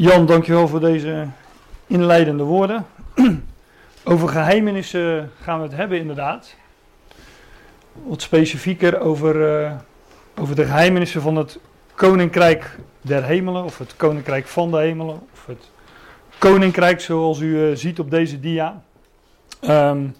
[0.00, 1.26] Jan, dankjewel voor deze
[1.86, 2.86] inleidende woorden.
[4.04, 6.56] over geheimenissen gaan we het hebben inderdaad.
[7.92, 9.72] Wat specifieker over, uh,
[10.40, 11.58] over de geheimenissen van het
[11.94, 15.70] Koninkrijk der Hemelen, of het Koninkrijk van de Hemelen, of het
[16.38, 18.82] Koninkrijk zoals u uh, ziet op deze dia.
[19.62, 20.14] Um,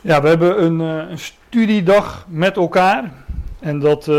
[0.00, 3.12] ja, we hebben een, uh, een, studiedag met elkaar
[3.60, 4.10] en dat,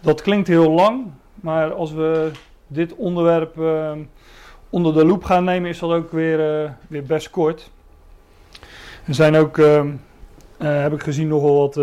[0.00, 2.30] dat klinkt heel lang, maar als we
[2.72, 3.92] dit onderwerp uh,
[4.70, 7.70] onder de loep gaan nemen, is dat ook weer, uh, weer best kort.
[9.06, 9.84] Er zijn ook, uh,
[10.58, 11.74] heb ik gezien, nogal wat,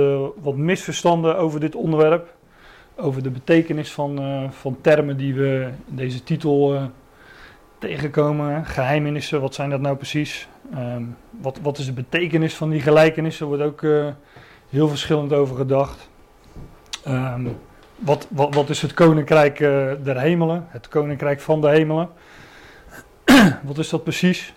[0.42, 2.36] wat misverstanden over dit onderwerp.
[2.96, 4.20] Over de betekenis van,
[4.52, 6.80] van termen die we in deze titel
[7.78, 8.66] tegenkomen.
[8.66, 10.48] Geheimenissen, wat zijn dat nou precies?
[10.76, 13.46] Um, wat, wat is de betekenis van die gelijkenissen?
[13.46, 14.14] Er wordt ook
[14.70, 16.10] heel verschillend over gedacht.
[17.98, 20.66] Wat, wat, wat is het koninkrijk uh, der hemelen?
[20.70, 22.10] Het koninkrijk van de hemelen.
[23.68, 24.54] wat is dat precies?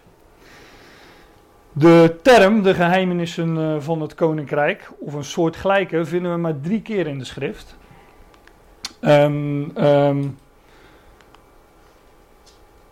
[1.72, 6.60] De term, de geheimenissen uh, van het koninkrijk, of een soort gelijke, vinden we maar
[6.60, 7.76] drie keer in de schrift.
[9.00, 10.38] Um, um,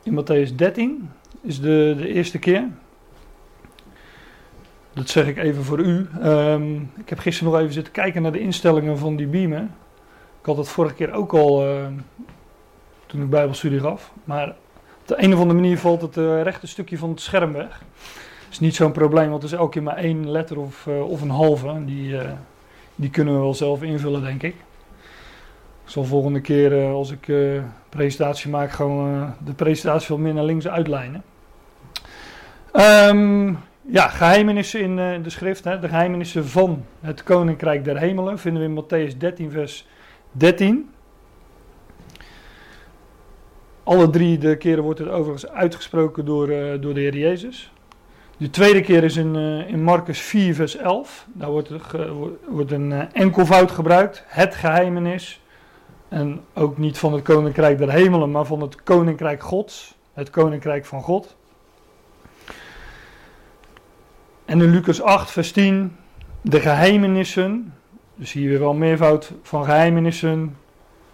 [0.03, 2.69] in Matthäus 13 is de, de eerste keer.
[4.92, 6.09] Dat zeg ik even voor u.
[6.22, 9.69] Um, ik heb gisteren nog even zitten kijken naar de instellingen van die beamer
[10.47, 11.86] had het vorige keer ook al uh,
[13.06, 14.12] toen ik Bijbelstudie gaf.
[14.25, 17.53] Maar op de een of andere manier valt het uh, rechte stukje van het scherm
[17.53, 17.69] weg.
[17.69, 21.11] Dat is niet zo'n probleem, want het is elke keer maar één letter of, uh,
[21.11, 21.84] of een halve.
[21.84, 22.16] Die,
[22.94, 24.55] die kunnen we wel zelf invullen, denk ik.
[25.84, 27.33] Ik zal volgende keer, als ik
[27.89, 31.22] presentatie maak, gewoon de presentatie wat meer naar links uitlijnen.
[32.72, 33.59] Um,
[33.91, 35.64] ja, geheimenissen in de schrift.
[35.64, 35.78] Hè.
[35.78, 39.86] De geheimenissen van het Koninkrijk der Hemelen vinden we in Matthäus 13, vers
[40.33, 40.91] 13.
[43.83, 47.73] Alle drie de keren wordt het overigens uitgesproken door, uh, door de Heer Jezus.
[48.37, 51.27] De tweede keer is in, uh, in Marcus 4, vers 11.
[51.33, 51.71] Daar wordt,
[52.49, 54.25] wordt een uh, enkelvoud gebruikt.
[54.27, 55.41] Het geheimenis.
[56.09, 59.97] En ook niet van het koninkrijk der hemelen, maar van het koninkrijk Gods.
[60.12, 61.37] Het koninkrijk van God.
[64.44, 65.97] En in Lucas 8, vers 10.
[66.41, 67.75] De geheimenissen
[68.19, 70.56] dus hier weer wel meervoud van geheimenissen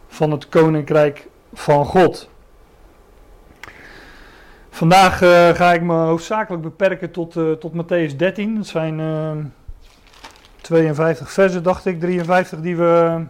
[0.09, 2.29] van het koninkrijk van God.
[4.71, 8.55] Vandaag uh, ga ik me hoofdzakelijk beperken tot, uh, tot Matthäus 13.
[8.55, 9.37] Dat zijn uh, eh,
[10.61, 13.25] 52 versen, dacht ik, 53 die we,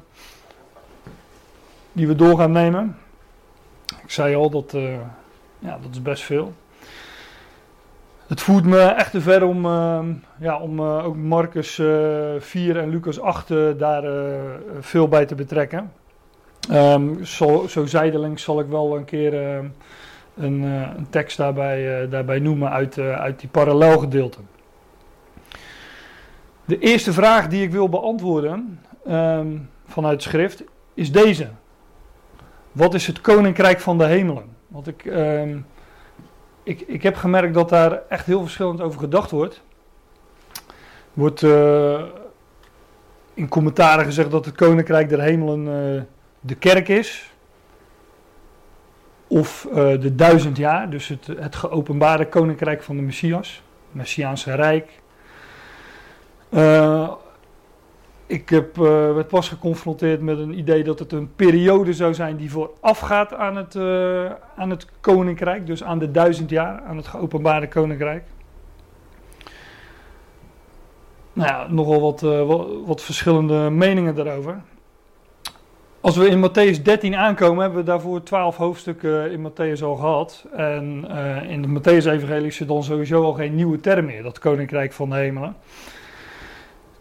[1.93, 2.99] die we door gaan nemen.
[4.03, 4.71] Ik zei al, dat,
[5.59, 6.55] ja, dat is best veel
[8.34, 9.99] het voert me echt te ver om, uh,
[10.39, 14.05] ja, om uh, ook Marcus uh, eh, 4 en Lucas 8 daar
[14.81, 15.93] veel bij te betrekken.
[16.73, 22.71] Um, zo, zo, zijdelings zal ik wel een keer een, een, tekst daarbij, daarbij noemen
[22.71, 24.49] uit, uit die parallelgedeelten.
[26.65, 31.49] De eerste vraag die ik wil beantwoorden um, vanuit schrift is deze.
[32.73, 34.44] Wat is het koninkrijk van de hemelen?
[34.69, 35.05] Want ik...
[36.64, 39.62] ik, ik heb gemerkt dat daar echt heel verschillend over gedacht wordt.
[41.12, 42.02] Wordt uh,
[43.34, 46.02] in commentaren gezegd dat het Koninkrijk der Hemelen uh,
[46.41, 47.32] de kerk is.
[49.26, 53.62] Of uh, de duizend jaar, dus het, het geopenbaarde Koninkrijk van de Messias.
[53.91, 54.91] Messiaanse Rijk.
[58.27, 62.37] Ik heb, uh, werd pas geconfronteerd met een idee dat het een periode zou zijn
[62.37, 67.07] die voorafgaat aan het, uh, aan het koninkrijk, dus aan de duizend jaar, aan het
[67.07, 68.25] geopenbaarde koninkrijk.
[71.33, 74.61] Nou ja, nogal wat, uh, wat, verschillende meningen daarover.
[76.01, 80.47] Als we in Matthäus 13 aankomen, hebben we daarvoor twaalf hoofdstukken in Matthäus al gehad.
[80.56, 81.09] En
[81.49, 85.17] in de Matthäus-evangelie er dan sowieso al geen nieuwe term meer, dat koninkrijk van de
[85.17, 85.56] hemelen.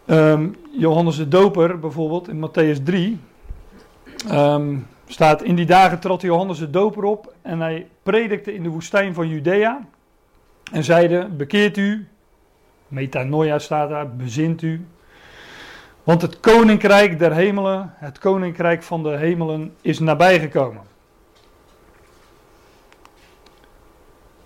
[0.06, 3.20] Um, Johannes de Doper bijvoorbeeld in Matthäus 3
[4.30, 8.68] um, staat in die dagen trad Johannes de Doper op en hij predikte in de
[8.68, 9.80] woestijn van Judea
[10.72, 12.08] en zeide bekeert u,
[12.88, 14.86] metanoia staat daar, bezint u,
[16.02, 20.82] want het koninkrijk der hemelen, het koninkrijk van de hemelen is nabijgekomen.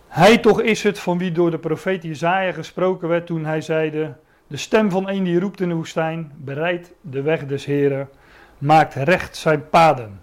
[0.09, 4.17] Hij toch is het van wie door de profeet Jezaja gesproken werd toen hij zeide
[4.49, 8.09] de stem van een die roept in de woestijn, bereid de weg des Heren,
[8.59, 10.21] maakt recht zijn paden.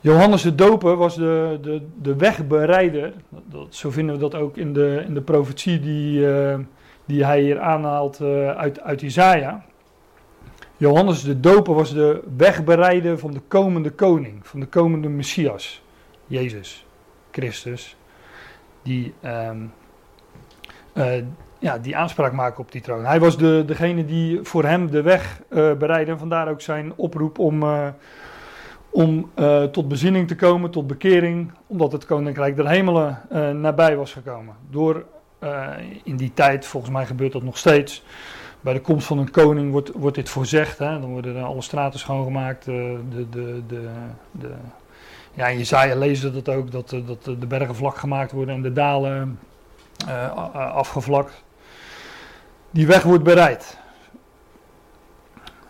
[0.00, 4.72] Johannes de Doper was de, de, de wegbereider, dat, zo vinden we dat ook in
[4.72, 6.58] de, in de profetie die, uh,
[7.04, 9.54] die hij hier aanhaalt uh, uit, uit Isaiah.
[10.76, 15.82] Johannes de Doper was de wegbereider van de komende koning, van de komende Messias.
[16.26, 16.86] Jezus
[17.30, 17.96] Christus,
[18.82, 19.62] die, ehm,
[20.92, 21.22] eh,
[21.60, 23.04] ja, die aanspraak maken op die troon.
[23.04, 26.12] Hij was de, degene die voor hem de weg uh, bereidde.
[26.12, 27.88] En vandaar ook zijn oproep om, uh,
[28.90, 29.30] om
[29.72, 31.52] tot bezinning te komen, tot bekering.
[31.66, 33.20] Omdat het koninkrijk der hemelen
[33.60, 34.54] nabij was gekomen.
[34.70, 35.04] Door
[36.04, 38.04] in die tijd, volgens mij gebeurt dat nog steeds.
[38.60, 40.78] Bij de komst van een koning wordt, wordt dit voorzegd.
[40.78, 41.00] Hè?
[41.00, 42.64] Dan worden alle straten schoongemaakt.
[42.64, 43.28] de, de,
[43.66, 43.82] de,
[44.30, 44.50] de,
[45.34, 48.72] ja, in Jezaja lezen dat ook, dat, dat de bergen vlak gemaakt worden en de
[48.72, 49.38] dalen
[50.52, 51.44] afgevlakt
[52.70, 53.78] die weg wordt bereid.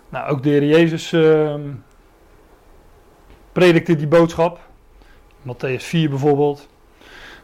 [0.08, 1.54] Nou, ook de Heer Jezus uh,
[3.52, 4.60] predikte die boodschap.
[5.42, 6.68] Matthäus 4 bijvoorbeeld.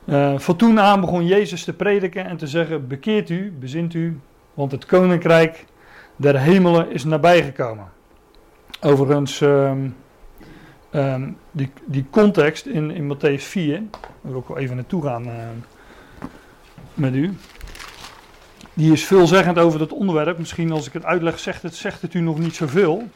[0.05, 4.21] Uh, van toen aan begon Jezus te prediken en te zeggen: Bekeert u, bezint u,
[4.55, 5.65] want het koninkrijk
[6.17, 7.89] der hemelen is nabijgekomen.
[8.81, 9.97] Overigens, um,
[11.51, 15.35] die, die context in, in Matthäus 4, daar wil ik wel even naartoe gaan uh,
[16.95, 17.37] met u
[18.77, 20.39] die is veelzeggend over dat onderwerp.
[20.39, 23.09] Misschien als ik het uitleg, zegt het, zegt het u nog niet zoveel.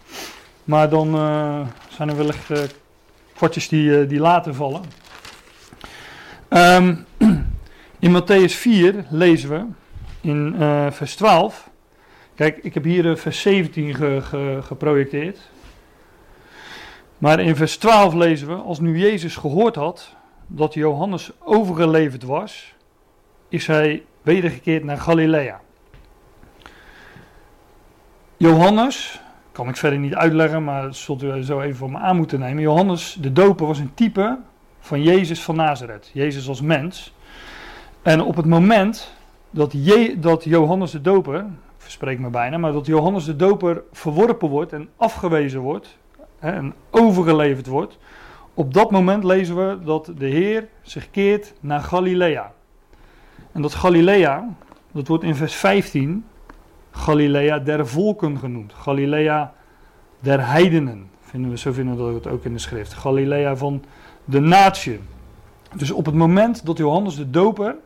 [0.65, 2.59] Maar dan uh, zijn er wellicht uh,
[3.35, 4.83] kwartjes die, uh, die later vallen.
[6.49, 7.05] Um,
[7.99, 9.65] in Matthäus 4 lezen we
[10.21, 10.55] in
[10.93, 11.71] vers 12.
[12.35, 15.39] Kijk, ik heb hier vers 17 ge, ge, geprojecteerd.
[17.19, 20.15] Maar in vers 12 lezen we: Als nu Jezus gehoord had
[20.47, 22.75] dat Johannes overgeleverd was,
[23.49, 25.61] is hij wedergekeerd naar Galilea.
[28.37, 29.21] Johannes,
[29.53, 32.39] kan ik verder niet uitleggen, maar dat zult u zo even voor me aan moeten
[32.39, 32.63] nemen.
[32.63, 34.39] Johannes de doper was een type
[34.81, 37.15] van Jezus van Nazareth, Jezus als mens.
[38.03, 39.13] En op het moment
[39.51, 39.73] dat,
[40.45, 41.45] Johannes de doper, ik
[41.77, 45.99] verspreek me bijna, maar dat Johannes de doper verworpen wordt en afgewezen wordt
[46.39, 47.99] hè, en overgeleverd wordt,
[48.55, 52.53] op dat moment lezen we dat de Heer zich keert naar Galilea.
[53.53, 54.49] En dat Galilea,
[54.93, 56.25] dat wordt in vers 15
[56.91, 58.73] Galilea der volken genoemd.
[58.73, 59.53] Galilea
[60.21, 62.93] der heidenen, vinden we, zo vinden we dat ook in de schrift.
[62.93, 63.83] Galilea van
[64.25, 65.01] de natie.
[65.77, 67.77] Dus op het moment dat Johannes de Doper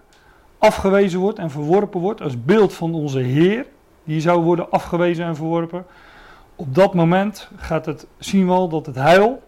[0.59, 3.67] afgewezen wordt en verworpen wordt als beeld van onze Heer,
[4.05, 5.87] die zou worden afgewezen en verworpen,
[6.57, 9.43] op dat moment gaat het, zien we al dat het heil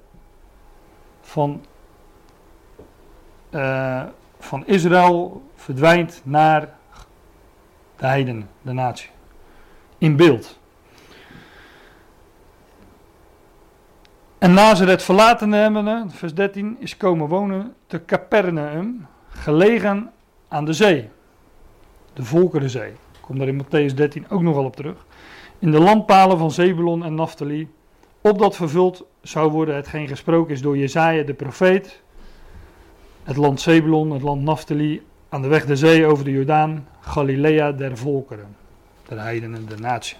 [1.20, 1.60] van,
[3.50, 4.02] uh,
[4.46, 6.60] van Israël verdwijnt naar
[7.96, 9.10] de heidenen, de natie.
[9.98, 10.58] In beeld.
[14.38, 20.12] En Nazareth verlaten hebbende, vers 13, is komen wonen te Capernaum, gelegen
[20.48, 21.08] aan de zee.
[22.12, 22.90] De Volkerenzee.
[22.90, 25.06] Ik kom daar in Matthäus 13 ook nog wel op terug.
[25.58, 27.68] In de landpalen van Zebulon en Naphtali.
[28.20, 32.02] Opdat vervuld zou worden hetgeen gesproken is door Jezaja de profeet.
[33.26, 37.72] Het land Zebulon, het land Naphtali aan de weg de zee over de Jordaan, Galilea
[37.72, 38.56] der volkeren,
[39.08, 40.16] der heidenen, der natie.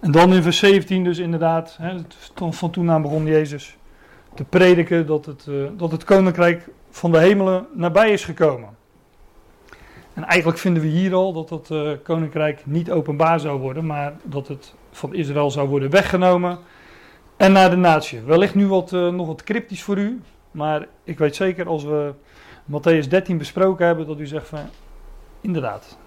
[0.00, 1.96] En dan in vers 17 dus inderdaad, hè,
[2.50, 3.76] van toen aan begon Jezus
[4.34, 8.68] te prediken dat het, uh, dat het koninkrijk van de hemelen nabij is gekomen.
[10.12, 14.12] En eigenlijk vinden we hier al dat dat uh, koninkrijk niet openbaar zou worden, maar
[14.22, 16.58] dat het van Israël zou worden weggenomen
[17.36, 18.20] en naar de natie.
[18.20, 20.20] Wellicht nu wat, uh, nog wat cryptisch voor u,
[20.54, 22.14] maar ik weet zeker als we
[22.72, 24.58] Matthäus 13 besproken hebben, dat u zegt van
[25.40, 25.98] inderdaad.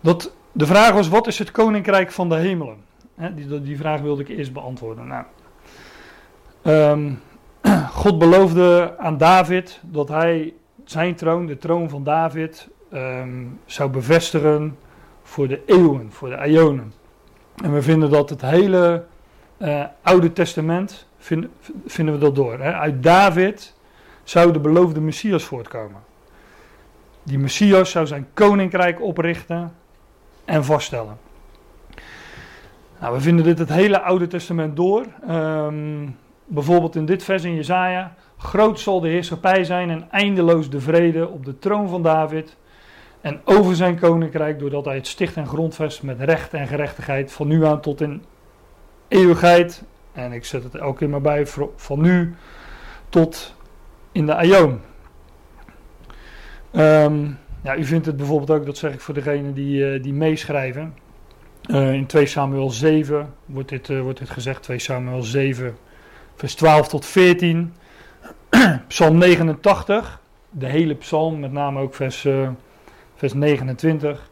[0.00, 2.84] Dat, de vraag was: wat is het koninkrijk van de hemelen?
[3.34, 5.06] die, die vraag wilde ik eerst beantwoorden.
[5.06, 5.24] Nou,
[6.62, 7.20] um,
[8.02, 10.54] God beloofde aan David dat hij
[10.84, 14.78] zijn troon, de troon van David, um, zou bevestigen
[15.22, 16.92] voor de eeuwen, voor de Ionen.
[17.56, 19.04] En we vinden dat het hele
[19.58, 21.46] uh, Oude Testament, vind,
[21.86, 22.58] vinden we dat door.
[22.58, 22.72] Hè?
[22.72, 23.74] Uit David
[24.24, 26.02] zou de beloofde Messias voortkomen.
[27.22, 29.72] Die Messias zou zijn koninkrijk oprichten
[30.44, 31.18] en vaststellen.
[33.00, 35.04] Nou, we vinden dit het hele Oude Testament door.
[35.30, 38.14] Um, bijvoorbeeld in dit vers in Jezaja.
[38.36, 42.56] Groot zal de heerschappij zijn en eindeloos de vrede op de troon van David.
[43.20, 47.48] En over zijn koninkrijk, doordat hij het sticht en grondvest met recht en gerechtigheid van
[47.48, 48.22] nu aan tot in
[49.08, 49.84] eeuwigheid.
[50.16, 51.46] En ik zet het elke keer maar bij,
[51.76, 52.34] van nu
[53.08, 53.54] tot
[54.12, 54.80] in de Aion.
[56.72, 60.12] Um, ja, u vindt het bijvoorbeeld ook, dat zeg ik voor degenen die, uh, die
[60.12, 60.94] meeschrijven.
[61.66, 65.76] Uh, in 2 Samuel 7 wordt dit, uh, wordt dit gezegd, 2 Samuel 7,
[66.34, 67.74] vers 12 tot 14.
[68.88, 70.20] psalm 89,
[70.50, 72.28] de hele psalm, met name ook vers,
[73.14, 74.30] vers 29.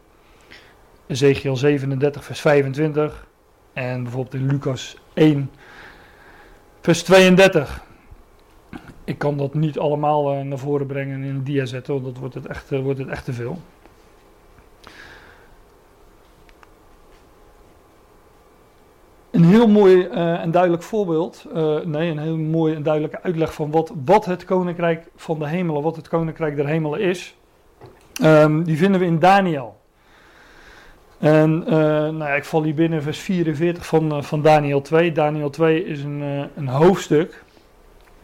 [1.07, 3.27] Ezekiel 37, vers 25.
[3.73, 5.51] En bijvoorbeeld in Lucas 1,
[6.85, 7.83] vers 32.
[9.03, 12.17] ik kan dat niet allemaal naar voren brengen en in een dia zetten, want dat
[12.17, 13.57] wordt het echt, wordt het echt te veel.
[19.31, 21.45] Een heel mooi en duidelijk voorbeeld,
[21.83, 25.81] nee, een heel mooi en duidelijke uitleg van wat, wat het koninkrijk van de hemelen,
[25.81, 27.37] wat het koninkrijk der hemelen is.
[28.21, 29.74] Um, die vinden we in Daniel.
[31.25, 35.11] En uh, nou ja, ik val hier binnen vers 44 van, uh, van Daniel 2.
[35.11, 37.43] Daniel 2 is een, uh, een hoofdstuk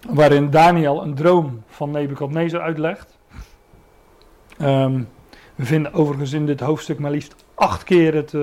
[0.10, 3.18] waarin Daniel een droom van Nebukadnezar uitlegt.
[4.62, 5.10] Um,
[5.56, 8.34] we vinden overigens in dit hoofdstuk maar liefst acht keer het,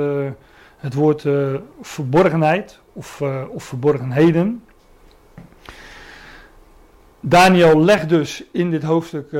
[0.77, 1.25] het woord
[1.81, 4.65] verborgenheid of, of verborgenheden.
[7.21, 9.35] Daniel legt dus in dit hoofdstuk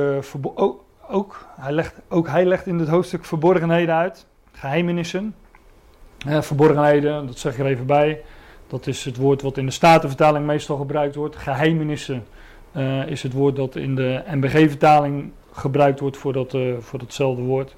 [1.07, 4.27] ook, hij legt, ook hij legt in dit hoofdstuk verborgenheden uit
[4.59, 5.35] geheimenissen.
[6.27, 8.21] Eh, verborgenheden, dat zeg ik er even bij.
[8.67, 11.35] Dat is het woord wat in de Statenvertaling meestal gebruikt wordt.
[11.35, 12.25] Geheimenissen
[12.75, 17.41] uh, is het woord dat in de NBG-vertaling gebruikt wordt voor, dat, uh, voor datzelfde
[17.41, 17.75] woord.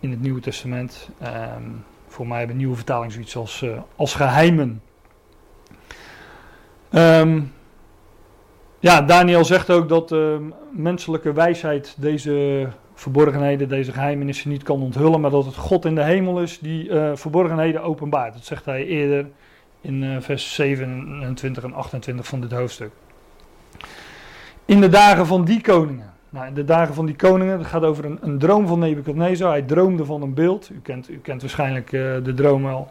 [0.00, 1.10] In het Nieuwe Testament.
[1.22, 4.82] Um, voor mij hebben nieuwe vertaling zoiets als, uh, als geheimen.
[6.90, 7.52] Um,
[8.78, 10.14] ja, Daniel zegt ook dat
[10.70, 12.68] menselijke wijsheid deze
[13.00, 16.88] verborgenheden, deze geheimenissen niet kan onthullen, maar dat het God in de hemel is die
[16.88, 18.32] uh, verborgenheden openbaart.
[18.32, 19.26] Dat zegt hij eerder
[19.80, 22.90] in uh, vers 27 en 28 van dit hoofdstuk.
[24.64, 26.12] In de dagen van die koningen.
[26.30, 29.50] Nou, in de dagen van die koningen, het gaat over een, een droom van Nebuchadnezzar.
[29.50, 30.70] Hij droomde van een beeld.
[30.72, 32.90] U kent, u kent waarschijnlijk uh, de droom wel.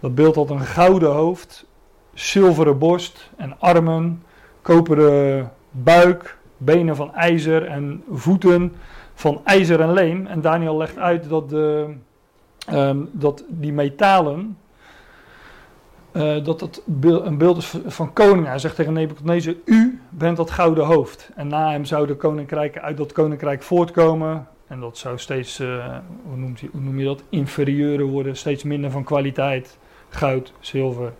[0.00, 1.66] Dat beeld had een gouden hoofd,
[2.14, 4.22] zilveren borst en armen,
[4.62, 8.72] koperen buik, benen van ijzer en voeten
[9.18, 10.26] van ijzer en leem.
[10.26, 11.94] En Daniel legt uit dat, de,
[12.72, 14.58] um, dat die metalen,
[16.12, 18.46] uh, dat dat een beeld is van koning.
[18.46, 21.30] Hij zegt tegen Nebuchadnezzar, u bent dat gouden hoofd.
[21.34, 24.48] En na hem zouden koninkrijken uit dat koninkrijk voortkomen.
[24.66, 28.62] En dat zou steeds, uh, hoe, noemt hij, hoe noem je dat, inferieure worden, steeds
[28.62, 29.78] minder van kwaliteit.
[30.08, 31.12] Goud, zilver,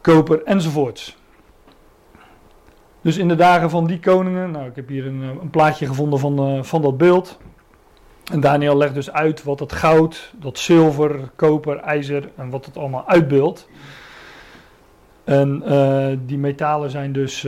[0.00, 1.16] koper enzovoorts.
[3.00, 5.86] Dus in de dagen van die koningen, nou ik heb hier een, eh, een plaatje
[5.86, 7.38] gevonden van, uh, van dat beeld.
[8.32, 12.76] En Daniel legt dus uit wat dat goud, dat zilver, koper, ijzer en wat het
[12.76, 13.68] allemaal uitbeeldt.
[15.24, 17.40] En uh, die metalen zijn dus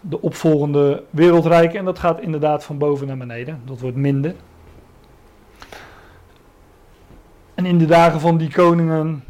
[0.00, 1.78] de opvolgende wereldrijken.
[1.78, 3.62] En dat gaat inderdaad van boven naar beneden.
[3.64, 4.34] Dat wordt minder.
[7.54, 9.24] En in de dagen van die koningen.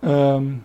[0.00, 0.62] Um,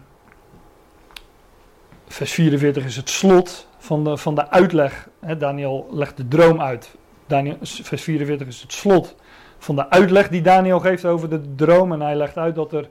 [2.08, 5.10] vers 44 is het slot van de, van de uitleg.
[5.20, 6.96] Hè, Daniel legt de droom uit.
[7.28, 9.16] Daniel, vers 44 is het slot
[9.58, 11.92] van de uitleg die Daniel geeft over de droom.
[11.92, 12.90] En hij legt uit dat er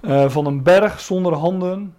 [0.00, 1.94] uh, van een berg zonder handen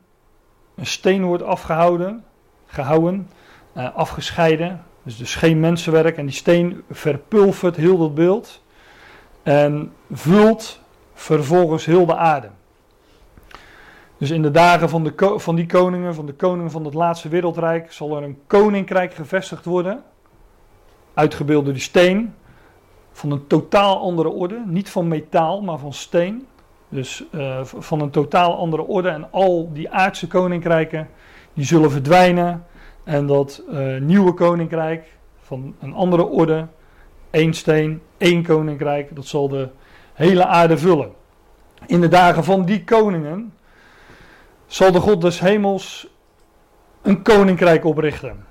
[0.76, 2.24] een steen wordt afgehouden,
[2.66, 3.30] gehouden,
[3.78, 4.84] uh, afgescheiden.
[5.04, 6.18] Dus, dus geen mensenwerk.
[6.18, 8.62] En die steen verpulvert heel dat beeld.
[9.44, 10.80] En vult
[11.14, 12.50] vervolgens heel de aarde.
[14.18, 17.30] Dus in de dagen van, de, van die koningen, van de koningen van het laatste
[17.30, 20.04] wereldrijk, zal er een koninkrijk gevestigd worden.
[21.14, 22.34] Uitgebeeld door die steen.
[23.12, 24.64] Van een totaal andere orde.
[24.66, 26.48] Niet van metaal, maar van steen.
[26.90, 29.10] Dus uh, van een totaal andere orde.
[29.10, 31.10] En al die aardse koninkrijken,
[31.54, 32.66] die zullen verdwijnen.
[33.04, 36.68] En dat uh, nieuwe koninkrijk van een andere orde,
[37.30, 39.70] één steen, één koninkrijk, dat zal de
[40.14, 41.12] hele aarde vullen.
[41.88, 43.54] In de dagen van die koningen
[44.76, 46.08] zal de God des hemels
[47.02, 48.46] een koninkrijk oprichten.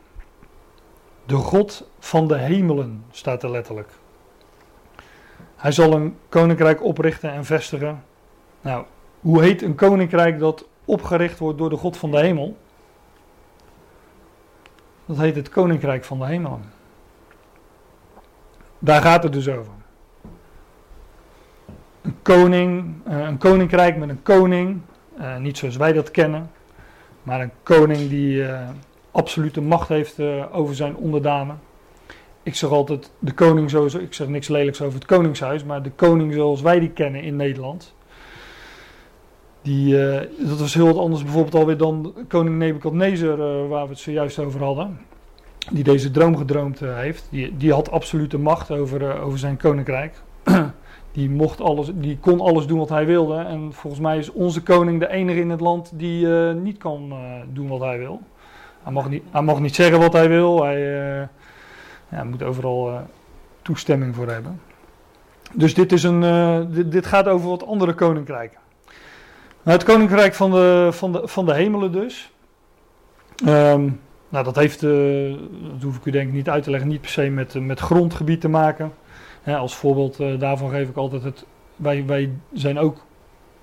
[1.27, 3.89] De God van de hemelen staat er letterlijk.
[5.57, 8.05] Hij zal een koninkrijk oprichten en vestigen.
[8.61, 8.85] Nou,
[9.21, 12.57] hoe heet een koninkrijk dat opgericht wordt door de God van de hemel?
[15.07, 16.63] Dat heet het koninkrijk van de hemelen.
[18.79, 19.73] Daar gaat het dus over.
[22.03, 24.81] Een koning, eh, een koninkrijk met een koning,
[25.19, 26.51] uh, niet zoals wij dat kennen,
[27.23, 28.69] maar een koning die uh,
[29.11, 31.61] absolute macht heeft uh, over zijn onderdanen.
[32.43, 35.91] Ik zeg altijd de koning sowieso, ik zeg niks lelijks over het koningshuis, maar de
[35.91, 37.95] koning zoals wij die kennen in Nederland.
[39.63, 39.97] Die,
[40.39, 44.63] dat was heel wat anders bijvoorbeeld alweer dan koning Nebukadnezar, waar we het zojuist over
[44.63, 44.99] hadden.
[45.71, 47.27] Die deze droom gedroomd heeft.
[47.31, 50.15] Die, die had absolute macht over, over zijn koninkrijk.
[51.15, 53.37] Die, mocht alles, die kon alles doen wat hij wilde.
[53.37, 57.09] En volgens mij is onze koning de enige in het land die uh, niet kan
[57.13, 57.19] uh,
[57.53, 58.21] doen wat hij wil.
[58.83, 60.65] Hij mag, niet, hij mag niet zeggen wat hij wil.
[60.65, 61.27] Hij uh,
[62.09, 63.01] ja, moet overal
[63.63, 64.61] toestemming voor hebben.
[65.53, 66.21] Dus dit, is een,
[66.73, 68.59] dit, dit, gaat over wat andere koninkrijken.
[69.63, 72.33] Nou, het koninkrijk van de, van, de, van de hemelen dus.
[73.45, 73.89] Ehm,
[74.29, 77.11] nou, dat heeft, dat hoef ik u denk ik niet uit te leggen, niet per
[77.11, 78.93] se met, met grondgebied te maken.
[79.45, 81.47] Als voorbeeld uh, daarvan geef ik altijd het,
[81.77, 83.05] wij, wij zijn ook,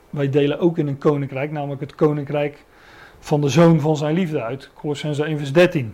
[0.10, 2.66] wij delen ook in een koninkrijk, namelijk het koninkrijk
[3.20, 4.70] van de zoon van zijn liefde uit.
[4.74, 5.94] Colossense 1 vers 13.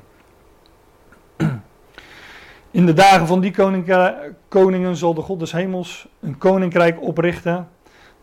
[2.71, 3.53] In de dagen van die
[4.47, 7.67] koningen zal de God des hemels een koninkrijk oprichten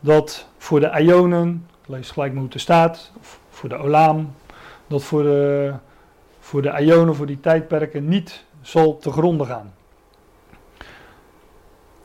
[0.00, 4.34] dat voor de Ionen, lees gelijk het staat, of voor de Olaam,
[4.86, 5.72] dat voor de,
[6.40, 9.73] voor de Ionen, voor die tijdperken niet zal te gronden gaan.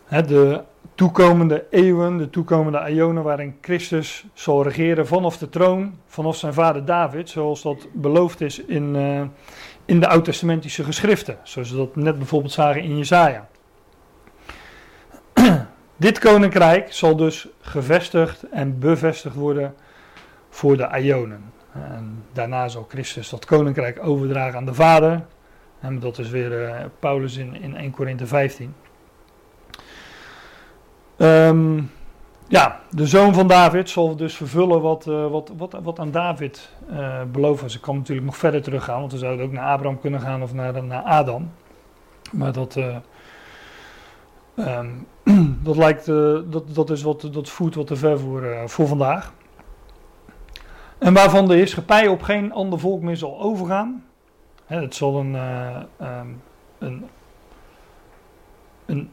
[0.09, 0.63] De
[0.95, 6.85] toekomende eeuwen, de toekomende Ionen waarin Christus zal regeren vanaf de troon, vanaf zijn vader
[6.85, 9.21] David, zoals dat beloofd is in, uh,
[9.85, 13.47] in de oud-testamentische geschriften, zoals we dat net bijvoorbeeld zagen in Jesaja.
[15.95, 19.75] Dit koninkrijk zal dus gevestigd en bevestigd worden
[20.49, 21.43] voor de Ionen.
[21.73, 25.25] En daarna zal Christus dat koninkrijk overdragen aan de Vader.
[25.79, 28.73] En dat is weer uh, Paulus in, in 1 Korinthe 15.
[31.21, 31.91] Um,
[32.47, 36.69] ja, de zoon van David zal dus vervullen wat, uh, wat, wat, wat aan David
[36.91, 37.75] uh, beloofd was.
[37.75, 40.53] Ik kan natuurlijk nog verder teruggaan, want we zouden ook naar Abraham kunnen gaan of
[40.53, 41.51] naar, naar Adam.
[42.31, 42.95] Maar dat, uh,
[44.55, 45.07] um,
[45.63, 49.33] dat, lijkt, dat, dat, is wat, dat voert wat te ver voor, voor vandaag.
[50.97, 54.05] En waarvan de heerschappij op geen ander volk meer zal overgaan.
[54.65, 55.35] Hè, het zal een,
[56.01, 56.41] um,
[56.79, 57.05] een,
[58.85, 59.11] een,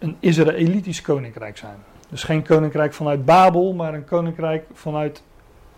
[0.00, 1.76] een Israëlitisch koninkrijk zijn.
[2.08, 5.22] Dus geen koninkrijk vanuit Babel, maar een koninkrijk vanuit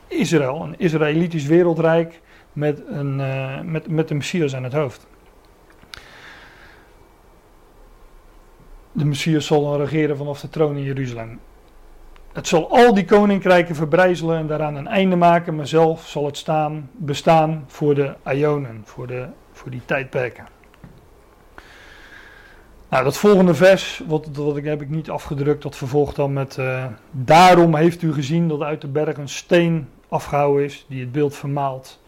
[0.09, 0.63] Israël.
[0.63, 2.21] Een Israëlitisch wereldrijk
[2.53, 5.07] met een, uh, met, met een Messias aan het hoofd.
[8.93, 11.41] De Messias zal dan regeren vanaf de troon in Jeruzalem.
[12.33, 16.37] Het zal al die koninkrijken verbrijzelen en daaraan een einde maken, maar zelf zal het
[16.37, 20.47] staan, bestaan voor de Ionen, voor, de, voor die tijdperken.
[22.93, 26.57] Nou, dat volgende vers, wat, wat ik, heb ik niet afgedrukt, dat vervolgt dan met...
[26.57, 31.13] Uh, Daarom heeft u gezien dat uit de berg een steen afgehouden is, die het
[31.13, 32.01] beeld vermaalt.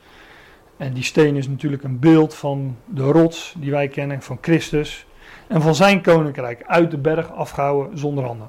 [0.77, 5.07] En die steen is natuurlijk een beeld van de rots die wij kennen, van Christus.
[5.47, 8.49] En van zijn koninkrijk, uit de berg afgehouden zonder handen.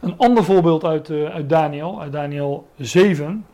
[0.00, 3.46] Een ander voorbeeld uit, uh, uit Daniel, uit Daniel 7.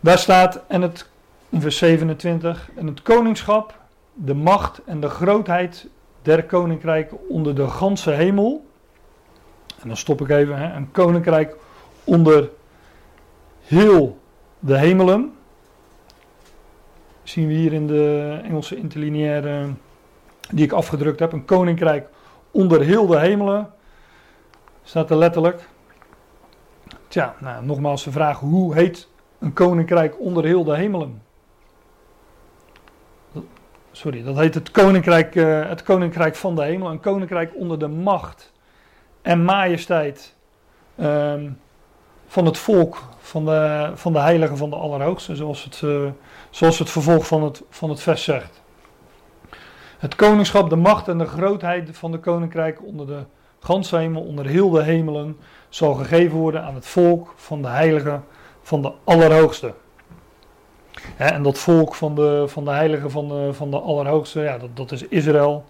[0.00, 1.10] Daar staat, en het,
[1.52, 3.84] vers 27, en het koningschap
[4.16, 5.88] de macht en de grootheid
[6.22, 8.66] der koninkrijken onder de ganse hemel.
[9.80, 11.56] En dan stop ik even, hè, een koninkrijk
[12.04, 12.50] onder
[13.60, 14.18] heel
[14.58, 15.34] de hemelen.
[17.22, 19.68] Zien we hier in de Engelse interlineaire
[20.50, 21.32] die ik afgedrukt heb.
[21.32, 22.08] Een koninkrijk
[22.50, 23.70] onder heel de hemelen.
[24.82, 25.68] Staat er letterlijk.
[27.08, 31.22] Tja, nou, nogmaals de vraag: hoe heet een koninkrijk onder heel de hemelen?
[33.96, 36.90] Sorry, dat heet het koninkrijk, uh, het koninkrijk van de hemel.
[36.90, 38.52] Een koninkrijk onder de macht
[39.22, 40.34] en majesteit
[41.00, 41.58] um,
[42.26, 46.08] van het volk, van de, van de heiligen van de Allerhoogste, zoals het, uh,
[46.50, 48.62] zoals het vervolg van het, van het vers zegt.
[49.98, 53.24] Het koningschap, de macht en de grootheid van de koninkrijk onder de
[53.60, 55.36] ganse hemel, onder heel de hemelen,
[55.68, 58.24] zal gegeven worden aan het volk van de heiligen
[58.62, 59.72] van de Allerhoogste
[61.16, 64.76] en dat volk van de, van de heiligen van de, van de Allerhoogste, ja, dat,
[64.76, 65.64] dat is Israël.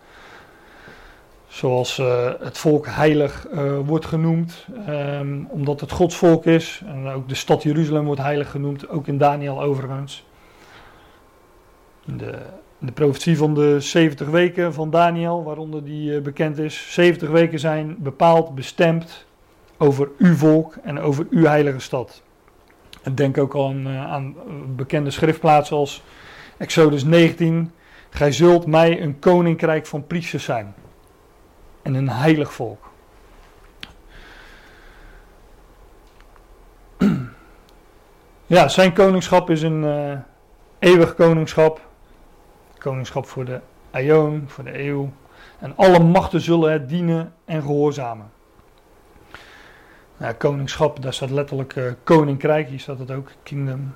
[1.46, 6.82] Zoals uh, het volk heilig uh, wordt genoemd, um, omdat het Gods volk is.
[6.86, 10.24] En ook de stad Jeruzalem wordt heilig genoemd, ook in Daniel overigens.
[12.04, 12.38] De,
[12.78, 16.92] de profetie van de 70 weken van Daniel, waaronder die uh, bekend is.
[16.92, 19.26] 70 weken zijn bepaald, bestemd
[19.78, 22.22] over uw volk en over uw heilige stad.
[23.07, 24.35] En denk ook aan, uh, aan
[24.77, 26.03] bekende schriftplaatsen als
[26.57, 27.73] Exodus 19.
[28.11, 30.75] Gij zult mij een koninkrijk van priesters zijn.
[31.83, 32.90] En een heilig volk.
[38.49, 40.19] Ja, zijn koningschap is een uh,
[40.79, 41.81] eeuwig koningschap.
[42.79, 45.12] Koningschap voor de aion, voor de eeuw.
[45.59, 48.31] En alle machten zullen het dienen en gehoorzamen.
[50.18, 53.94] Ja, koningschap, daar staat letterlijk uh, koninkrijk, hier staat het ook, kingdom.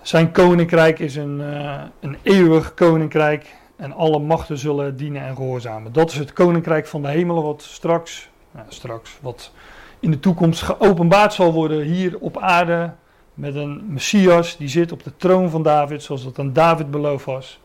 [0.00, 5.92] Zijn koninkrijk is een, uh, een eeuwig koninkrijk en alle machten zullen dienen en gehoorzamen.
[5.92, 9.52] Dat is het koninkrijk van de hemelen wat straks, nou, straks, wat
[10.00, 12.92] in de toekomst geopenbaard zal worden hier op aarde
[13.34, 17.24] met een Messias die zit op de troon van David, zoals dat aan David beloofd
[17.24, 17.60] was.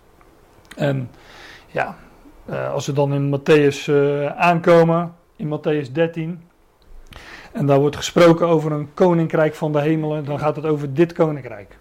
[0.76, 1.10] En
[1.68, 1.98] ja,
[2.50, 3.92] uh, als we dan in Matthäus
[4.36, 6.42] aankomen, in Matthäus 13.
[7.52, 11.14] en daar wordt gesproken over een koninkrijk van de hemelen, dan gaat het over dit
[11.14, 11.78] koninkrijk.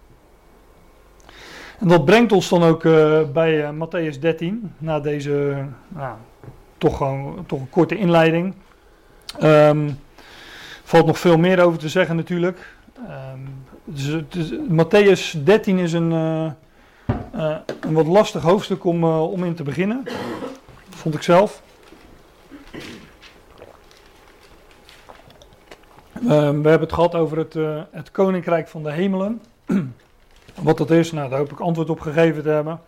[1.79, 6.15] En dat brengt ons dan ook uh, bij uh, Matthäus 13, na deze nou,
[6.77, 8.53] toch, gewoon, toch een korte inleiding.
[9.43, 9.99] Um,
[10.83, 12.75] valt nog veel meer over te zeggen natuurlijk.
[13.33, 20.03] Um, Matthäus 13 is een, uh, een wat lastig hoofdstuk om, om in te beginnen,
[20.89, 21.61] vond ik zelf.
[26.21, 26.33] We
[26.69, 27.53] hebben het gehad over het,
[27.91, 29.41] het koninkrijk van de hemelen.
[30.61, 32.79] Wat dat is, nou, daar hoop ik antwoord op gegeven te hebben.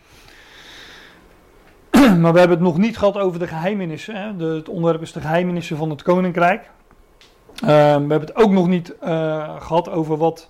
[2.21, 4.15] maar we hebben het nog niet gehad over de geheimenissen.
[4.15, 4.35] Hè?
[4.35, 6.69] De, het onderwerp is de geheimenissen van het koninkrijk.
[7.63, 10.49] Uh, we hebben het ook nog niet uh, gehad over wat,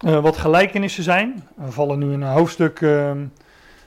[0.00, 1.48] uh, wat gelijkenissen zijn.
[1.54, 3.24] We vallen nu in een hoofdstuk ehm,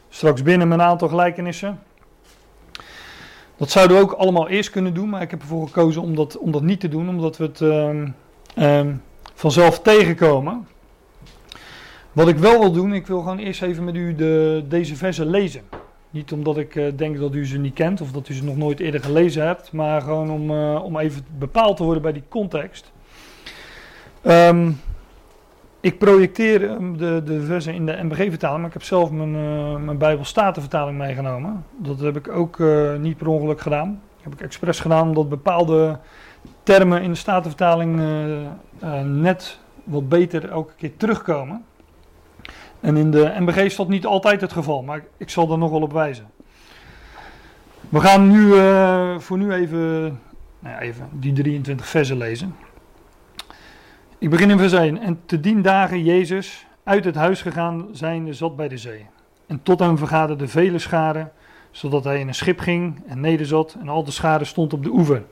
[0.09, 1.79] straks binnen met een aantal gelijkenissen.
[3.57, 6.37] Dat zouden we ook allemaal eerst kunnen doen, maar ik heb ervoor gekozen om dat,
[6.37, 7.61] om dat niet te doen, omdat we het
[8.55, 8.93] ehm,
[9.33, 10.67] vanzelf tegenkomen.
[12.11, 15.29] Wat ik wel wil doen, ik wil gewoon eerst even met u de, deze versen
[15.29, 15.61] lezen.
[16.09, 18.57] Niet omdat ik uh, denk dat u ze niet kent of dat u ze nog
[18.57, 22.23] nooit eerder gelezen hebt, maar gewoon om, uh, om even bepaald te worden bij die
[22.29, 22.91] context.
[24.23, 24.79] Um,
[25.85, 26.59] ik projecteer
[26.97, 31.65] de, de versen in de MBG-vertaling, maar ik heb zelf mijn, uh, mijn Bijbelstatenvertaling meegenomen.
[31.77, 32.63] Dat heb ik ook
[32.99, 34.01] niet per ongeluk gedaan.
[34.15, 35.99] Dat heb ik expres gedaan omdat bepaalde
[36.63, 38.01] termen in de Statenvertaling
[39.03, 41.65] net wat beter elke keer terugkomen.
[42.79, 45.71] En in de MBG is dat niet altijd het geval, maar ik zal er nog
[45.71, 46.25] wel op wijzen.
[47.89, 48.51] We gaan nu
[49.19, 50.19] voor nu even,
[50.59, 52.55] nou even die 23 versen lezen.
[54.25, 54.97] Ik begin in vers 1.
[54.97, 59.05] En te dien dagen Jezus uit het huis gegaan zijnde zat bij de zee.
[59.47, 61.31] En tot hem vergaderden vele scharen,
[61.71, 64.89] zodat hij in een schip ging en nederzat en al de scharen stond op de
[64.89, 65.23] oever.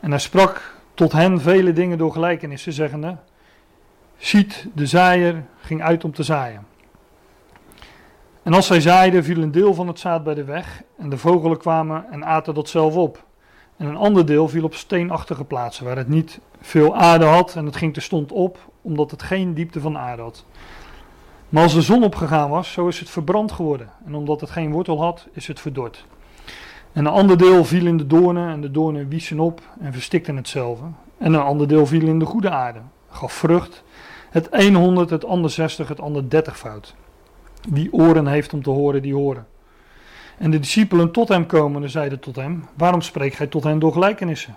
[0.00, 3.16] En hij sprak tot hen vele dingen door gelijkenissen, zeggende...
[4.16, 6.66] Ziet, de zaaier ging uit om te zaaien.
[8.42, 11.18] En als zij zaaiden, viel een deel van het zaad bij de weg, en de
[11.18, 13.24] vogelen kwamen en aten dat zelf op.
[13.82, 17.66] En een ander deel viel op steenachtige plaatsen, waar het niet veel aarde had, en
[17.66, 20.44] het ging terstond op, omdat het geen diepte van aarde had.
[21.48, 24.70] Maar als de zon opgegaan was, zo is het verbrand geworden, en omdat het geen
[24.70, 26.06] wortel had, is het verdord.
[26.92, 30.36] En een ander deel viel in de doornen, en de doornen wiesen op en verstikten
[30.36, 30.86] hetzelfde.
[31.18, 33.82] En een ander deel viel in de goede aarde, gaf vrucht,
[34.30, 36.94] het 100, het ander 60, het ander 30 fout.
[37.70, 39.46] Wie oren heeft om te horen, die horen.
[40.42, 43.92] En de discipelen tot hem komende zeiden tot hem: Waarom spreekt gij tot hen door
[43.92, 44.56] gelijkenissen?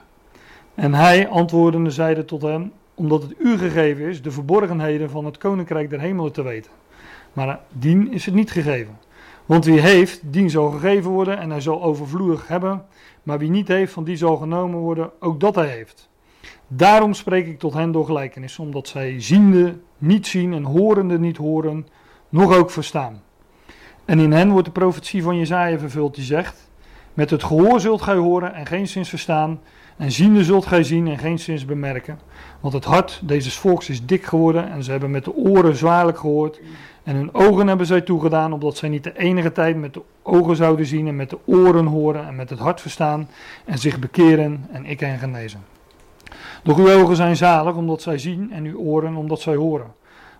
[0.75, 5.37] En hij antwoordende zeide tot hem: Omdat het u gegeven is de verborgenheden van het
[5.37, 6.71] koninkrijk der hemelen te weten.
[7.33, 8.97] Maar dien is het niet gegeven.
[9.45, 12.85] Want wie heeft, dien zal gegeven worden en hij zal overvloedig hebben.
[13.23, 16.09] Maar wie niet heeft, van die zal genomen worden, ook dat hij heeft.
[16.67, 21.37] Daarom spreek ik tot hen door gelijkenissen, omdat zij ziende niet zien en horende niet
[21.37, 21.87] horen,
[22.29, 23.23] nog ook verstaan.
[24.05, 26.69] En in hen wordt de profetie van Jezaja vervuld die zegt,
[27.13, 29.59] met het gehoor zult gij horen en geen zins verstaan,
[29.97, 32.19] en ziende zult gij zien en geen zins bemerken.
[32.59, 36.17] Want het hart deze volks is dik geworden en ze hebben met de oren zwaarlijk
[36.17, 36.59] gehoord.
[37.03, 40.55] En hun ogen hebben zij toegedaan, omdat zij niet de enige tijd met de ogen
[40.55, 43.29] zouden zien en met de oren horen en met het hart verstaan
[43.65, 45.63] en zich bekeren en ik hen genezen.
[46.63, 49.93] Doch uw ogen zijn zalig omdat zij zien en uw oren omdat zij horen.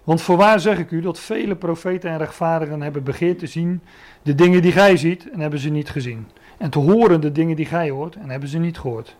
[0.06, 3.82] Want voorwaar zeg ik u dat vele profeten en rechtvaardigen hebben begeerd te zien
[4.22, 6.28] de dingen die gij ziet en hebben ze niet gezien.
[6.58, 9.16] En te horen de dingen die gij hoort en hebben ze niet gehoord.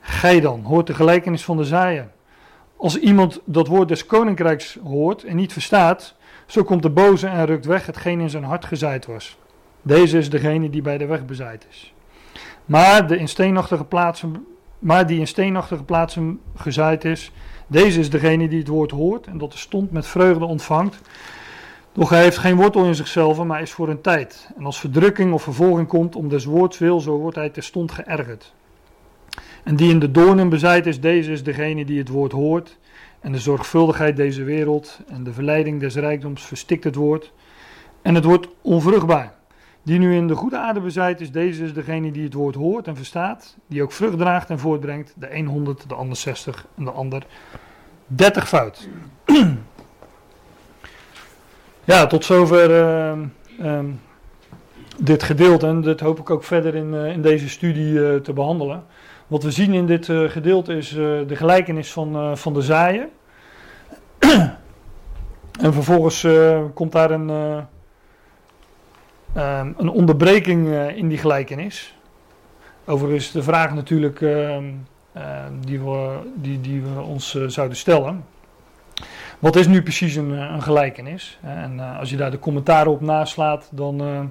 [0.00, 2.08] Gij dan hoort de gelijkenis van de zaaier.
[2.76, 6.14] Als iemand dat woord des koninkrijks hoort en niet verstaat,
[6.46, 9.38] zo komt de boze en rukt weg hetgeen in zijn hart gezaaid was.
[9.82, 11.94] Deze is degene die bij de weg bezaaid is.
[12.64, 14.46] Maar, de in steenachtige plaatsen,
[14.78, 17.32] maar die in steenachtige plaatsen gezaaid is,
[17.72, 21.00] deze is degene die het woord hoort en dat de stond met vreugde ontvangt.
[21.92, 24.50] Doch hij heeft geen wortel in zichzelf, maar is voor een tijd.
[24.56, 28.52] En als verdrukking of vervolging komt om des woords wil, zo wordt hij terstond geërgerd.
[29.62, 32.78] En die in de doornen bezaaid is, deze is degene die het woord hoort.
[33.20, 37.32] En de zorgvuldigheid deze wereld en de verleiding des rijkdoms verstikt het woord.
[38.02, 39.34] En het wordt onvruchtbaar.
[39.84, 42.86] Die nu in de goede aarde bezaaid is, deze is degene die het woord hoort
[42.86, 43.56] en verstaat.
[43.66, 45.14] Die ook vrucht draagt en voortbrengt.
[45.16, 47.26] De een 100, de ander 60 en de ander
[48.06, 48.88] 30 fout.
[51.84, 53.18] ja, tot zover uh,
[53.60, 53.80] uh,
[54.98, 55.66] dit gedeelte.
[55.66, 58.84] En dit hoop ik ook verder in, uh, in deze studie uh, te behandelen.
[59.26, 60.88] Wat we zien in dit gedeelte is
[61.26, 63.10] de gelijkenis van, van de zaaien.
[65.60, 66.26] en vervolgens
[66.74, 67.30] komt daar een,
[69.36, 71.96] um, een onderbreking in die gelijkenis.
[72.84, 74.20] Overigens de vraag natuurlijk...
[74.20, 74.64] Ehm,
[75.60, 78.24] die, we, die, die we ons zouden stellen.
[79.38, 81.38] Wat is nu precies een, een gelijkenis?
[81.42, 84.30] En als je daar de commentaren op naslaat, dan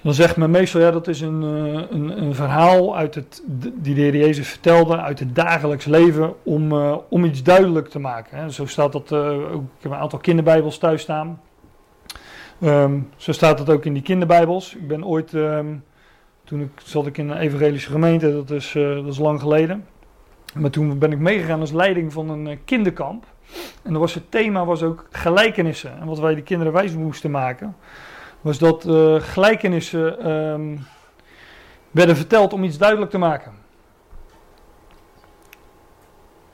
[0.00, 3.42] dan zegt men meestal, ja, dat is een, eh, een, een verhaal uit het,
[3.74, 6.72] die de Heer Jezus vertelde uit het dagelijks leven om,
[7.08, 8.52] om iets duidelijk te maken.
[8.52, 11.40] Zo staat dat, ook, ik heb een aantal kinderbijbels thuis staan.
[12.62, 14.74] Um, zo staat dat ook in die kinderbijbels.
[14.74, 15.84] Ik ben ooit, um,
[16.44, 19.86] toen ik, zat ik in een evangelische gemeente, dat is, dat is lang geleden.
[20.54, 23.24] Maar toen ben ik meegegaan als leiding van een kinderkamp.
[23.82, 25.98] En was het thema was ook gelijkenissen.
[26.00, 27.76] En wat wij de kinderen wijs moesten maken
[28.40, 30.78] was dat uh, gelijkenissen um,
[31.90, 33.52] werden verteld om iets duidelijk te maken.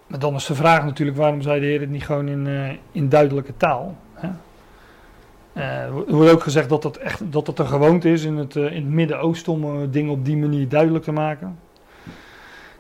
[0.07, 3.09] Maar dan is de vraag natuurlijk, waarom zei de Heer het niet gewoon in, in
[3.09, 3.97] duidelijke taal?
[5.57, 8.57] Uh, er wordt ook gezegd dat dat, echt, dat dat een gewoonte is in het,
[8.57, 11.59] in het Midden-Oosten om dingen op die manier duidelijk te maken.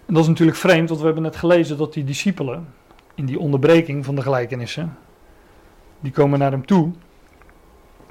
[0.06, 2.68] En dat is natuurlijk vreemd, want we hebben net gelezen dat die discipelen,
[3.14, 4.96] in die onderbreking van de gelijkenissen,
[6.00, 6.90] die komen naar hem toe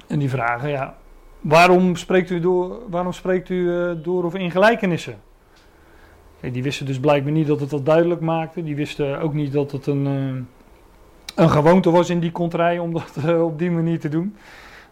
[0.06, 0.96] en die vragen, ja,
[1.40, 5.16] waarom spreekt u door, waarom spreekt u, door of in gelijkenissen?
[6.52, 8.62] die wisten dus blijkbaar niet dat het dat duidelijk maakte.
[8.62, 10.48] Die wisten ook niet dat het een,
[11.34, 14.36] een gewoonte was in die kontrij om dat uh, op die manier te doen.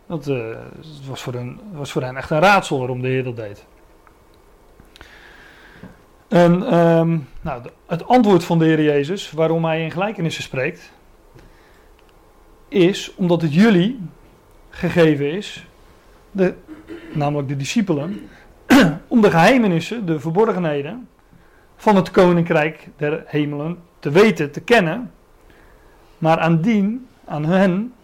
[0.06, 0.26] Dat
[1.08, 3.64] was, voor hen, was voor hen echt een raadsel waarom de Heer dat deed.
[6.28, 10.92] En um, nou, het antwoord van de Heer Jezus, waarom hij in gelijkenissen spreekt,
[12.68, 14.00] is omdat het jullie,
[14.70, 15.66] gegeven is,
[16.30, 16.54] de,
[17.12, 18.28] namelijk de discipelen,
[19.08, 21.08] om de geheimenissen, de verborgenheden
[21.76, 25.10] van het koninkrijk der hemelen te weten, te kennen.
[26.22, 27.94] Maar aan dien, aan hen,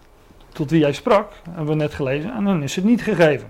[0.49, 3.47] tot wie hij sprak, hebben we net gelezen, aan hen is het niet gegeven.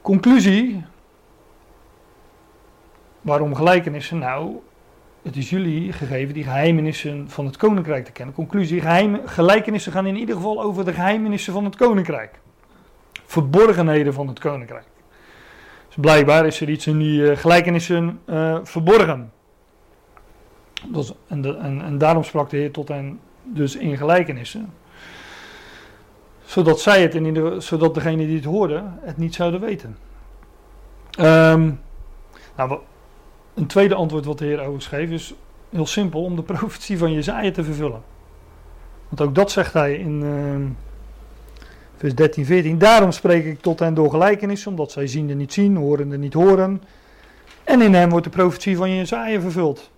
[0.00, 0.84] Conclusie.
[3.20, 4.18] Waarom gelijkenissen?
[4.18, 4.56] Nou,
[5.22, 8.34] het is jullie gegeven die geheimenissen van het koninkrijk te kennen.
[8.34, 12.38] Conclusie: geheim, gelijkenissen gaan in ieder geval over de geheimenissen van het koninkrijk.
[13.24, 14.86] Verborgenheden van het koninkrijk.
[15.86, 19.32] Dus blijkbaar is er iets in die uh, gelijkenissen uh, verborgen.
[21.28, 24.72] En, en, en, daarom sprak de Heer tot hen dus in gelijkenissen.
[26.44, 29.96] Zodat zij het, in zodat degene die het hoorden, het niet zouden weten.
[31.20, 31.80] Um,
[32.56, 32.78] nou,
[33.54, 35.34] een tweede antwoord wat de Heer overigens geeft is
[35.70, 38.02] heel simpel om de profetie van Jezaja te vervullen.
[39.08, 40.70] Want ook dat zegt hij in uh,
[41.96, 42.78] vers 13, 14.
[42.78, 46.82] Daarom spreek ik tot hen door gelijkenissen, omdat zij ziende niet zien, horende niet horen.
[47.64, 49.90] En in hem wordt de profetie van Jezaja vervuld.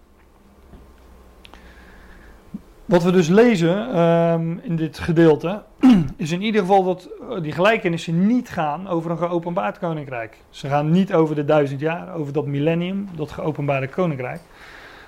[2.84, 5.62] Wat we dus lezen um, in dit gedeelte
[6.16, 10.36] is in ieder geval dat eh, die gelijkenissen niet gaan over een geopenbaard koninkrijk.
[10.50, 14.40] Ze gaan niet over de duizend jaar, over dat millennium, dat geopenbaarde koninkrijk.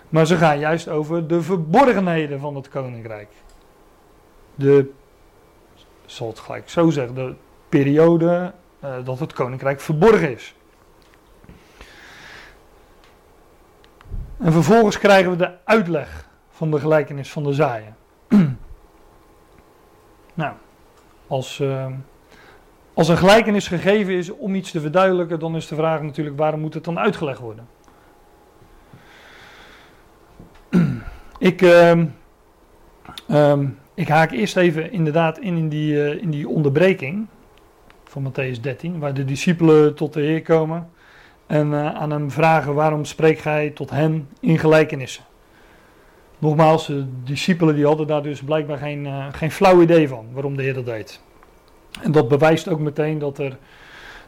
[0.09, 3.29] Maar ze gaan juist over de verborgenheden van het koninkrijk.
[4.55, 4.91] De,
[6.05, 7.35] zal het gelijk zo zeggen, de
[7.69, 8.53] periode
[8.85, 10.55] uh, dat het koninkrijk verborgen is.
[14.39, 16.26] En vervolgens krijgen we de uitleg
[16.57, 17.97] van de gelijkenis van de zaaien.
[20.35, 20.55] nou,
[21.27, 21.87] als, uh,
[22.95, 26.61] als een gelijkenis gegeven is om iets te verduidelijken, dan is de vraag natuurlijk waarom
[26.61, 27.69] moet het dan uitgelegd worden?
[31.39, 31.91] ik, uh,
[33.31, 37.27] um, ik haak eerst even inderdaad in, in, die, uh, in die onderbreking
[38.05, 40.91] van Matthäus 13, waar de discipelen tot de Heer komen
[41.47, 45.26] en uh, aan hem vragen waarom spreekt gij tot hen in gelijkenissen.
[46.39, 50.57] Nogmaals, de discipelen die hadden daar dus blijkbaar geen, uh, geen flauw idee van waarom
[50.57, 51.21] de Heer dat deed.
[52.03, 53.59] En dat bewijst ook meteen dat er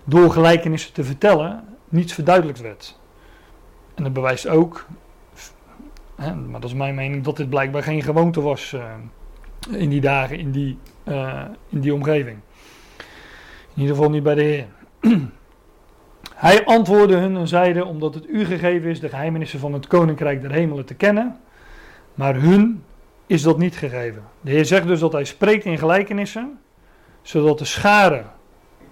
[0.04, 2.98] door gelijkenissen te vertellen niets verduidelijkt werd.
[3.94, 4.86] En dat bewijst ook,
[6.16, 8.82] hè, maar dat is mijn mening, dat dit blijkbaar geen gewoonte was uh,
[9.80, 12.38] in die dagen, in die, uh, in die omgeving.
[13.74, 14.66] In ieder geval niet bij de Heer.
[16.34, 20.42] Hij antwoordde hun en zeide, omdat het u gegeven is de geheimenissen van het koninkrijk
[20.42, 21.36] der hemelen te kennen
[22.18, 22.84] maar hun
[23.26, 24.22] is dat niet gegeven.
[24.40, 26.58] De Heer zegt dus dat hij spreekt in gelijkenissen,
[27.22, 28.24] zodat de schare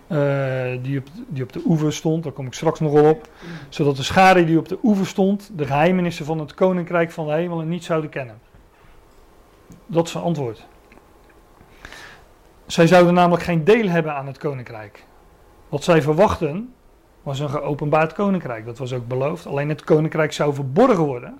[0.08, 3.28] uh, die, op, die op de oever stond, daar kom ik straks nog op,
[3.68, 7.32] zodat de schare die op de oever stond, de geheimenissen van het koninkrijk van de
[7.32, 8.38] hemelen niet zouden kennen.
[9.86, 10.66] Dat is zijn antwoord.
[12.66, 15.04] Zij zouden namelijk geen deel hebben aan het koninkrijk.
[15.68, 16.74] Wat zij verwachten
[17.22, 18.64] was een geopenbaard koninkrijk.
[18.64, 19.46] Dat was ook beloofd.
[19.46, 21.38] Alleen het koninkrijk zou verborgen worden.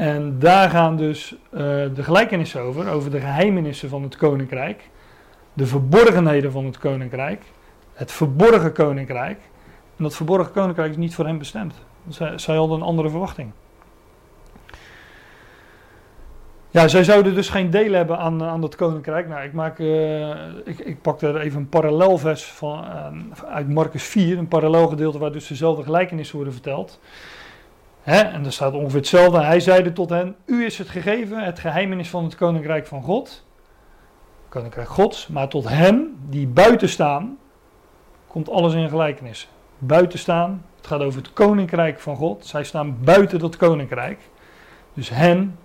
[0.00, 1.58] En daar gaan dus uh,
[1.94, 4.90] de gelijkenissen over, over de geheimenissen van het koninkrijk,
[5.52, 7.42] de verborgenheden van het koninkrijk,
[7.92, 9.38] het verborgen koninkrijk.
[9.96, 11.74] En dat verborgen koninkrijk is niet voor hen bestemd.
[12.36, 13.50] Zij, hadden een andere verwachting.
[16.70, 19.28] Ja, zij zouden dus geen deel hebben aan, aan dat koninkrijk.
[19.28, 20.28] Nou, ik, maak, uh,
[20.64, 22.84] ik, ik pak er even een parallelvers van,
[23.48, 27.00] uit Marcus 4, een parallelgedeelte waar dus dezelfde gelijkenissen worden verteld.
[28.02, 28.20] Hè?
[28.20, 29.40] En er staat ongeveer hetzelfde.
[29.40, 33.44] Hij zeide tot hen: U is het gegeven, het geheimenis van het koninkrijk van God.
[34.48, 35.26] Koninkrijk Gods.
[35.26, 37.38] Maar tot hen die buiten staan,
[38.26, 39.48] komt alles in gelijkenis.
[39.78, 42.46] Buiten staan, het gaat over het koninkrijk van God.
[42.46, 44.18] Zij staan buiten dat koninkrijk.
[44.94, 45.58] Dus hen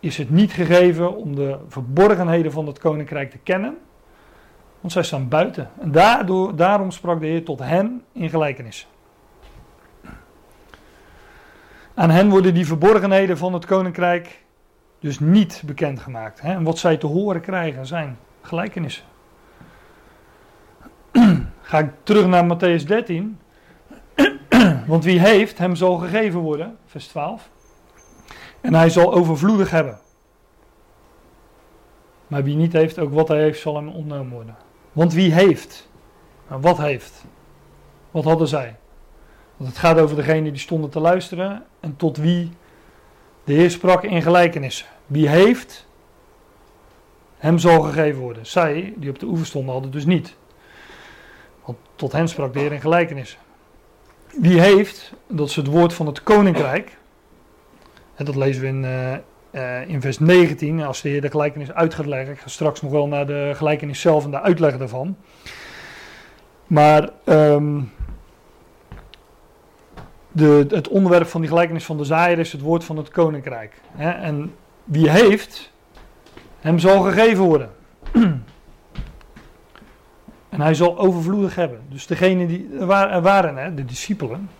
[0.00, 3.76] is het niet gegeven om de verborgenheden van het koninkrijk te kennen.
[4.80, 5.70] Want zij staan buiten.
[5.80, 8.88] En daardoor, daarom sprak de Heer tot hen in gelijkenis.
[11.94, 14.44] Aan hen worden die verborgenheden van het koninkrijk
[15.00, 16.40] dus niet bekendgemaakt.
[16.40, 16.52] Hè?
[16.52, 19.04] En wat zij te horen krijgen zijn gelijkenissen.
[21.60, 23.38] Ga ik terug naar Matthäus 13.
[24.86, 26.76] Want wie heeft, hem zal gegeven worden.
[26.86, 27.50] Vers 12.
[28.60, 29.98] En hij zal overvloedig hebben.
[32.26, 34.56] Maar wie niet heeft, ook wat hij heeft, zal hem ontnomen worden.
[34.92, 35.88] Want wie heeft?
[36.48, 37.24] Nou, wat heeft?
[38.10, 38.76] Wat hadden zij?
[39.56, 42.50] Want het gaat over degene die stonden te luisteren en tot wie
[43.44, 44.86] de Heer sprak in gelijkenissen.
[45.06, 45.86] Wie heeft,
[47.36, 48.46] hem zal gegeven worden.
[48.46, 50.36] Zij, die op de oever stonden, hadden dus niet.
[51.64, 53.38] Want tot hen sprak de Heer in gelijkenissen.
[54.40, 56.96] Wie heeft, dat is het woord van het koninkrijk.
[58.14, 58.84] En dat lezen we in,
[59.92, 62.32] uh, vers 19, als de Heer de gelijkenis uit gaat leggen.
[62.32, 65.16] Ik ga straks nog wel naar de gelijkenis zelf en de uitleg daarvan.
[66.66, 67.92] Maar um,
[70.34, 73.80] de, het onderwerp van die gelijkenis van de zaaier is het woord van het koninkrijk.
[73.90, 74.10] Hè?
[74.10, 75.72] En wie heeft,
[76.60, 77.70] hem zal gegeven worden.
[80.48, 81.80] en hij zal overvloedig hebben.
[81.88, 84.50] Dus degene die er waren, hè, de discipelen,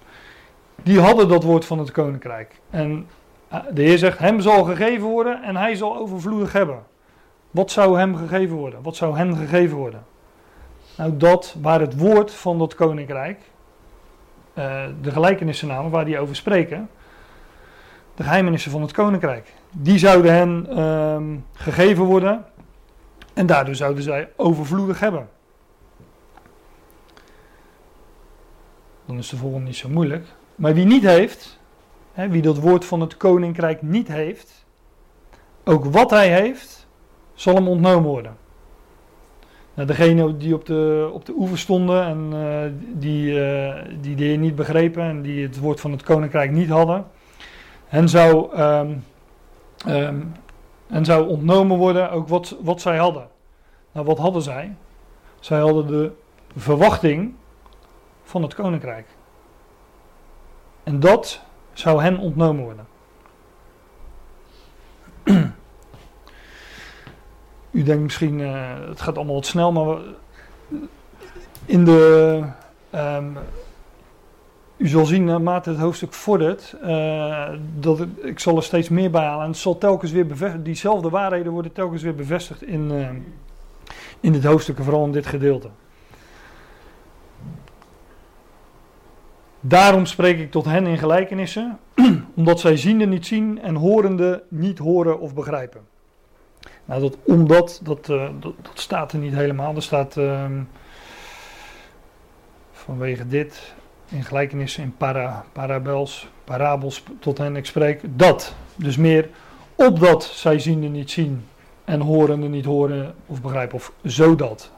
[0.83, 2.61] die hadden dat woord van het koninkrijk.
[2.71, 3.07] En
[3.49, 6.83] eh, de Heer zegt, hem zal gegeven worden en hij zal overvloedig hebben.
[7.51, 8.83] Wat zou hem gegeven worden?
[8.83, 10.05] Wat zou hen gegeven worden?
[10.97, 13.41] Nou, dat waar het woord van dat koninkrijk,
[15.01, 16.89] de gelijkenissen namen waar die over spreken,
[18.15, 22.45] de geheimenissen van het koninkrijk, die zouden hen uh, gegeven worden
[23.35, 25.29] en daardoor zouden zij overvloedig hebben.
[29.07, 30.27] Dan is de volgende niet zo moeilijk.
[30.55, 31.59] Maar wie niet heeft,
[32.13, 34.65] hè, wie dat woord van het koninkrijk niet heeft,
[35.65, 36.87] ook wat hij heeft,
[37.35, 38.37] zal hem ontnomen worden.
[39.75, 44.25] Nou, degene die op de, op de oever stonden en uh, die, uh, die de
[44.25, 47.07] niet begrepen en die het woord van het koninkrijk niet hadden,
[47.87, 48.59] hen zou,
[49.87, 50.35] um,
[51.03, 53.29] zou ontnomen worden ook wat, wat zij hadden.
[53.93, 54.75] Nou, wat hadden zij?
[55.41, 56.13] Zij hadden de
[56.57, 57.35] verwachting
[58.23, 59.07] van het koninkrijk.
[60.83, 62.87] En dat zou hen ontnomen worden.
[67.75, 69.99] U denkt misschien, uh, het gaat allemaal wat snel, maar
[71.65, 72.43] in de.
[72.95, 73.37] Um,
[74.77, 79.25] u zal zien naarmate het hoofdstuk vordert, uh, dat ik zal er steeds meer bij
[79.25, 79.47] halen.
[79.47, 82.91] En zal telkens weer diezelfde waarheden worden telkens weer bevestigd in,
[84.21, 85.69] in dit hoofdstuk, vooral in dit gedeelte.
[89.61, 91.79] Daarom spreek ik tot hen in gelijkenissen,
[92.37, 95.94] omdat zij ziende niet zien en horende niet horen of begrijpen.
[96.85, 99.75] Nou, dat omdat, dat, uh, dat, dat, staat er niet helemaal.
[99.75, 100.45] Er staat uh,
[102.73, 103.75] vanwege dit
[104.09, 108.55] in gelijkenissen, in para, parabels, parabels tot hen ik spreek, dat.
[108.77, 109.29] Dus meer
[109.75, 111.45] opdat zij ziende niet zien
[111.85, 114.71] en horende niet horen of begrijpen, of zodat.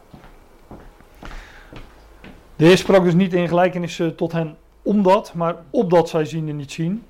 [2.57, 6.73] De Heer sprak dus niet in gelijkenissen tot hen omdat, maar opdat zij ziende niet
[6.73, 7.05] zien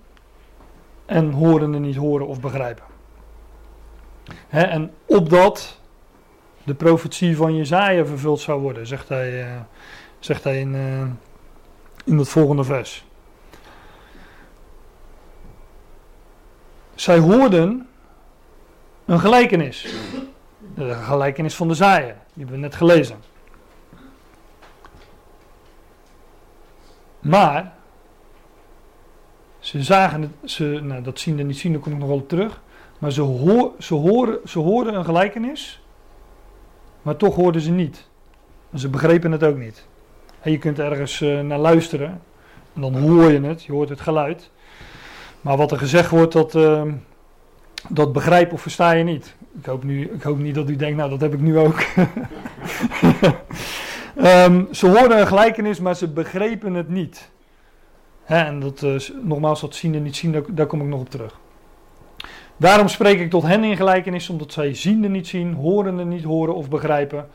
[1.07, 2.85] en horende niet horen of begrijpen.
[4.49, 5.81] He, en opdat
[6.65, 9.61] de profetie van Jezaja vervuld zou worden, zegt hij, uh,
[10.19, 11.01] zegt hij in, uh,
[12.05, 13.05] in het volgende vers.
[16.95, 17.89] Zij hoorden
[19.05, 19.95] een gelijkenis.
[20.75, 23.17] De gelijkenis van de zaaier, die hebben we net gelezen.
[27.21, 27.73] Maar
[29.59, 32.17] ze zagen het, ze, nou dat zien en niet zien, daar kom ik nog wel
[32.17, 32.61] op terug.
[32.99, 35.83] Maar ze, hoor, ze, horen, ze hoorden een gelijkenis,
[37.03, 38.09] maar toch hoorden ze niet.
[38.75, 39.87] Ze begrepen het ook niet.
[40.41, 42.23] En je kunt ergens uh, naar luisteren
[42.75, 44.51] en dan hoor je het, je hoort het geluid.
[45.41, 46.83] Maar wat er gezegd wordt, dat, uh,
[47.89, 49.37] dat begrijp of versta je niet.
[49.59, 51.81] Ik hoop, nu, ik hoop niet dat u denkt, nou dat heb ik nu ook.
[54.17, 57.31] Ehm, ze hoorden een gelijkenis, maar ze begrepen het niet.
[58.25, 61.11] Hè, en dat, uh, nogmaals, dat zien en niet zien, daar, kom ik nog op
[61.11, 61.39] terug.
[62.57, 66.55] Daarom spreek ik tot hen in gelijkenis, omdat zij ziende niet zien, horende niet horen
[66.55, 67.29] of begrijpen.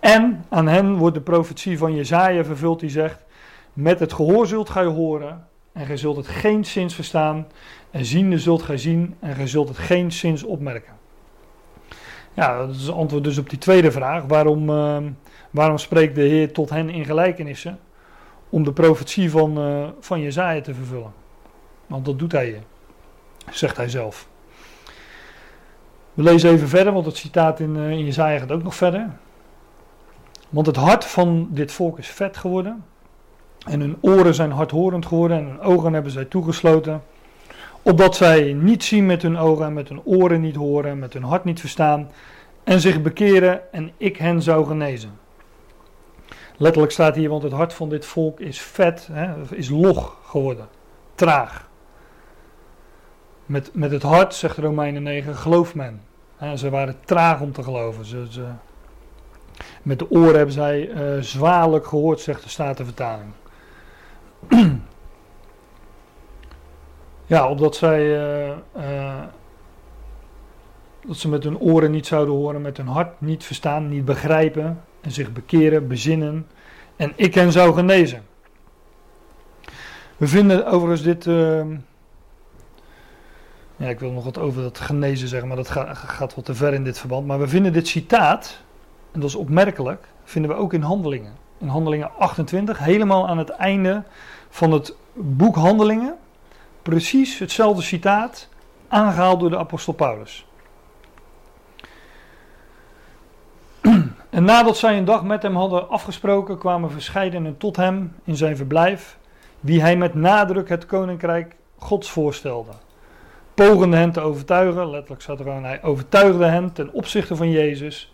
[0.00, 3.24] En aan hen wordt de profetie van Jezaja vervuld die zegt,
[3.72, 7.46] met het gehoor zult gij horen en gij zult het geen zins verstaan.
[7.90, 10.92] En ziende zult gij zien en gij zult het geen zins opmerken.
[12.34, 14.24] Ja, dat is het antwoord dus op die tweede vraag.
[14.24, 14.96] Waarom, uh,
[15.50, 17.78] waarom spreekt de Heer tot hen in gelijkenissen?
[18.48, 21.12] Om de profetie van, uh, van Jezaja te vervullen.
[21.86, 22.62] Want dat doet hij
[23.50, 24.28] zegt hij zelf.
[26.18, 29.10] We lezen even verder, want het citaat in, uh, in Jezaja gaat ook nog verder.
[30.48, 32.84] Want het hart van dit volk is vet geworden.
[33.66, 37.02] En hun oren zijn hardhorend geworden en hun ogen hebben zij toegesloten.
[37.82, 41.22] Opdat zij niet zien met hun ogen en met hun oren niet horen, met hun
[41.22, 42.10] hart niet verstaan.
[42.64, 45.18] En zich bekeren en ik hen zou genezen.
[46.56, 50.68] Letterlijk staat hier, want het hart van dit volk is vet, hè, is log geworden.
[51.14, 51.68] Traag.
[53.46, 56.06] Met, met het hart, zegt Romeinen 9, gelooft men.
[56.54, 58.04] Ze waren traag om te geloven.
[59.82, 63.30] Met de oren hebben zij uh, zwaarlijk gehoord, zegt de Statenvertaling.
[67.26, 69.22] ja, opdat zij uh, uh,
[71.06, 74.80] dat ze met hun oren niet zouden horen, met hun hart niet verstaan, niet begrijpen
[75.00, 76.46] en zich bekeren, bezinnen
[76.96, 78.22] en ik hen zou genezen.
[80.16, 81.26] We vinden overigens dit.
[81.26, 81.66] Uh,
[83.78, 86.74] ja, ik wil nog wat over dat genezen zeggen, maar dat gaat, wat te ver
[86.74, 87.26] in dit verband.
[87.26, 88.58] Maar we vinden dit citaat,
[89.12, 93.50] en dat is opmerkelijk, vinden we ook in handelingen in Handelingen 28, helemaal aan het
[93.50, 94.02] einde
[94.48, 96.16] van het boek Handelingen,
[96.82, 98.48] precies hetzelfde citaat,
[98.88, 100.46] aangehaald door de apostel Paulus.
[104.30, 108.56] En nadat zij een dag met hem hadden afgesproken, kwamen verscheidenen tot hem in zijn
[108.56, 109.18] verblijf,
[109.60, 112.72] wie hij met nadruk het koninkrijk Gods voorstelde.
[113.66, 118.12] Pogende hen te overtuigen, letterlijk staat er gewoon, hij overtuigde hen ten opzichte van Jezus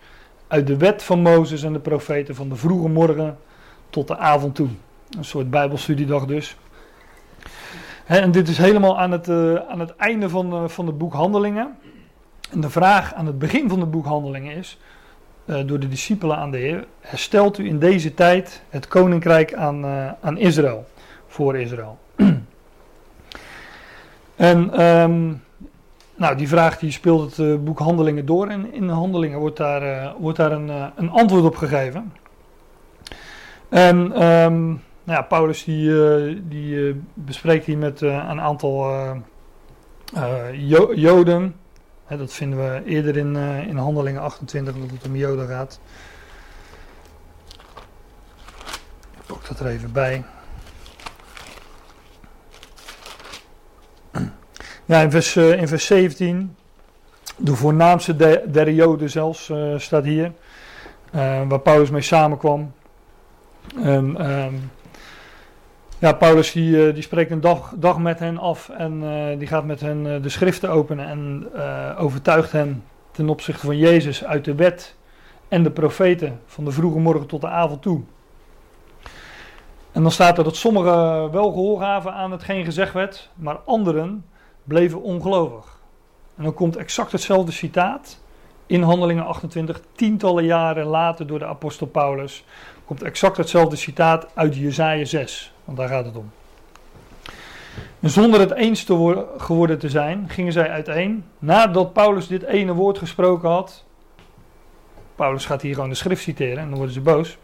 [0.49, 3.38] uit de wet van Mozes en de profeten van de vroege morgen
[3.90, 4.68] tot de avond toe.
[5.18, 6.57] Een soort bijbelstudiedag dus.
[8.07, 11.12] en dit is helemaal aan het, uh, aan het einde van, uh, van het boek
[11.12, 11.78] Handelingen.
[12.51, 14.78] En de vraag aan het begin van het boek Handelingen is,
[15.47, 19.86] uh, door de discipelen aan de Heer, herstelt u in deze tijd het koninkrijk aan,
[20.20, 20.86] aan Israël,
[21.26, 21.99] voor Israël.
[24.37, 25.43] En um,
[26.16, 30.14] nou, die vraag die speelt het boek Handelingen door en in de Handelingen wordt daar,
[30.18, 32.12] wordt daar een, een antwoord op gegeven.
[33.68, 34.66] En um,
[35.05, 38.93] nou ja, Paulus die, die bespreekt hier met een aantal
[40.53, 41.55] jo Joden.
[42.09, 45.80] Dat vinden we eerder in, in Handelingen 28, dat het om Joden gaat.
[49.24, 50.24] Ik pak dat er even bij.
[54.87, 56.57] Ja, in vers, in vers 17,
[57.37, 58.16] de voornaamste
[58.51, 60.32] der, Joden zelfs, staat hier.
[61.49, 62.72] waar Paulus mee samenkwam.
[63.82, 64.70] En, um,
[65.99, 69.03] ja, Paulus die, eh, die spreekt een dag, dag met hen af en
[69.39, 71.47] die gaat met hen de schriften openen en
[71.99, 74.97] overtuigt hen ten opzichte van Jezus uit de wet
[75.49, 78.01] en de profeten van de vroege morgen tot de avond toe.
[79.93, 84.24] En dan staat er dat sommigen wel gehoor gaven aan hetgeen gezegd werd, maar anderen
[84.65, 85.79] bleven ongelovig.
[86.37, 88.19] En dan komt exact hetzelfde citaat
[88.67, 92.45] in Handelingen 28, tientallen jaren later door de apostel Paulus,
[92.85, 96.31] komt exact hetzelfde citaat uit Jesaja 6, want daar gaat het om.
[98.01, 101.25] En zonder het eens te geworden te zijn, gingen zij uiteen.
[101.39, 103.85] Nadat Paulus dit ene woord gesproken had.
[105.15, 107.39] Paulus gaat hier gewoon de schrift citeren en dan worden ze boos.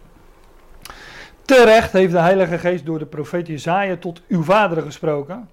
[1.43, 5.49] Terecht heeft de Heilige Geest door de profeet Jezaja tot uw vader gesproken.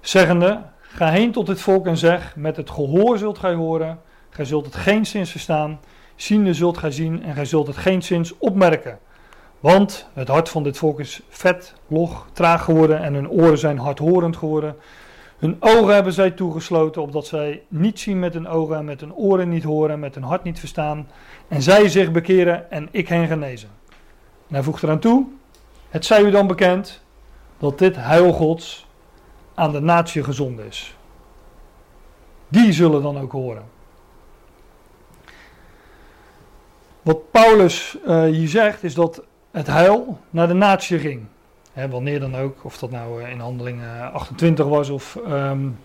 [0.00, 4.44] Zeggende, ga heen tot dit volk en zeg, met het gehoor zult gij horen, gij
[4.44, 5.80] zult het geen zins verstaan,
[6.20, 8.98] Ziende zult gij zien en gij zult het geen zins opmerken.
[9.60, 13.78] Want het hart van dit volk is vet, log, traag geworden en hun oren zijn
[13.78, 14.76] hardhorend geworden.
[15.38, 19.14] Hun ogen hebben zij toegesloten, opdat zij niet zien met hun ogen en met hun
[19.14, 21.08] oren niet horen en met hun hart niet verstaan.
[21.48, 23.68] En zij zich bekeren en ik hen genezen.
[24.48, 25.26] En hij voegt eraan toe,
[25.88, 27.02] het zij u dan bekend
[27.58, 28.86] dat dit heil Gods
[29.60, 30.96] aan de natie gezonden is.
[32.48, 33.64] Die zullen dan ook horen.
[37.02, 41.26] Wat Paulus uh, hier zegt is dat het heil naar de natie ging.
[41.90, 45.78] Wanneer dan ook, of dat nou uh, in handelingen 28 was of, um,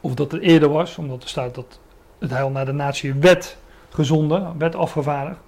[0.00, 1.80] of dat het eerder was, omdat er staat dat
[2.18, 3.56] het heil naar de natie werd
[3.88, 5.40] gezonden, werd afgevaardigd.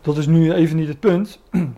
[0.00, 1.40] dat is nu even niet het punt.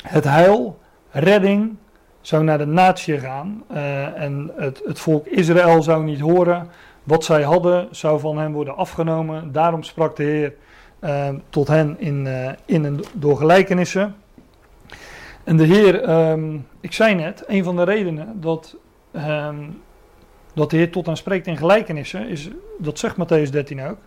[0.00, 0.78] Het heil,
[1.10, 1.76] redding,
[2.20, 3.62] zou naar de natie gaan.
[3.72, 6.68] Uh, en het, het volk Israël zou niet horen.
[7.04, 9.52] Wat zij hadden, zou van hen worden afgenomen.
[9.52, 10.54] Daarom sprak de Heer
[11.00, 14.14] uh, tot hen in, uh, in en door gelijkenissen.
[15.44, 18.76] En de Heer, um, ik zei net, een van de redenen dat,
[19.12, 19.82] um,
[20.54, 22.48] dat de Heer tot hen spreekt in gelijkenissen, is,
[22.78, 23.98] dat zegt Matthäus 13 ook,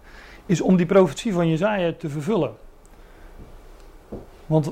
[0.45, 2.51] is om die profetie van Jezaja te vervullen.
[4.45, 4.71] Want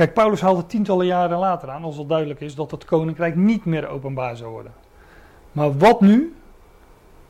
[0.00, 3.64] Kijk, Paulus haalde tientallen jaren later aan, als het duidelijk is dat het koninkrijk niet
[3.64, 4.72] meer openbaar zou worden.
[5.52, 6.34] Maar wat nu,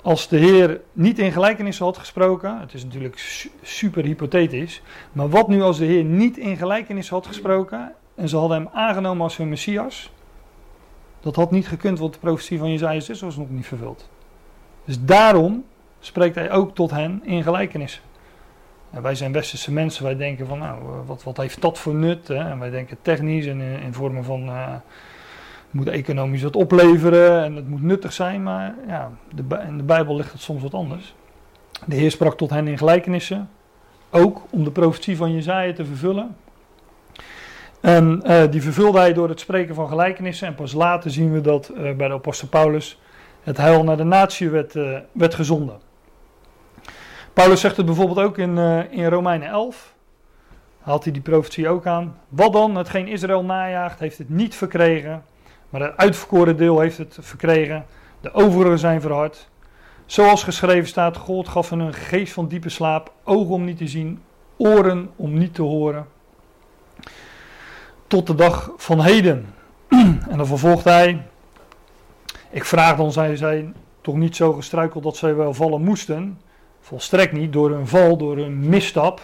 [0.03, 5.49] als de Heer niet in gelijkenissen had gesproken, het is natuurlijk super hypothetisch, maar wat
[5.49, 9.37] nu als de Heer niet in gelijkenissen had gesproken en ze hadden hem aangenomen als
[9.37, 10.13] hun Messias,
[11.21, 14.09] dat had niet gekund, want de profetie van Jezaja 6 was nog niet vervuld.
[14.85, 15.65] Dus daarom
[16.01, 18.03] spreekt hij ook tot hen in gelijkenissen.
[18.91, 21.95] En wij zijn westerse mensen, wij denken van nou, eh, wat, wat heeft dat voor
[21.95, 22.29] nut?
[22.29, 22.51] Hè?
[22.51, 27.57] En wij denken technisch en in, vormen van uh, het moet economisch wat opleveren en
[27.57, 31.15] het moet nuttig zijn, maar ja, de, in de Bijbel ligt het soms wat anders.
[31.87, 33.49] De Heer sprak tot hen in gelijkenissen,
[34.11, 36.37] ook om de profetie van Jezaja te vervullen.
[37.81, 41.41] En uh, die vervulde hij door het spreken van gelijkenissen en pas later zien we
[41.41, 43.01] dat bij de apostel Paulus
[43.43, 44.73] het heil naar de natie werd,
[45.13, 45.90] werd gezonden.
[47.33, 49.95] Paulus zegt het bijvoorbeeld ook in, uh, in Romeinen 11.
[50.81, 52.17] Haalt hij die profetie ook aan.
[52.29, 52.77] Wat dan?
[52.77, 55.25] Hetgeen Israël najaagt, heeft het niet verkregen.
[55.71, 57.87] Maar het uitverkoren deel heeft het verkregen.
[58.21, 59.49] De overigen zijn verhard.
[60.07, 63.13] Zoals geschreven staat: God gaf hen een geest van diepe slaap.
[63.25, 64.23] Ogen om niet te zien,
[64.57, 66.07] oren om niet te horen.
[68.07, 69.55] Tot de dag van heden.
[70.31, 71.23] en dan vervolgt hij.
[72.51, 76.39] Ik vraag dan, zij zijn toch niet zo gestruikeld dat zij wel vallen moesten.
[76.81, 79.21] Volstrekt niet door hun val, door hun misstap,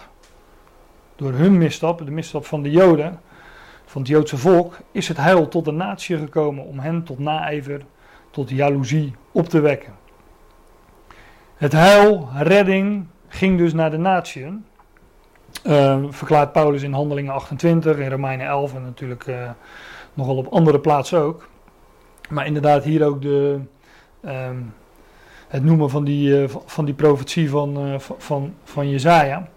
[1.15, 3.19] door hun misstap, de misstap van de Joden,
[3.85, 7.81] van het Joodse volk, is het heil tot de natie gekomen om hen tot naijver,
[8.31, 9.93] tot jaloezie op te wekken.
[11.55, 14.65] Het heil, redding, ging dus naar de natieën.
[15.63, 19.49] Uh, verklaart Paulus in Handelingen 28, in Romeinen 11 en natuurlijk uh,
[20.13, 21.47] nogal op andere plaatsen ook.
[22.29, 23.59] Maar inderdaad hier ook de,
[24.21, 24.49] uh,
[25.47, 29.47] het noemen van die, uh, van die profetie van, uh, van, van Jezaja.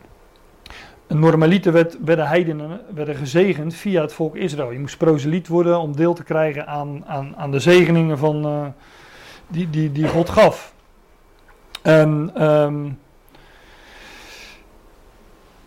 [1.06, 4.70] Normaliter werd, werden heidenen werden gezegend via het volk Israël.
[4.70, 8.66] Je moest proseliet worden om deel te krijgen aan, aan, aan de zegeningen van, uh,
[9.50, 10.74] die, die, die God gaf.
[11.82, 12.98] En, um,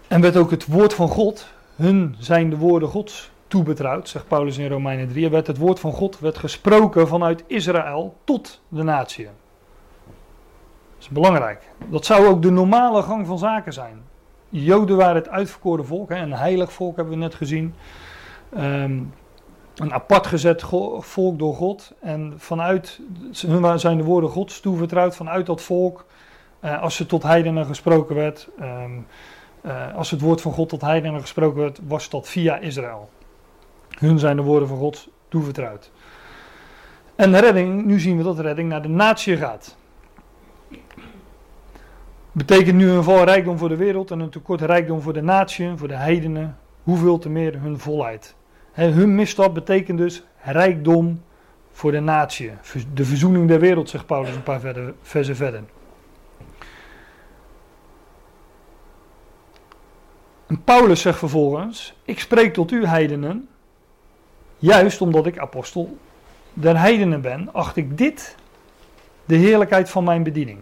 [0.07, 4.57] en werd ook het woord van God, hun zijn de woorden Gods toebetrouwd, zegt Paulus
[4.57, 5.26] in Romeinen 3.
[5.26, 9.28] Er werd het woord van God werd gesproken vanuit Israël tot de natie
[11.04, 11.70] is belangrijk.
[11.89, 14.01] Dat zou ook de normale gang van zaken zijn.
[14.49, 17.74] Joden waren het uitverkoren volk, hè, een heilig volk hebben we net gezien.
[18.58, 19.14] Um,
[19.76, 20.64] een apart gezet
[20.99, 21.93] volk door God.
[21.99, 22.99] En vanuit,
[23.47, 26.06] hun zijn de woorden Gods toevertrouwd, vanuit dat volk,
[26.62, 29.08] uh, als ze tot heidenen gesproken werd, um,
[29.66, 33.10] uh, als het woord van God tot heidenen gesproken werd, was dat via Israël.
[33.89, 35.91] Hun zijn de woorden van God toevertrouwd.
[37.16, 39.76] En redding, nu zien we dat redding naar de natie gaat.
[42.36, 45.71] Betekent nu een vol rijkdom voor de wereld en een tekort rijkdom voor de natie,
[45.75, 46.57] voor de heidenen.
[46.84, 48.36] Hoeveel te meer hun volheid.
[48.71, 51.21] He, hun misstap betekent dus rijkdom
[51.71, 52.51] voor de natie.
[52.93, 55.63] De verzoening der wereld, zegt Paulus een paar verder, versen verder.
[60.47, 63.47] En Paulus zegt vervolgens: Ik spreek tot u, heidenen,
[64.57, 65.97] juist omdat ik apostel
[66.53, 68.36] der heidenen ben, acht ik dit
[69.25, 70.59] de heerlijkheid van mijn bediening.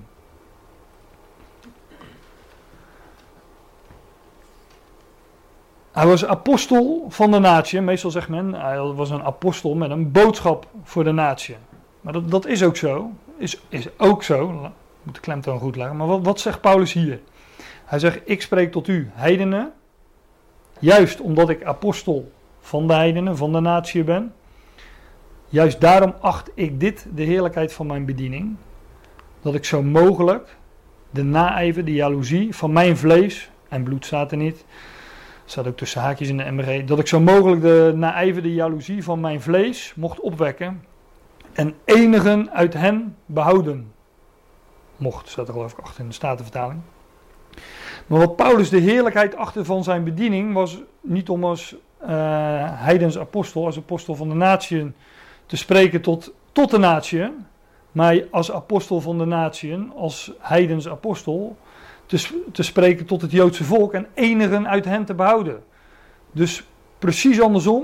[5.92, 7.82] Hij was apostel van de natie.
[7.82, 11.56] Meestal zegt men, hij was een apostel met een boodschap voor de natie.
[12.02, 13.12] Maar dat, dat is ook zo.
[13.38, 14.50] Is, is ook zo.
[14.64, 14.72] Ik
[15.04, 15.98] moet de klemtoon goed leggen.
[15.98, 17.20] Maar wat, wat zegt Paulus hier?
[17.86, 19.72] Hij zegt, ik spreek tot u, heidenen.
[20.80, 24.34] Juist omdat ik apostel van de heidenen, van de natie ben.
[25.50, 28.56] Juist daarom acht ik dit de heerlijkheid van mijn bediening.
[29.42, 30.58] Dat ik zo mogelijk
[31.10, 34.66] de naijver, de jaloezie van mijn vlees, en bloed staat er niet,
[35.52, 39.20] staat ook tussen haakjes in de MRG, dat ik zo mogelijk de naijverde jaloezie van
[39.20, 40.84] mijn vlees mocht opwekken
[41.54, 43.92] en enigen uit hen behouden
[44.98, 46.82] mocht, staat er geloof ik achter in de Statenvertaling.
[48.08, 52.08] Maar wat Paulus de heerlijkheid achter van zijn bediening was niet om als uh,
[52.64, 54.96] heidens apostel, als apostel van de natieën
[55.46, 57.46] te spreken tot, tot de natieën,
[57.92, 61.58] maar als apostel van de natieën, als heidens apostel,
[62.12, 65.64] te, te spreken tot het Joodse volk en enigen uit hen te behouden.
[66.32, 66.64] Dus
[67.00, 67.84] precies andersom,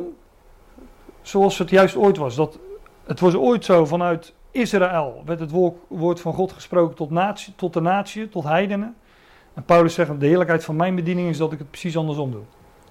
[1.21, 2.36] zoals het juist ooit was.
[2.36, 2.59] Dat,
[3.05, 5.51] het was ooit zo vanuit Israël werd het
[5.88, 8.95] woord van God gesproken tot, natie, tot de natie, tot heidenen.
[9.53, 12.43] En Paulus zegt, de heerlijkheid van mijn bediening is dat ik het precies andersom doe.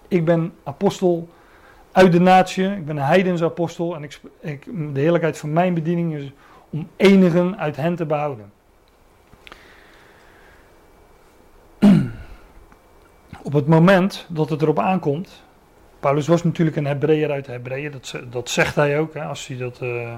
[0.09, 1.29] Ik ben apostel
[1.93, 4.65] uit de natie, ik ben een heidensapostel en ik, ik,
[4.95, 6.33] de heerlijkheid van mijn bediening is
[6.71, 8.53] om enigen uit hen te behouden.
[13.47, 15.43] Op het moment dat het erop aankomt,
[16.01, 19.47] Paulus was natuurlijk een Hebreeër uit de Hebreeën, dat, dat zegt hij ook, hè, als,
[19.47, 20.17] hij dat, uh,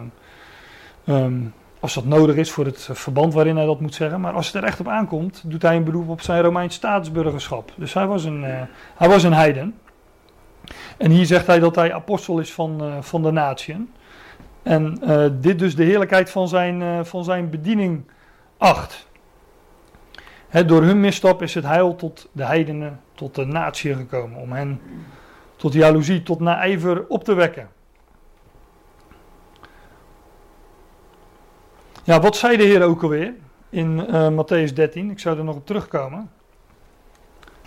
[1.04, 4.20] um, als dat nodig is voor het verband waarin hij dat moet zeggen.
[4.20, 7.72] Maar als het er echt op aankomt, doet hij een beroep op zijn Romeins staatsburgerschap.
[7.76, 8.60] Dus hij was een, uh,
[8.96, 9.74] hij was een heiden.
[10.96, 13.92] En hier zegt hij dat hij apostel is van, uh, van de natieën.
[14.62, 15.00] En
[15.40, 18.04] dit dus de heerlijkheid van zijn, van zijn bediening
[18.58, 19.07] acht.
[20.48, 24.40] He, door hun misstap is het heil tot de heidenen, tot de natie gekomen.
[24.40, 24.80] Om hen
[25.56, 27.68] tot jaloezie, tot naijver op te wekken.
[32.04, 33.34] Ja, wat zei de Heer ook alweer
[33.68, 35.10] in uh, Matthäus 13?
[35.10, 36.30] Ik zou er nog op terugkomen.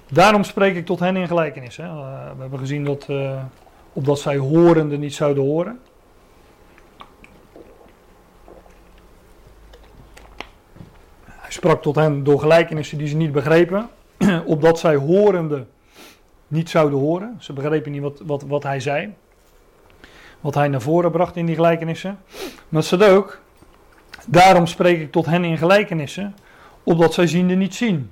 [0.09, 1.77] Daarom spreek ik tot hen in gelijkenis.
[1.77, 1.83] Hè.
[1.83, 3.43] Uh, we hebben gezien dat, uh,
[3.93, 5.79] opdat zij horende niet zouden horen.
[11.53, 13.89] Sprak tot hen door gelijkenissen die ze niet begrepen,
[14.45, 15.65] opdat zij horende
[16.47, 17.35] niet zouden horen.
[17.39, 19.13] Ze begrepen niet wat, wat, wat hij zei.
[20.39, 22.19] Wat hij naar voren bracht in die gelijkenissen.
[22.69, 23.39] Maar ze ook.
[24.27, 26.35] Daarom spreek ik tot hen in gelijkenissen,
[26.83, 28.11] opdat zij ziende niet zien.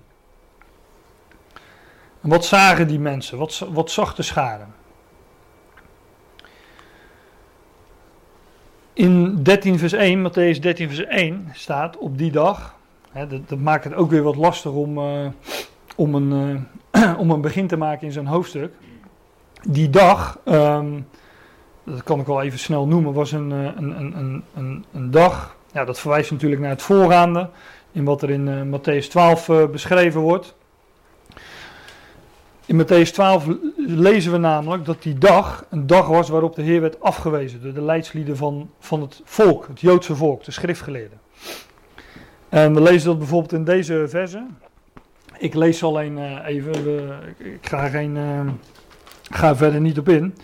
[2.22, 3.38] En wat zagen die mensen?
[3.38, 4.64] Wat, wat zag de schade?
[8.94, 12.79] In 13 vers 1, Matthäus 13 vers 1 staat op die dag.
[13.12, 15.28] Hè, dat, dat, maakt het ook weer wat lastig om, uh,
[15.96, 18.74] om, een, uh, om een begin te maken in zo'n hoofdstuk.
[19.62, 21.08] Die dag, um,
[21.84, 25.56] dat kan ik wel even snel noemen, was een, een, een, een, een dag.
[25.72, 27.50] Ja, dat verwijst natuurlijk naar het voorgaande.
[27.92, 30.56] In wat er in uh, Matthäus 12 beschreven wordt.
[32.66, 33.46] In Matthäus 12
[33.78, 37.74] lezen we namelijk dat die dag een dag was waarop de Heer werd afgewezen door
[37.74, 41.20] de leidslieden van, van het volk, het Joodse volk, de schriftgeleerden.
[42.50, 44.44] En we lezen dat bijvoorbeeld in deze verse.
[45.38, 46.74] Ik lees alleen uh, even,
[47.38, 48.42] ik ga, geen, uh,
[49.30, 50.36] ga verder niet op in.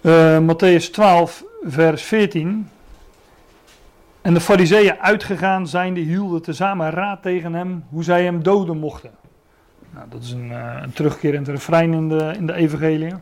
[0.00, 2.68] Uh, Matthäus 12, vers 14.
[4.20, 9.10] En de fariseeën uitgegaan zijnde hielden tezamen raad tegen hem hoe zij hem doden mochten.
[9.90, 13.14] Nou, dat is een, uh, een terugkerend refrein in de, in de evangelie.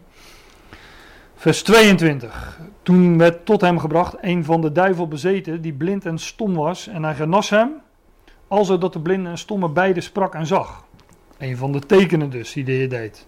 [1.43, 2.61] Vers 22.
[2.83, 6.89] Toen werd tot hem gebracht een van de duivel bezeten die blind en stom was.
[6.89, 7.71] En hij genas hem,
[8.49, 10.85] alzo dat de blinde en stomme beide sprak en zag.
[11.39, 13.27] Een van de tekenen dus die de Heer deed.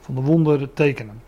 [0.00, 1.22] Van de wonderen tekenen.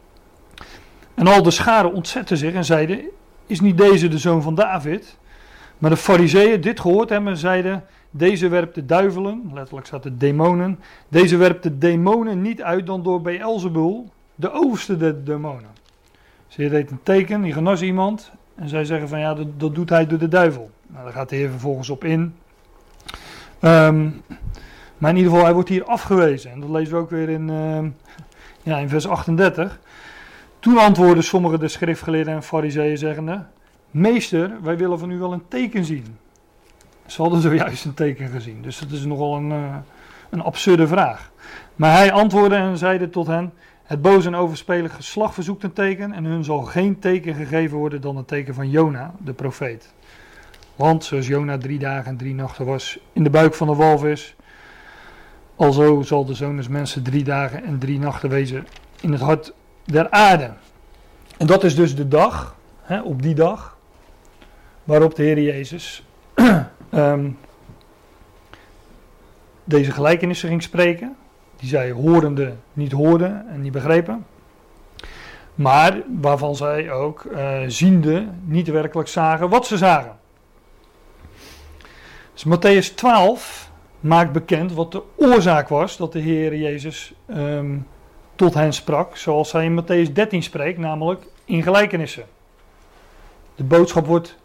[1.14, 3.00] En al de scharen ontzetten zich en zeiden,
[3.46, 5.18] is niet deze de zoon van David?
[5.78, 10.80] Maar de fariseeën dit gehoord hebben zeiden, deze werpt de duivelen, letterlijk staat de demonen.
[11.08, 15.73] Deze werpt de demonen niet uit dan door Beelzebul, de overste der demonen.
[16.54, 18.30] Ze deed een teken, die genas iemand.
[18.54, 20.70] En zij zeggen van ja, dat, dat doet hij door de duivel.
[20.86, 22.34] Nou, daar gaat de Heer vervolgens op in.
[23.60, 24.22] Um,
[24.98, 26.50] maar in ieder geval, hij wordt hier afgewezen.
[26.50, 27.78] En dat lezen we ook weer in, uh,
[28.62, 29.78] ja, in vers 38.
[30.58, 33.44] Toen antwoordden sommige de schriftgeleerden en fariseeën zeggende...
[33.90, 36.18] Meester, wij willen van u wel een teken zien.
[37.06, 38.62] Ze hadden zojuist een teken gezien.
[38.62, 39.76] Dus dat is nogal een, uh,
[40.30, 41.30] een absurde vraag.
[41.76, 43.52] Maar hij antwoordde en zeide tot hen:
[43.84, 46.12] Het boze en overspelig geslacht verzoekt een teken.
[46.12, 49.92] En hun zal geen teken gegeven worden dan het teken van Jona, de profeet.
[50.76, 54.36] Want zoals Jona drie dagen en drie nachten was in de buik van de walvis.
[55.56, 58.66] Alzo zal de zoon des mensen drie dagen en drie nachten wezen
[59.00, 59.52] in het hart
[59.84, 60.50] der aarde.
[61.36, 63.78] En dat is dus de dag, hè, op die dag,
[64.84, 66.04] waarop de Heer Jezus
[66.90, 67.36] um,
[69.64, 71.16] deze gelijkenissen ging spreken.
[71.56, 74.26] Die zij horende niet hoorden en niet begrepen.
[75.54, 80.16] Maar waarvan zij ook uh, ziende niet werkelijk zagen wat ze zagen.
[82.32, 87.86] Dus Matthäus 12 maakt bekend wat de oorzaak was dat de Heer Jezus um,
[88.34, 89.16] tot hen sprak.
[89.16, 92.24] Zoals hij in Matthäus 13 spreekt, namelijk in gelijkenissen.
[93.54, 94.36] De boodschap, wordt,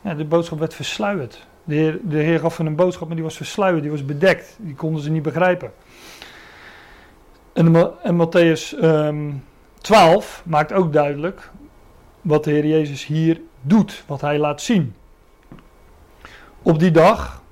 [0.00, 1.46] ja, de boodschap werd versluierd.
[1.64, 4.56] De heer, de heer gaf hun een boodschap, maar die was versluierd, die was bedekt.
[4.58, 5.72] Die konden ze niet begrijpen.
[7.52, 9.44] En, en Matthäus um,
[9.80, 11.50] 12 maakt ook duidelijk
[12.20, 14.94] wat de Heer Jezus hier doet, wat hij laat zien.
[16.62, 17.42] Op die dag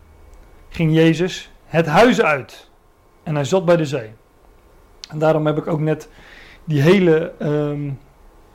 [0.68, 2.70] ging Jezus het huis uit.
[3.22, 4.10] en hij zat bij de zee.
[5.10, 6.08] En daarom heb ik ook net
[6.64, 7.90] die hele, ehm,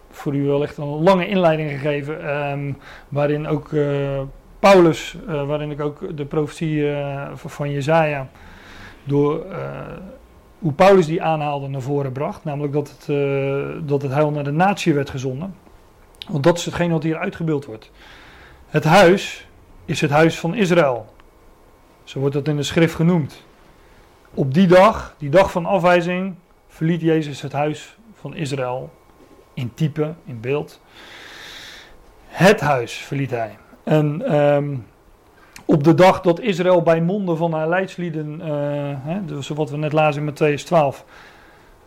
[0.09, 2.73] voor u wel echt een lange inleiding gegeven, ehm,
[3.09, 4.21] waarin ook uh,
[4.59, 8.29] Paulus, uh, waarin ik ook de profetie uh, van Jezaja,
[9.03, 9.45] door
[10.63, 13.05] hoe Paulus die aanhaalde naar voren bracht, namelijk dat het,
[13.87, 15.55] dat het heil naar de natie werd gezonden.
[16.27, 17.91] Want dat is hetgeen wat hier uitgebeeld wordt.
[18.67, 19.47] Het huis
[19.85, 21.13] is het huis van Israël.
[22.03, 23.43] Zo wordt dat in de schrift genoemd.
[24.33, 26.35] Op die dag, die dag van afwijzing,
[26.67, 28.93] verliet Jezus het huis van Israël.
[29.53, 30.81] In type, in beeld.
[32.27, 33.57] Het huis verliet hij.
[33.83, 34.85] En um,
[35.65, 38.47] op de dag dat Israël bij monden van haar leidslieden, uh,
[39.03, 41.05] hè, dus wat we net lazen in Matthäus 12,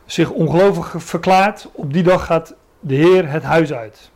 [0.05, 4.11] zich ongelovig verklaart, op die dag gaat de Heer het huis uit.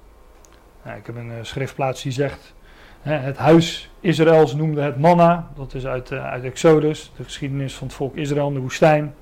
[0.84, 2.54] Nou, ik heb een uh, schriftplaats die zegt,
[3.00, 7.74] hè, het huis Israëls noemde het manna, dat is uit, uh, uit Exodus, de geschiedenis
[7.74, 9.14] van het volk Israël in de woestijn.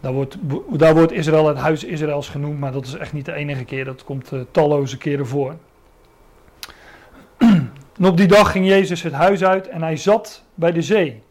[0.00, 0.36] Daar wordt,
[0.78, 3.84] daar wordt Israël het huis Israëls genoemd, maar dat is echt niet de enige keer.
[3.84, 5.54] Dat komt talloze keren voor.
[7.98, 11.22] En op die dag ging Jezus het huis uit en hij zat bij de zee.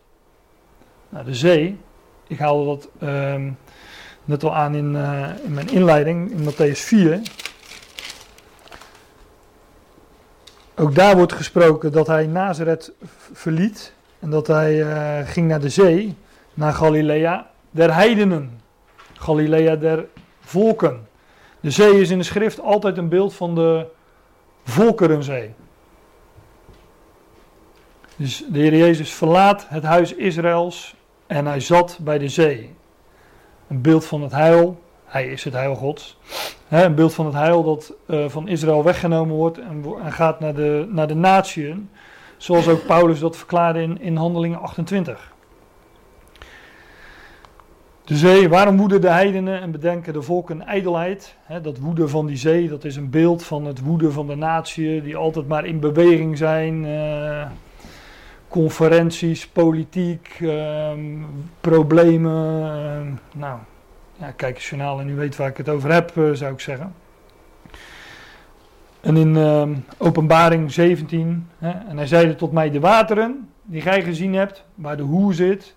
[1.09, 1.77] Nou, de zee,
[2.27, 3.35] ik haalde dat uh,
[4.25, 7.21] net al aan in, uh, in mijn inleiding in Matthäus 4.
[10.75, 12.91] Ook daar wordt gesproken dat hij Nazareth
[13.33, 16.15] verliet en dat hij uh, ging naar de zee,
[16.53, 18.61] naar Galilea der heidenen.
[19.13, 20.05] Galilea der
[20.39, 21.07] volken.
[21.59, 23.85] De zee is in de schrift altijd een beeld van de
[24.63, 25.53] volkerenzee.
[28.17, 30.95] Dus de Heer Jezus verlaat het huis Israëls
[31.27, 32.75] en hij zat bij de zee.
[33.67, 34.79] Een beeld van het heil.
[35.05, 36.17] Hij is het heil Gods.
[36.69, 40.53] een beeld van het heil dat uh, van Israël weggenomen wordt en, en, gaat naar
[40.53, 41.89] de, naar de natieën.
[42.37, 45.33] Zoals ook Paulus dat verklaarde in, in Handelingen 28.
[48.03, 51.35] De zee, waarom woeden de heidenen en bedenken de volken ijdelheid?
[51.61, 55.01] dat woeden van die zee, dat is een beeld van het woeden van de natie,
[55.01, 56.83] die altijd maar in beweging zijn.
[56.83, 57.45] Uh,
[58.47, 60.91] conferenties, politiek, uh,
[61.61, 62.61] problemen.
[62.61, 63.59] Uh, nou,
[64.19, 66.59] ja, kijk het journaal en u weet waar ik het over heb, eh, zou ik
[66.59, 66.93] zeggen.
[69.01, 74.03] En in ehm, openbaring 17, hè, en hij zeide tot mij, de wateren die gij
[74.03, 75.75] gezien hebt, waar de hoe zit,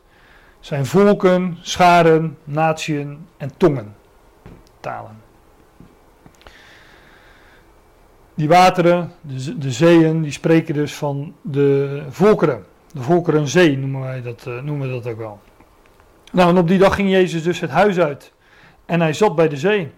[0.61, 3.95] zijn volken, scharen, natieën en tongen.
[4.81, 5.30] Talen.
[8.35, 12.65] Die wateren, de, de zeeën, die spreken dus van de volkeren.
[12.93, 15.41] De volkerenzee noemen wij dat, uh, noemen we dat ook wel.
[16.33, 18.33] Nou, en op die dag ging Jezus dus het huis uit.
[18.87, 19.91] En hij zat bij de zee.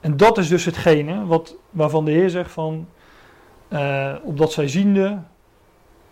[0.00, 2.88] En dat is dus hetgene wat, waarvan de Heer zegt van,
[3.68, 5.18] uh, opdat zij ziende,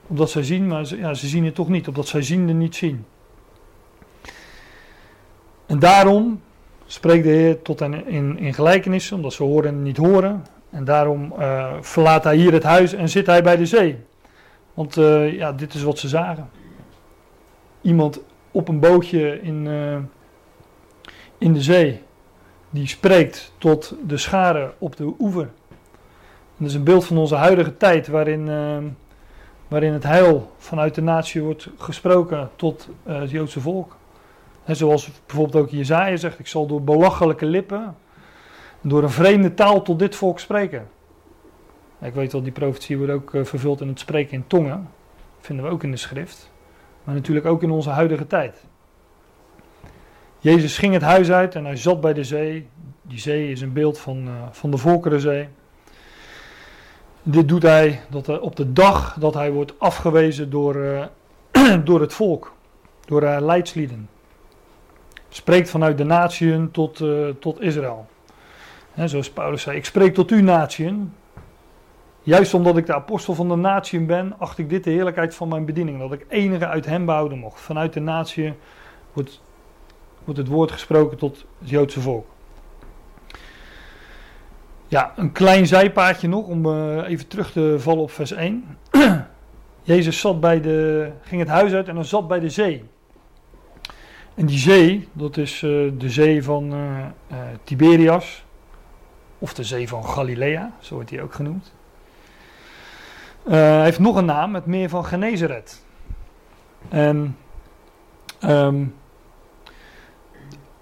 [0.06, 2.76] opdat zij zien, maar ze, ja, ze zien het toch niet, opdat zij ziende niet
[2.76, 3.04] zien.
[5.66, 6.40] En daarom
[6.86, 10.44] spreekt de Heer tot hen in, in gelijkenissen, omdat ze horen en niet horen.
[10.74, 13.98] En daarom uh, verlaat hij hier het huis en zit hij bij de zee.
[14.74, 16.50] Want uh, ja, dit is wat ze zagen.
[17.80, 18.20] Iemand
[18.50, 19.96] op een bootje in, uh,
[21.38, 22.02] in de zee,
[22.70, 25.42] die spreekt tot de scharen op de oever.
[25.42, 28.44] En dat is een beeld van onze huidige tijd, waarin,
[29.68, 33.96] waarin het heil vanuit de natie wordt gesproken tot het Joodse volk.
[34.64, 37.96] En zoals bijvoorbeeld ook Jezaja zegt, ik zal door belachelijke lippen,
[38.86, 40.88] door een vreemde taal tot dit volk spreken.
[42.00, 44.88] Ik weet wel, die profetie wordt ook uh, vervuld in het spreken in tongen.
[45.40, 46.50] vinden we ook in de schrift.
[47.04, 48.64] Maar natuurlijk ook in onze huidige tijd.
[50.38, 52.68] Jezus ging het huis uit en hij zat bij de zee.
[53.02, 55.48] Die zee is een beeld van, uh, van de Volkerenzee.
[57.22, 61.04] Dit doet hij dat, op de dag dat hij wordt afgewezen door, uh,
[61.84, 62.52] door het volk,
[63.04, 64.08] door leidslieden
[65.28, 68.06] spreekt vanuit de natieën tot, uh, tot Israël.
[68.96, 71.12] Zoals Paulus zei, ik spreek tot u natieën.
[72.22, 75.48] Juist omdat ik de apostel van de natieën ben, acht ik dit de heerlijkheid van
[75.48, 75.98] mijn bediening.
[75.98, 77.60] Dat ik enige uit hem behouden mocht.
[77.60, 78.54] Vanuit de natieën
[79.12, 79.42] wordt,
[80.24, 82.26] wordt het woord gesproken tot het Joodse volk.
[84.88, 88.64] Ja, een klein zijpaadje nog om uh, even terug te vallen op vers 1.
[89.82, 92.84] Jezus zat bij de, ging het huis uit en dan zat bij de zee.
[94.34, 98.43] En die zee, dat is uh, de zee van uh, Tiberias,
[99.44, 101.72] of de zee van Galilea, zo wordt die ook genoemd.
[103.44, 105.84] Hij heeft nog een naam, het meer van Genezeret.
[106.88, 107.36] En
[108.44, 108.94] um,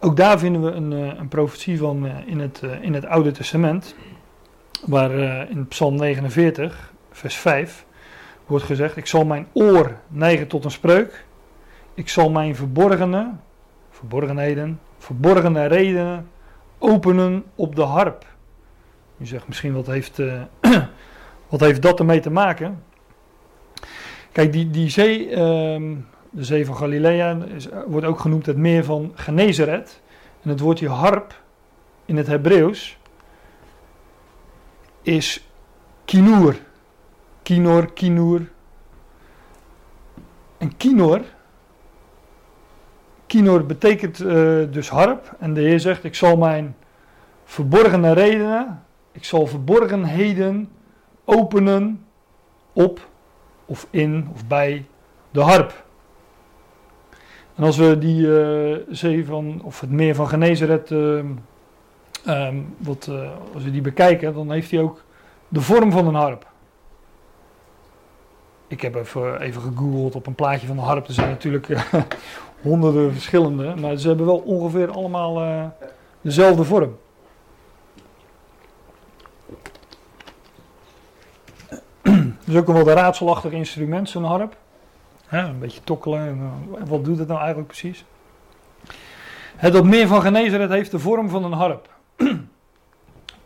[0.01, 3.95] ook daar vinden we een, een profetie van in, het, in het Oude Testament,
[4.87, 5.11] waar
[5.51, 7.85] in Psalm 49, vers 5,
[8.47, 11.25] wordt gezegd: Ik zal mijn oor neigen tot een spreuk
[11.95, 13.33] ik zal mijn verborgene,
[13.91, 16.31] verborgenheden, verborgene redenen
[16.79, 18.27] openen op de harp.
[19.23, 20.43] Je zegt misschien wat heeft, uh,
[21.49, 22.83] wat heeft dat ermee te maken?
[24.33, 25.37] Kijk, die, die zee, uh,
[26.31, 30.01] de zee van Galilea, is, wordt ook genoemd het meer van Genezeret.
[30.43, 31.41] En het woordje harp
[32.05, 32.99] in het Hebreeuws
[35.03, 35.49] is
[36.05, 36.57] kinoer.
[37.43, 38.41] Kinor, kinoer.
[40.59, 41.21] En kinor,
[43.27, 44.29] kinor betekent uh,
[44.71, 45.37] dus harp.
[45.39, 46.77] En de Heer zegt, ik zal mijn
[47.45, 48.83] verborgene redenen,
[49.13, 50.71] ik zal verborgenheden
[51.25, 52.07] openen
[52.73, 53.09] op
[53.67, 54.87] of in of bij
[55.31, 55.85] de harp.
[57.55, 61.25] En als we die uh, zee van, of het meer van Genezeret, uh,
[62.29, 65.05] um, wat, uh, als we die bekijken, dan heeft hij ook
[65.49, 66.51] de vorm van een harp.
[68.67, 71.07] Ik heb even, even gegoogeld op een plaatje van een harp.
[71.07, 71.69] Er zijn natuurlijk
[72.63, 75.73] honderden verschillende, maar ze hebben wel ongeveer allemaal
[76.21, 76.97] dezelfde vorm.
[82.53, 84.57] Is ook wel een raadselachtig instrument, zo'n harp.
[85.29, 86.53] een beetje tokkelen.
[86.87, 88.05] wat doet het nou eigenlijk precies?
[89.57, 91.89] Het op meer van Genezeret heeft de vorm van een harp.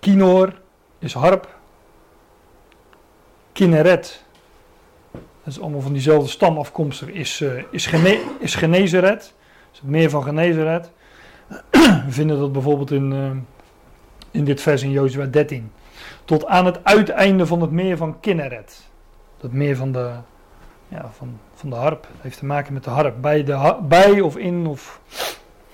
[0.01, 0.53] Kinoor
[0.99, 1.55] is harp.
[3.53, 4.25] Kinneret,
[5.13, 9.35] dat is allemaal van diezelfde stam afkomstig, is, uh, is, gene, is Genezeret.
[9.73, 10.91] Het meer van Genezeret.
[12.07, 13.31] We vinden dat bijvoorbeeld in, uh,
[14.31, 15.73] in dit vers in Jozua 13.
[16.25, 18.86] Tot aan het uiteinde van het meer van Kinneret
[19.47, 20.11] dat meer van de,
[20.89, 22.07] ja, van, van de harp.
[22.13, 23.15] Het heeft te maken met de harp.
[23.21, 25.01] Bij, de, bij of in of.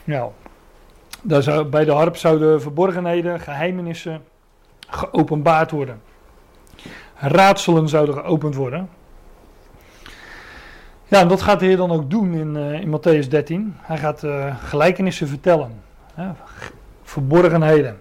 [0.05, 0.29] Ja.
[1.23, 4.23] Daar zou, bij de harp zouden verborgenheden, geheimenissen
[4.89, 6.01] geopenbaard worden.
[7.15, 8.89] Raadselen zouden geopend worden.
[11.09, 13.75] Ja, en dat gaat de Heer dan ook doen in, uh, in Matthäus 13.
[13.79, 15.83] Hij gaat uh, gelijkenissen vertellen.
[17.03, 18.01] verborgenheden.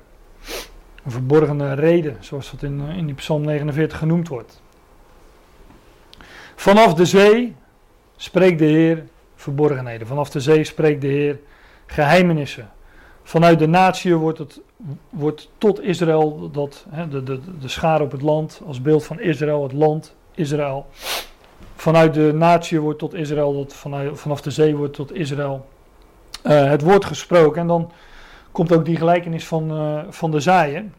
[1.03, 4.60] Een verborgene reden, zoals dat in, uh, in die Psalm 49 genoemd wordt.
[6.61, 7.55] Vanaf de zee
[8.15, 9.03] spreekt de Heer
[9.35, 10.07] verborgenheden.
[10.07, 11.39] Vanaf de zee spreekt de Heer
[11.85, 12.69] geheimenissen.
[13.23, 14.61] Vanuit de natie wordt, het,
[15.09, 19.19] wordt tot Israël, dat, hè, de, de, de schaar op het land, als beeld van
[19.19, 20.85] Israël, het land Israël.
[21.75, 23.75] Vanuit de natie wordt tot Israël, dat
[24.13, 25.65] vanaf de zee wordt tot Israël
[26.45, 27.61] uh, het woord gesproken.
[27.61, 27.91] En dan
[28.51, 30.93] komt ook die gelijkenis van, uh, van de zaaien.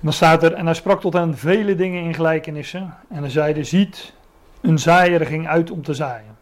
[0.00, 2.94] Dan staat er, en hij sprak tot hen vele dingen in gelijkenissen.
[3.08, 4.12] En hij zeide, ziet,
[4.60, 6.38] een zaaier ging uit om te zaaien.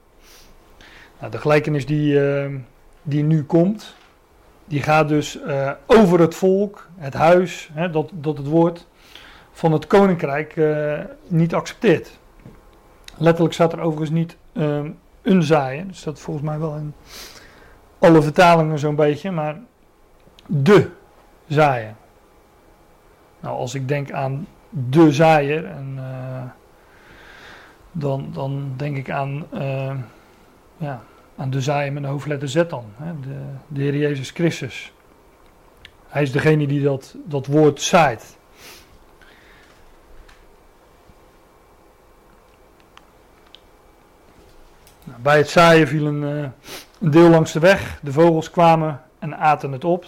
[1.19, 2.47] Nou, de gelijkenis die, uh,
[3.03, 3.95] die nu komt,
[4.65, 8.87] die gaat dus uh, over het volk, het huis, hè, dat, dat het woord
[9.53, 12.19] van het koninkrijk uh, niet accepteert.
[13.17, 14.37] Letterlijk staat er overigens niet
[15.23, 16.95] een zaaien, dat staat volgens mij wel in
[17.99, 19.61] alle vertalingen zo'n beetje, maar
[20.47, 20.91] de
[21.47, 21.97] zaaien.
[23.49, 26.43] Nou, als ik denk aan de zaaier, en, uh,
[27.93, 29.95] dan, dan denk ik aan, uh,
[30.77, 31.03] ja,
[31.37, 33.39] aan de zaaier met een hoofdletter Z dan, hè, de,
[33.69, 34.93] de Heer Jezus Christus.
[36.09, 38.39] Hij is degene die dat, dat woord zaait.
[45.05, 46.49] Nou, bij het zaaien viel een, uh,
[47.01, 48.01] een, deel langs de weg.
[48.03, 50.05] De vogels kwamen en aten het op.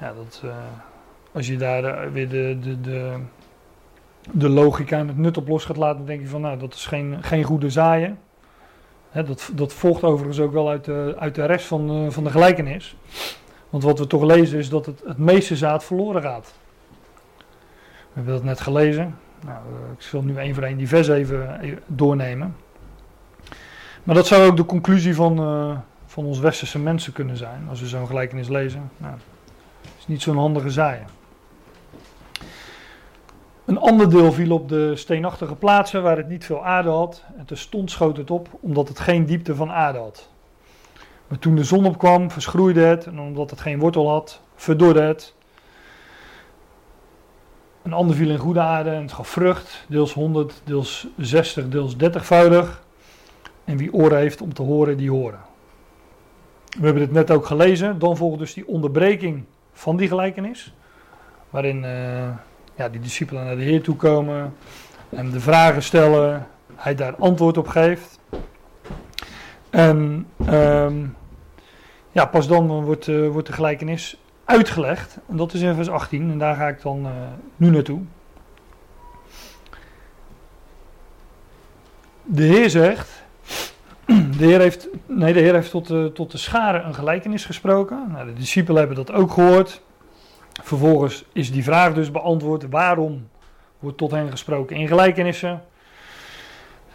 [0.00, 0.42] Ja, dat,
[1.36, 3.12] als je daar eh, weer de, de, de,
[4.32, 6.86] de logica en het nut op los gaat laten, denk je van nou, dat is
[6.86, 8.18] geen, geen goede zaaien.
[9.12, 12.30] dat, dat volgt overigens ook wel uit de, uit de rest van, uh, van de
[12.30, 12.96] gelijkenis.
[13.70, 16.54] Want wat we toch lezen is dat het, het meeste zaad verloren gaat.
[17.36, 19.18] We hebben dat net gelezen.
[19.44, 22.56] Nou, uh, ik zal nu één voor één die vers even, even, doornemen.
[24.02, 27.80] Maar dat zou ook de conclusie van, uh, van ons westerse mensen kunnen zijn, als
[27.80, 28.90] we zo'n gelijkenis lezen.
[28.96, 29.14] Nou,
[29.82, 31.15] het is niet zo'n handige zaaien.
[33.66, 37.24] Een ander deel viel op de steenachtige plaatsen waar het niet veel aarde had.
[37.36, 40.28] En terstond schoot het op, omdat het geen diepte van aarde had.
[41.26, 43.06] Maar toen de zon opkwam, verschroeide het.
[43.06, 45.34] En omdat het geen wortel had, verdorde het.
[47.82, 49.84] Een ander viel in goede aarde en het gaf vrucht.
[49.88, 52.82] Deels 100, deels 60, deels 30voudig.
[53.64, 55.40] En wie oren heeft om te horen, die horen.
[56.78, 57.98] We hebben het net ook gelezen.
[57.98, 60.74] Dan volgt dus die onderbreking van die gelijkenis.
[61.50, 61.82] Waarin...
[61.82, 62.28] Uh,
[62.76, 64.54] ja, die discipelen naar de Heer toe komen
[65.08, 68.18] en de vragen stellen, hij daar antwoord op geeft.
[69.70, 71.16] En um,
[72.12, 75.18] ja, pas dan wordt, uh, wordt de gelijkenis uitgelegd.
[75.28, 77.10] En dat is in vers 18 en daar ga ik dan uh,
[77.56, 78.00] nu naartoe.
[82.22, 83.24] De Heer zegt,
[84.06, 88.08] de Heer heeft, nee, de Heer heeft tot, de, tot de scharen een gelijkenis gesproken.
[88.12, 89.82] Nou, de discipelen hebben dat ook gehoord.
[90.62, 93.28] Vervolgens is die vraag dus beantwoord: waarom
[93.78, 95.62] wordt tot hen gesproken in gelijkenissen?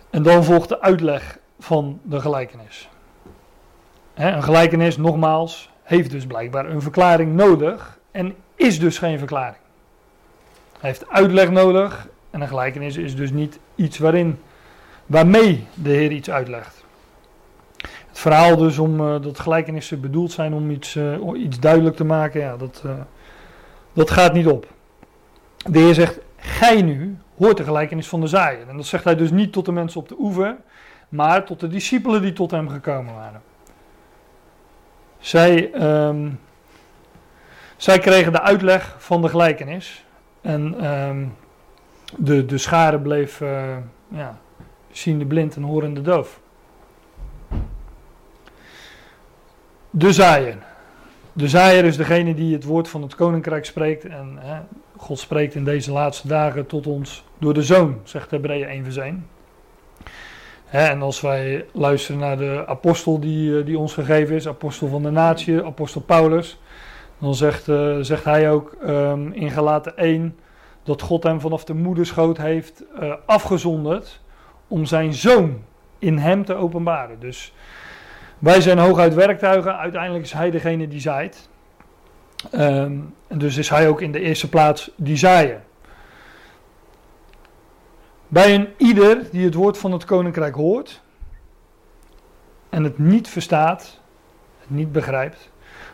[0.10, 2.90] En dan volgt de uitleg van de gelijkenis.
[4.14, 9.62] een gelijkenis, nogmaals, heeft dus blijkbaar een verklaring nodig en is dus geen verklaring.
[10.80, 14.40] Hij heeft uitleg nodig en een gelijkenis is dus niet iets waarin,
[15.06, 16.84] waarmee de Heer iets uitlegt.
[17.82, 22.04] Het verhaal dus om uh, dat gelijkenissen bedoeld zijn om iets, uh, iets duidelijk te
[22.04, 22.92] maken, ja, dat, uh,
[23.94, 24.68] dat gaat niet op.
[25.58, 28.70] De Heer zegt, gij nu hoort de gelijkenis van de zaaier.
[28.70, 30.58] En dat zegt hij dus niet tot de mensen op de oever,
[31.10, 33.42] maar tot de discipelen die tot hem gekomen waren.
[35.20, 35.72] Zij,
[36.08, 36.40] um,
[37.78, 40.06] zij kregen de uitleg van de gelijkenis.
[40.42, 41.36] En um,
[42.18, 43.78] de, de schare bleef uh,
[44.08, 44.38] ja,
[45.28, 46.40] blind en horende doof.
[49.90, 50.58] De zaaier.
[51.34, 54.06] De zaaier is degene die het woord van het koninkrijk spreekt.
[54.06, 54.60] En hè,
[54.98, 58.98] God spreekt in deze laatste dagen tot ons door de zoon, zegt Hebreeën 1 vers
[58.98, 59.28] 1.
[60.66, 64.88] Hè, en als wij luisteren naar de apostel die, eh, die ons gegeven is, apostel
[64.88, 66.60] van de natie, apostel Paulus,
[67.18, 70.36] dan zegt, uh, zegt hij ook um, in Galaten 1
[70.84, 74.22] dat God hem vanaf de moederschoot heeft uh, afgezonderd
[74.68, 75.64] om zijn zoon
[76.00, 77.20] in hem te openbaren.
[77.20, 77.54] Dus
[78.42, 81.50] wij zijn hooguit werktuigen, uiteindelijk is hij degene die zaait.
[82.50, 85.64] En dus is hij ook in de eerste plaats die zaaien.
[88.28, 91.02] Bij een ieder die het woord van het koninkrijk hoort
[92.70, 94.00] en het niet verstaat,
[94.60, 95.50] het niet begrijpt,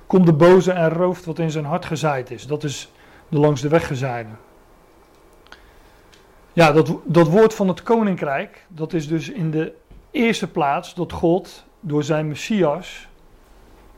[0.05, 2.47] komt de boze en rooft wat in zijn hart gezaaid is.
[2.47, 2.91] Dat is
[3.29, 4.29] de langs de weg gezaaide.
[6.53, 9.73] Ja, dat, dat woord van het koninkrijk, dat is dus in de
[10.11, 13.07] eerste plaats dat God door zijn Messias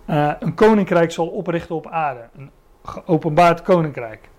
[0.09, 2.27] uh, een koninkrijk zal oprichten op aarde.
[2.37, 2.51] Een
[2.83, 4.29] geopenbaard koninkrijk.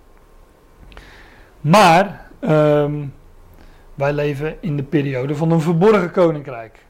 [1.61, 3.15] Maar um,
[3.95, 6.85] wij leven in de periode van een verborgen koninkrijk.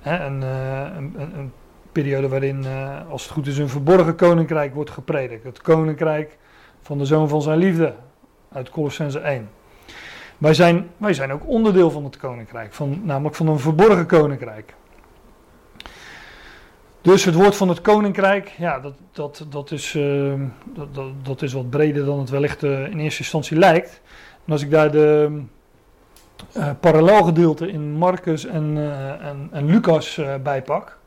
[0.00, 1.52] Hè, een, uh, een, een,
[1.92, 5.44] periode waarin, uh, als het goed is, een verborgen koninkrijk wordt gepredikt.
[5.44, 6.38] Het koninkrijk
[6.82, 7.94] van de zoon van zijn liefde.
[8.52, 9.48] Uit Colossense 1.
[10.38, 14.74] Wij zijn, wij zijn ook onderdeel van het koninkrijk, van, namelijk van een verborgen koninkrijk.
[17.06, 20.34] Dus het woord van het koninkrijk, ja, dat, dat, dat, is, uh,
[20.74, 20.88] dat,
[21.22, 24.00] dat, is wat breder dan het wellicht uh, in eerste instantie lijkt.
[24.44, 25.40] En als ik daar de
[26.56, 28.76] uh, parallelgedeelte in Marcus en,
[29.20, 30.98] en, en, Lucas bij pak,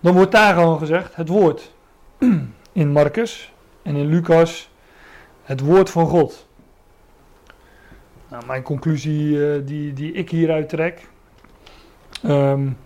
[0.00, 1.72] dan wordt daar gewoon gezegd het woord
[2.72, 3.52] in Marcus
[3.82, 4.70] en in Lucas
[5.42, 6.46] het woord van God.
[8.28, 11.08] Nou, mijn conclusie die, die ik hieruit trek.
[12.24, 12.76] Um,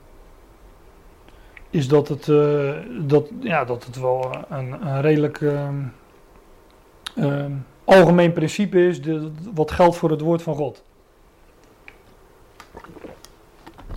[1.70, 5.68] is dat het, uh, dat, ja, dat het wel een, een redelijk uh,
[7.16, 7.44] uh,
[7.84, 10.82] algemeen principe is, de, wat geldt voor het woord van God.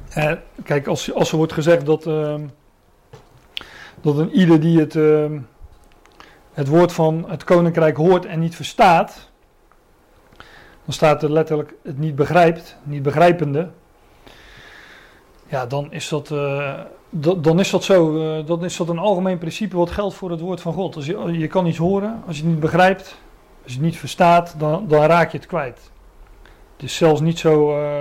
[0.09, 0.31] Eh,
[0.63, 2.47] kijk, als, als er wordt gezegd dat, ehm,
[4.01, 5.39] dat een ieder die het, ehm,
[6.53, 9.29] het woord van het koninkrijk hoort en niet verstaat,
[10.85, 13.69] dan staat er letterlijk het niet begrijpt, niet begrijpende.
[15.47, 16.79] Ja, dan is dat eh,
[17.37, 18.15] dan is dat zo.
[18.15, 20.95] Uh, dan is dat een algemeen principe wat geldt voor het woord van God.
[20.95, 23.17] Als je, je kan iets horen, als je het niet begrijpt,
[23.63, 25.91] als je het niet verstaat, dan, dan raak je het kwijt.
[26.73, 27.95] Het is zelfs niet zo, uh,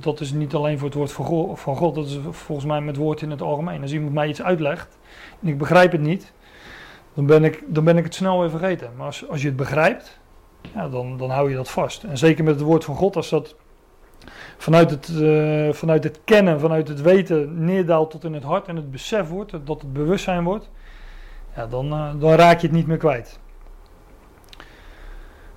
[0.00, 2.80] dat is niet alleen voor het woord van God, van God, dat is volgens mij
[2.80, 3.82] met woord in het algemeen.
[3.82, 4.98] Als iemand mij iets uitlegt
[5.42, 6.32] en ik begrijp het niet,
[7.14, 8.90] dan ben ik, dan ben ik het snel weer vergeten.
[8.96, 10.18] Maar als, als je het begrijpt,
[10.74, 12.04] ja, dan, dan hou je dat vast.
[12.04, 13.56] En zeker met het woord van God, als dat
[14.58, 18.76] vanuit het, uh, vanuit het kennen, vanuit het weten neerdaalt tot in het hart en
[18.76, 20.70] het besef wordt, dat het bewustzijn wordt,
[21.56, 23.38] ja, dan, uh, dan raak je het niet meer kwijt.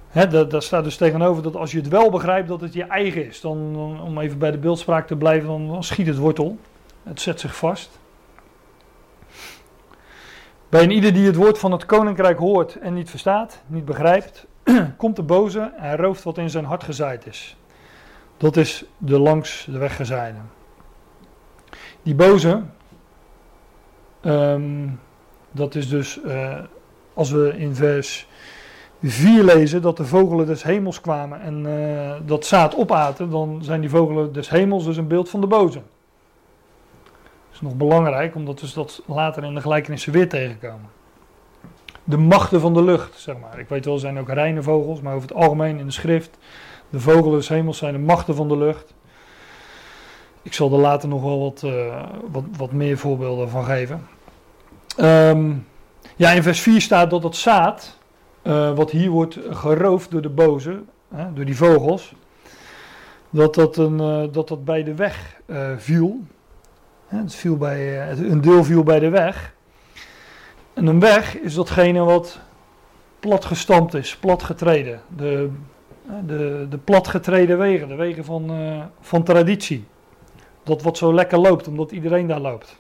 [0.08, 3.28] Hè, daar staat dus tegenover dat als je het wel begrijpt dat het je eigen
[3.28, 6.58] is, dan, dan om even bij de beeldspraak te blijven, dan, dan schiet het wortel.
[7.04, 8.00] Het zet zich vast.
[10.70, 14.46] Bij een ieder die het woord van het koninkrijk hoort en niet verstaat, niet begrijpt,
[14.98, 17.56] komt de boze en rooft wat in zijn hart gezaaid is.
[18.42, 20.38] Dat is de langs de weg gezaaide.
[22.04, 22.62] Die boze,
[24.26, 25.00] um,
[25.52, 26.60] dat is dus uh,
[27.14, 28.28] als we in vers
[29.02, 33.82] 4 lezen dat de vogelen des hemels kwamen en uh, dat zaad opaten, dan zijn
[33.82, 35.82] die vogelen des hemels dus een beeld van de boze.
[37.04, 40.90] Dat is nog belangrijk, omdat we dat later in de gelijkenissen weer tegenkomen.
[42.04, 43.60] De machten van de lucht, zeg maar.
[43.60, 46.38] Ik weet wel, er zijn ook reine vogels, maar over het algemeen in de schrift
[46.92, 48.94] de vogelen des hemels zijn de machten van de lucht.
[50.42, 51.66] Ik zal er later nog wel wat,
[52.32, 54.08] wat, wat meer voorbeelden van geven.
[54.98, 55.54] Ehm,
[56.16, 57.98] ja, in vers 4 staat dat het zaad,
[58.76, 60.82] wat hier wordt geroofd door de boze,
[61.34, 62.14] door die vogels,
[63.30, 63.98] dat dat, een,
[64.32, 65.42] dat, dat bij de weg
[65.78, 66.20] viel.
[67.08, 69.54] Het viel bij, een deel viel bij de weg.
[70.74, 72.40] En een weg is datgene wat
[73.20, 75.02] platgestampt is, platgetreden.
[75.16, 75.50] De,
[76.26, 79.86] de, de platgetreden wegen, de wegen van, uh, van traditie.
[80.64, 82.80] Dat wat zo lekker loopt, omdat iedereen daar loopt.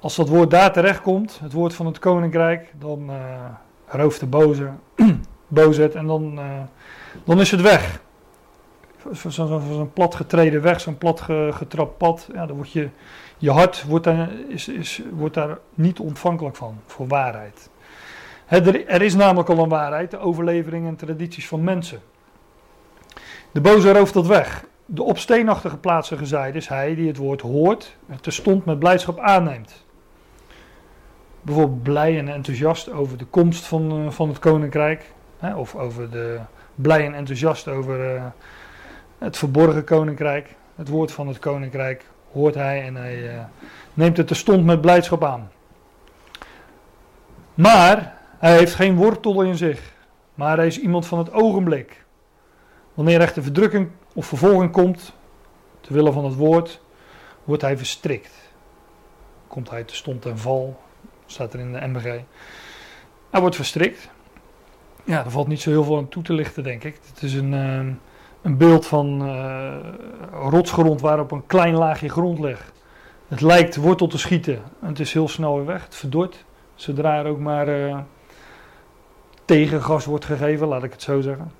[0.00, 3.10] Als dat woord daar terechtkomt, het woord van het koninkrijk, dan
[3.92, 4.70] uh, de boze,
[5.48, 6.60] boosheid en dan, uh,
[7.24, 8.02] dan is het weg.
[9.12, 12.88] Zo'n zo, zo platgetreden weg, zo'n platgetrapt pad, ja, dan wordt je
[13.38, 17.70] je hart wordt daar, is, is, wordt daar niet ontvankelijk van, voor waarheid.
[18.46, 22.00] Er, is namelijk al een waarheid, de overlevering en tradities van mensen.
[23.52, 24.64] De boze rooft dat weg.
[24.86, 29.18] De op steenachtige plaatsen gezaaid is hij die het woord hoort en terstond met blijdschap
[29.18, 29.84] aanneemt.
[31.42, 35.12] Bijvoorbeeld blij en enthousiast over de komst van, uh, van het koninkrijk.
[35.38, 36.40] Hè, of over de
[36.74, 38.24] blij en enthousiast over uh,
[39.18, 40.54] het verborgen koninkrijk.
[40.74, 43.40] Het woord van het koninkrijk hoort hij en hij uh,
[43.94, 45.50] neemt het terstond met blijdschap aan.
[47.54, 49.92] Maar hij heeft geen wortel in zich,
[50.34, 52.04] maar hij is iemand van het ogenblik.
[52.94, 55.12] Wanneer echt de verdrukking of vervolging komt,
[55.80, 56.80] te willen van het woord,
[57.44, 58.32] wordt hij verstrikt.
[59.46, 60.80] Komt hij terstond ten val,
[61.26, 62.20] staat er in de MBG.
[63.30, 64.10] Hij wordt verstrikt.
[65.04, 67.00] Ja, er valt niet zo heel veel aan toe te lichten, denk ik.
[67.14, 67.94] Het is een, uh,
[68.42, 69.76] een beeld van uh,
[70.32, 72.72] rotsgrond waarop een klein laagje grond ligt.
[73.28, 75.84] Het lijkt wortel te schieten en het is heel snel weer weg.
[75.84, 77.98] Het verdort zodra er ook maar uh,
[79.44, 81.52] tegengas wordt gegeven, laat ik het zo zeggen.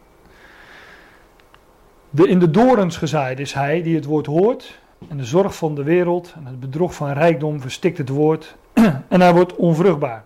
[2.11, 5.75] De in de dorens gezaaid is hij die het woord hoort en de zorg van
[5.75, 8.57] de wereld en het bedrog van rijkdom verstikt het woord
[9.09, 10.25] en hij wordt onvruchtbaar.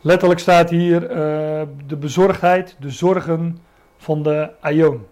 [0.00, 1.16] Letterlijk staat hier uh,
[1.86, 3.58] de bezorgdheid, de zorgen
[3.96, 5.06] van de aion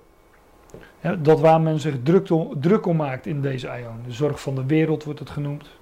[1.19, 2.29] dat waar men zich druk,
[2.61, 3.97] druk om maakt in deze aion.
[4.07, 5.78] De zorg van de wereld wordt het genoemd.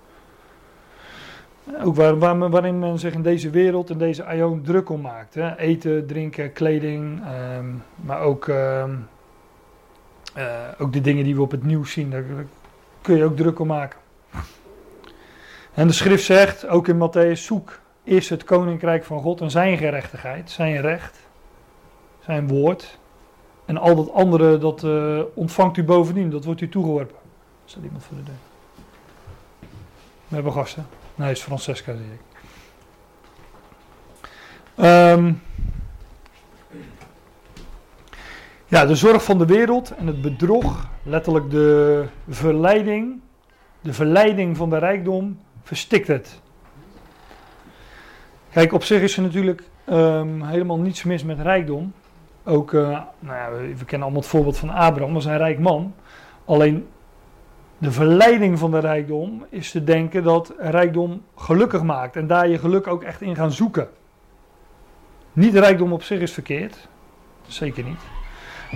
[1.84, 5.34] Ook waar, waar, waarin men zich in deze wereld, in deze aion druk om maakt.
[5.34, 5.56] Hè.
[5.56, 8.90] Eten, drinken, kleding, ehm, maar ook, ehm,
[10.36, 10.44] uh,
[10.78, 12.24] ook de dingen die we op het nieuws zien, daar,
[13.02, 13.98] kun je ook druk om maken.
[15.74, 19.78] En de schrift zegt, ook in Matthäus, zoek eerst het koninkrijk van God en zijn
[19.78, 21.18] gerechtigheid, zijn recht,
[22.24, 22.98] zijn woord.
[23.64, 27.16] En al dat andere, dat uh, ontvangt u bovendien, dat wordt u toegeworpen.
[27.64, 28.34] Staat iemand voor de deur?
[30.28, 30.86] We hebben gasten.
[31.16, 32.20] Nee, is Francesca, zie ik.
[34.84, 35.42] Um,
[38.66, 43.20] ja, de zorg van de wereld en het bedrog, letterlijk de verleiding,
[43.80, 46.40] de verleiding van de rijkdom, verstikt het.
[48.50, 51.92] Kijk, op zich is er natuurlijk um, helemaal niets mis met rijkdom.
[52.44, 52.82] Ook, uh,
[53.18, 55.94] nou ja, we, kennen allemaal het voorbeeld van Abraham, was een rijk man.
[56.44, 56.86] Alleen
[57.78, 62.58] de verleiding van de rijkdom is te denken dat rijkdom gelukkig maakt en daar je
[62.58, 63.88] geluk ook echt in gaan zoeken.
[65.32, 66.88] Niet rijkdom op zich is verkeerd,
[67.46, 68.00] zeker niet.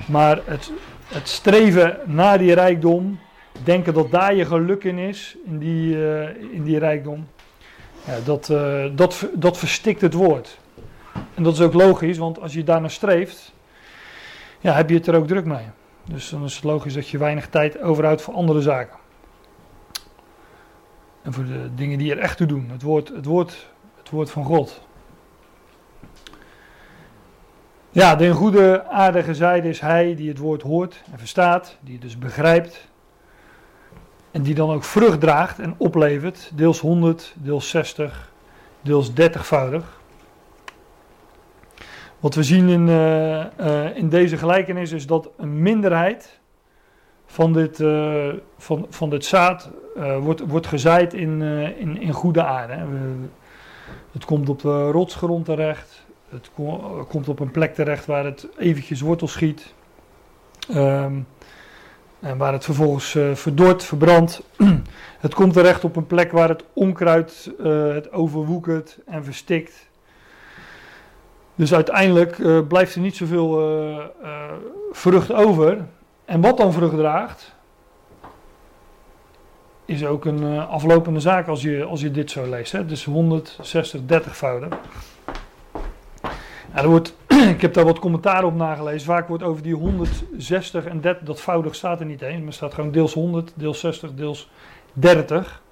[0.07, 0.73] Maar het,
[1.05, 3.19] het streven naar die rijkdom,
[3.65, 7.27] denken dat daar je geluk in is, in die, uh, in die rijkdom,
[8.05, 10.59] ja, dat, uh, dat, dat verstikt het woord.
[11.35, 13.53] En dat is ook logisch, want als je daarnaar streeft,
[14.61, 15.67] ja, heb je het er ook druk mee.
[16.11, 18.99] Dus dan is het logisch dat je weinig tijd overhoudt voor andere zaken.
[21.23, 22.69] En voor de dingen die er echt toe doen.
[22.71, 24.81] Het woord, het woord, het woord van God.
[27.91, 32.03] Ja, de goede aarde gezaaide is hij die het woord hoort en verstaat, die het
[32.03, 32.89] dus begrijpt.
[34.31, 38.33] En die dan ook vrucht draagt en oplevert, deels 100, deels 60,
[38.81, 40.00] deels 30voudig.
[42.21, 46.41] Wat we zien in, uh, uh, in deze gelijkenis is dat een minderheid
[47.27, 48.29] van dit, uh,
[48.59, 49.71] van, van zaad
[50.21, 51.43] wordt, wordt gezaaid in,
[51.79, 52.79] in, in goede aarde.
[54.13, 56.05] het komt op de rotsgrond terecht.
[56.29, 56.51] Het
[57.09, 59.75] komt op een plek terecht waar het eventjes wortel schiet.
[60.75, 61.27] Um,
[62.21, 64.43] en waar het vervolgens verdort, verbrandt.
[65.27, 67.53] het komt terecht op een plek waar het onkruid
[67.93, 69.90] het overwoekert en verstikt.
[71.55, 74.53] Dus uiteindelijk uh, blijft er niet zoveel uh, uh,
[74.93, 75.85] vrucht over.
[76.25, 77.55] En wat dan vrucht draagt,
[79.85, 82.73] is ook een aflopende zaak als je, als je dit zo leest.
[82.73, 82.87] Hè?
[82.87, 84.69] Dus 160, 30 voudig.
[86.73, 87.15] er wordt
[87.55, 89.07] ik heb daar wat commentaar op nagelezen.
[89.07, 92.75] Vaak wordt over die 160 en 30, dat voudig staat er niet eens, maar staat
[92.75, 94.51] gewoon deels 100, deels 60, deels
[94.93, 95.63] 30.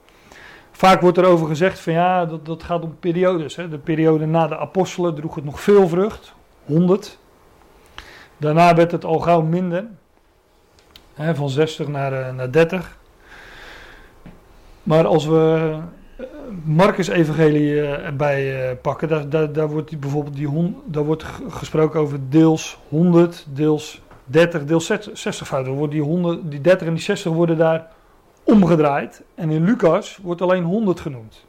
[0.79, 3.57] Vaak wordt er over gezegd van ja, dat, dat gaat om periodes.
[3.57, 3.69] Hè.
[3.69, 6.35] De periode na de apostelen droeg het nog veel vrucht,
[6.65, 7.19] 100.
[8.37, 9.87] Daarna werd het al gauw minder,
[11.15, 12.99] hè, van 60 naar, uh, naar 30.
[14.83, 15.75] Maar als we
[16.65, 22.01] Marcus Evangelie uh, erbij pakken, daar, daar, daar wordt bijvoorbeeld die hond, daar wordt gesproken
[22.01, 25.73] over deels 100, deels 30, deels 60 fouten.
[25.73, 27.97] Wordt die, 100, die 30 en die 60 worden daar
[28.53, 29.23] omgedraaid.
[29.35, 31.45] En in Lucas wordt alleen 100 genoemd.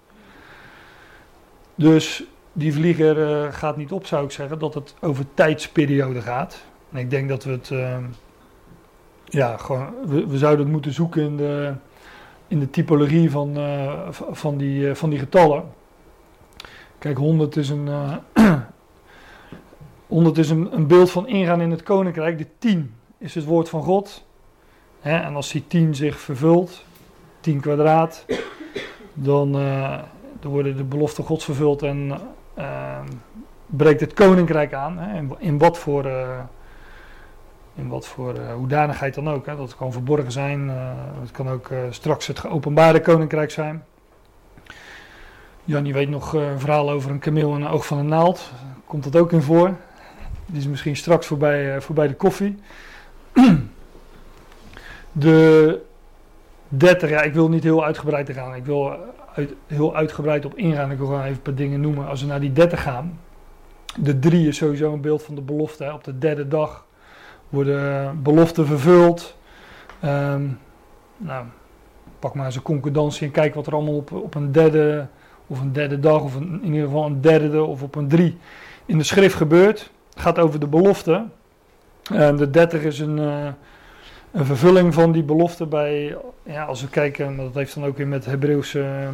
[1.75, 2.23] Dus
[2.53, 6.63] die vlieger uh, gaat niet op, zou ik zeggen, dat het over tijdsperiode gaat.
[6.91, 7.71] En ik denk dat we het,
[9.25, 9.87] ja, gewoon,
[10.27, 11.73] we, zouden het moeten zoeken in de
[12.49, 15.63] in de typologie van, uh, van, die, van die getallen.
[16.97, 17.87] Kijk, 100 is een,
[18.33, 18.55] uh,
[20.07, 22.37] 100 is een, een, beeld van ingaan in het koninkrijk.
[22.37, 24.25] De 10 is het woord van God.
[25.01, 26.83] En als die 10 zich vervult,
[27.39, 28.25] 10 kwadraat,
[29.13, 29.51] dan,
[30.39, 32.19] dan worden de beloften Gods vervuld en
[33.65, 34.97] breekt het koninkrijk aan.
[34.97, 36.05] Hè, in, in wat voor
[37.75, 39.45] in wat voor hoedanigheid dan ook.
[39.45, 39.55] Hè.
[39.55, 40.69] Dat kan verborgen zijn,
[41.21, 43.83] het kan ook straks het geopenbaarde koninkrijk zijn.
[45.69, 48.51] Jannie weet nog een verhaal over een kameel en een oog van een naald.
[48.85, 49.75] Komt dat ook in voor?
[50.45, 52.59] Die is misschien straks voorbij, voorbij de koffie.
[55.11, 55.81] De
[56.69, 58.55] 30, ja, ik wil niet heel uitgebreid gaan.
[58.55, 58.95] Ik wil
[59.33, 60.91] uit, heel uitgebreid op ingaan.
[60.91, 62.07] Ik wil gewoon even een paar dingen noemen.
[62.07, 63.19] Als we naar die 30 gaan.
[63.97, 65.83] De 3 is sowieso een beeld van de belofte.
[65.83, 65.93] Hè.
[65.93, 66.85] Op de derde dag
[67.49, 69.37] worden beloften vervuld.
[70.05, 70.59] Um,
[71.17, 71.45] nou,
[72.19, 75.07] pak maar eens een concordantie en kijk wat er allemaal op, op een derde
[75.47, 78.37] of een derde dag, of in ieder geval een derde of op een drie
[78.85, 79.91] in de schrift gebeurt.
[80.09, 81.25] Het gaat over de belofte.
[82.13, 83.47] Um, de 30 is een, uh,
[84.31, 88.07] een vervulling van die belofte bij, ja, als we kijken, dat heeft dan ook weer
[88.07, 89.09] met Hebreeuwse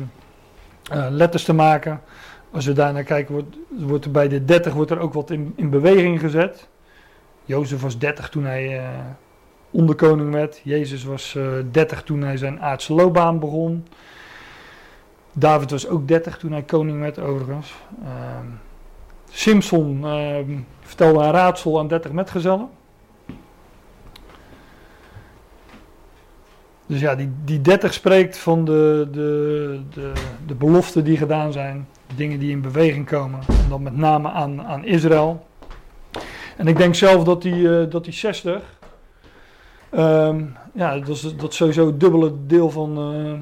[0.93, 2.01] uh, letters te maken.
[2.51, 5.53] Als we daarnaar kijken, wordt, wordt er bij de 30 wordt er ook wat in,
[5.55, 6.67] in beweging gezet.
[7.45, 8.89] Jozef was 30 toen hij uh,
[9.71, 10.61] onderkoning werd.
[10.63, 13.87] Jezus was uh, eh, 30 toen hij zijn aardse loopbaan begon.
[15.33, 17.73] David was ook 30 toen hij koning werd, overigens.
[18.03, 18.09] Uh,
[19.29, 22.69] Simpson ehm, vertelde een raadsel aan 30 metgezellen.
[26.85, 30.11] Dus ja, die, die 30 spreekt van de, de, de,
[30.47, 33.39] de beloften die gedaan zijn, de dingen die in beweging komen.
[33.47, 35.45] En dan met name aan, aan Israël.
[36.57, 40.43] En ik denk zelf dat die, uh, dat die 60, um, ehm,
[40.73, 43.33] ja, dat is, dat sowieso het dubbele deel van, uh,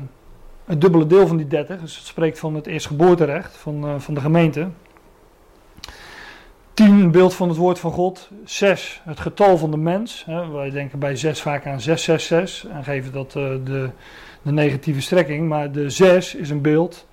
[0.65, 1.79] het dubbele deel van die 30.
[1.79, 4.67] Dus het spreekt van het eerstgeboorterecht van, uh, van de gemeente.
[6.73, 8.29] 10, beeld van het woord van God.
[8.45, 10.23] 6, het getal van de mens.
[10.25, 10.49] Hè.
[10.49, 13.89] Wij denken bij 6 vaak aan 666 en geven dat de,
[14.41, 15.47] de negatieve strekking.
[15.47, 17.07] Maar de 6 is een beeld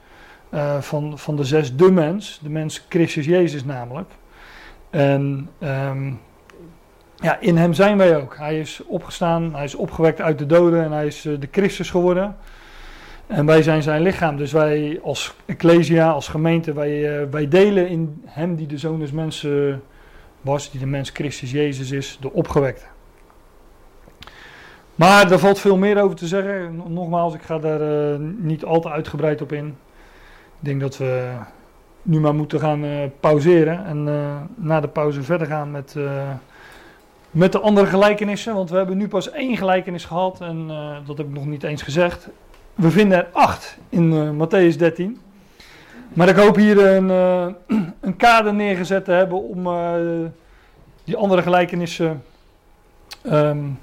[0.81, 2.41] van, van de 6, de mens.
[2.43, 4.11] De mens Christus Jezus namelijk.
[4.91, 6.21] En um,
[7.17, 8.37] ja, in hem zijn wij ook.
[8.37, 11.91] Hij is opgestaan, hij is opgewekt uit de doden en hij is uh, de Christus
[11.91, 12.37] geworden.
[13.31, 14.37] En wij zijn zijn lichaam.
[14.37, 18.99] Dus wij als Ecclesia, als gemeente, wij, uh, wij delen in hem die de zoon
[18.99, 19.83] des mensen
[20.41, 22.85] was, die de mens Christus Jezus is, de opgewekte.
[24.95, 26.83] Maar daar valt veel meer over te zeggen.
[26.87, 29.67] Nogmaals, ik ga daar uh, niet al te uitgebreid op in.
[29.67, 29.75] Ik
[30.67, 31.33] denk dat we
[32.03, 34.05] nu maar moeten gaan uh, pauzeren en
[34.55, 35.97] na de pauze verder gaan met,
[37.31, 38.55] met de andere gelijkenissen.
[38.55, 40.67] Want we hebben nu pas één gelijkenis gehad en
[41.07, 42.29] dat heb ik nog niet eens gezegd.
[42.75, 45.21] We vinden er acht in Matthäus 13.
[46.09, 47.09] Maar ik hoop hier een,
[48.01, 49.63] een kader neergezet te hebben om
[51.05, 52.23] die andere gelijkenissen
[53.27, 53.79] um,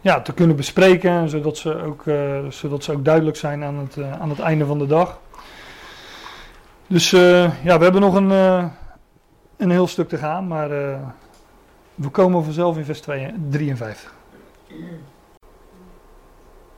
[0.00, 1.28] ja, te kunnen bespreken.
[1.28, 2.04] Zodat ze, ook,
[2.48, 5.18] zodat ze ook duidelijk zijn aan het, aan het einde van de dag.
[6.88, 8.64] Dus uh, ja, we hebben nog een, uh,
[9.56, 10.98] een heel stuk te gaan, maar uh,
[11.94, 14.14] we komen vanzelf in vers 2, 53.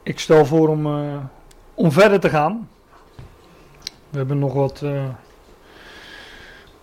[0.03, 0.87] Ik stel voor om,
[1.79, 2.69] om verder te gaan.
[4.11, 4.81] We hebben nog wat.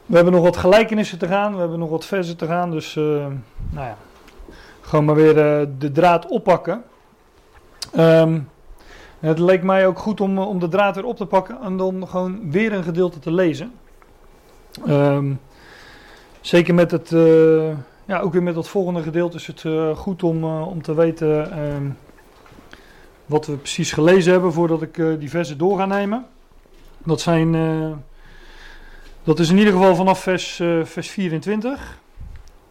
[0.05, 2.95] we hebben nog wat gelijkenissen te gaan, we hebben nog wat versen te gaan, dus
[2.95, 3.35] nou
[3.71, 3.97] ja,
[4.81, 5.33] gewoon maar weer
[5.79, 6.83] de draad oppakken.
[7.97, 8.49] Um,
[9.19, 12.07] het leek mij ook goed om, om de draad weer op te pakken en dan
[12.07, 13.73] gewoon weer een gedeelte te lezen.
[14.87, 15.39] Um,
[16.41, 17.09] zeker met het,
[18.05, 19.63] ja, ook weer met dat volgende gedeelte is het
[19.97, 21.97] goed om, om te weten um,
[23.25, 26.25] wat we precies gelezen hebben voordat ik die versen door ga nemen.
[26.97, 27.51] Dat zijn,
[29.23, 31.99] dat is in ieder geval vanaf vers, vers 24.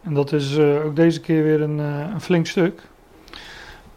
[0.04, 2.80] En dat is uh, ook deze keer weer een, uh, een, flink stuk.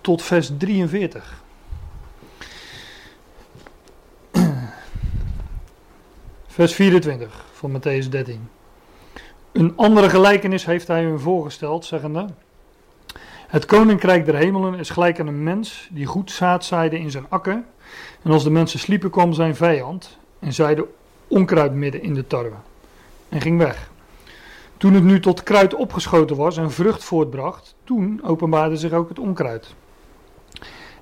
[0.01, 1.43] Tot vers 43.
[6.47, 8.49] vers 24 van Matthäus 13.
[9.51, 12.25] Een andere gelijkenis heeft hij hun voorgesteld, zeggende:
[13.48, 17.26] Het koninkrijk der hemelen is gelijk aan een mens die goed zaad zaaide in zijn
[17.30, 17.64] akker.
[18.22, 20.88] En als de mensen sliepen, kwam zijn vijand en zaaide
[21.28, 22.56] onkruid midden in de tarwe
[23.30, 23.90] en ging weg.
[24.78, 29.19] Toen het nu tot kruid opgeschoten was en vrucht voortbracht, toen openbaarde zich ook het
[29.19, 29.76] onkruid.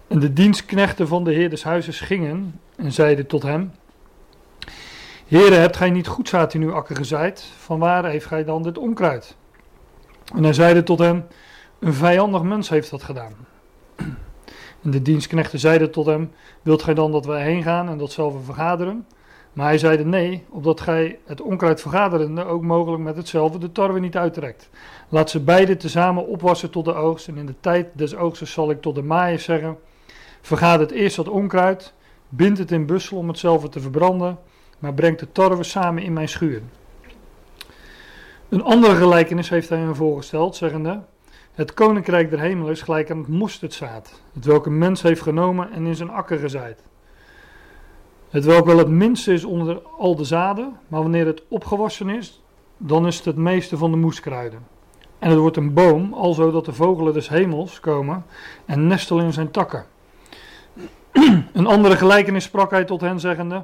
[0.08, 3.72] En de dienstknechten van de heer des huizes gingen en zeiden tot hem:
[5.28, 7.46] Heere, hebt gij niet goed zaad in uw akker gezaaid?
[7.58, 9.36] Van waar heeft gij dan dit onkruid?
[10.36, 11.26] En hij zeide tot hem:
[11.86, 13.34] Een vijandig mens heeft dat gedaan.
[14.82, 16.32] En de dienstknechten zeiden tot hem:
[16.62, 19.07] Wilt gij dan dat wij heen gaan en datzelfde vergaderen?
[19.53, 23.99] Maar hij zeide nee, opdat gij het onkruid vergaderende ook mogelijk met hetzelfde de tarwe
[23.99, 24.70] niet uittrekt.
[25.10, 27.28] Laat ze beide tezamen opwassen tot de oogst.
[27.28, 29.78] En in de tijd des oogstes zal ik tot de maaiers zeggen:
[30.41, 31.94] Vergaat het eerst dat onkruid,
[32.30, 34.40] bind het in bussel om hetzelfde te verbranden,
[34.80, 36.62] maar brengt de tarwe samen in mijn schuur.
[38.49, 41.02] Een andere gelijkenis heeft hij hem voorgesteld, zeggende:
[41.56, 45.86] Het koninkrijk der hemel is gelijk aan het mosterdzaad, het welke mens heeft genomen en
[45.86, 46.84] in zijn akker gezaaid.
[48.30, 52.44] Het welk wel het minste is onder al de zaden, maar wanneer het opgewassen is,
[52.77, 54.60] dan is het het meeste van de moeskruiden.
[55.19, 58.26] En het wordt een boom, alzo dat de vogelen des hemels komen
[58.65, 59.86] en nestelen in zijn takken.
[61.53, 63.64] een andere gelijkenis sprak hij tot hen, zeggende: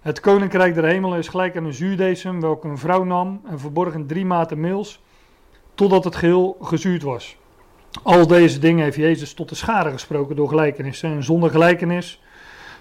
[0.00, 4.06] Het koninkrijk der hemelen is gelijk aan een zuurdesem, welke een vrouw nam en verborgen
[4.06, 5.02] drie maten meels,
[5.74, 7.36] totdat het geheel gezuurd was.
[8.02, 11.10] Al deze dingen heeft Jezus tot de schade gesproken door gelijkenissen.
[11.10, 12.20] En zonder gelijkenis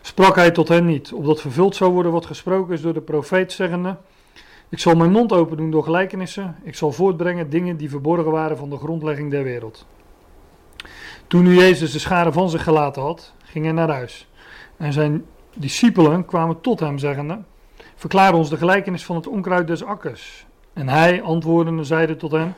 [0.02, 3.52] sprak hij tot hen niet, opdat vervuld zou worden wat gesproken is door de profeet,
[3.52, 3.98] zeggende:
[4.70, 8.58] Ik zal mijn mond open doen door gelijkenissen, ik zal voortbrengen dingen die verborgen waren
[8.58, 9.86] van de grondlegging der wereld.
[11.28, 14.28] Toen nu Jezus de schade van zich gelaten had, ging hij naar huis.
[14.78, 17.40] En zijn discipelen kwamen tot hem, zeggende:
[17.96, 20.46] Verklaar ons de gelijkenis van het onkruid des akkers.
[20.74, 22.54] En hij, antwoordende, zeide tot hem: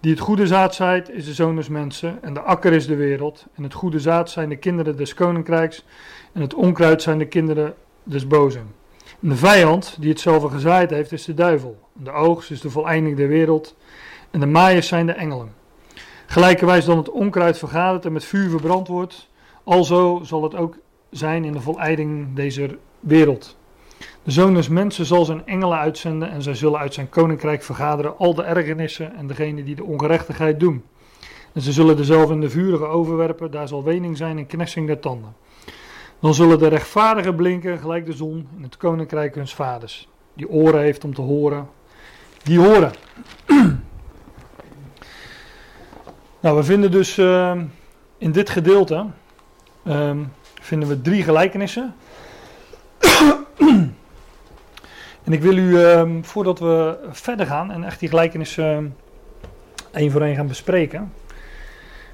[0.00, 2.96] Die het goede zaad zaait, is de zoon des mensen, en de akker is de
[2.96, 3.46] wereld.
[3.54, 5.84] En het goede zaad zijn de kinderen des koninkrijks,
[6.32, 8.74] en het onkruid zijn de kinderen des bozen.
[9.20, 11.78] En de vijand die hetzelfde gezaaid heeft is de duivel.
[11.92, 13.76] De oogst is de voleinding der wereld.
[14.30, 15.52] En de maaiers zijn de engelen.
[16.26, 19.28] Gelijkerwijs dan het onkruid vergadert en met vuur verbrand wordt,
[19.64, 20.76] alzo zal het ook
[21.10, 23.57] zijn in de voleinding deze wereld.
[24.28, 28.18] De zoon des mensen zal zijn engelen uitzenden en zij zullen uit zijn koninkrijk vergaderen
[28.18, 30.84] al de ergernissen en degenen die de ongerechtigheid doen.
[31.52, 34.98] En ze zullen dezelfde in de vurige overwerpen, daar zal wening zijn en knessing der
[34.98, 35.36] tanden.
[36.20, 40.08] Dan zullen de rechtvaardigen blinken gelijk de zon in het koninkrijk huns vaders.
[40.34, 41.68] Die oren heeft om te horen,
[42.42, 42.92] die horen.
[46.40, 47.60] nou, we vinden dus uh,
[48.18, 49.06] in dit gedeelte
[49.84, 50.10] uh,
[50.60, 51.94] vinden we drie gelijkenissen.
[55.28, 58.96] en ik wil u, uh, voordat we verder gaan en echt die gelijkenissen
[59.92, 61.12] één voor één gaan bespreken,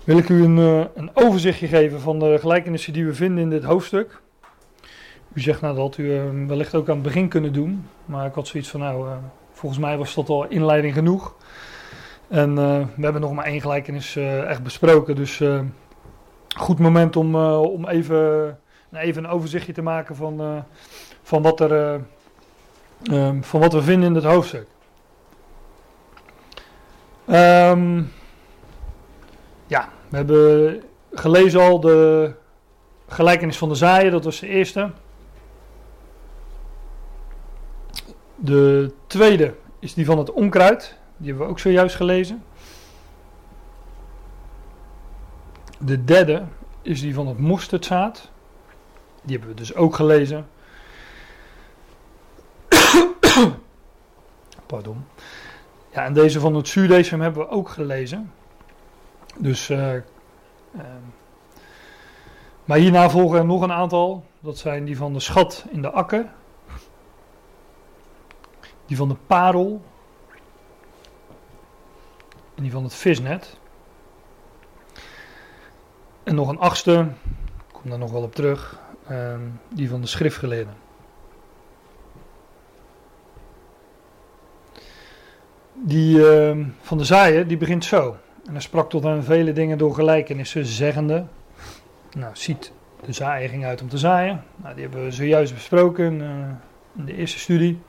[0.04, 3.50] wil ik u een, uh, een overzichtje geven van de gelijkenissen die we vinden in
[3.50, 4.20] dit hoofdstuk.
[5.32, 8.34] U zegt nou dat u uh, wellicht ook aan het begin kunnen doen, maar ik
[8.34, 9.08] had zoiets van nou,
[9.52, 11.34] volgens mij was dat al inleiding genoeg.
[12.28, 12.54] En
[12.96, 14.16] we hebben nog maar één gelijkenis
[14.46, 15.42] echt besproken, dus
[16.56, 18.58] goed moment om, om even,
[18.92, 20.64] even een overzichtje te maken van,
[21.22, 22.00] van, wat er,
[23.40, 24.66] van wat we vinden in dit hoofdstuk.
[27.28, 28.12] Um,
[29.66, 30.82] ja, we hebben
[31.12, 32.32] gelezen al de
[33.08, 34.90] gelijkenis van de zaaien, dat was de eerste.
[38.36, 42.44] De tweede is die van het onkruid, die hebben we ook zojuist gelezen.
[45.78, 46.44] De derde
[46.82, 48.30] is die van het mosterdzaad,
[49.22, 50.46] die hebben we dus ook gelezen.
[54.66, 55.04] Pardon.
[55.92, 58.32] Ja, en deze van het zuurdesem hebben we ook gelezen.
[59.38, 60.00] Dus, uh, uh,
[62.64, 64.24] maar hierna volgen er nog een aantal.
[64.40, 66.26] Dat zijn die van de schat in de akker.
[68.86, 69.82] Die van de parel.
[72.54, 73.58] En die van het visnet.
[76.22, 77.08] En nog een achtste,
[77.68, 78.80] ik kom daar nog wel op terug,
[79.10, 79.34] uh,
[79.68, 80.83] die van de schriftgeleerden.
[85.74, 88.16] Die ehm, van de zaaien, die begint zo.
[88.46, 91.24] En hij sprak tot hen vele dingen door gelijkenissen, zeggende.
[92.16, 92.72] Nou, ziet,
[93.04, 94.44] de zaaier ging uit om te zaaien.
[94.56, 96.20] Nou, die hebben we zojuist besproken
[96.96, 97.80] in de eerste studie.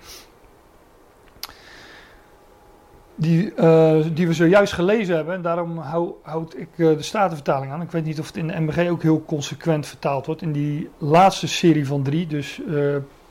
[3.15, 5.35] die, uh, die we zojuist gelezen hebben.
[5.35, 7.81] En daarom hou, houd ik uh, de Statenvertaling aan.
[7.81, 10.41] Ik weet niet of het in de MBG ook heel consequent vertaald wordt.
[10.41, 12.61] In die laatste serie van drie, dus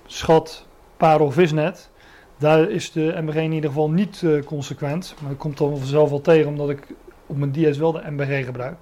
[0.07, 0.67] schat,
[0.97, 1.91] parel, visnet.
[2.45, 5.15] Daar is de MBG in ieder geval niet consequent.
[5.21, 6.87] Maar dat komt dan vanzelf wel tegen, omdat ik
[7.27, 8.77] op mijn DS wel de MBG gebruik.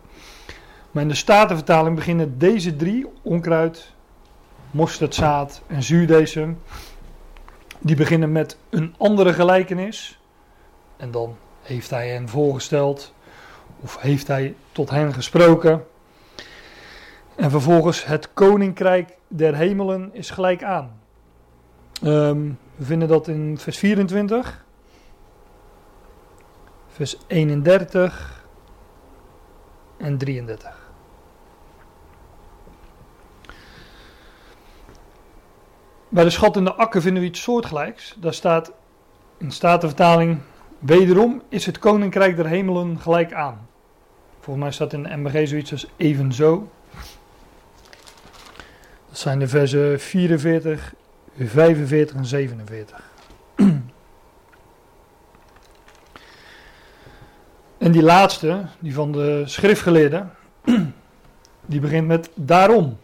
[0.91, 3.93] Maar in de Statenvertaling beginnen deze drie, onkruid,
[4.71, 6.59] mosterdzaad en zuurdesem,
[7.79, 10.21] die beginnen met een andere gelijkenis.
[10.97, 13.15] En dan heeft hij hen voorgesteld,
[13.81, 15.85] of heeft hij tot hen gesproken.
[17.35, 21.01] En vervolgens het koninkrijk der hemelen is gelijk aan.
[22.05, 24.65] Um, we vinden dat in vers 24,
[26.89, 28.45] vers 31
[29.97, 30.91] en 33.
[36.09, 38.17] Bij de schat in de akker vinden we iets soortgelijks.
[38.19, 38.73] Daar staat
[39.39, 40.41] in Statenvertaling:
[40.79, 43.67] Wederom is het koninkrijk der hemelen gelijk aan.
[44.41, 46.71] Volgens mij staat in de MBG zoiets als evenzo.
[49.09, 50.95] Dat zijn de versen 44,
[51.49, 53.11] 45 en 47.
[57.79, 60.31] En die laatste, die van de schriftgeleerden,
[61.67, 62.99] die begint met daarom.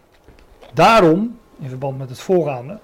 [0.74, 2.78] Daarom, in verband met het voorgaande,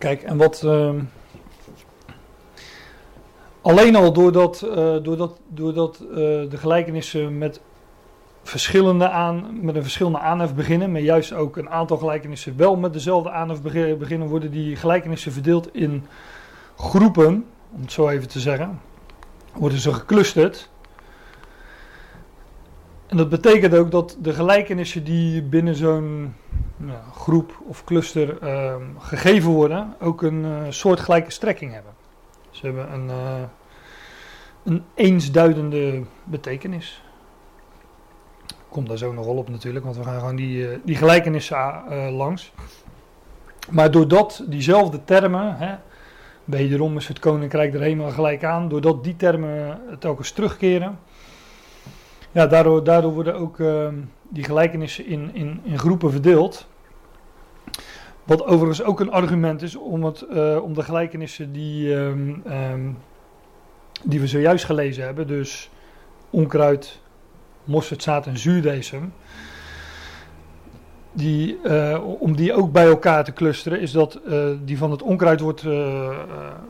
[0.00, 0.62] Kijk, en wat.
[0.64, 0.90] Uh,
[3.60, 7.60] alleen al doordat, uh, doordat, doordat uh, de gelijkenissen met,
[8.50, 12.92] verschillende aan, met een verschillende aanhef beginnen, maar juist ook een aantal gelijkenissen wel met
[12.92, 16.06] dezelfde aanhef beginnen, worden die gelijkenissen verdeeld in
[16.76, 18.80] groepen, om het zo even te zeggen.
[19.52, 20.70] Worden ze geclusterd.
[23.06, 26.34] En dat betekent ook dat de gelijkenissen die binnen zo'n
[27.12, 31.92] groep of cluster ehm, gegeven worden, ook een uh, soortgelijke strekking hebben.
[32.50, 33.42] Ze hebben een, uh,
[34.64, 37.02] een eensduidende betekenis.
[38.70, 41.56] Komt daar zo nog wel op natuurlijk, want we gaan gewoon die, uh, die gelijkenissen
[42.10, 42.52] langs.
[43.70, 45.74] Maar doordat diezelfde termen, hè,
[46.44, 50.98] wederom is het koninkrijk er helemaal gelijk aan, doordat die termen telkens terugkeren,
[52.32, 53.94] ja, daardoor, daardoor worden ook ehm,
[54.28, 56.68] die gelijkenissen in, in, in groepen verdeeld.
[58.24, 60.26] Wat overigens ook een argument is om, het,
[60.60, 62.98] om de gelijkenissen die, um, um,
[64.04, 65.70] die we zojuist gelezen hebben, dus
[66.30, 67.00] onkruid,
[67.70, 69.12] mosterdzaad en zuurdesem,
[71.12, 75.02] die, uh, om die ook bij elkaar te clusteren, is dat uh, die van het
[75.02, 75.64] onkruid wordt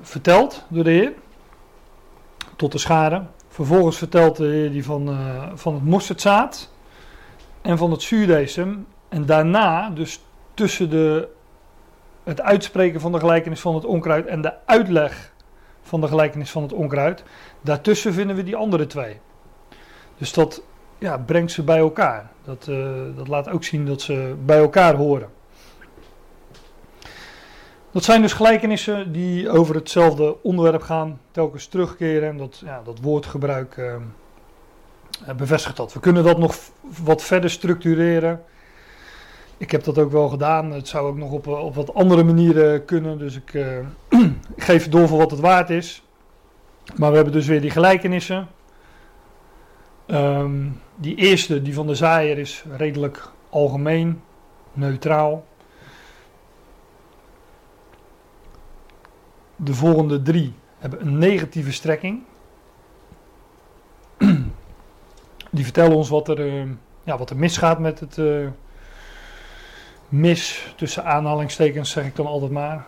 [0.02, 1.12] verteld door de Heer
[2.56, 3.22] tot de schade.
[3.48, 5.18] Vervolgens vertelt de Heer die van,
[5.54, 6.70] van het mosterdzaad
[7.62, 8.86] en van het zuurdesem.
[9.08, 10.20] En daarna, dus
[10.54, 11.28] tussen de
[12.24, 15.32] het uitspreken van de gelijkenis van het onkruid en de uitleg
[15.82, 17.24] van de gelijkenis van het onkruid,
[17.60, 19.20] daartussen vinden we die andere twee.
[20.18, 20.62] Dus dat
[21.00, 22.30] ja, brengt ze bij elkaar.
[22.44, 25.28] Dat, uh, dat laat ook zien dat ze bij elkaar horen.
[27.90, 33.00] Dat zijn dus gelijkenissen die over hetzelfde onderwerp gaan, telkens terugkeren en dat, ja, dat
[33.00, 33.94] woordgebruik uh,
[35.36, 35.92] bevestigt dat.
[35.92, 36.56] We kunnen dat nog
[37.02, 38.44] wat verder structureren
[39.60, 40.70] ik heb dat ook wel gedaan.
[40.72, 43.18] Het zou ook nog op, op wat andere manieren kunnen.
[43.18, 43.64] Dus ik
[44.56, 46.02] geef door voor wat het waard is.
[46.96, 48.48] Maar we hebben dus weer die gelijkenissen.
[50.12, 54.22] Um, die eerste, die van de zaaier, is redelijk algemeen,
[54.72, 55.44] neutraal.
[59.56, 62.22] De volgende drie hebben een negatieve strekking.
[65.50, 66.70] Die vertellen ons wat er, uh,
[67.04, 68.48] ja, wat er misgaat met het, uh,
[70.08, 72.86] mis, tussen aanhalingstekens zeg ik dan altijd maar.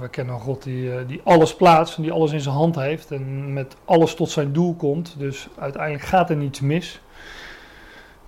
[0.00, 2.74] We kennen een God die, eh, die alles plaatst en die alles in zijn hand
[2.74, 5.14] heeft en met alles tot zijn doel komt.
[5.18, 7.00] Dus uiteindelijk gaat er niets mis.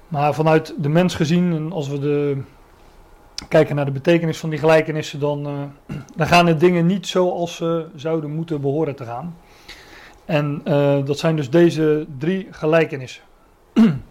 [0.09, 2.43] Maar vanuit de mens gezien, en als we de,
[3.49, 7.57] kijken naar de betekenis van die gelijkenissen, dan, uh, dan gaan de dingen niet zoals
[7.57, 9.37] ze zouden moeten behoren te gaan.
[10.25, 13.23] En uh, dat zijn dus deze drie gelijkenissen.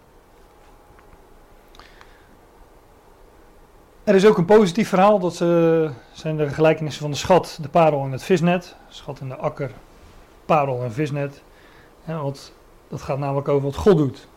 [4.10, 7.68] Er is ook een positief verhaal, dat uh, zijn de gelijkenissen van de schat, de
[7.68, 8.76] parel en het visnet.
[8.88, 9.70] Schat in de akker,
[10.44, 11.42] parel en visnet.
[12.04, 12.52] Want
[12.88, 14.28] dat gaat namelijk over wat God doet.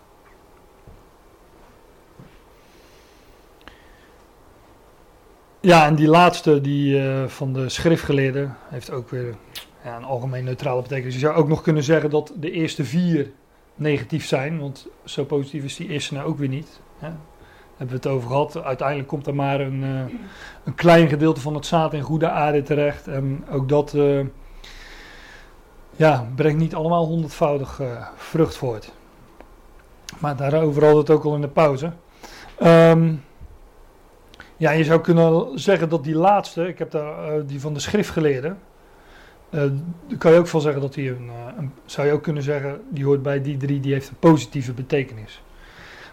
[5.60, 9.36] Ja, en die laatste, die uh, van de schriftgeleerden, heeft ook weer
[9.84, 11.14] ja, een algemeen neutrale betekenis.
[11.14, 13.32] Je zou ook nog kunnen zeggen dat de eerste vier
[13.76, 16.80] negatief zijn, want zo positief is die eerste nou ook weer niet.
[16.98, 17.10] Hè?
[17.84, 18.64] Hebben we het over gehad.
[18.64, 20.16] Uiteindelijk komt er maar een, eh,
[20.64, 23.08] een klein gedeelte van het zaad in goede aarde terecht.
[23.08, 24.26] En ook dat uh,
[25.96, 28.92] ja, brengt niet allemaal honderdvoudig uh, vrucht voort.
[30.20, 31.92] Maar daarover we het ook al in de pauze.
[32.64, 33.24] Um,
[34.58, 38.58] ja, je zou kunnen zeggen dat die laatste, ik heb daar die van de schriftgeleerden.
[39.50, 39.72] daar
[40.18, 43.06] kan je ook van zeggen dat die een, een, zou je ook kunnen zeggen, die
[43.06, 45.42] hoort bij die drie, die heeft een positieve betekenis.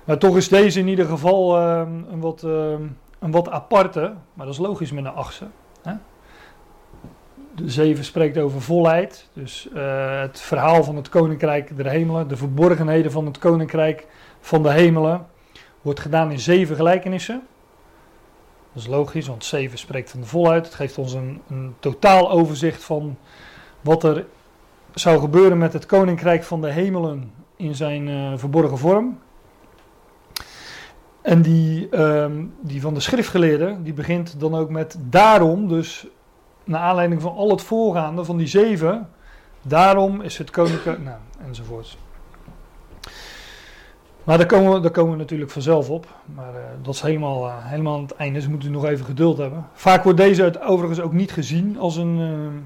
[0.05, 2.73] Maar toch is deze in ieder geval uh, een, wat, uh,
[3.19, 5.47] een wat aparte, maar dat is logisch met een achtste.
[5.83, 5.93] Hè?
[7.55, 12.37] De zeven spreekt over volheid, dus uh, het verhaal van het koninkrijk der hemelen, de
[12.37, 14.07] verborgenheden van het koninkrijk
[14.41, 15.27] van de hemelen,
[15.83, 17.43] wordt gedaan in zeven gelijkenissen.
[18.73, 20.65] Dat is logisch, want zeven spreekt van de volheid.
[20.65, 23.17] Het geeft ons een, een totaal overzicht van
[23.81, 24.27] wat er
[24.95, 29.19] zou gebeuren met het koninkrijk van de hemelen in zijn uh, verborgen vorm.
[31.23, 36.07] En die, um, die van de schriftgeleerden, die begint dan ook met daarom, dus
[36.65, 39.09] naar aanleiding van al het voorgaande van die zeven,
[39.63, 41.99] daarom is het koninkrijk, nou, enzovoorts.
[44.25, 46.07] Maar daar komen, we, daar komen we natuurlijk vanzelf op.
[46.35, 49.05] Maar uh, dat is helemaal, uh, helemaal aan het einde, dus moeten we nog even
[49.05, 49.67] geduld hebben.
[49.73, 52.63] Vaak wordt deze uit, overigens ook niet gezien als een, uh,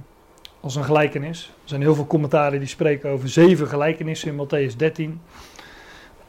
[0.60, 1.44] als een gelijkenis.
[1.62, 5.20] Er zijn heel veel commentaren die spreken over zeven gelijkenissen in Matthäus 13.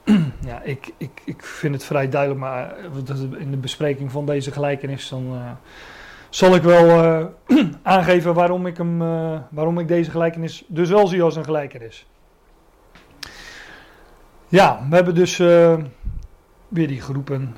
[0.49, 2.75] ja, ik, ik, ik vind het vrij duidelijk, maar
[3.37, 5.51] in de bespreking van deze gelijkenis dan uh,
[6.29, 7.25] zal ik wel uh,
[7.83, 8.97] aangeven waarom ik, hem,
[9.49, 12.07] waarom ik deze gelijkenis dus wel zie als een gelijkenis.
[14.47, 15.37] Ja, we hebben dus
[16.67, 17.55] weer die groepen.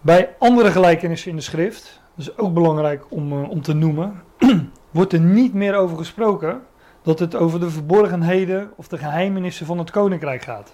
[0.00, 4.22] Bij andere gelijkenissen in de schrift, dat is ook belangrijk om, om te noemen,
[4.90, 6.62] wordt er niet meer over gesproken
[7.02, 10.72] dat het over de verborgenheden of de geheimenissen van het koninkrijk gaat.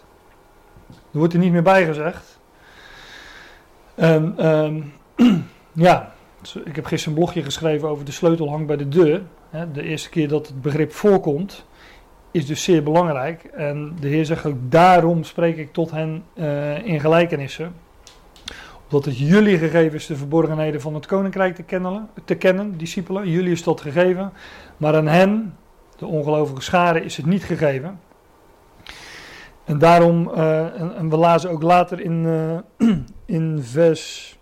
[0.89, 2.39] Er wordt er niet meer bij gezegd.
[3.95, 4.93] En um,
[5.73, 6.13] ja,
[6.65, 9.23] ik heb gisteren een blogje geschreven over de sleutel hangt bij de deur.
[9.73, 11.65] De eerste keer dat het begrip voorkomt,
[12.31, 13.45] is dus zeer belangrijk.
[13.45, 17.75] En de Heer zegt ook, daarom spreek ik tot hen uh, in gelijkenissen.
[18.85, 23.31] Omdat het jullie gegeven is de verborgenheden van het koninkrijk te kennen, te kennen discipelen.
[23.31, 24.33] Jullie is dat gegeven.
[24.77, 25.57] Maar aan hen,
[25.99, 28.01] de ongelovige schade is het niet gegeven.
[29.65, 32.25] En daarom, uh, en, we lazen ook later in,
[32.79, 32.97] uh,
[33.39, 34.39] in vers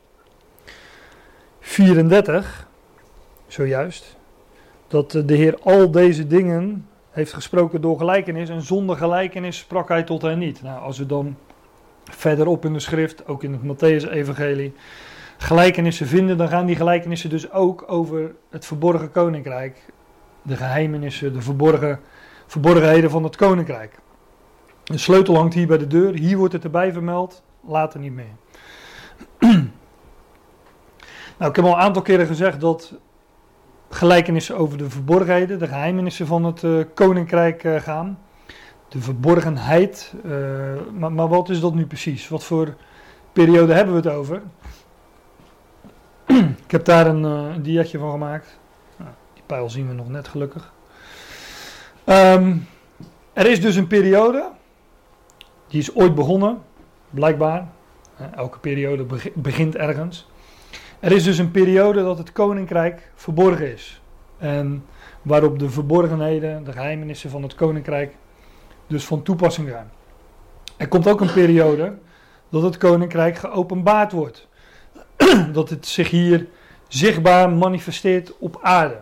[1.60, 2.68] 34,
[3.46, 4.16] zojuist,
[4.88, 10.02] dat de Heer al deze dingen heeft gesproken door gelijkenis en zonder gelijkenis sprak hij
[10.02, 10.62] tot hen niet.
[10.62, 11.36] Nou, als we dan
[12.04, 14.74] verderop in de schrift, ook in het Matthäus-evangelie,
[15.36, 19.94] gelijkenissen vinden, dan gaan die gelijkenissen dus ook over het verborgen koninkrijk
[20.46, 22.00] de geheimenissen, de verborgen,
[22.46, 23.98] verborgenheden van het koninkrijk.
[24.84, 28.34] De sleutel hangt hier bij de deur, hier wordt het erbij vermeld, later niet meer.
[31.38, 32.94] nou, ik heb al een aantal keren gezegd dat
[33.90, 38.18] gelijkenissen over de verborgenheden, de geheimenissen van het uh, koninkrijk uh, gaan.
[38.88, 40.32] De verborgenheid, uh,
[40.92, 42.28] maar, maar wat is dat nu precies?
[42.28, 42.74] Wat voor
[43.32, 44.42] periode hebben we het over?
[46.66, 48.58] ik heb daar een, een van gemaakt
[49.46, 50.72] pijl zien we nog net gelukkig.
[52.04, 52.66] Um,
[53.32, 54.50] er is dus een periode,
[55.68, 56.62] die is ooit begonnen,
[57.10, 57.68] blijkbaar.
[58.34, 60.28] Elke periode begint ergens.
[61.00, 64.00] Er is dus een periode dat het koninkrijk verborgen is.
[64.38, 64.84] En
[65.22, 68.16] waarop de verborgenheden, de geheimenissen van het koninkrijk
[68.86, 69.90] dus van toepassing zijn.
[70.76, 71.98] Er komt ook een periode
[72.48, 74.48] dat het koninkrijk geopenbaard wordt.
[75.52, 76.46] dat het zich hier
[76.88, 78.98] zichtbaar manifesteert op aarde.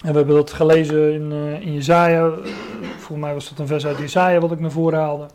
[0.00, 2.30] En we hebben dat gelezen in, uh, in Jezaja.
[2.80, 5.26] Volgens mij was dat een vers uit Jezaja wat ik naar voren haalde.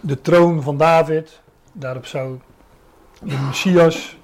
[0.00, 1.40] De troon van David.
[1.72, 2.38] Daarop zou
[3.22, 4.16] de Messias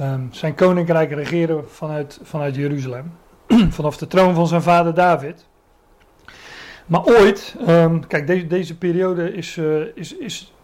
[0.00, 3.12] um, zijn koninkrijk regeren vanuit, vanuit Jeruzalem.
[3.70, 5.46] Vanaf de troon van zijn vader David.
[6.86, 10.54] Maar ooit, um, kijk, deze, deze periode is, uh, is, is,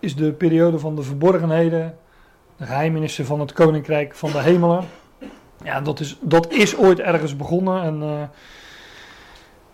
[0.00, 1.98] is de periode van de verborgenheden
[2.56, 4.84] de geheimenissen van het koninkrijk van de hemelen.
[5.64, 7.82] Ja, dat is, dat is ooit ergens begonnen.
[7.82, 8.22] En uh,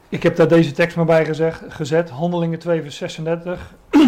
[0.09, 2.11] ik heb daar deze tekst maar bij gezegd, gezet.
[2.11, 3.75] Handelingen 2 vers 36.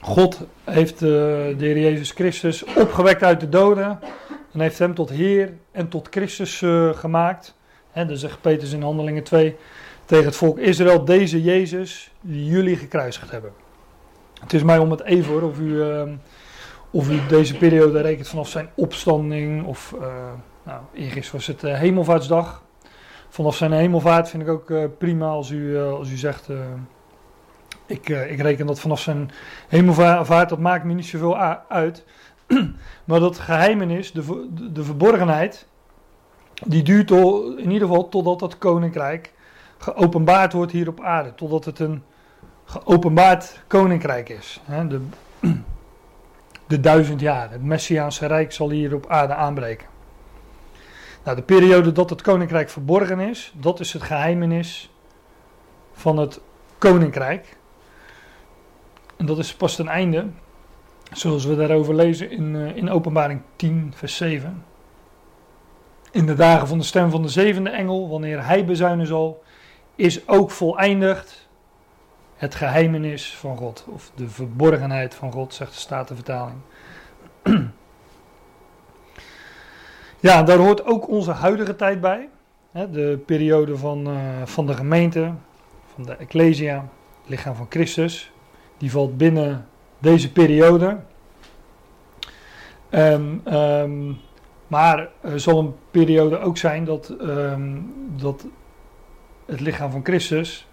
[0.00, 3.98] God heeft uh, de Heer Jezus Christus opgewekt uit de doden.
[4.52, 7.54] En heeft hem tot Heer en tot Christus uh, gemaakt.
[7.90, 9.56] Hè, dan zegt Petrus in Handelingen 2
[10.04, 11.04] tegen het volk Israël.
[11.04, 13.52] Deze Jezus die jullie gekruisigd hebben.
[14.40, 15.82] Het is mij om het even hoor, of u
[16.94, 20.06] of u deze periode rekent vanaf zijn opstanding, of uh,
[20.62, 22.62] nou, eergisteren was het uh, Hemelvaartsdag.
[23.28, 26.48] vanaf zijn hemelvaart vind ik ook prima als u, als u zegt.
[27.86, 29.30] ik, ik reken dat vanaf zijn
[29.68, 31.38] hemelvaart, dat maakt me niet zoveel
[31.68, 32.04] uit.
[33.04, 35.66] maar dat geheimenis, de, de, de verborgenheid,
[36.66, 39.32] die duurt al, in ieder geval totdat dat koninkrijk
[39.78, 41.34] geopenbaard wordt hier op aarde.
[41.34, 42.02] Totdat het een
[42.64, 44.60] geopenbaard koninkrijk is.
[44.88, 45.00] De,
[46.74, 47.50] de duizend jaar.
[47.50, 49.86] Het Messiaanse Rijk zal hier op aarde aanbreken.
[51.24, 54.90] Nou, de periode dat het koninkrijk verborgen is, dat is het geheimenis
[55.92, 56.40] van het
[56.78, 57.56] koninkrijk.
[59.16, 60.26] En dat is pas ten einde,
[61.12, 64.64] zoals we daarover lezen in, uh, in Openbaring 10, vers 7.
[66.10, 69.42] In de dagen van de stem van de zevende engel, wanneer hij bezuinen zal,
[69.94, 71.43] is ook voleindigd
[72.36, 73.84] het geheimenis van God.
[73.88, 76.58] Of de verborgenheid van God, zegt de Statenvertaling.
[80.20, 82.28] Ja, daar hoort ook onze huidige tijd bij.
[82.72, 85.32] De periode van, uh, van de gemeente,
[85.94, 86.74] van de Ecclesia,
[87.20, 88.32] het lichaam van Christus.
[88.78, 89.66] Die valt binnen
[89.98, 90.96] deze periode.
[92.90, 94.20] Um, um,
[94.66, 98.46] maar er zal een periode ook zijn dat, um, dat
[99.46, 100.66] het lichaam van Christus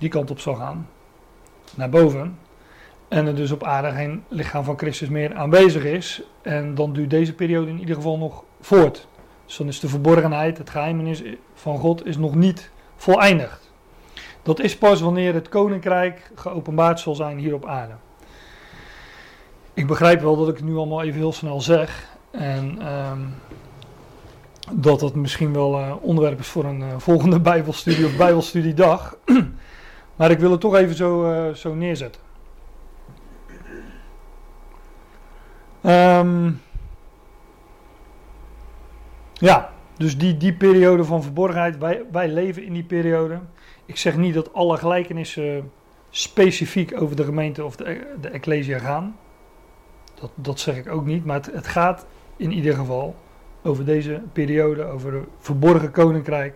[0.00, 0.88] die kant op zal gaan.
[1.74, 2.38] Naar boven.
[3.08, 6.22] En er dus op aarde geen lichaam van Christus meer aanwezig is.
[6.42, 9.08] En dan duurt deze periode in ieder geval nog voort.
[9.46, 11.22] Dus dan is de verborgenheid, het geheimenis
[11.54, 13.70] van God, is nog niet voleindigd.
[14.42, 17.94] Dat is pas wanneer het koninkrijk geopenbaard zal zijn hier op aarde.
[19.74, 22.08] Ik begrijp wel dat ik het nu allemaal even heel snel zeg.
[22.30, 23.34] En um,
[24.72, 29.16] dat dat misschien wel uh, onderwerp is voor een uh, volgende Bijbelstudie of Bijbelstudiedag.
[30.20, 32.22] maar ik wil het toch even zo, uh, zo neerzetten.
[35.82, 36.60] Um,
[39.32, 43.40] ja, dus die, die periode van verborgenheid, wij, wij leven in die periode.
[43.86, 45.70] Ik zeg niet dat alle gelijkenissen
[46.10, 49.16] specifiek over de gemeente of de, de Ecclesia gaan.
[50.14, 52.06] Dat, dat zeg ik ook niet, maar het, het gaat
[52.36, 53.14] in ieder geval
[53.62, 56.54] over deze periode, over het verborgen koninkrijk.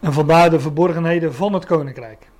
[0.00, 2.32] En vandaar de verborgenheden van het koninkrijk.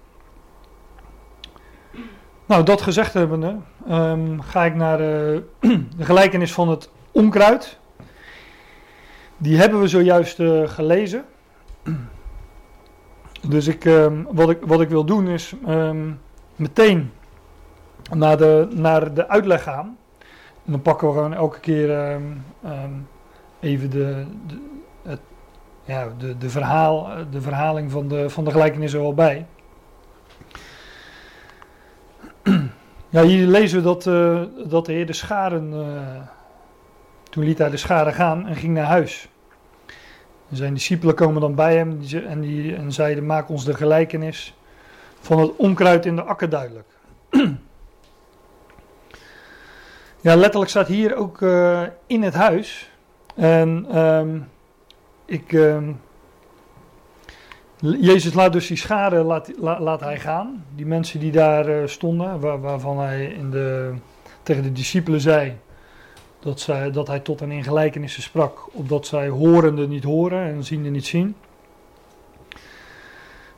[2.46, 3.56] Nou, dat gezegd hebbende,
[3.88, 5.42] um, ga ik naar de,
[5.96, 7.78] de, gelijkenis van het onkruid.
[9.36, 11.24] Die hebben we zojuist uh, gelezen.
[13.48, 16.20] Dus ik, um, wat, ik, wat ik wil doen is um,
[16.56, 17.10] meteen
[18.12, 19.96] naar de, naar de uitleg gaan.
[20.64, 22.18] Dan pakken we gewoon elke keer
[23.60, 24.58] even de, de,
[25.02, 25.20] het,
[25.84, 29.46] ja, de, de, verhaal, de verhaling van de, van de gelijkenis er wel bij.
[33.14, 36.28] Ja, hier lezen we dat, uh, dat de Heer de scharen, uh,
[37.30, 39.28] toen liet hij de scharen gaan en ging naar huis.
[40.52, 44.54] Zijn discipelen komen dan bij hem en, die, en zeiden, maak ons de gelijkenis
[45.20, 46.86] van het onkruid in de akker duidelijk.
[50.20, 52.90] ja, letterlijk staat hier ook uh, in het huis
[53.34, 54.48] en um,
[55.24, 56.00] ik, um,
[57.92, 60.64] Jezus laat dus die schade laat, laat hij gaan.
[60.74, 63.92] Die mensen die daar uh, stonden, waar, waarvan hij in de,
[64.42, 65.56] tegen de discipelen zei
[66.40, 70.64] dat, zij, dat hij tot hen in gelijkenissen sprak, opdat zij horende niet horen en
[70.64, 71.36] ziende niet zien.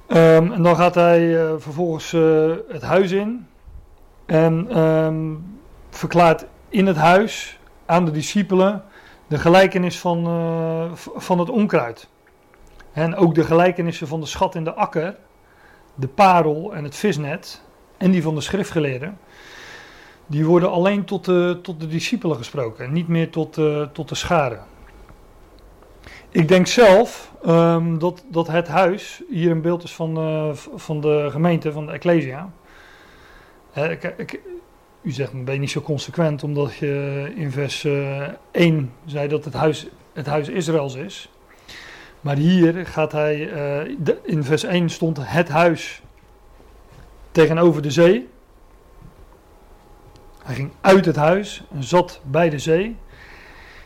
[0.09, 3.47] Um, en dan gaat hij uh, vervolgens uh, het huis in
[4.27, 4.69] en
[5.91, 8.85] verklaart in het huis aan de discipelen
[9.27, 10.25] de gelijkenis van,
[11.17, 12.09] van het onkruid.
[12.97, 15.17] En ook de gelijkenissen van de schat in de akker,
[15.95, 17.63] de parel en het visnet,
[17.97, 19.19] en die van de schriftgeleerden,
[20.27, 24.15] die worden alleen tot de, tot de discipelen gesproken, niet meer tot, uh, tot de
[24.15, 24.59] schade.
[26.31, 31.01] Ik denk zelf um, dat, dat het huis hier een beeld is van, uh, van
[31.01, 32.51] de gemeente, van de Ecclesia.
[33.79, 34.41] Uh, ik, ik,
[35.03, 39.29] u zegt, ben je niet zo consequent omdat je in vers uh, eh, 1 zei
[39.29, 41.31] dat het huis, het huis Israëls is.
[42.21, 43.37] Maar hier gaat hij,
[43.99, 46.03] de, in vers 1 stond het huis
[47.33, 48.29] tegenover de zee.
[50.45, 52.97] Hij ging uit het huis en zat bij de zee.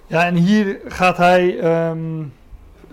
[0.06, 2.32] Ja, en hier gaat hij, um,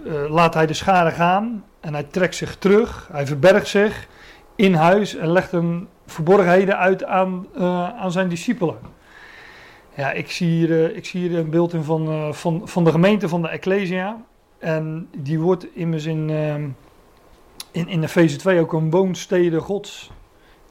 [0.05, 3.09] uh, laat hij de schade gaan en hij trekt zich terug.
[3.11, 4.07] Hij verbergt zich
[4.55, 8.77] in huis en legt een verborgenheden uit aan, uh, aan zijn discipelen.
[9.95, 13.29] Ja, ik zie hier, ik zie hier een beeld in van, van, van de gemeente
[13.29, 14.17] van de Ecclesia.
[14.59, 16.29] En die wordt immers in,
[17.71, 20.11] in, in Efeze 2 ook een woonstede gods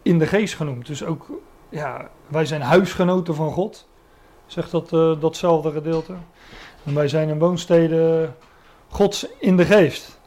[0.03, 0.87] in de geest genoemd.
[0.87, 1.31] Dus ook,
[1.69, 3.89] ja, wij zijn huisgenoten van God,
[4.47, 4.91] zegt dat,
[5.21, 6.15] datzelfde gedeelte.
[6.85, 8.33] En wij zijn een woonstede
[8.89, 10.21] gods in de geest.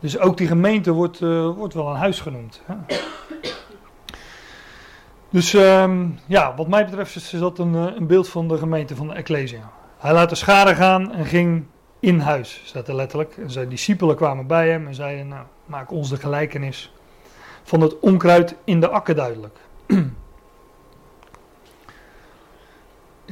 [0.00, 2.62] Dus ook die gemeente wordt, uh, wordt wel een huis genoemd.
[2.64, 2.74] Hè?
[5.30, 9.08] Dus um, ja, wat mij betreft is dat een, een beeld van de gemeente van
[9.08, 9.70] de Ecclesia.
[9.98, 11.64] Hij laat de schade gaan en ging
[12.02, 13.36] in huis, staat er letterlijk.
[13.36, 16.92] En zijn discipelen kwamen bij hem en zeiden, nou, maak ons de gelijkenis
[17.62, 19.58] van het onkruid in de akker duidelijk.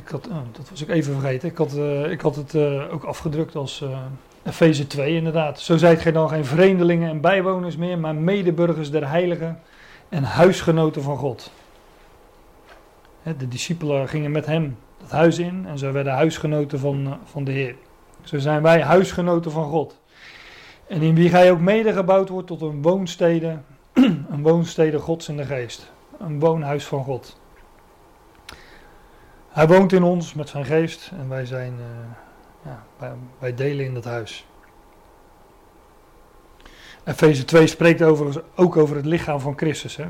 [0.02, 2.92] ik had, oh, dat was ik even vergeten, ik had, uh, ik had het uh,
[2.92, 3.98] ook afgedrukt als uh,
[4.42, 5.60] Efeze 2 inderdaad.
[5.60, 9.60] Zo zijt gij dan geen vreemdelingen en bijwoners meer, maar medeburgers der heiligen
[10.08, 11.52] en huisgenoten van God.
[13.22, 17.52] De discipelen gingen met hem het huis in en zij werden huisgenoten van, van de
[17.52, 17.74] Heer.
[18.30, 19.98] Zo zijn wij huisgenoten van God.
[20.86, 23.58] En in wie gij ook medegebouwd wordt tot een woonstede,
[24.32, 25.92] een woonstede Gods in de geest.
[26.18, 27.40] Een woonhuis van God.
[29.48, 33.94] Hij woont in ons met zijn geest en wij zijn, uh, ja, wij, delen in
[33.94, 34.46] dat huis.
[37.04, 39.96] Efeze 2 spreekt over, ook over het lichaam van Christus.
[39.96, 40.06] Hè?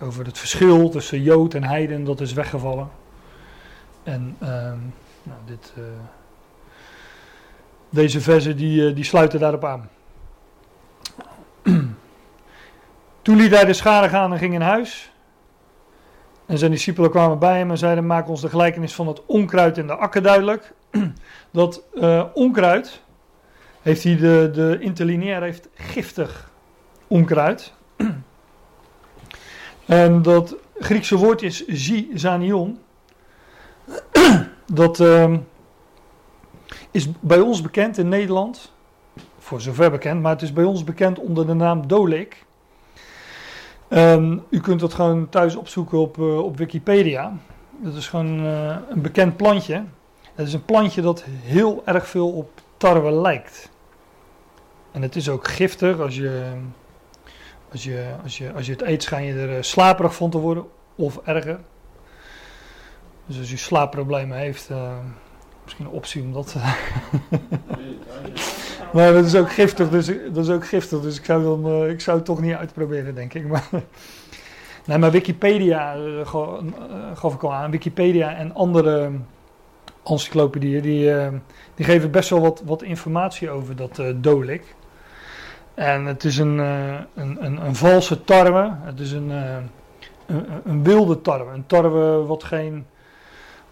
[0.00, 2.88] Over het verschil tussen Jood en Heiden, dat is weggevallen.
[4.02, 4.48] En uh,
[5.22, 5.84] nou, dit, uh,
[7.90, 9.88] deze versen die, die sluiten daarop aan.
[13.22, 15.10] Toen liet hij de schade gaan en ging in huis.
[16.46, 19.78] En zijn discipelen kwamen bij hem en zeiden: Maak ons de gelijkenis van het onkruid
[19.78, 20.72] in de akker duidelijk.
[21.50, 23.02] Dat uh, onkruid,
[23.82, 26.50] heeft hij de, de interlineair heeft giftig
[27.06, 27.72] onkruid.
[29.86, 31.66] en dat Griekse woord is
[32.14, 32.78] zanion.
[34.72, 35.36] dat uh,
[36.90, 38.72] is bij ons bekend in Nederland,
[39.38, 42.44] voor zover bekend, maar het is bij ons bekend onder de naam dolik.
[43.88, 47.32] Um, u kunt dat gewoon thuis opzoeken op, uh, op Wikipedia.
[47.78, 49.84] Dat is gewoon uh, een bekend plantje.
[50.34, 53.70] Het is een plantje dat heel erg veel op tarwe lijkt.
[54.92, 56.00] En het is ook giftig.
[56.00, 56.52] Als je,
[57.72, 60.38] als je, als je, als je het eet, schijn je er uh, slaperig van te
[60.38, 60.64] worden.
[60.94, 61.60] Of erger.
[63.26, 64.70] Dus als u slaapproblemen heeft,
[65.66, 66.56] misschien een optie om dat.
[68.92, 71.90] maar dat is ook giftig, dus, dat is ook giftig, dus ik zou, dan, uh,
[71.90, 73.46] ik zou het toch niet uitproberen, denk ik.
[73.46, 73.68] Maar,
[74.86, 76.26] nee, maar Wikipedia, uh,
[77.14, 79.10] gaf ik al aan, Wikipedia en andere
[80.04, 81.12] encyclopedieën, die,
[81.74, 84.74] die geven best wel wat, wat informatie over dat dolik.
[85.74, 89.70] En het is een, een, een, een, valse tarwe, het is een, een,
[90.64, 92.86] een wilde tarwe, een tarwe wat geen,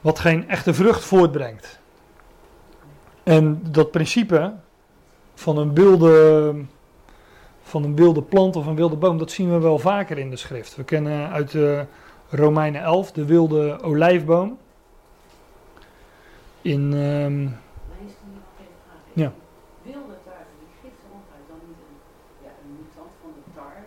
[0.04, 1.80] wat geen echte vrucht voortbrengt.
[3.24, 4.52] En dat principe
[5.34, 6.54] van een wilde,
[7.62, 10.36] van een wilde plant of een wilde boom, dat zien we wel vaker in de
[10.36, 10.76] schrift.
[10.76, 11.86] We kennen uit de
[12.28, 14.58] Romeinen 11 de wilde olijfboom.
[16.62, 16.92] In.
[16.92, 17.56] Um,
[19.14, 19.32] ja.
[19.82, 21.96] Wilde tarwe, die giftige onkruid, dan niet een,
[22.44, 23.82] ja, een mutant van de tarwe?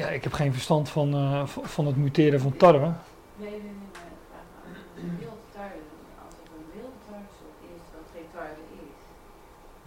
[0.00, 2.78] Ja, ik heb geen verstand van, uh, van het muteren van tarwe.
[3.36, 3.70] Nee, nee, nee,
[4.30, 4.44] maar
[4.96, 5.80] een wilde tarwe,
[6.24, 8.96] als het een wilde tarwesoort is, wat geen tarwe is,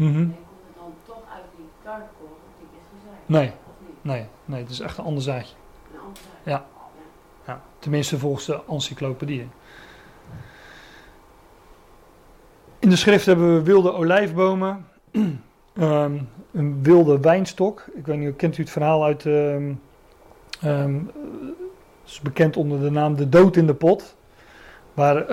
[0.04, 0.22] Mm -hmm.
[0.22, 3.30] en komt het dan toch uit die tarwekorrel die is gezaaid?
[3.30, 3.48] Nee.
[3.48, 4.04] Of niet?
[4.04, 5.56] Nee, nee, het is echt een ander zaadje.
[5.94, 6.54] Een ander zaad.
[6.54, 6.66] Ja.
[7.48, 9.52] Ja, tenminste volgens de encyclopedieën.
[12.80, 14.88] In de schrift hebben we wilde olijfbomen,
[15.74, 17.86] um, een wilde wijnstok.
[17.94, 19.82] Ik weet niet, kent u het verhaal uit, um,
[20.64, 21.12] um,
[22.06, 24.16] is bekend onder de naam de dood in de pot.
[24.94, 25.26] Waar,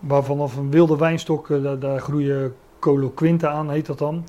[0.00, 4.24] waar vanaf een wilde wijnstok, uh, daar, daar groeien coloquinten aan, heet dat dan.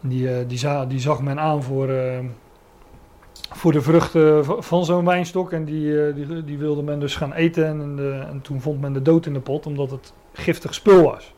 [0.00, 2.18] Die, uh, die, za die, zag men aan voor, uh,
[3.50, 5.52] voor de vruchten van zo'n wijnstok.
[5.52, 7.66] En die, die, die, wilde men dus gaan eten.
[7.66, 11.02] En, de, en, toen vond men de dood in de pot, omdat het giftig spul
[11.02, 11.34] was.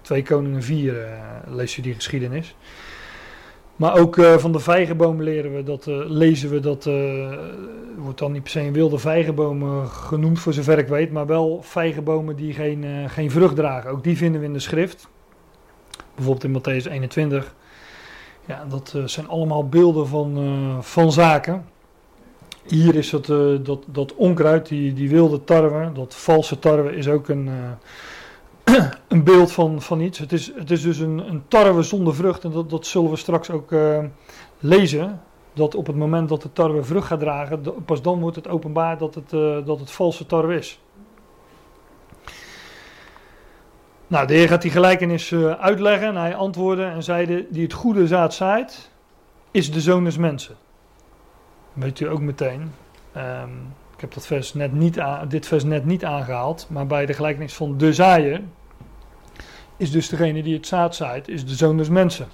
[0.00, 1.06] Twee koningen vier,
[1.46, 2.56] lees je die geschiedenis.
[3.76, 7.38] Maar ook van de vijgenboom leren we dat, lezen we dat, uh,
[7.96, 11.62] wordt dan niet per se een wilde vijgenboom genoemd voor zover ik weet, maar wel
[11.62, 13.90] vijgenbomen die geen, geen vrucht dragen.
[13.90, 15.08] Ook die vinden we in de schrift.
[16.20, 17.54] Bijvoorbeeld in Matthäus 21.
[18.46, 21.64] Ja, dat zijn allemaal beelden van, van zaken.
[22.66, 23.26] Hier is dat,
[23.66, 27.50] dat, dat onkruid, die, die wilde tarwe, dat valse tarwe, is ook een
[29.08, 30.18] een beeld van, van iets.
[30.18, 32.44] Het is, het is dus een, een tarwe zonder vrucht.
[32.44, 33.74] En dat, dat zullen we straks ook
[34.58, 35.20] lezen.
[35.52, 38.98] Dat op het moment dat de tarwe vrucht gaat dragen, pas dan wordt het openbaar
[38.98, 39.30] dat het,
[39.66, 40.80] dat het valse tarwe is.
[44.10, 46.08] Nou, de Heer gaat die gelijkenis uh, uitleggen.
[46.08, 48.90] En hij antwoordde en zeide: Die het goede zaad zaait,
[49.50, 50.56] is de zoon des mensen.
[51.72, 52.72] Weet u ook meteen.
[53.16, 56.66] Um, ik heb dat vers net niet dit vers net niet aangehaald.
[56.70, 58.40] Maar bij de gelijkenis van de zaaier
[59.76, 62.28] is dus degene die het zaad zaait, is de zoon des mensen.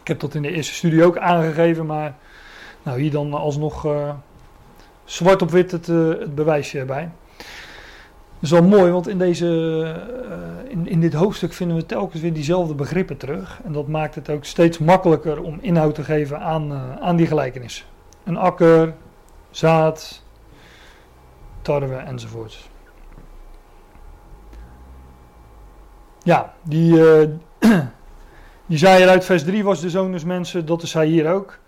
[0.00, 2.16] Ik heb dat in de eerste studie ook aangegeven, maar
[2.82, 4.14] nou, hier dan alsnog uh,
[5.04, 7.10] zwart op wit het, uh, het bewijsje erbij.
[8.42, 12.32] Is wel mooi, want in, deze, uh, in, in dit hoofdstuk vinden we telkens weer
[12.32, 13.60] diezelfde begrippen terug.
[13.64, 17.86] En dat maakt het ook steeds makkelijker om inhoud te geven aan, aan die gelijkenis.
[18.24, 18.94] Een akker,
[19.50, 20.22] zaad,
[21.62, 22.70] tarwe enzovoort.
[26.22, 27.28] Ja, die, uh,
[28.66, 31.58] die zei uit vers 3 was de zoon des mensen, dat is hij hier ook.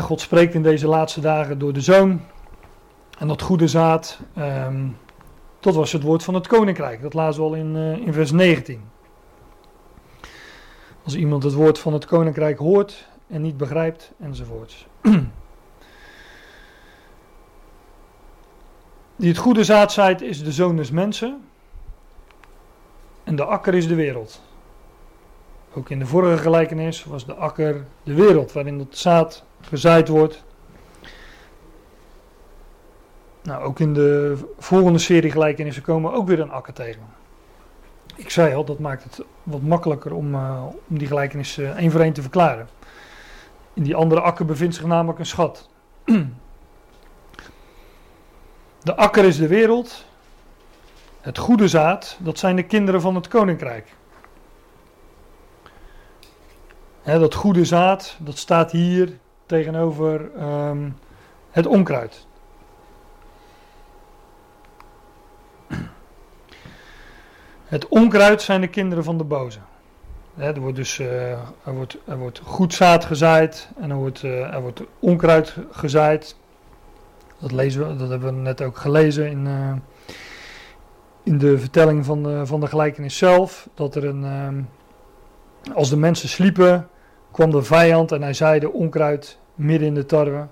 [0.00, 2.20] God spreekt in deze laatste dagen door de zoon.
[3.18, 4.96] En dat goede zaad, um,
[5.64, 7.02] dat was het woord van het koninkrijk.
[7.02, 8.82] Dat lazen we al in, uh, in vers 19.
[11.04, 14.86] Als iemand het woord van het koninkrijk hoort en niet begrijpt, enzovoorts.
[19.16, 21.44] Die het goede zaad zaait is de zoon des mensen.
[23.24, 24.42] En de akker is de wereld.
[25.74, 30.44] Ook in de vorige gelijkenis was de akker de wereld waarin het zaad gezaaid wordt.
[33.44, 37.02] Nou, ook in de volgende serie gelijkenissen komen ook weer een akker tegen.
[38.16, 41.90] Ik zei al, dat maakt het wat makkelijker om, uh, om die gelijkenis uh, één
[41.90, 42.68] voor één te verklaren.
[43.72, 45.68] In die andere akker bevindt zich namelijk een schat.
[48.82, 50.04] De akker is de wereld.
[51.20, 53.94] Het goede zaad, dat zijn de kinderen van het koninkrijk.
[57.02, 60.96] dat goede zaad, dat staat hier tegenover um,
[61.50, 62.26] het onkruid.
[67.74, 69.58] Het onkruid zijn de kinderen van de boze.
[70.36, 74.54] er wordt dus uh, er wordt, er wordt goed zaad gezaaid en er wordt, uh,
[74.54, 76.36] er wordt onkruid gezaaid.
[77.38, 79.72] Dat, lezen we, dat hebben we net ook gelezen in, uh,
[81.22, 83.68] in de vertelling van de, van de gelijkenis zelf.
[83.74, 84.66] Dat er een,
[85.74, 86.88] als de mensen sliepen,
[87.30, 90.46] kwam de vijand en hij zaaide onkruid midden in de tarwe.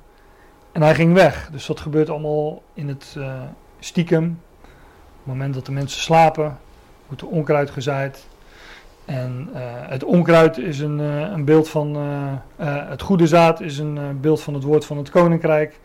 [0.72, 1.48] En hij ging weg.
[1.52, 3.16] Dus dat gebeurt allemaal in het
[3.78, 4.38] stiekem.
[5.24, 6.58] Het moment dat de mensen slapen,
[7.06, 8.26] wordt er onkruid gezaaid.
[9.04, 11.96] En uh, het onkruid is een, uh, een beeld van.
[12.56, 15.80] het goede zaad is een beeld van het woord van het koninkrijk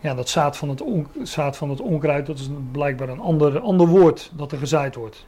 [0.00, 0.82] ja, dat zaad van, het
[1.22, 5.26] zaad van het onkruid, dat is blijkbaar een ander, ander woord dat er gezaaid wordt.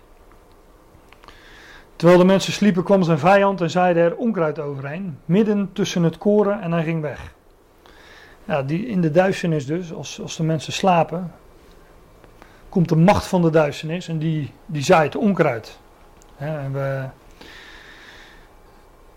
[1.97, 6.19] Terwijl de mensen sliepen, kwam zijn vijand en zaaide er onkruid overheen, midden tussen het
[6.19, 7.35] koren en hij ging weg.
[8.44, 11.32] Ja, die, in de duisternis dus, als, als de mensen slapen,
[12.72, 15.78] komt de macht van de duisternis en die, die zaait onkruid.
[16.36, 16.72] en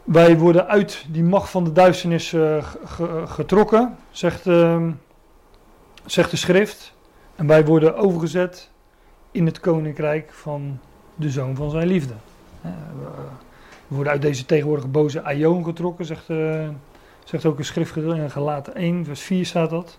[0.03, 2.65] wij worden uit die macht van de duisternis uh,
[3.25, 4.45] getrokken, zegt...
[4.45, 4.87] Uh,
[6.05, 6.93] zegt de schrift.
[7.35, 8.69] En wij worden overgezet
[9.31, 10.79] in het koninkrijk van
[11.15, 12.13] de zoon van zijn liefde.
[13.87, 16.69] We worden uit deze tegenwoordige boze aion getrokken, zegt, uh,
[17.23, 19.97] zegt ook een schriftgedeelte in Galaten 1, vers 4 staat dat.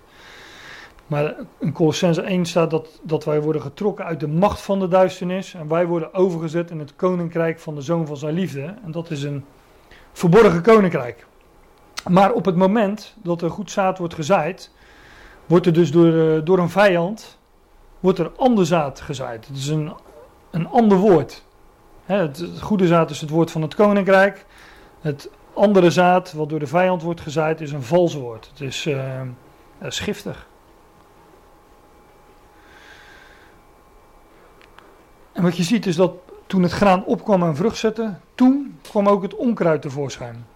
[1.06, 4.88] Maar in Colossense 1 staat dat, dat wij worden getrokken uit de macht van de
[4.88, 5.54] duisternis.
[5.54, 8.74] En wij worden overgezet in het koninkrijk van de zoon van zijn liefde.
[8.84, 9.44] En dat is een
[10.12, 11.26] verborgen koninkrijk.
[12.08, 14.70] Maar op het moment dat er goed zaad wordt gezaaid,
[15.46, 17.38] wordt er dus door, uh, door een vijand,
[18.00, 19.46] wordt er ander zaad gezaaid.
[19.46, 19.92] Het is een,
[20.50, 21.44] een ander woord.
[22.04, 24.46] Het, goede zaad is het woord van het koninkrijk.
[25.00, 28.48] Het andere zaad, wat door de vijand wordt gezaaid, is een vals woord.
[28.50, 29.20] Het is uh,
[29.88, 30.46] schiftig.
[35.36, 36.12] En wat je ziet is dat
[36.46, 40.46] toen het graan opkwam en vrucht zette, toen kwam ook het onkruid tevoorschijn.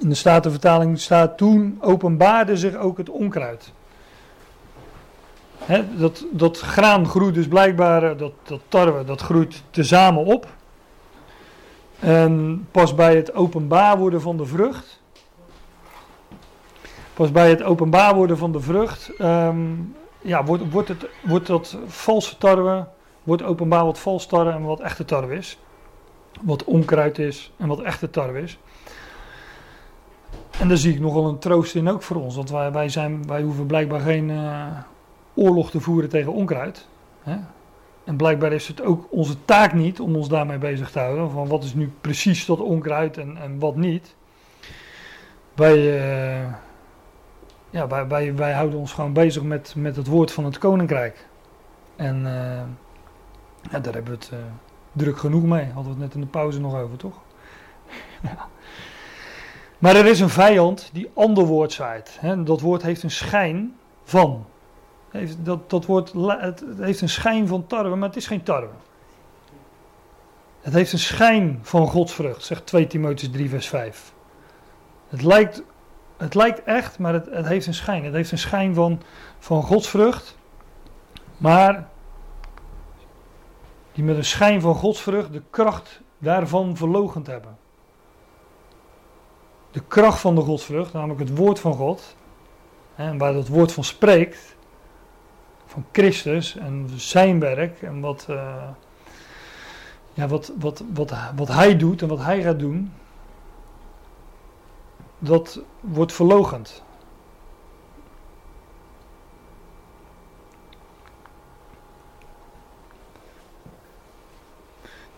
[0.00, 3.72] In de Statenvertaling staat toen openbaarde zich ook het onkruid
[5.96, 10.46] dat, dat graan groeit dus blijkbaar, eh, dat, dat tarwe, dat groeit tezamen op.
[11.98, 15.00] En pas bij het openbaar worden van de vrucht,
[17.14, 21.76] pas bij het openbaar worden van de vrucht, um, ja, wordt, wordt, het, wordt dat
[21.86, 22.86] valse tarwe,
[23.28, 25.58] wordt openbaar wat vals tarwe en wat echte tarwe is.
[26.42, 28.58] Wat onkruid is en wat echte tarwe is.
[30.58, 32.36] En daar zie ik nogal een troost in ook voor ons.
[32.36, 34.66] Want wij, wij, zijn, wij hoeven blijkbaar geen, uh,
[35.34, 36.86] oorlog te voeren tegen onkruid.
[37.22, 37.36] Hè?
[38.04, 41.30] En blijkbaar is het ook onze taak niet om ons daarmee bezig te houden.
[41.30, 44.14] Van wat is nu precies dat onkruid en, en wat niet.
[45.54, 46.52] Wij, uh,
[47.70, 51.26] ja, wij, wij, wij, houden ons gewoon bezig met, met het woord van het koninkrijk.
[51.96, 52.62] En uh,
[53.70, 54.38] ja, daar hebben we het uh,
[54.92, 55.64] druk genoeg mee.
[55.64, 57.20] Hadden we het net in de pauze nog over, toch?
[59.78, 62.16] Maar er is een vijand die ander woord zaait.
[62.20, 62.42] Hè?
[62.42, 64.46] Dat woord heeft een schijn van.
[65.10, 68.72] Heeft, dat, dat woord, het, heeft een schijn van tarwe, maar het is geen tarwe.
[70.60, 74.12] Het heeft een schijn van godsvrucht, zegt 2 Timotheus 3 vers 5.
[75.08, 75.62] Het lijkt,
[76.16, 78.04] het lijkt echt, maar het, het heeft een schijn.
[78.04, 79.00] Het heeft een schijn van,
[79.38, 80.36] van godsvrucht.
[81.36, 81.88] Maar
[83.98, 87.58] die met een schijn van godsvrucht de kracht daarvan verlogend hebben.
[89.70, 92.16] De kracht van de godsvrucht, namelijk het woord van God,
[92.94, 94.56] en waar dat woord van spreekt,
[95.66, 98.68] van Christus en zijn werk en wat, uh,
[100.12, 102.92] ja, wat, wat, wat, wat hij doet en wat hij gaat doen,
[105.18, 106.82] dat wordt verlogend.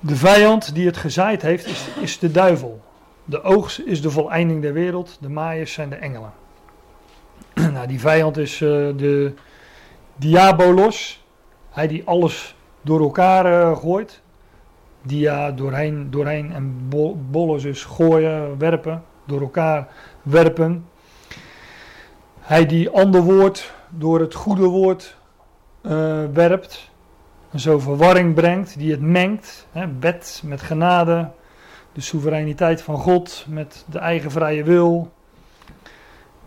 [0.02, 2.80] De vijand die het gezaaid heeft, is, is de duivel.
[3.24, 6.32] De oogst is de voleinding der wereld, de maaiers zijn de engelen.
[7.72, 9.34] nou, die vijand is uh, de
[10.16, 11.24] diabolos,
[11.70, 14.20] hij die alles door elkaar uh, gooit.
[15.02, 16.88] Dia doorheen, doorheen en
[17.30, 19.88] bolos is gooien, werpen, door elkaar
[20.22, 20.86] werpen.
[22.40, 25.16] Hij die ander woord door het goede woord
[25.82, 26.89] uh, werpt
[27.50, 31.30] en zo verwarring brengt, die het mengt, hè, wet met genade,
[31.92, 35.12] de soevereiniteit van God met de eigen vrije wil.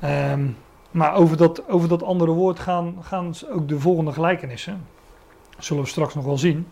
[0.04, 0.58] Um,
[0.92, 4.86] maar over dat, over dat andere woord gaan, gaan ook de volgende gelijkenissen.
[5.56, 6.68] Dat zullen we straks nog wel zien.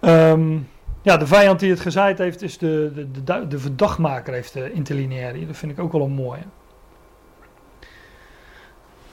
[0.00, 0.68] Um,
[1.02, 4.72] ja, de vijand die het gezaaid heeft, is de, de, de, de verdachtmaker, heeft de
[4.72, 5.46] interlineaire.
[5.46, 6.42] Dat vind ik ook wel een mooie.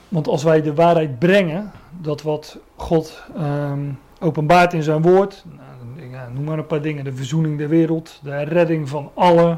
[0.07, 1.71] Want als wij de waarheid brengen,
[2.01, 7.03] dat wat God um, openbaart in zijn woord, nou, ja, noem maar een paar dingen,
[7.03, 9.57] de verzoening der wereld, de redding van alle,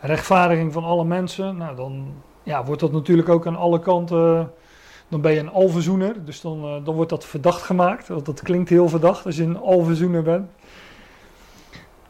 [0.00, 2.06] rechtvaardiging van alle mensen, nou, dan
[2.42, 4.52] ja, wordt dat natuurlijk ook aan alle kanten,
[5.08, 8.42] dan ben je een alverzoener, dus dan, uh, dan wordt dat verdacht gemaakt, want dat
[8.42, 10.50] klinkt heel verdacht als je een alverzoener bent.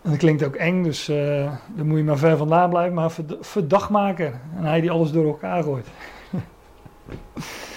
[0.02, 3.12] En dat klinkt ook eng, dus uh, dan moet je maar ver vandaan blijven, maar
[3.40, 5.86] verdacht maken en hij die alles door elkaar gooit.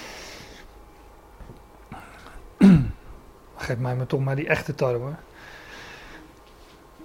[3.66, 5.12] Geef mij maar toch maar die echte tarwe.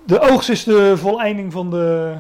[0.04, 2.16] De oogst is de voleinding van de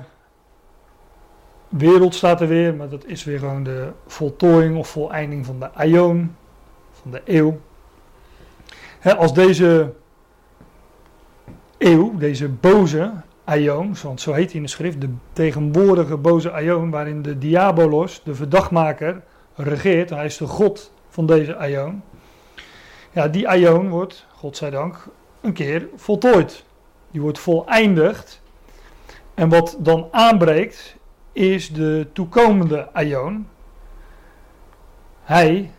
[1.68, 2.74] wereld, staat er weer.
[2.74, 6.36] Maar dat is weer gewoon de voltooiing of voleinding van de aion,
[6.92, 7.60] van de eeuw.
[9.16, 9.92] als deze
[11.78, 13.12] eeuw, deze boze
[13.44, 18.22] aion, want zo heet hij in de schrift, de tegenwoordige boze aion, waarin de diabolos,
[18.24, 19.22] de verdachtmaker,
[19.54, 20.10] regeert.
[20.10, 22.02] Hij is de god van deze aion.
[23.12, 25.06] Ja, die aion wordt, godzijdank,
[25.40, 26.64] een keer voltooid.
[27.10, 28.42] Die wordt voleindigd.
[29.34, 30.96] En wat dan aanbreekt,
[31.32, 33.46] is de toekomende aion.
[35.22, 35.70] Hij,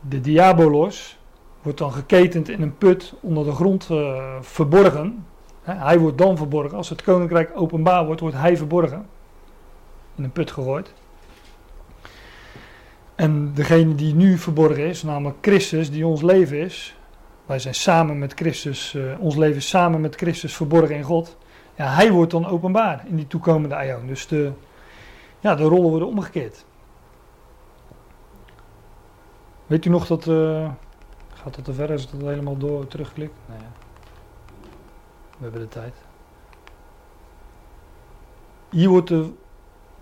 [0.00, 1.18] de diabolos,
[1.62, 5.26] wordt dan geketend in een put onder de grond uh, verborgen.
[5.62, 6.76] Hij wordt dan verborgen.
[6.76, 9.06] Als het koninkrijk openbaar wordt, wordt hij verborgen.
[10.14, 10.92] In een put gegooid.
[13.20, 16.96] En degene die nu verborgen is, namelijk Christus, die ons leven is.
[17.46, 21.36] Wij zijn samen met Christus, uh, ons leven is samen met Christus verborgen in God.
[21.74, 24.06] Ja, hij wordt dan openbaar in die toekomende aion.
[24.06, 24.52] Dus de,
[25.40, 26.64] ja, de rollen worden omgekeerd.
[29.66, 30.26] Weet u nog dat.
[30.26, 30.70] Uh,
[31.34, 33.30] gaat dat te ver als ik dat helemaal door terugklik?
[33.48, 33.58] Nee.
[35.36, 35.94] We hebben de tijd.
[38.70, 39.30] Hier wordt de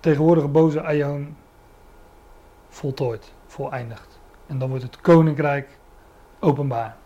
[0.00, 1.36] tegenwoordige boze aion
[2.78, 4.20] voltooid, voleindigd.
[4.46, 5.78] En dan wordt het koninkrijk
[6.40, 6.96] openbaar.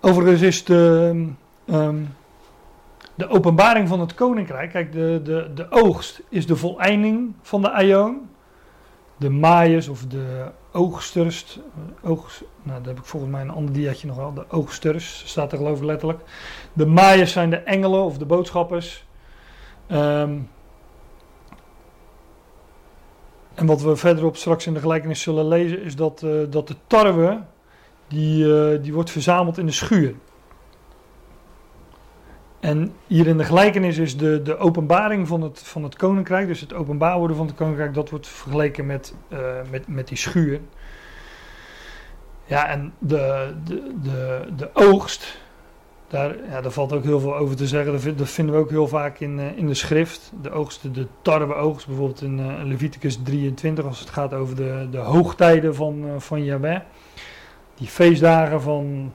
[0.00, 1.24] Overigens is de,
[1.66, 2.14] um,
[3.14, 7.70] de openbaring van het koninkrijk, kijk, de, de, de oogst is de voleinding van de
[7.70, 8.28] aion.
[9.16, 11.58] De maaiers of de oogsters,
[12.02, 15.52] oogst, nou daar heb ik volgens mij een ander diaatje nog wel, de oogsters staat
[15.52, 16.20] er geloof ik letterlijk.
[16.72, 19.04] De maaiers zijn de engelen of de boodschappers.
[19.92, 20.48] Um,
[23.54, 26.76] en wat we verderop straks in de gelijkenis zullen lezen is dat, uh, dat de
[26.86, 27.42] tarwe
[28.08, 30.14] die, uh, die wordt verzameld in de schuur.
[32.60, 36.60] En hier in de gelijkenis is de, de openbaring van het, van het koninkrijk, dus
[36.60, 39.38] het openbaar worden van het koninkrijk, dat wordt vergeleken met, uh,
[39.70, 40.60] met, met die schuur.
[42.44, 45.38] Ja, en de, de, de, de oogst,
[46.08, 48.16] daar, ja, daar valt ook heel veel over te zeggen.
[48.16, 50.32] Dat vinden we ook heel vaak in, uh, in de schrift.
[50.42, 54.98] De oogst, de tarweoogst, bijvoorbeeld in uh, Leviticus 23, als het gaat over de, de
[54.98, 56.80] hoogtijden van, van Yahweh
[57.80, 59.12] die feestdagen van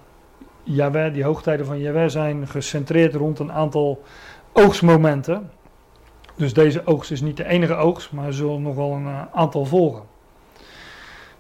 [0.66, 4.04] Die hoogtijden van Yahweh zijn gecentreerd rond een aantal
[4.54, 5.50] oogstmomenten.
[6.36, 9.22] Dus deze oogst is niet de enige oogst, maar er zullen nog wel een eh,
[9.34, 10.04] aantal volgen.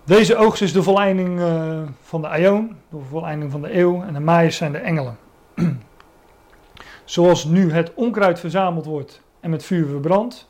[0.03, 4.03] Deze oogst is de voleinding uh, van de aion, de voleinding van de eeuw.
[4.03, 5.17] En de maaiers zijn de engelen.
[7.03, 10.49] Zoals nu het onkruid verzameld wordt en met vuur verbrandt,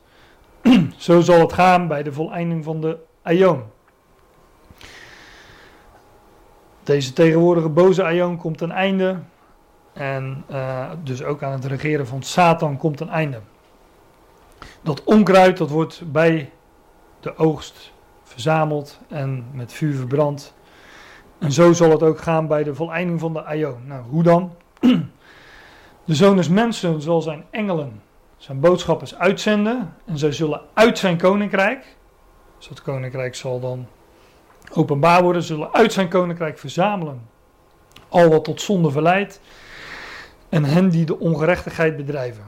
[0.97, 3.64] zo zal het gaan bij de voleinding van de aion.
[6.86, 9.20] Deze tegenwoordige boze aion komt ten einde.
[9.94, 13.40] En uh, dus ook aan het regeren van Satan komt een einde.
[14.82, 16.52] Dat onkruid dat wordt bij
[17.20, 17.94] de oogst
[18.24, 20.53] verzameld en met vuur verbrand.
[21.40, 23.88] En zo zal het ook gaan bij de voleinding van de aion.
[23.88, 24.56] Nou, hoe dan?
[26.06, 28.02] De zoon des mensen zal zijn engelen,
[28.38, 29.95] zijn boodschappers uitzenden.
[30.06, 31.95] En zij zullen uit zijn koninkrijk,
[32.57, 33.88] dus dat koninkrijk zal dan
[34.73, 37.21] openbaar worden, zullen uit zijn koninkrijk verzamelen.
[38.09, 39.41] Al wat tot zonde verleidt.
[40.49, 42.43] En hen die de ongerechtigheid bedrijven.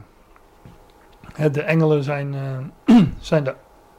[1.52, 2.34] De engelen zijn,
[2.86, 3.54] uh, zijn de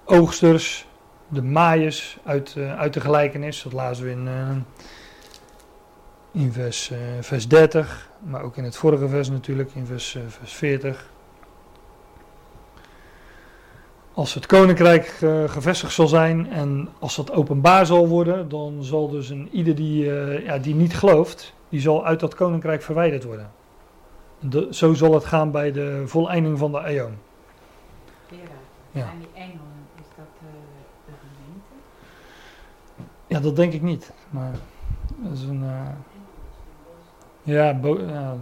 [0.06, 0.88] oogsters,
[1.28, 3.64] de maaiers uit, uh, uit de gelijkenis.
[3.64, 4.50] Dat lazen we in, uh,
[6.32, 11.10] in vers, vers 30, maar ook in het vorige vers natuurlijk, in vers, vers 40.
[14.20, 15.06] Als het koninkrijk
[15.46, 20.06] gevestigd zal zijn en als dat openbaar zal worden, dan zal dus een ieder die,
[20.44, 23.52] ja, die niet gelooft, die zal uit dat koninkrijk verwijderd worden.
[24.40, 27.10] De, zo zal het gaan bij de voleinding van de eeuw.
[28.92, 29.06] Ja.
[29.06, 30.50] Zijn die engelen, is dat uh,
[31.06, 31.76] de gemeente?
[33.28, 34.12] Ja, dat denk ik niet.
[34.30, 34.52] Maar
[35.18, 35.64] dat is een.
[37.44, 37.80] Ja,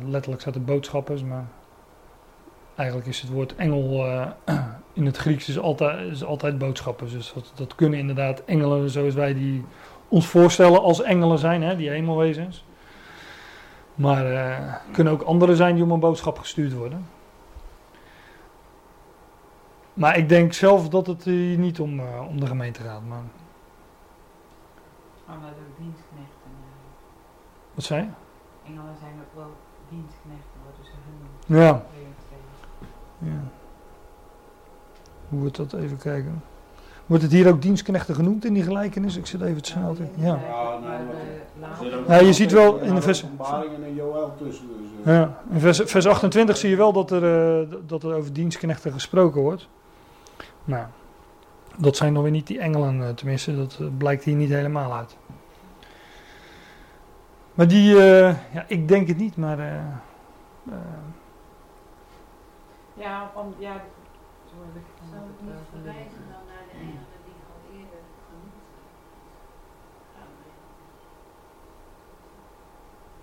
[0.05, 1.45] letterlijk staat er boodschappers, maar
[2.75, 4.05] eigenlijk is het woord engel
[4.97, 7.11] in het Grieks is altijd, is altijd boodschappers.
[7.11, 9.65] Dus dat, dat kunnen inderdaad engelen zoals wij die
[10.07, 12.65] ons voorstellen als engelen zijn, hè, die hemelwezens.
[13.95, 17.07] Maar uh, kunnen ook anderen zijn die om een boodschap gestuurd worden.
[19.93, 23.01] Maar ik denk zelf dat het hier niet om, uh, om de gemeente gaat.
[23.07, 23.21] Maar...
[25.29, 25.35] Ook
[25.77, 26.51] dienstknechten.
[26.51, 27.73] Uh...
[27.73, 28.09] Wat zei je?
[28.69, 29.55] Engelen zijn ook wel
[29.89, 31.63] dienstknechten, worden ze genoemd.
[31.63, 31.85] Ja.
[33.17, 33.56] ja.
[35.29, 36.41] Hoe wordt dat even kijken?
[37.05, 39.17] Wordt het hier ook dienstknechten genoemd in die gelijkenis?
[39.17, 40.03] Ik zit even te snel te...
[40.15, 40.39] Ja.
[42.07, 43.25] Ja, je ziet wel in de vers...
[45.05, 47.23] Ja, in vers, vers 28 zie je wel dat er,
[47.61, 49.67] uh, dat er over dienstknechten gesproken wordt.
[50.63, 50.85] Nou,
[51.77, 54.93] dat zijn nog weer niet die engelen, uh, tenminste, dat uh, blijkt hier niet helemaal
[54.93, 55.17] uit.
[57.53, 59.57] Maar die, ja, ik denk het niet, maar...
[62.93, 63.81] ja, van, ja,
[65.11, 68.55] Zou het niet verwijzen dan naar de engelen die al eerder genoemd?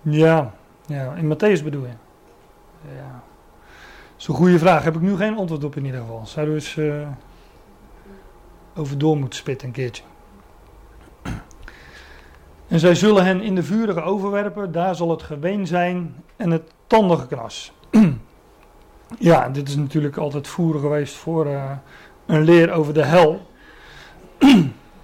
[0.01, 0.53] Ja,
[0.85, 1.93] ja, in Matthäus bedoel je?
[2.95, 3.23] Ja.
[4.11, 4.83] Dat is een goede vraag.
[4.83, 6.25] Heb ik nu geen antwoord op in ieder geval.
[6.25, 7.07] Zouden we eens uh,
[8.75, 10.03] over door moeten spitten een keertje.
[12.67, 14.71] En zij zullen hen in de vurige overwerpen.
[14.71, 17.73] Daar zal het geween zijn en het tandengeknas.
[19.19, 21.71] ja, dit is natuurlijk altijd voeren geweest voor uh,
[22.25, 23.47] een leer over de hel.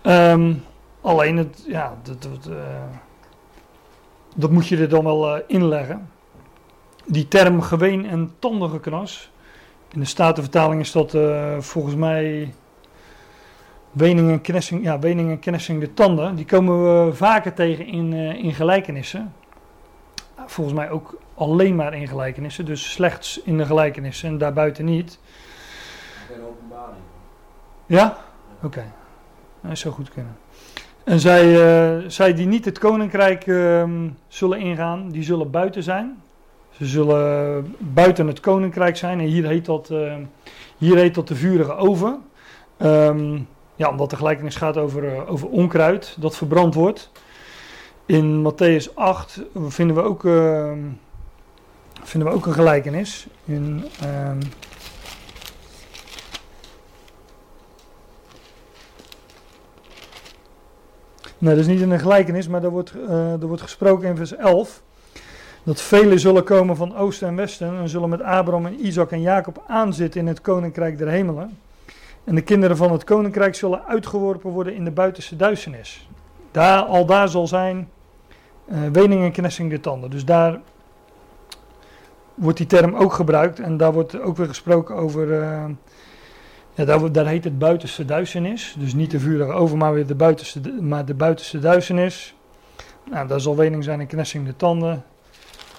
[0.03, 0.63] um,
[1.01, 2.55] alleen het, ja, dat, uh,
[4.35, 6.09] dat moet je er dan wel uh, inleggen.
[7.05, 9.31] Die term geween en tandengeknas.
[9.91, 11.15] In de Statenvertaling is dat
[11.59, 12.53] volgens mij
[13.91, 16.35] wening en, knessing, ja, wening en knessing de tanden.
[16.35, 19.33] Die komen we vaker tegen in, in gelijkenissen.
[20.45, 22.65] Volgens mij ook alleen maar in gelijkenissen.
[22.65, 25.19] Dus slechts in de gelijkenissen en daarbuiten niet.
[26.27, 27.03] Geen openbaring.
[27.85, 28.17] Ja?
[28.55, 28.65] Oké.
[28.65, 28.91] Okay.
[29.61, 30.37] Dat zou goed kunnen.
[31.03, 33.83] En zij, uh, zij die niet het koninkrijk uh,
[34.27, 36.21] zullen ingaan, die zullen buiten zijn.
[36.69, 39.19] Ze zullen buiten het koninkrijk zijn.
[39.19, 40.13] En hier heet dat, uh,
[40.77, 42.21] hier heet dat de vurige oven.
[42.81, 47.11] Um, ja, omdat de gelijkenis gaat over, over onkruid dat verbrand wordt.
[48.05, 50.23] In Matthäus 8 vinden we ook,
[52.03, 53.27] vinden we ook een gelijkenis.
[53.45, 54.39] In, um,
[61.41, 64.15] Nee, dat is niet in een gelijkenis, maar er wordt, uh, er wordt gesproken in
[64.15, 64.81] vers 11.
[65.63, 69.21] Dat velen zullen komen van oosten en westen en zullen met Abraham en Isaac en
[69.21, 71.57] Jacob aanzitten in het koninkrijk der hemelen.
[72.23, 76.07] En de kinderen van het koninkrijk zullen uitgeworpen worden in de buitenste duisternis.
[76.51, 77.89] Daar, al daar zal zijn
[78.71, 80.09] uh, wening en knessing de tanden.
[80.09, 80.59] Dus daar
[82.41, 85.27] wordt die term ook gebruikt en daar wordt ook weer gesproken over...
[85.27, 85.65] Uh,
[86.73, 88.75] ja, daar, heet het buitenste duisternis.
[88.79, 92.35] Dus niet de vurige over, maar weer de buitenste, maar de buitenste duisternis.
[93.09, 95.03] Nou, daar zal wening zijn en knessing de tanden.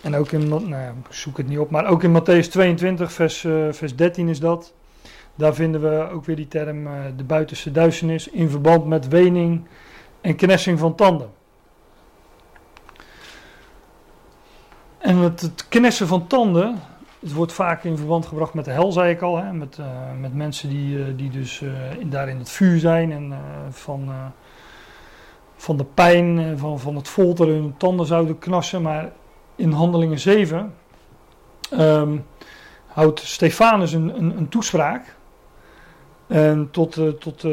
[0.03, 3.73] En ook in, nou, zoek het niet op, maar ook in Matthäus 22, vers, uh,
[3.73, 4.73] vers 13 is dat.
[5.35, 9.67] Daar vinden we ook weer die term uh, de buitenste duisternis in verband met wening
[10.21, 11.29] en knessing van tanden.
[15.03, 16.79] En het, knessen van tanden,
[17.21, 19.37] het wordt vaak in verband gebracht met de hel, zei ik al.
[19.37, 19.53] Hè?
[19.53, 19.87] Met, eh,
[20.21, 21.63] met mensen die, eh, die dus
[21.99, 23.35] in, daar in het vuur zijn en
[23.71, 24.11] van,
[25.57, 28.83] van de pijn, van, van het folteren hun tanden zouden knassen.
[28.83, 29.13] Maar
[29.57, 30.75] in Handelingen 7
[31.71, 32.17] ehm,
[32.87, 35.17] houdt Stefanus een, een, een toespraak.
[36.27, 37.45] En tot, tot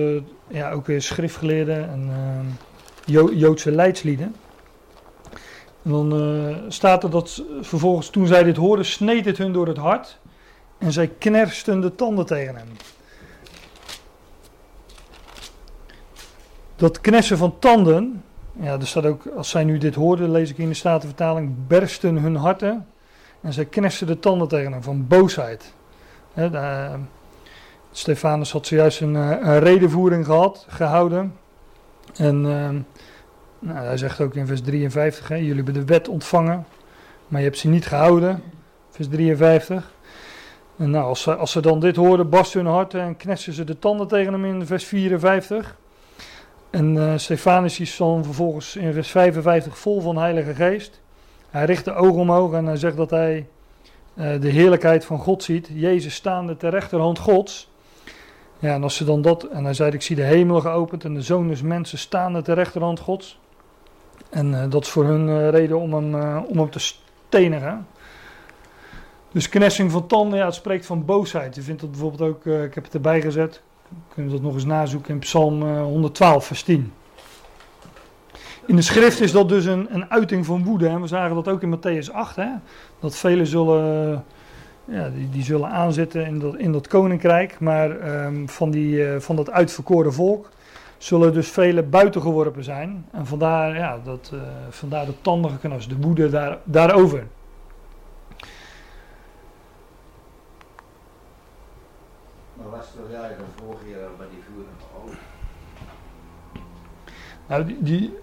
[0.48, 2.46] ja, ook weer schriftgeleerden en ehm,
[3.38, 4.36] Joodse leidslieden.
[5.90, 9.68] En dan uh, staat er dat vervolgens toen zij dit hoorden, sneed het hun door
[9.68, 10.20] het hart.
[10.78, 12.68] En zij knersten de tanden tegen hem.
[16.76, 18.24] Dat knessen van tanden,
[18.60, 22.18] ja, er staat ook, als zij nu dit hoorden, lees ik in de Statenvertaling, bersten
[22.18, 22.88] hun harten.
[23.42, 25.74] En zij knersten de tanden tegen hem van boosheid.
[26.34, 26.90] He, de,
[27.92, 31.36] Stefanus had zojuist een, eh, een redenvoering gehad, gehouden.
[32.16, 32.70] En uh,
[33.60, 36.66] nou, hij zegt ook in vers 53, hè, jullie hebben de wet ontvangen,
[37.28, 38.44] maar je hebt ze niet gehouden.
[38.90, 39.92] Vers 53.
[40.78, 43.64] En nou, als ze, als ze dan dit hoorden, barsten hun hart en knessen ze
[43.64, 45.78] de tanden tegen hem in vers 54.
[46.70, 51.02] En uh, Stefanus is dan vervolgens in vers 55 vol van Heilige Geest.
[51.50, 53.48] Hij richt de ogen omhoog en hij zegt dat hij
[54.14, 55.70] uh, de heerlijkheid van God ziet.
[55.74, 57.70] Jezus staande ter rechterhand Gods.
[58.60, 61.14] Ja, en als ze dan dat, en hij zei: Ik zie de hemel geopend en
[61.14, 63.40] de zoon des mensen staande ter rechterhand Gods.
[64.30, 67.88] En uh, dat is voor hun uh, reden om hem, uh, om hem te stenigen.
[69.32, 71.56] Dus knessing van tanden, ja, het spreekt van boosheid.
[71.56, 73.62] Je vindt dat bijvoorbeeld ook, ik heb het erbij gezet.
[74.14, 76.94] Kunnen we dat nog eens nazoeken in Psalm 112, vers 10.
[78.66, 81.00] In de schrift is dat dus een, een uiting van woede.
[81.00, 82.36] We zagen dat ook in Matthäus 8.
[82.36, 82.50] Hè?
[83.00, 84.24] Dat velen zullen,
[84.86, 87.60] ja, die, die zullen aanzitten in dat, in dat koninkrijk.
[87.60, 90.50] Maar um, van, die, van dat uitverkoren volk
[91.00, 93.06] zullen dus vele buiten geworpen zijn.
[93.12, 97.28] En vandaar, ja, dat, uh, vandaar de tandige knas, de woede daar, daarover.
[102.54, 104.72] Maar was toch jij de vorige jaar bij die vurige
[105.04, 105.18] ogen?
[107.48, 108.18] Nou, die, die,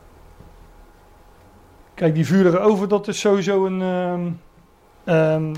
[1.96, 3.80] Kijk, die vurige over, dat is sowieso een.
[3.80, 4.40] Um,
[5.04, 5.52] um,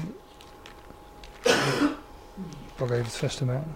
[2.68, 3.66] ik pak even het vestament.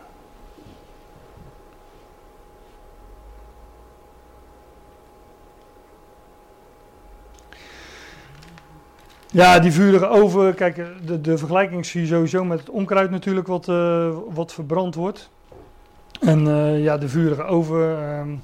[9.32, 10.54] Ja, die vurige oven.
[10.54, 14.94] Kijk, de, de vergelijking zie je sowieso met het onkruid natuurlijk wat, uh, wat verbrand
[14.94, 15.30] wordt.
[16.20, 18.42] En uh, ja, de vurige oven.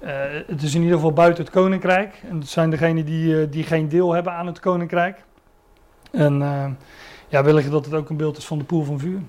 [0.00, 0.10] Uh,
[0.46, 2.22] het is in ieder geval buiten het koninkrijk.
[2.28, 5.24] En dat zijn degenen die, die geen deel hebben aan het koninkrijk.
[6.10, 6.38] En
[7.28, 9.20] ja, wellicht dat het ook een beeld is van de poel van vuur.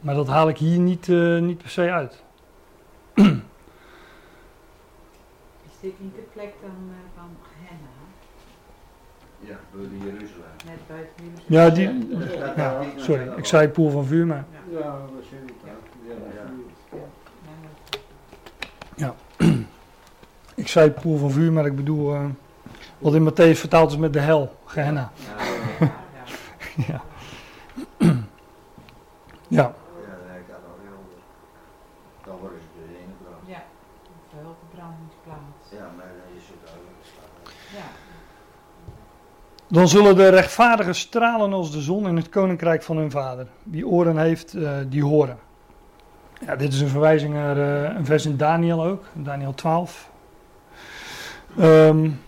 [0.00, 1.08] Maar dat haal ik hier niet,
[1.40, 2.22] niet per se uit.
[3.14, 3.24] is
[5.80, 6.94] dit niet de plek dan
[9.76, 10.42] buiten Jeruzalem.
[10.64, 11.46] Net buiten Jeruzalem.
[11.46, 12.08] Ja, die,
[12.56, 14.44] ja, sorry, ik zei poel van vuur, maar...
[14.70, 15.52] Ja, dat is het.
[18.96, 19.14] Ja.
[20.54, 22.14] Ik zei poel van vuur, maar ik bedoel...
[22.14, 22.24] Uh,
[22.98, 25.12] wat in Matthäus vertaald is met de hel, Gehenna.
[25.78, 25.92] Ja,
[26.86, 27.02] Ja.
[28.08, 28.14] ja.
[29.48, 29.62] Ja.
[29.62, 29.72] Ja,
[30.18, 31.04] dan heb ik dat al heel.
[32.24, 33.42] Dan worden ze dus ingebracht.
[33.46, 33.62] Ja,
[34.10, 35.64] een vuilverbrandingsplaats.
[35.70, 37.42] Ja, maar dan is het uitgeslagen.
[37.78, 37.88] Ja.
[39.76, 43.46] Dan zullen de rechtvaardigen stralen als de zon in het koninkrijk van hun vader.
[43.62, 45.38] Wie oren heeft, uh, die horen.
[46.46, 50.10] Ja, dit is een verwijzing naar uh, een vers in Daniel ook, Daniel 12.
[51.60, 52.20] Um,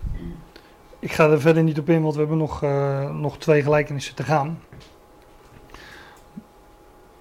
[0.98, 4.14] ik ga er verder niet op in, want we hebben nog, uh, nog twee gelijkenissen
[4.14, 4.58] te gaan.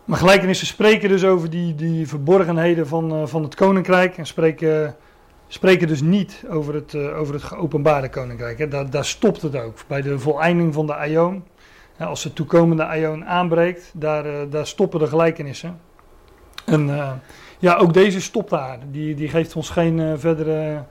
[0.06, 4.96] Maar gelijkenissen spreken dus over die, die verborgenheden van, van het koninkrijk en spreken
[5.48, 8.58] spreken dus niet over het, uh, over het geopenbaarde koninkrijk.
[8.58, 8.68] Hè.
[8.68, 9.78] Daar, stopt het ook.
[9.88, 11.44] Bij de voleinding van de aion,
[12.00, 15.80] als de toekomende aion aanbreekt, daar, uh, daar stoppen de gelijkenissen.
[16.66, 17.12] En uh,
[17.60, 18.80] ja, ook deze stopt daar.
[18.92, 20.84] Die, die geeft ons geen verdere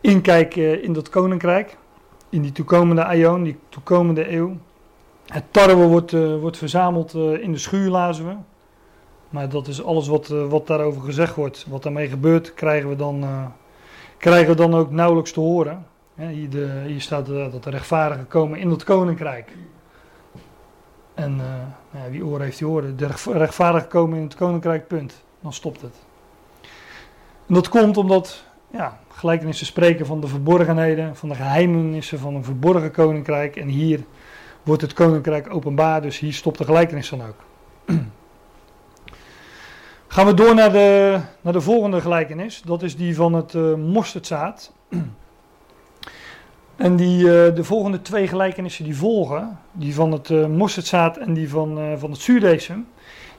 [0.00, 1.76] inkijk in dat koninkrijk.
[2.28, 4.56] In die toekomende aion, die toekomende eeuw.
[5.26, 6.10] Het tarwe wordt,
[6.40, 8.34] wordt verzameld in de schuur, lazen we.
[9.28, 11.66] Maar dat is alles wat, wat daarover gezegd wordt.
[11.68, 13.24] Wat daarmee gebeurt, krijgen we dan
[14.20, 15.86] krijgen we dan ook nauwelijks te horen.
[16.14, 19.52] Hier, de, hier staat dat de rechtvaardigen komen in het koninkrijk.
[21.14, 21.38] En uh,
[21.90, 22.96] nou ja, wie oren heeft die oren.
[22.96, 25.24] De rechtvaardigen komen in het koninkrijk, punt.
[25.40, 25.94] Dan stopt het.
[27.46, 32.44] En dat komt omdat ja, gelijkenissen spreken van de verborgenheden, van de geheimenissen van een
[32.44, 33.56] verborgen koninkrijk.
[33.56, 34.00] En hier
[34.62, 37.36] wordt het koninkrijk openbaar, dus hier stopt de gelijkenis dan ook.
[40.12, 42.62] Gaan we door naar de, naar de volgende gelijkenis.
[42.64, 44.72] Dat is die van het uh, mosterdzaad.
[46.76, 51.34] En die, uh, de volgende twee gelijkenissen die volgen, die van het uh, mosterdzaad en
[51.34, 52.88] die van, van het zuurdesem,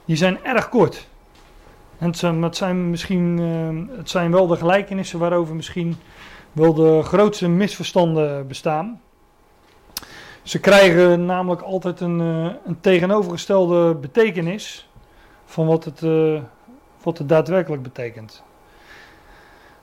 [0.04, 1.08] die zijn erg kort.
[1.98, 3.38] En het zijn, het zijn misschien,
[3.96, 5.96] het zijn wel de gelijkenissen waarover misschien
[6.52, 9.00] wel de grootste misverstanden bestaan.
[10.42, 12.18] Ze krijgen namelijk altijd een,
[12.66, 14.88] een tegenovergestelde betekenis
[15.44, 16.00] van wat het,
[17.04, 18.42] wat het daadwerkelijk betekent.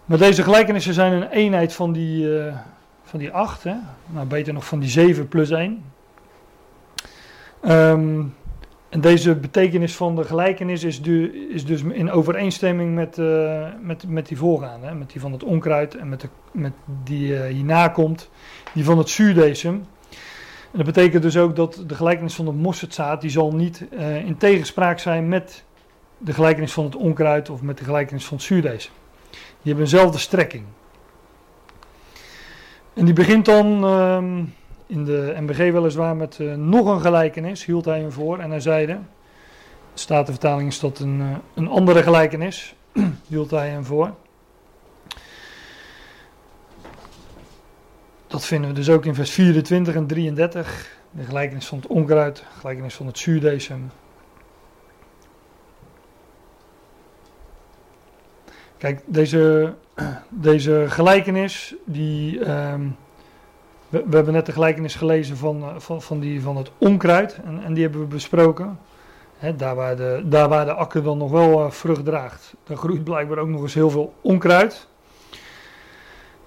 [0.10, 2.56] Maar deze gelijkenissen zijn een eenheid van die, uh,
[3.04, 3.76] van die 8, hè?
[4.06, 5.84] nou beter nog van die 7 plus 1.
[7.68, 8.36] Um,
[8.90, 11.02] en deze betekenis van de gelijkenis is,
[11.50, 15.96] is dus in overeenstemming met, uh, met, met die voorgaande, met die van het onkruid
[15.96, 16.74] en met, de, met
[17.04, 18.30] die uh, hierna komt,
[18.74, 19.74] die van het zuurdesem.
[20.72, 23.86] En dat betekent dus ook dat de gelijkenis van de mosterdzaad, die zal niet
[24.26, 25.64] in tegenspraak zijn met
[26.20, 28.92] de gelijkenis van het onkruid of met de gelijkenis van het zuurdesem.
[29.32, 29.40] Die
[29.74, 30.64] hebben eenzelfde strekking.
[32.94, 34.18] En die begint dan uh,
[34.86, 38.40] in de MBG weliswaar met uh, nog een gelijkenis, hield hij hem voor.
[38.40, 38.94] En hij zeide,
[39.94, 42.76] de Statenvertaling is dat een, uh, een andere gelijkenis,
[43.28, 44.14] hield hij hem voor.
[48.28, 50.98] Dat vinden we dus ook in vers 24 en 33.
[51.12, 53.92] De gelijkenis van het onkruid, de gelijkenis van het zuurdesem.
[58.80, 59.74] Kijk, deze,
[60.30, 62.96] deze gelijkenis, die, um,
[63.90, 67.64] we, we, hebben net de gelijkenis gelezen van, van, van, die, van het onkruid en,
[67.64, 68.80] en die hebben we besproken.
[69.56, 73.04] Daar, waar de, daar waar de akker dan nog wel uh, vrucht draagt, daar groeit
[73.04, 74.88] blijkbaar ook nog eens heel veel onkruid.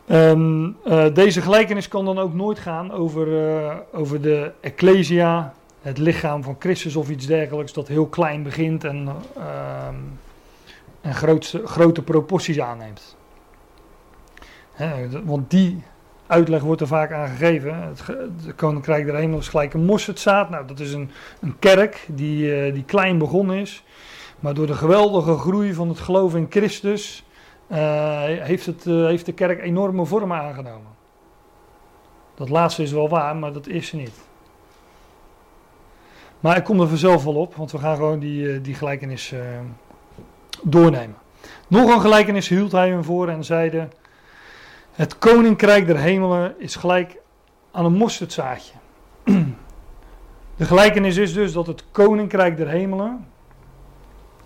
[0.09, 3.29] Um, uh, deze gelijkenis kan dan ook nooit gaan over,
[3.93, 9.09] over de ecclesia, het lichaam van Christus of iets dergelijks, dat heel klein begint en
[11.03, 11.15] en
[11.65, 13.17] grote proporties aanneemt.
[15.25, 15.83] Want die
[16.27, 17.75] uitleg wordt er vaak aan gegeven.
[17.83, 18.03] Het,
[18.57, 20.51] Koninkrijk der Hemel is gelijk een mosterdzaad.
[20.51, 21.11] Nou, dat is een,
[21.41, 23.85] een kerk die, uh, die klein begonnen is.
[24.41, 27.25] Maar door de geweldige groei van het geloof in Christus
[27.69, 27.79] uh,
[28.25, 30.91] heeft, het, uh, heeft de kerk enorme vormen aangenomen.
[32.35, 34.21] Dat laatste is wel waar, maar dat eerste niet.
[36.41, 39.35] Maar ik kom er vanzelf wel op, want we gaan gewoon die, die gelijkenis
[41.69, 43.89] Nog een gelijkenis hield hij hem voor en zeide:
[44.93, 47.17] Het koninkrijk der hemelen is gelijk
[47.73, 48.73] aan een mosterdzaadje.
[50.57, 53.27] De gelijkenis is dus dat het koninkrijk der hemelen,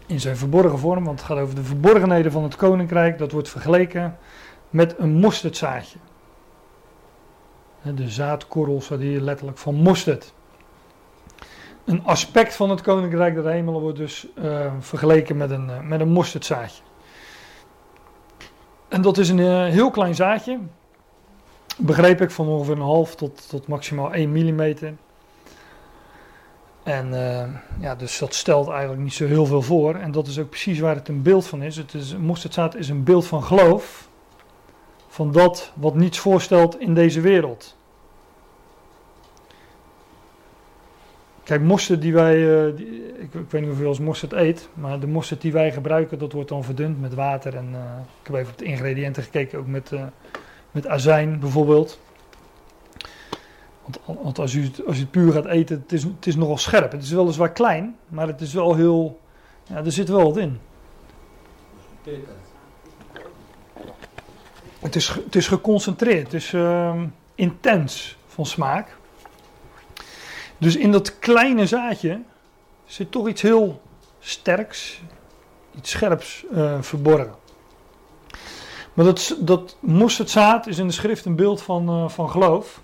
[0.06, 3.48] in zijn verborgen vorm, want het gaat over de verborgenheden van het koninkrijk, dat wordt
[3.48, 4.18] vergeleken
[4.70, 5.98] met een mosterdzaadje.
[7.82, 10.34] De zaadkorrel staat hier letterlijk van mosterd.
[11.86, 16.00] Een aspect van het koninkrijk der hemelen wordt dus uh, vergeleken met een, uh, met
[16.00, 16.82] een mosterdzaadje.
[18.88, 20.58] En dat is een uh, heel klein zaadje.
[21.78, 24.76] Begreep ik van ongeveer een half tot, tot maximaal 1 mm.
[26.82, 27.10] En
[27.80, 29.94] ja, dus dat stelt eigenlijk niet zo heel veel voor.
[29.94, 31.76] En dat is ook precies waar het een beeld van is.
[31.76, 34.08] Het is mosterdzaad is een beeld van geloof.
[35.08, 37.75] Van dat wat niets voorstelt in deze wereld.
[41.46, 42.34] Kijk, mosterd die wij,
[42.74, 46.18] die, ik, ik, weet niet je als mosterd eet, maar de mosterd die wij gebruiken,
[46.18, 47.56] dat wordt dan verdund met water.
[47.56, 47.80] En uh,
[48.20, 50.02] ik heb even op de ingrediënten gekeken, ook met, uh,
[50.70, 52.00] met azijn bijvoorbeeld.
[54.04, 56.58] Want, als, u het, als u het puur gaat eten, het is, het is nogal
[56.58, 56.92] scherp.
[56.92, 59.20] Het is weliswaar klein, maar het is wel heel,
[59.62, 60.58] ja, er zit wel wat in.
[64.78, 68.95] Het is, het is geconcentreerd, het is ehm, intens van smaak.
[70.58, 72.20] Dus in dat kleine zaadje
[72.84, 73.80] zit toch iets heel
[74.18, 75.02] sterks,
[75.76, 77.34] iets scherps uh, verborgen.
[78.94, 82.80] Maar dat, dat mosterdzaad is in de schrift een beeld van, uh, van geloof.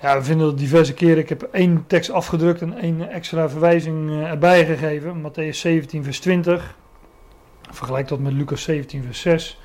[0.00, 1.18] Ja, we vinden dat diverse keren.
[1.18, 5.22] Ik heb één tekst afgedrukt en één extra verwijzing uh, erbij gegeven.
[5.22, 6.76] Matthäus 17, vers 20.
[7.70, 9.60] Vergelijk dat met Lucas 17, vers 6.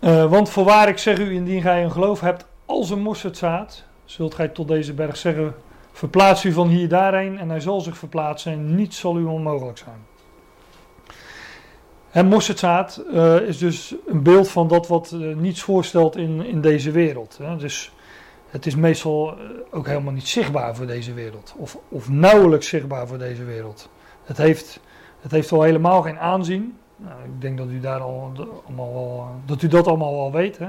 [0.00, 4.48] want voorwaar ik zeg u, indien gij een geloof hebt als een mosterdzaad, zult gij
[4.48, 5.54] tot deze berg zeggen:
[5.98, 9.78] Verplaats u van hier daarheen en hij zal zich verplaatsen en niets zal u onmogelijk
[9.78, 10.06] zijn.
[12.10, 16.60] En mosterdzaad uh, is dus een beeld van dat wat uh, niets voorstelt in, in
[16.60, 17.38] deze wereld.
[17.42, 17.56] Hè.
[17.56, 17.92] Dus
[18.50, 21.54] het is meestal uh, ook helemaal niet zichtbaar voor deze wereld.
[21.56, 23.88] Of, of nauwelijks zichtbaar voor deze wereld.
[24.24, 24.80] Het heeft,
[25.20, 26.78] het heeft al helemaal geen aanzien.
[26.96, 28.32] Nou, ik denk dat u, daar al,
[28.66, 30.58] allemaal wel, dat u dat allemaal wel weet.
[30.58, 30.68] Hè.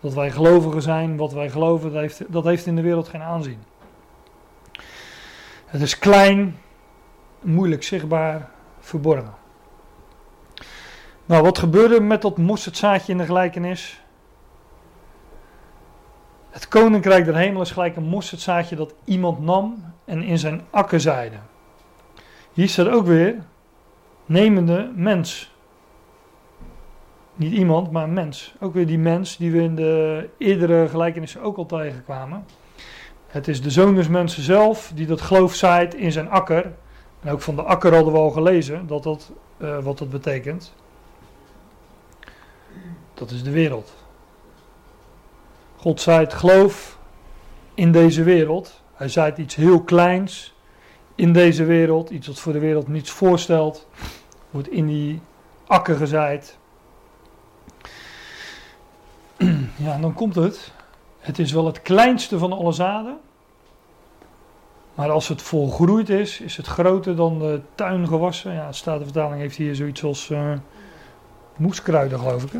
[0.00, 3.22] Dat wij gelovigen zijn, wat wij geloven, dat heeft, dat heeft in de wereld geen
[3.22, 3.58] aanzien.
[5.68, 6.58] Het is klein,
[7.40, 9.34] moeilijk zichtbaar, verborgen.
[11.26, 14.02] Nou, wat gebeurde met dat mosterdzaadje in de gelijkenis?
[16.50, 21.00] Het koninkrijk der hemel is gelijk een mosterdzaadje dat iemand nam en in zijn akker
[21.00, 21.36] zaaide.
[22.52, 23.36] Hier staat ook weer,
[24.26, 25.54] nemende mens.
[27.34, 28.54] Niet iemand, maar mens.
[28.60, 32.44] Ook weer die mens die we in de eerdere gelijkenissen ook al tegenkwamen.
[33.28, 36.72] Het is de zoon des mensen zelf die dat geloof zaait in zijn akker.
[37.20, 40.74] En ook van de akker hadden we al gelezen dat dat, eh, wat dat betekent.
[43.14, 43.94] Dat is de wereld.
[45.76, 46.98] God zaait geloof
[47.74, 48.82] in deze wereld.
[48.94, 50.54] Hij zaait iets heel kleins
[51.14, 52.10] in deze wereld.
[52.10, 53.88] Iets wat voor de wereld niets voorstelt.
[54.50, 55.20] Wordt in die
[55.66, 56.58] akker gezaaid.
[59.76, 60.72] Ja, en dan komt het.
[61.18, 63.18] Het is wel het kleinste van alle zaden.
[64.94, 68.52] Maar als het volgroeid is, is het groter dan de tuingewassen.
[68.52, 70.52] Ja, de Statenvertaling heeft hier zoiets als uh,
[71.56, 72.52] moeskruiden, geloof ik.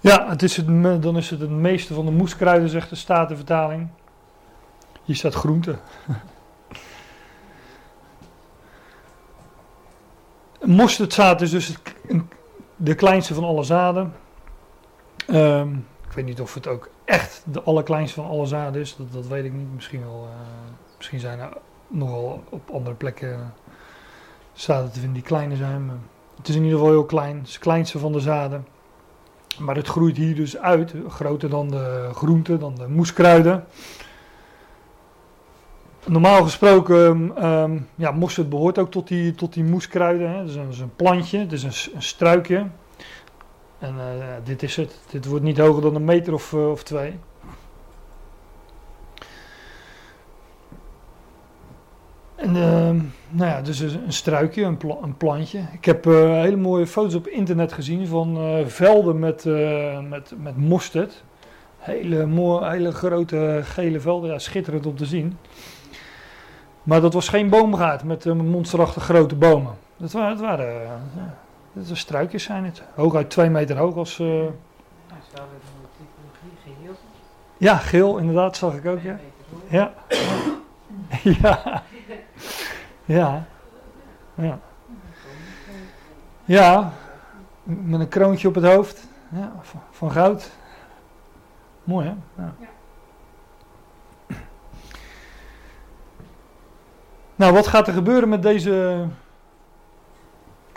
[0.00, 0.66] Ja, het is het,
[1.02, 3.88] dan is het het meeste van de moeskruiden, zegt de Statenvertaling.
[5.04, 5.78] Hier staat groente.
[10.64, 11.80] Mosterdzaad is dus het,
[12.76, 14.14] de kleinste van alle zaden.
[15.30, 18.96] Um, ik weet niet of het ook echt de allerkleinste van alle zaden is.
[18.96, 19.74] Dat, dat weet ik niet.
[19.74, 20.36] Misschien, wel, uh,
[20.96, 21.52] misschien zijn er
[21.88, 23.54] nogal op andere plekken
[24.52, 25.90] zaden te vinden die kleiner zijn.
[26.36, 27.36] Het is in ieder geval heel klein.
[27.36, 28.66] Het is het kleinste van de zaden.
[29.58, 30.94] Maar het groeit hier dus uit.
[31.08, 33.64] Groter dan de groenten, dan de moeskruiden.
[36.06, 40.30] Normaal gesproken, um, ja, mosterd behoort ook tot die, tot die moeskruiden.
[40.30, 42.66] Het, is een, is een plantje, het is een struikje.
[43.78, 44.98] En uh, dit is het.
[45.10, 47.18] Dit wordt niet hoger dan een meter of, uh, of twee.
[52.34, 52.90] En uh,
[53.28, 55.60] nou ja, dus een struikje, een, een plantje.
[55.72, 59.44] Ik heb uh, hele mooie foto's op internet gezien van velden met,
[60.08, 61.24] met, met mosterd.
[61.78, 65.38] Hele, mooie, hele grote gele velden, ja, schitterend om te zien.
[66.82, 69.74] Maar dat was geen boomgaard met monsterachtig grote bomen.
[69.96, 70.98] Dat waren, dat waren
[71.80, 72.82] is struikjes zijn het.
[72.94, 74.18] Hooguit twee meter hoog als...
[74.18, 74.44] Uh...
[76.64, 76.94] geel.
[77.56, 79.18] Ja, geel inderdaad, zag ik ook, ja.
[79.68, 79.92] Ja.
[81.40, 81.82] ja.
[83.04, 83.46] Ja.
[84.34, 84.58] Ja.
[86.44, 86.92] Ja,
[87.62, 89.08] met een kroontje op het hoofd.
[89.28, 90.50] Ja, van, van goud.
[91.84, 92.42] Mooi hè?
[92.42, 92.54] Ja.
[97.36, 99.04] Nou, wat gaat er gebeuren met deze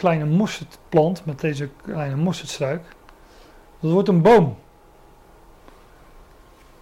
[0.01, 2.81] kleine mosterdplant, met deze kleine mosterdstruik.
[3.79, 4.57] Dat wordt een boom.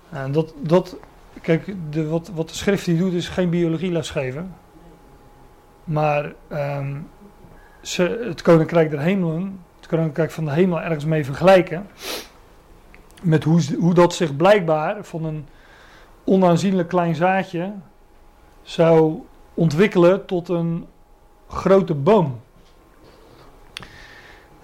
[0.09, 0.97] En dat, dat
[1.41, 4.55] kijk, de, wat, wat de schrift hier doet is geen biologieles geven.
[5.83, 7.09] Maar um,
[7.81, 11.87] ze, het koninkrijk der hemelen, het koninkrijk van de hemel ergens mee vergelijken.
[13.21, 15.47] Met hoe, hoe dat zich blijkbaar van een
[16.23, 17.73] onaanzienlijk klein zaadje
[18.61, 19.21] zou
[19.53, 20.87] ontwikkelen tot een
[21.47, 22.39] grote boom.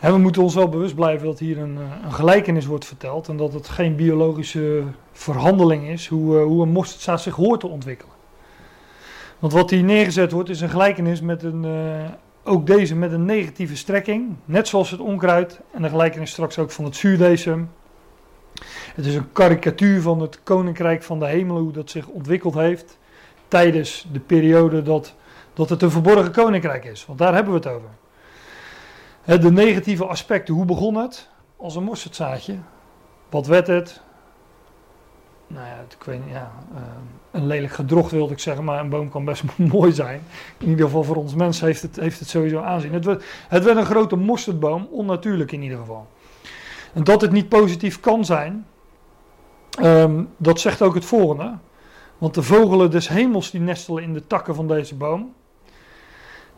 [0.06, 3.28] En we moeten ons wel bewust blijven dat hier een, eh, een, gelijkenis wordt verteld
[3.28, 7.68] en dat het geen biologische verhandeling is hoe, uh, hoe een mosterdzaad zich hoort te
[7.68, 8.14] ontwikkelen.
[9.40, 12.10] Want wat hier neergezet wordt is een gelijkenis met een, uh,
[12.44, 16.72] ook deze met een negatieve strekking, net zoals het onkruid en de gelijkenis straks ook
[16.72, 17.70] van het zuurdesem.
[18.96, 22.98] Het is een karikatuur van het koninkrijk van de hemel, hoe dat zich ontwikkeld heeft
[23.48, 25.16] tijdens de periode dat,
[25.54, 27.06] dat het een verborgen koninkrijk is.
[27.06, 27.90] Want daar hebben we het over.
[29.26, 31.30] De negatieve aspecten, hoe begon het?
[31.58, 32.58] Als een mosterdzaadje.
[33.30, 34.02] Wat werd het?
[35.48, 36.82] Nou ja, ik weet niet, ja, uh,
[37.32, 39.44] een lelijk gedrocht wilde ik zeggen, maar een boom kan best
[39.74, 40.22] mooi zijn.
[40.58, 42.94] In ieder geval voor ons mensen heeft het, heeft het sowieso aanzien.
[42.94, 46.08] Het werd, het werd een grote mosterdboom, onnatuurlijk in ieder geval.
[46.94, 48.66] En dat het niet positief kan zijn,
[49.82, 51.58] um, dat zegt ook het volgende.
[52.18, 55.34] Want de vogelen des hemels die nestelen in de takken van deze boom.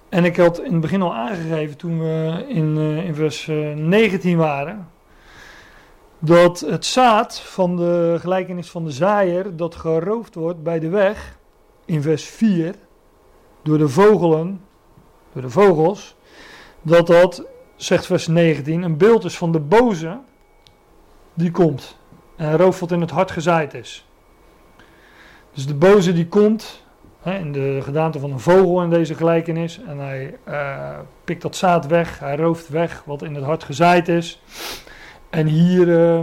[0.09, 4.31] En ik had in het begin al aangegeven, toen we in, uh, in vers 19
[4.31, 4.89] eh, waren,
[6.19, 11.38] dat het zaad van de gelijkenis van de zaaier, dat geroofd wordt bij de weg,
[11.85, 12.75] in vers 4,
[13.61, 14.61] door de vogelen,
[15.34, 16.15] door de vogels,
[16.81, 20.19] dat dat, zegt vers 19, een beeld is van de boze
[21.34, 21.97] die komt
[22.35, 24.05] en rooft wat in het hart gezaaid is.
[25.53, 26.85] Dus de boze die komt
[27.23, 29.81] in de gedaante van een vogel in deze gelijkenis.
[29.88, 34.07] En hij uh, pikt dat zaad weg, hij rooft weg wat in het hart gezaaid
[34.07, 34.41] is.
[35.30, 36.19] En hier uh,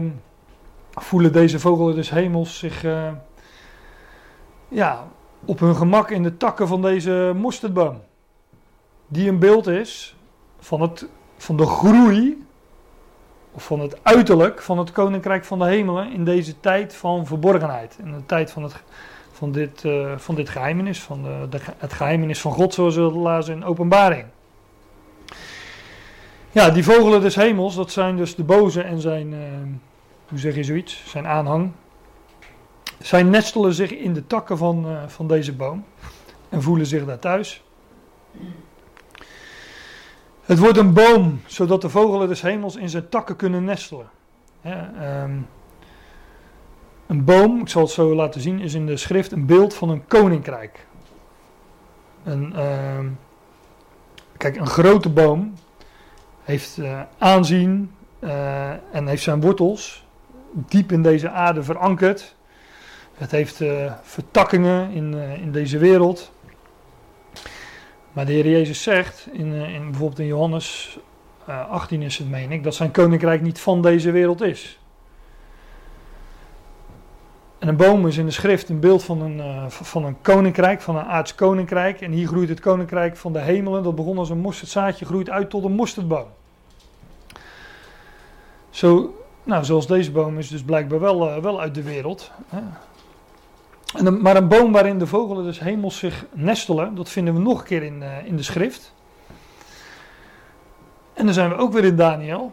[0.90, 3.08] voelen deze vogelen des hemels zich uh,
[4.68, 5.06] ja,
[5.44, 8.00] op hun gemak in de takken van deze mosterdboom.
[9.06, 10.16] Die een beeld is
[10.58, 12.46] van het van de groei,
[13.52, 17.98] of van het uiterlijk van het koninkrijk van de hemelen in deze tijd van verborgenheid.
[18.04, 18.82] In de tijd van, het,
[19.34, 23.00] van, dit, uh, van dit geheimenis, van de, de, het geheimenis van God, zoals we
[23.00, 24.24] lazen in openbaring.
[26.50, 29.38] Ja, die vogelen des hemels, dat zijn dus de boze en zijn, uh,
[30.28, 31.72] hoe zeg je zoiets, zijn aanhang.
[32.98, 35.84] Zij nestelen zich in de takken van, uh, van deze boom
[36.48, 37.62] en voelen zich daar thuis.
[40.42, 44.10] Het wordt een boom, zodat de vogelen des hemels in zijn takken kunnen nestelen.
[44.60, 44.92] Ja,
[47.06, 49.88] een boom, ik zal het zo laten zien, is in de schrift een beeld van
[49.88, 50.86] een koninkrijk.
[52.24, 52.60] Een,
[52.96, 53.18] um,
[54.36, 55.54] kijk, een grote boom
[56.42, 57.90] heeft uh, aanzien
[58.20, 60.06] uh, en heeft zijn wortels
[60.52, 62.34] diep in deze aarde verankerd.
[63.14, 66.32] Het heeft uh, vertakkingen in, in deze wereld.
[68.12, 70.98] Maar de Heer Jezus zegt, in, in, bijvoorbeeld in Johannes
[71.46, 74.78] 18 is het meen ik, dat zijn koninkrijk niet van deze wereld is.
[77.64, 80.80] En een boom is in de schrift een beeld van een, uh, van een koninkrijk,
[80.80, 82.00] van een aards koninkrijk.
[82.00, 83.82] En hier groeit het koninkrijk van de hemelen.
[83.82, 86.26] Dat begon als een mosterdzaadje, groeit uit tot een mosterdboom.
[88.70, 92.30] Zo, nou, zoals deze boom is dus blijkbaar wel, uh, wel uit de wereld.
[92.48, 92.60] Hè.
[93.98, 97.58] En maar een boom waarin de vogelen des hemels zich nestelen, dat vinden we nog
[97.58, 98.94] een keer in, uh, in de schrift.
[101.12, 102.52] En dan zijn we ook weer in Daniel.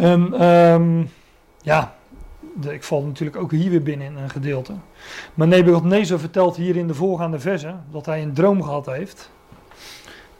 [0.00, 1.10] En um,
[1.62, 1.94] ja,
[2.68, 4.72] ik val natuurlijk ook hier weer binnen in een gedeelte.
[5.34, 9.30] Maar Nebuchadnezzar vertelt hier in de voorgaande versen dat hij een droom gehad heeft.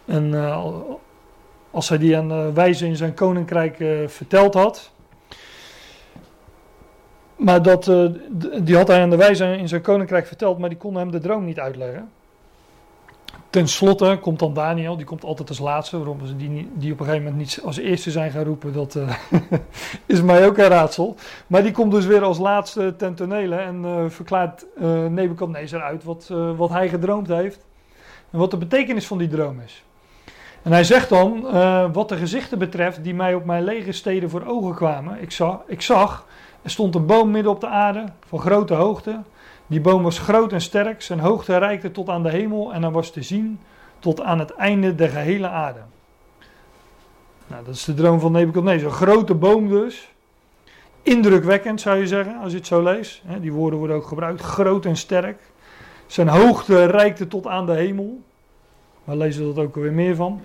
[0.05, 0.67] En uh,
[1.71, 4.91] als hij die aan de wijze in zijn koninkrijk uh, verteld had.
[7.37, 7.85] Maar dat,
[8.63, 11.19] die had hij aan de wijze in zijn koninkrijk verteld, maar die kon hem de
[11.19, 12.11] droom niet uitleggen.
[13.51, 15.97] Ten slotte komt dan Daniel, die komt altijd als laatste.
[15.97, 18.95] Waarom ze die, die op een gegeven moment niet als eerste zijn gaan roepen, dat
[18.95, 19.15] uh,
[20.07, 21.17] is mij ook een raadsel.
[21.47, 26.05] Maar die komt dus weer als laatste ten tonele en uh, verklaart uh, Nebuchadnezzar uit
[26.05, 27.67] wat, wat hij gedroomd heeft.
[28.31, 29.85] En wat de betekenis van die droom is.
[30.63, 31.43] En hij zegt dan,
[31.93, 35.23] wat de gezichten betreft die mij op mijn lege steden voor ogen kwamen.
[35.23, 36.27] Ik zag, ik zag,
[36.63, 39.21] er stond een boom midden op de aarde van grote hoogte.
[39.71, 42.91] Die boom was groot en sterk, zijn hoogte reikte tot aan de hemel en hij
[42.91, 43.61] was te zien
[43.99, 45.81] tot aan het einde der gehele aarde.
[47.47, 48.91] Nou, dat is de droom van Nebuchadnezzar.
[48.91, 50.13] Een grote boom dus.
[51.03, 53.23] Indrukwekkend zou je zeggen, als je het zo leest.
[53.41, 54.41] Die woorden worden ook gebruikt.
[54.41, 55.41] Groot en sterk.
[56.07, 58.21] Zijn hoogte reikte tot aan de hemel.
[59.05, 60.41] We lezen dat ook weer meer van.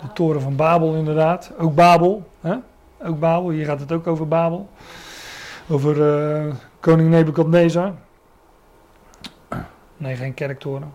[0.00, 1.52] De toren van Babel inderdaad.
[1.58, 2.28] Ook Babel.
[2.40, 2.54] Hè?
[3.02, 3.50] Ook Babel.
[3.50, 4.68] Hier gaat het ook over Babel.
[5.68, 6.54] Over uh,
[6.84, 7.94] koning Nebukadnezar.
[9.96, 10.92] Nee, geen kerktoren.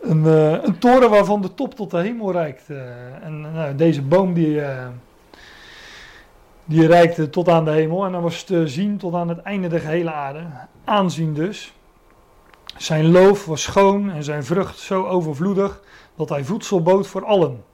[0.00, 2.68] een, uh, een, toren waarvan de top tot de hemel reikt.
[2.68, 4.86] Uh, en nou, deze boom die, uh,
[6.64, 8.04] die reikte tot aan de hemel.
[8.04, 10.46] En dan was te zien tot aan het einde der gehele aarde.
[10.84, 11.74] Aanzien dus.
[12.76, 15.80] Zijn loof was schoon en zijn vrucht zo overvloedig
[16.16, 17.64] dat hij voedsel bood voor allen.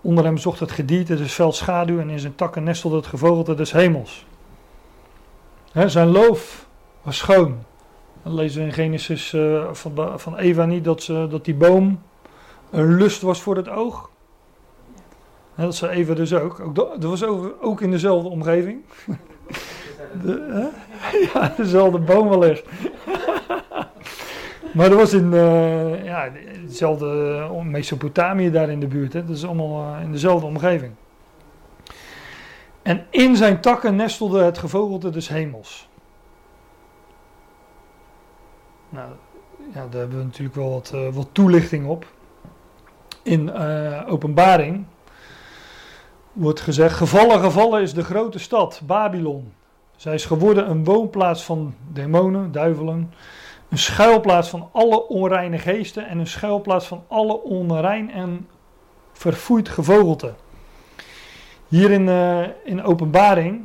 [0.00, 3.54] Onder hem zocht het gedierte des velds schaduw en in zijn takken nestelde het gevogelte
[3.54, 4.26] des hemels.
[5.72, 6.66] He, zijn loof
[7.02, 7.58] was schoon.
[8.22, 12.02] Dan lezen we in Genesis uh, van, van Eva niet dat, ze, dat die boom
[12.70, 14.10] een lust was voor het oog.
[15.54, 16.60] Dat zei Eva dus ook.
[16.60, 18.82] ook dat was ook, ook in dezelfde omgeving.
[20.22, 20.70] De,
[21.32, 22.64] ja, dezelfde boom wellicht.
[24.72, 26.28] Maar dat was in uh, ja,
[26.62, 29.12] hetzelfde Mesopotamië daar in de buurt.
[29.12, 29.24] Hè.
[29.24, 30.92] Dat is allemaal uh, in dezelfde omgeving.
[32.82, 35.88] En in zijn takken nestelde het gevogelte des hemels.
[38.88, 39.10] Nou,
[39.74, 42.06] ja, daar hebben we natuurlijk wel wat, uh, wat toelichting op.
[43.22, 43.52] In
[44.06, 44.84] openbaring
[46.32, 49.52] wordt gezegd: Gevallen, gevallen is de grote stad, Babylon.
[49.96, 53.12] Zij is geworden een woonplaats van demonen, duivelen
[53.70, 58.48] een schuilplaats van alle onreine geesten en een schuilplaats van alle onrein en
[59.12, 60.34] verfoeid gevogelte.
[61.68, 63.64] Hier in, uh, in openbaring,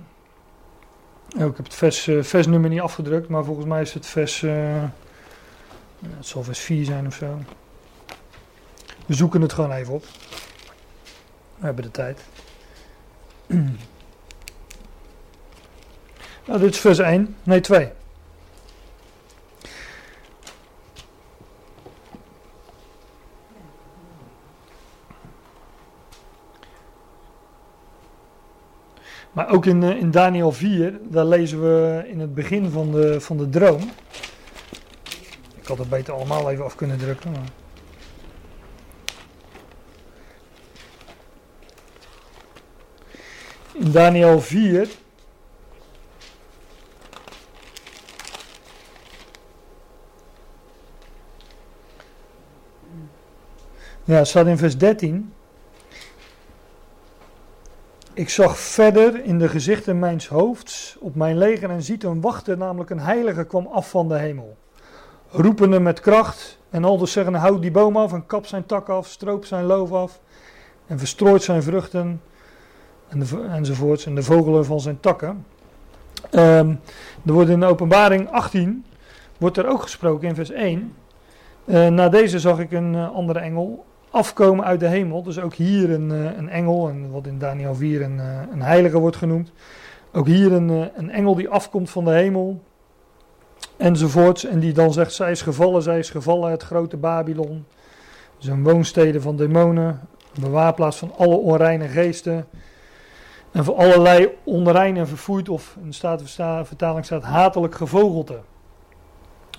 [1.37, 4.41] oh, ik heb het vers, uh, versnummer niet afgedrukt, maar volgens mij is het vers,
[4.41, 4.83] uh,
[5.99, 7.39] het zal vers 4 zijn of zo.
[9.05, 10.03] We zoeken het gewoon even op.
[11.57, 12.21] We hebben de tijd.
[16.45, 17.91] nou, dit is vers 1, nee 2.
[29.35, 33.37] Maar ook in, in Daniel 4, daar lezen we in het begin van de, van
[33.37, 33.81] de droom.
[35.61, 37.31] Ik had het beter allemaal even af kunnen drukken.
[37.31, 37.49] Maar...
[43.73, 44.87] In Daniel 4.
[54.03, 55.33] Ja, het staat in vers 13.
[58.15, 62.57] Ik zag verder in de gezichten mijns hoofds op mijn leger en ziet een wachter,
[62.57, 64.57] namelijk een heilige, kwam af van de hemel.
[65.29, 69.07] Roepende met kracht en aldus zeggen, houd die boom af en kap zijn tak af,
[69.07, 70.19] stroop zijn loof af
[70.87, 72.21] en verstrooit zijn vruchten
[73.07, 75.45] en de, enzovoorts en de vogelen van zijn takken.
[76.31, 76.69] Ehm,
[77.25, 78.85] er wordt in de openbaring 18,
[79.37, 80.95] wordt er ook gesproken in vers 1.
[81.65, 83.85] Uh, na deze zag ik een uh, andere engel
[84.15, 85.23] afkomen uit de hemel.
[85.23, 88.19] Dus ook hier een, uh, een engel, en wat in Daniel 4 een,
[88.51, 89.51] een heilige wordt genoemd.
[90.13, 92.61] Ook hier een, een engel die afkomt van de hemel.
[93.77, 94.45] Enzovoorts.
[94.45, 97.65] En die dan zegt, zij is gevallen, zij is gevallen, het grote Babylon.
[98.37, 99.87] Zijn woonsteden van demonen,
[100.35, 102.47] een bewaarplaats van alle onreine geesten.
[103.51, 108.39] En voor allerlei onrein en verfoeid, of in de vertaling staat hatelijk gevogelte.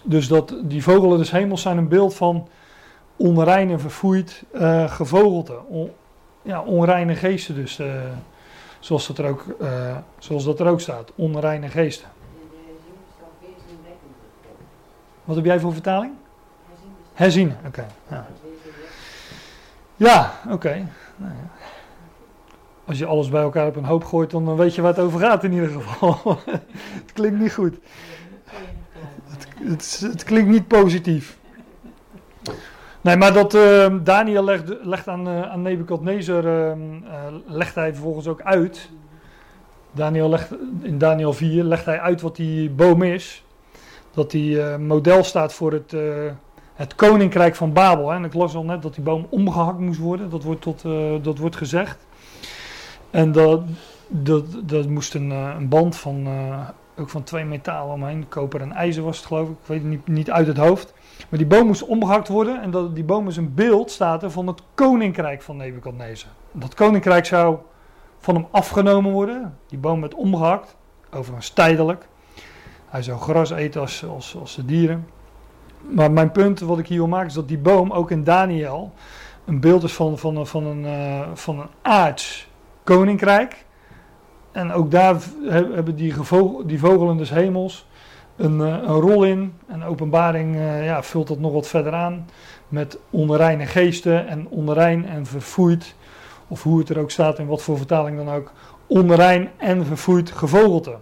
[0.02, 2.48] Dus dat die vogelen des hemels zijn een beeld van
[3.16, 5.58] onrein en verfoeid uh, gevogelte.
[5.66, 5.90] On,
[6.42, 7.78] ja, onreine geesten dus.
[7.78, 7.92] Uh,
[8.80, 11.12] zoals, dat er ook, uh, zoals dat er ook staat.
[11.14, 12.08] Onreine geesten.
[15.24, 16.12] Wat heb jij voor vertaling?
[17.14, 17.54] Herzien.
[17.66, 17.86] Oké.
[18.08, 18.26] Ja,
[19.96, 20.88] ja oké.
[21.16, 21.56] Nou ja
[22.86, 25.20] als je alles bij elkaar op een hoop gooit, dan weet je waar het over
[25.20, 26.20] gaat in ieder geval.
[27.02, 27.74] het klinkt niet goed.
[29.24, 31.38] Het, het, het, klinkt niet positief.
[33.06, 36.72] Nee, maar dat uh, Daniel legt, legt aan, uh, aan Nebuchadnezzar, uh,
[37.46, 38.90] legt hij vervolgens ook uit.
[39.92, 43.44] Daniel legt, in Daniel 4 legt hij uit wat die boom is.
[44.14, 45.96] Dat die model staat voor het,
[46.74, 48.10] het koninkrijk van Babel.
[48.10, 48.16] Hè.
[48.16, 50.30] En ik las al net dat die boom omgehakt moest worden.
[50.30, 50.82] Dat wordt, tot,
[51.22, 52.06] dat wordt gezegd.
[53.10, 53.62] En dat,
[54.08, 56.28] dat, dat moest een, eh, band van,
[56.98, 58.28] ook van twee metalen omheen.
[58.28, 59.54] Koper en ijzer was het geloof ik.
[59.62, 60.94] Ik weet het niet, niet uit het hoofd.
[61.28, 62.62] Maar die boom moest omgehakt worden.
[62.62, 66.30] En dat, die boom is een beeld, staat er, van het koninkrijk van Nebuchadnezzar.
[66.52, 67.58] Dat koninkrijk zou
[68.18, 69.58] van hem afgenomen worden.
[69.68, 70.76] Die boom werd omgehakt.
[71.10, 72.08] Overigens tijdelijk.
[72.86, 75.06] Hij zou gras eten als, als, als de dieren.
[75.80, 78.92] Maar mijn punt wat ik hier wil maken is dat die boom ook in Daniel
[79.44, 82.48] een beeld is van, van, van, een, uh, van een aards
[82.84, 83.64] koninkrijk.
[84.52, 85.16] En ook daar
[85.48, 86.14] hebben die,
[86.66, 87.86] die vogelen des hemels
[88.36, 89.54] een, eh, een rol in.
[89.66, 92.28] En openbaring uh, ja, vult dat nog wat verder aan.
[92.68, 95.94] Met onreine geesten en onrein en verfoeid.
[96.48, 98.52] Of hoe het er ook staat in wat voor vertaling dan ook.
[98.86, 100.96] Onrein en verfoeid gevogelte.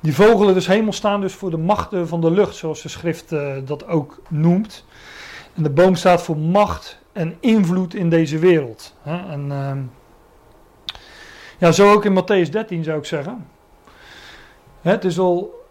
[0.00, 3.32] Die vogelen des hemels staan dus voor de machten van de lucht, zoals de schrift
[3.32, 4.84] uh, dat ook noemt.
[5.54, 8.94] En de boom staat voor macht en invloed in deze wereld.
[9.02, 9.30] Hè?
[9.30, 9.72] En uh,
[11.58, 13.46] ja, zo ook in Matthäus 13 zou ik zeggen.
[14.80, 15.61] Het is al,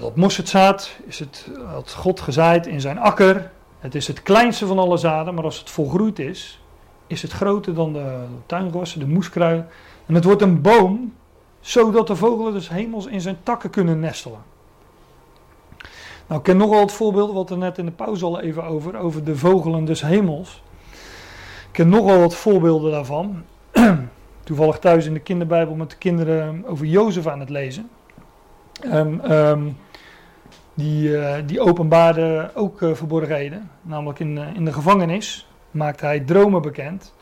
[0.00, 3.50] dat mosterdzaad is het, had God gezaaid in zijn akker.
[3.78, 6.60] Het is het kleinste van alle zaden, maar als het volgroeid is,
[7.06, 9.64] is het groter dan de tuingewassen, de moeskrui.
[10.06, 11.14] En het wordt een boom,
[11.60, 14.42] zodat de vogelen des hemels in zijn takken kunnen nestelen.
[16.26, 18.98] Nou, ik ken nogal het voorbeeld, wat er net in de pauze al even over,
[18.98, 20.62] over de vogelen des hemels.
[21.66, 23.44] Ik ken nogal wat voorbeelden daarvan
[24.44, 27.90] toevallig thuis in de kinderbijbel met de kinderen over Jozef aan het lezen.
[28.84, 29.76] Um,
[30.76, 33.70] die, uh, die openbaarde ook uh, verborgenheden.
[33.82, 37.14] Namelijk in, uh, in de gevangenis maakte hij dromen bekend.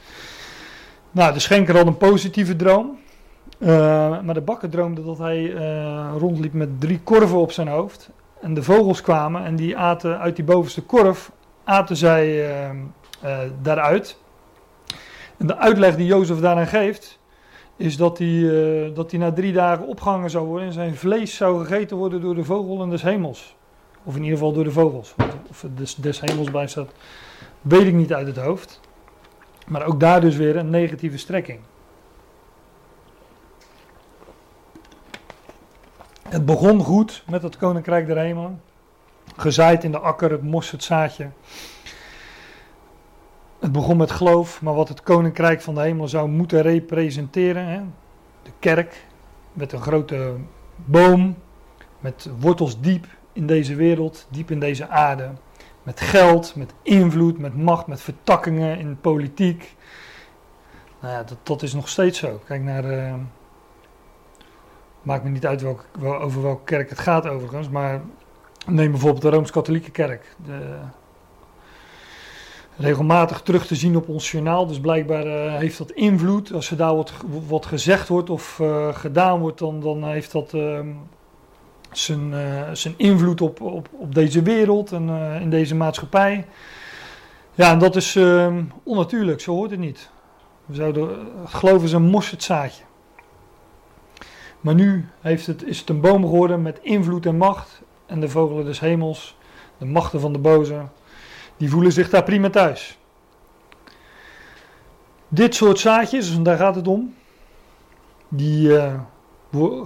[1.11, 2.99] Nou, de schenker had een positieve droom.
[4.25, 5.53] maar de bakker droomde dat hij
[6.19, 8.11] rondliep met drie korven op zijn hoofd.
[8.41, 11.31] En de vogels kwamen en die aten uit die bovenste korf,
[11.65, 12.49] aten zij
[13.63, 14.19] daaruit.
[15.37, 17.19] En de uitleg die Jozef daaraan geeft,
[17.77, 21.37] is dat hij, uh, dat hij na drie dagen opgehangen zou worden en zijn vlees
[21.37, 23.57] zou gegeten worden door de vogelen des hemels.
[24.03, 25.15] Of in ieder geval door de vogels.
[25.49, 26.91] Of het des, des hemels bij staat,
[27.61, 28.81] weet ik niet uit het hoofd.
[29.67, 31.61] Maar ook daar dus weer een negatieve strekking.
[36.29, 38.63] Het begon goed met het koninkrijk der hemelen.
[39.37, 41.29] Gezaaid in de akker, het mosterdzaadje.
[43.65, 47.67] Het begon met geloof, maar wat het koninkrijk van de hemel zou moeten representeren.
[47.67, 47.81] Hè?
[48.43, 49.07] De kerk
[49.53, 50.35] met een grote
[50.77, 51.37] boom,
[52.01, 55.31] met wortels diep in deze wereld, diep in deze aarde.
[55.83, 59.77] Met geld, met invloed, met macht, met vertakkingen in politiek.
[61.01, 62.41] Nou ja, dat, is nog steeds zo.
[62.45, 62.85] Kijk naar.
[62.85, 63.15] Uh,
[65.03, 65.63] maakt me niet uit
[65.99, 68.01] wel, over welke kerk het gaat overigens, maar
[68.67, 70.37] Neem bijvoorbeeld de Rooms-Katholieke Kerk.
[70.45, 70.79] De,
[72.77, 74.67] regelmatig terug te zien op ons journaal.
[74.67, 76.53] Dus blijkbaar eh, heeft dat invloed.
[76.53, 77.13] Als er daar wat,
[77.49, 80.89] wat gezegd wordt of eh, gedaan wordt, dan, dan heeft dat ehm,
[81.93, 85.09] zijn, eh, zijn invloed op, op, op deze wereld en
[85.41, 86.47] in deze maatschappij.
[87.55, 90.11] Ja, en dat is ehm, onnatuurlijk, zo hoort het niet.
[90.67, 92.83] We zouden geloven is een mosterdzaadje.
[94.61, 97.83] Maar nu heeft het, is het een boom geworden met invloed en macht.
[98.07, 99.37] En de vogelen des hemels,
[99.79, 100.83] de machten van de boze,
[101.57, 102.99] die voelen zich daar prima thuis.
[105.29, 107.15] Dit soort zaadjes, daar gaat het om,
[108.29, 108.95] die uh,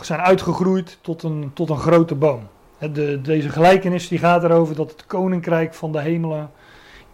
[0.00, 2.48] zijn uitgegroeid tot een, tot een grote boom.
[2.92, 6.50] De, deze gelijkenis die gaat erover dat het koninkrijk van de hemelen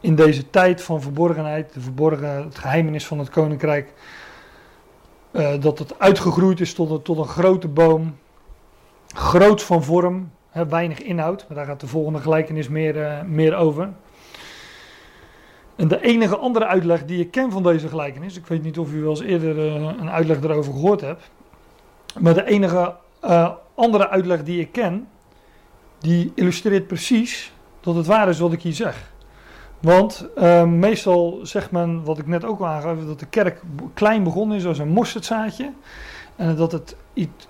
[0.01, 3.93] in deze tijd van verborgenheid, de verborgen, het geheimenis van het koninkrijk,
[5.33, 8.17] uh, dat het uitgegroeid is tot een, tot een grote boom,
[9.15, 10.31] groot van vorm,
[10.69, 13.93] weinig inhoud, maar daar gaat de volgende gelijkenis meer, uh, meer over.
[15.77, 18.93] En de enige andere uitleg die ik ken van deze gelijkenis, ik weet niet of
[18.93, 21.31] u wel eens eerder uh, een uitleg erover gehoord hebt,
[22.21, 22.95] maar de enige
[23.25, 25.09] uh, andere uitleg die ik ken,
[25.99, 29.13] die illustreert precies dat het waar is wat ik hier zeg.
[29.81, 33.61] Want uh, meestal zegt men, wat ik net ook al aangaf, dat de kerk
[33.95, 35.73] klein begonnen is als een mosterdzaadje.
[36.37, 36.97] En dat het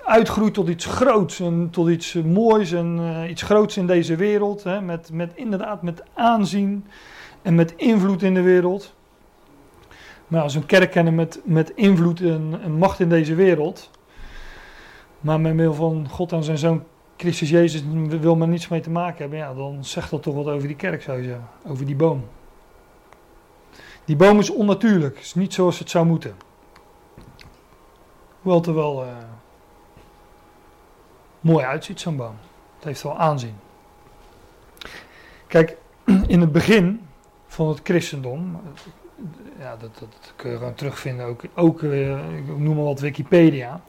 [0.04, 4.64] uitgroeit tot iets groots en tot iets moois en uh, iets groots in deze wereld.
[4.64, 6.84] Hè, met, met inderdaad met aanzien
[7.44, 8.94] en met invloed in de wereld.
[10.28, 13.90] Maar als een kerk kennen met, met invloed en, macht in deze wereld.
[15.20, 16.84] Maar met middel van God en zijn zoon
[17.16, 19.38] Christus Jezus wil men niets mee te maken hebben.
[19.38, 21.48] Ja, dan zegt dat toch wat over die kerk zou je zeggen.
[21.66, 22.24] Over die boom.
[24.04, 25.18] Die boom is onnatuurlijk.
[25.18, 26.36] is niet zoals het zou moeten.
[28.40, 29.10] Hoewel het er wel uh,
[31.40, 32.36] mooi uitziet, zo'n boom.
[32.76, 33.54] Het heeft wel aanzien.
[35.46, 35.76] Kijk,
[36.26, 37.00] in het begin
[37.54, 38.60] van het christendom.
[39.58, 43.80] Ja, dat, dat kun je gewoon terugvinden, ook, ook uh, ik noem maar wat Wikipedia.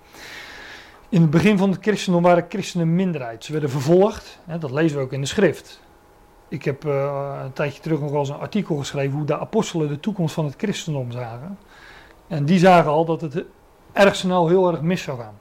[1.10, 3.44] In het begin van het christendom waren christenen een minderheid.
[3.44, 5.82] Ze werden vervolgd, hè, dat lezen we ook in de schrift.
[6.48, 9.88] Ik heb uh, een tijdje terug nog wel eens een artikel geschreven hoe de apostelen
[9.88, 11.58] de toekomst van het christendom zagen.
[12.28, 13.44] En die zagen al dat het
[13.94, 15.38] erg snel heel erg mis zou gaan.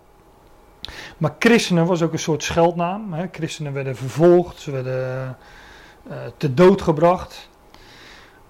[1.18, 3.12] Maar christenen was ook een soort scheldnaam.
[3.12, 3.26] Hè.
[3.32, 5.36] Christenen werden vervolgd, ze werden
[6.08, 7.48] uh, te dood gebracht.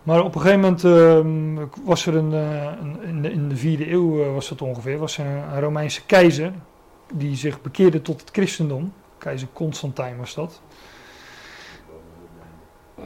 [0.04, 3.56] Maar op een gegeven moment uh, was er een, uh, een, in, de, in, de,
[3.56, 6.52] vierde eeuw uh, was dat ongeveer, was er een, Romeinse keizer
[7.12, 8.92] die zich bekeerde tot het christendom.
[9.18, 10.60] Keizer Constantijn was dat.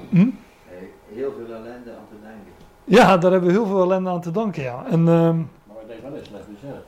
[0.08, 0.28] Hm?
[1.14, 2.52] Heel veel ellende aan te danken.
[2.84, 4.84] Ja, daar hebben we heel veel ellende aan te danken, ja.
[4.90, 6.40] En, uh, maar wat deed wel eens met?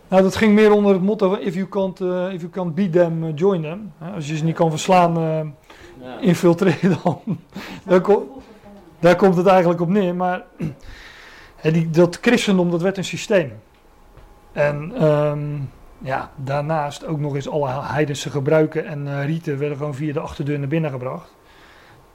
[0.08, 2.92] Nou, dat ging meer onder het motto: if you can't, uh, if you can't beat
[2.92, 3.92] them, join them.
[4.14, 5.14] Als je ze niet kan verslaan,
[6.00, 6.18] ja.
[6.18, 7.20] infiltreer dan.
[7.86, 8.02] dan
[9.00, 10.14] daar komt het eigenlijk op neer.
[10.14, 10.42] Maar
[11.62, 13.52] die, dat christendom, dat werd een systeem.
[14.52, 19.94] En um, ja, daarnaast ook nog eens alle heidense gebruiken en uh, rieten werden gewoon
[19.94, 21.34] via de achterdeur naar binnen gebracht.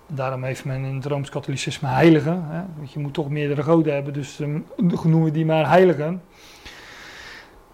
[0.08, 2.46] Daarom heeft men in het Rooms-Katholicisme heiligen.
[2.48, 2.62] Hè?
[2.78, 4.66] Want je moet toch meerdere goden hebben, dus um,
[5.04, 6.22] noemen die maar heiligen.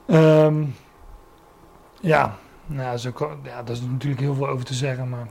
[0.08, 0.76] Um,
[2.02, 5.28] ja, nou, zo, ja, daar is natuurlijk heel veel over te zeggen, maar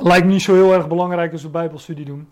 [0.00, 2.28] lijkt me niet zo heel erg belangrijk als we Bijbelstudie doen.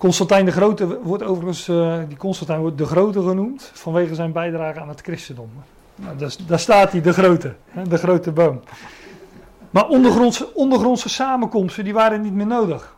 [0.00, 4.80] Constantijn de Grote wordt overigens, uh, die Constantijn wordt de Grote genoemd vanwege zijn bijdrage
[4.80, 5.50] aan het christendom.
[5.94, 8.60] Nou, daar, daar, staat hij, de Grote, hè, de grote boom.
[9.70, 12.96] Maar ondergrondse, ondergrondse samenkomsten, die waren niet meer nodig.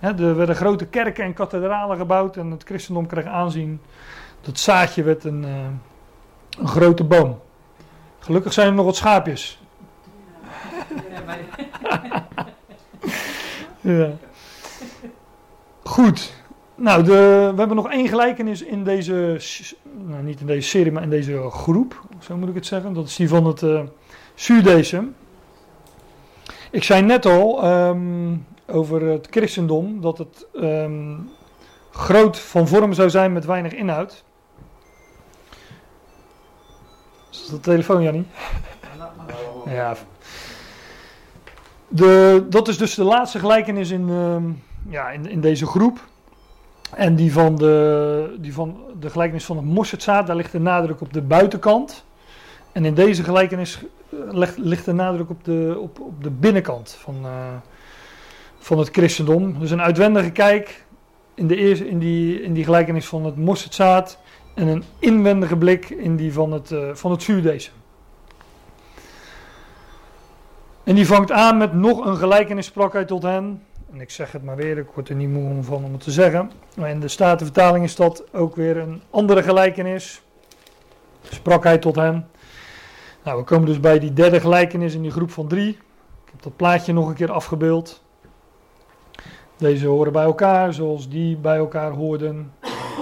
[0.00, 3.80] Hè, er werden grote kerken en kathedralen gebouwd en het christendom kreeg aanzien.
[4.40, 5.50] Dat zaadje werd een, uh,
[6.58, 7.40] een grote boom.
[8.18, 9.60] Gelukkig zijn er nog wat schaapjes.
[13.80, 14.10] ja.
[15.88, 16.34] Goed.
[16.74, 19.40] Nou, de, we hebben nog één gelijkenis in deze,
[20.06, 22.92] nou niet in deze serie, maar in deze groep, zo moet ik het zeggen.
[22.92, 23.82] Dat is die van het uh.
[26.70, 31.30] Ik zei net al um, over het christendom dat het um,
[31.90, 34.24] groot van vorm zou zijn met weinig inhoud.
[37.30, 38.26] Is dat de telefoon, Jannie?
[39.66, 39.96] Ja.
[41.88, 46.06] De, dat is dus de laatste gelijkenis in, um, ja, in, in deze groep.
[46.94, 51.00] En die van, de, die van de gelijkenis van het mosterdzaad, daar ligt de nadruk
[51.00, 52.04] op de buitenkant.
[52.72, 57.14] En in deze gelijkenis ligt, ligt de nadruk op de, op, op de binnenkant van,
[57.22, 57.30] uh,
[58.58, 59.58] van het christendom.
[59.58, 60.84] Dus een uitwendige kijk
[61.34, 64.18] in, de eerste, in, die, in die gelijkenis van het mosterdzaad.
[64.54, 67.72] En een inwendige blik in die van het, uh, van het zuurdesem.
[70.84, 73.62] En die vangt aan met nog een gelijkenis sprak hij tot hen.
[73.92, 76.10] En ik zeg het maar weer, ik word er niet moe van om het te
[76.10, 76.50] zeggen.
[76.76, 80.22] Maar in de Statenvertaling is dat ook weer een andere gelijkenis.
[81.22, 82.28] Sprak hij tot hen.
[83.24, 85.68] Nou, we komen dus bij die derde gelijkenis in die groep van drie.
[85.68, 88.02] Ik heb dat plaatje nog een keer afgebeeld.
[89.56, 92.52] Deze horen bij elkaar zoals die bij elkaar hoorden.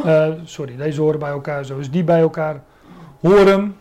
[0.04, 2.62] Eh, sorry, deze horen bij elkaar zoals die bij elkaar
[3.20, 3.76] horen.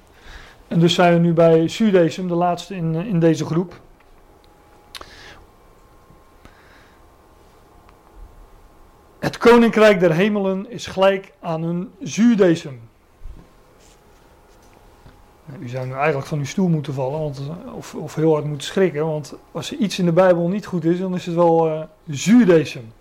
[0.68, 3.84] En dus zijn we nu bij Sudesem, de laatste in, in deze groep.
[9.26, 12.80] Het koninkrijk der hemelen is gelijk aan een zuurdesem.
[15.46, 17.42] Nou, U zou nu eigenlijk van uw stoel moeten vallen want,
[17.76, 19.06] of, of heel hard moeten schrikken.
[19.06, 21.82] Want als er iets in de Bijbel niet goed is, dan is het wel uh,
[22.08, 22.92] zuurdesem.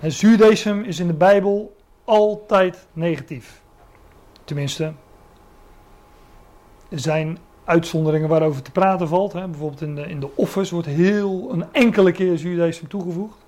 [0.00, 3.62] En zuurdesem is in de Bijbel altijd negatief.
[4.44, 4.92] Tenminste,
[6.88, 9.32] er zijn uitzonderingen waarover te praten valt.
[9.32, 9.48] Hè.
[9.48, 13.43] Bijvoorbeeld in de, in de Office wordt heel een enkele keer zuurdesem toegevoegd.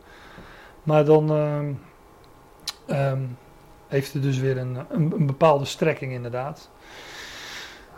[0.86, 3.38] Maar dan uh, um,
[3.86, 6.70] heeft het dus weer een, een, een, bepaalde strekking inderdaad.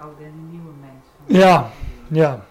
[0.01, 1.41] Oude en nieuwe mensen.
[1.47, 1.71] Ja,
[2.09, 2.45] ja.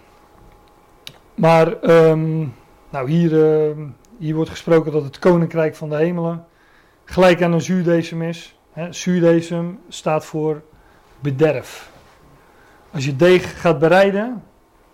[1.34, 2.54] Maar um,
[2.90, 3.84] nou hier, uh,
[4.18, 6.44] hier wordt gesproken dat het koninkrijk van de hemelen
[7.04, 8.58] gelijk aan een zuurdesem is.
[8.90, 10.62] Zuurdesem staat voor
[11.20, 11.90] bederf.
[12.90, 14.42] Als je deeg gaat bereiden,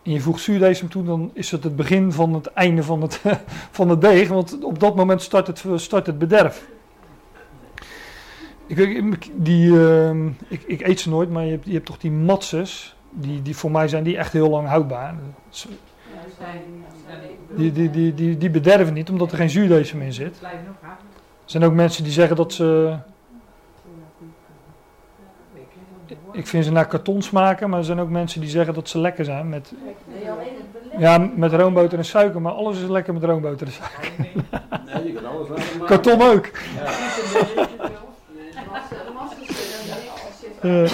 [0.05, 3.21] en je voegt zuurdesem toe, dan is het het begin van het einde van het,
[3.79, 4.29] van het deeg.
[4.29, 6.67] Want op dat moment start het, start het bederf.
[8.67, 12.11] Ik, die, uh, ik, ik, eet ze nooit, maar je hebt, je hebt toch die
[12.11, 12.97] matses.
[13.11, 15.15] Die, die voor mij zijn die echt heel lang houdbaar.
[17.57, 20.41] Die, die, die, die, die bederven niet, omdat er geen zuurdesem in zit.
[21.45, 22.97] Er zijn ook mensen die zeggen dat ze
[26.33, 28.99] ik vind ze naar karton smaken, maar er zijn ook mensen die zeggen dat ze
[28.99, 29.73] lekker zijn met,
[30.99, 34.13] ja, met roomboter en suiker, maar alles is lekker met roomboter en suiker.
[34.19, 34.33] Nee,
[35.07, 35.87] je kan alles laten maken.
[35.87, 36.51] Karton ook.
[36.77, 36.93] Ja.
[40.63, 40.91] Uh,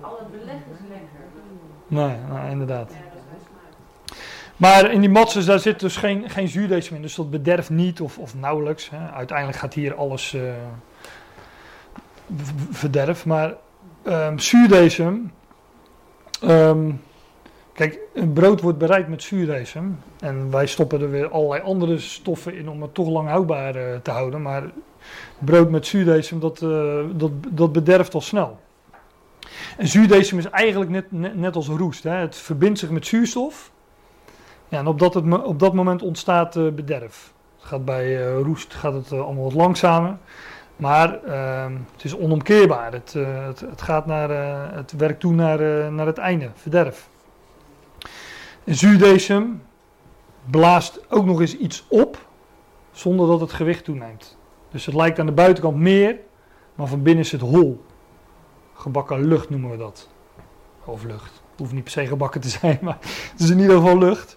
[0.00, 1.20] Al het beleg is lekker.
[1.86, 2.92] nee, nou, inderdaad.
[4.56, 8.00] Maar in die matses daar zit dus geen, geen zuurdesem in, dus dat bederft niet
[8.00, 8.90] of, of nauwelijks.
[8.90, 9.10] Hè.
[9.10, 10.42] Uiteindelijk gaat hier alles uh,
[12.70, 13.54] verderf, maar
[14.06, 15.32] um, zuurdesem.
[16.44, 17.00] Um,
[17.72, 19.98] kijk, een brood wordt bereid met zuurdesem.
[20.20, 23.96] En wij stoppen er weer allerlei andere stoffen in om het toch lang houdbaar uh,
[24.02, 24.42] te houden.
[24.42, 24.62] Maar
[25.38, 28.58] brood met zuurdesem, dat, uh, dat, dat bederft al snel.
[29.76, 32.02] En zuurdesem is eigenlijk net, net, als roest.
[32.02, 32.14] Hè.
[32.14, 33.70] Het verbindt zich met zuurstof.
[34.68, 37.32] Ja, en op dat, het, op dat moment ontstaat uh, bederf.
[37.58, 40.16] Het gaat bij roest gaat het allemaal wat langzamer.
[40.80, 42.92] Maar uh, het is onomkeerbaar.
[42.92, 46.50] Het, uh, het, het, gaat naar, uh, het werkt toe naar, uh, naar het einde,
[46.54, 47.08] verderf.
[48.64, 49.62] En zuurdesem
[50.50, 52.26] blaast ook nog eens iets op,
[52.90, 54.38] zonder dat het gewicht toeneemt.
[54.70, 56.16] Dus het lijkt aan de buitenkant meer,
[56.74, 57.84] maar van binnen is het hol.
[58.74, 60.08] Gebakken lucht noemen we dat.
[60.84, 61.42] Of lucht.
[61.56, 64.36] Hoeft niet per se gebakken te zijn, maar het is in ieder geval lucht.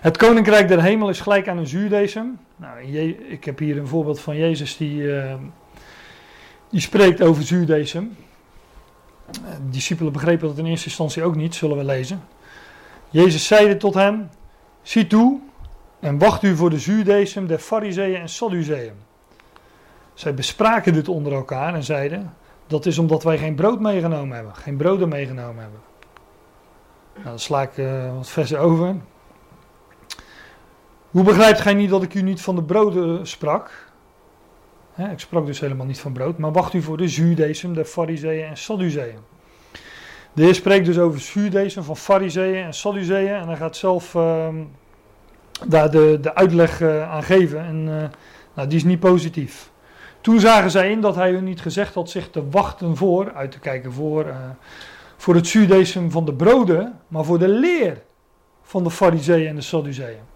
[0.00, 2.38] Het koninkrijk der hemel is gelijk aan een zuurdesem.
[2.60, 2.80] Nou,
[3.28, 5.34] ik heb hier een voorbeeld van Jezus die, uh,
[6.70, 8.16] die spreekt over zuurdesem.
[9.42, 12.22] Uh, discipelen begrepen dat in eerste instantie ook niet, zullen we lezen.
[13.10, 14.30] Jezus zeide tot hen,
[14.82, 15.40] zie toe
[16.00, 18.94] en wacht u voor de zuurdesem der fariseeën en sadduceeën.
[20.14, 22.34] Zij bespraken dit onder elkaar en zeiden,
[22.66, 25.80] dat is omdat wij geen brood meegenomen hebben, geen broden meegenomen hebben.
[27.14, 28.96] Nou, dan sla ik uh, wat versen over.
[31.10, 33.88] Hoe begrijpt gij niet dat ik u niet van de broden sprak?
[34.92, 37.84] He, ik sprak dus helemaal niet van brood, maar wacht u voor de zuurdesem, de
[37.84, 39.18] fariseeën en sadduceeën.
[40.32, 44.48] De heer spreekt dus over zuurdesem van fariseeën en sadduceeën en hij gaat zelf uh,
[45.66, 48.04] daar de, de uitleg uh, aan geven en uh,
[48.54, 49.70] nou, die is niet positief.
[50.20, 53.50] Toen zagen zij in dat hij hun niet gezegd had zich te wachten voor, uit
[53.50, 54.26] te kijken voor,
[55.16, 58.02] voor het zuurdesem van de broden, maar voor de leer
[58.62, 60.29] van de fariseeën en de sadduceeën.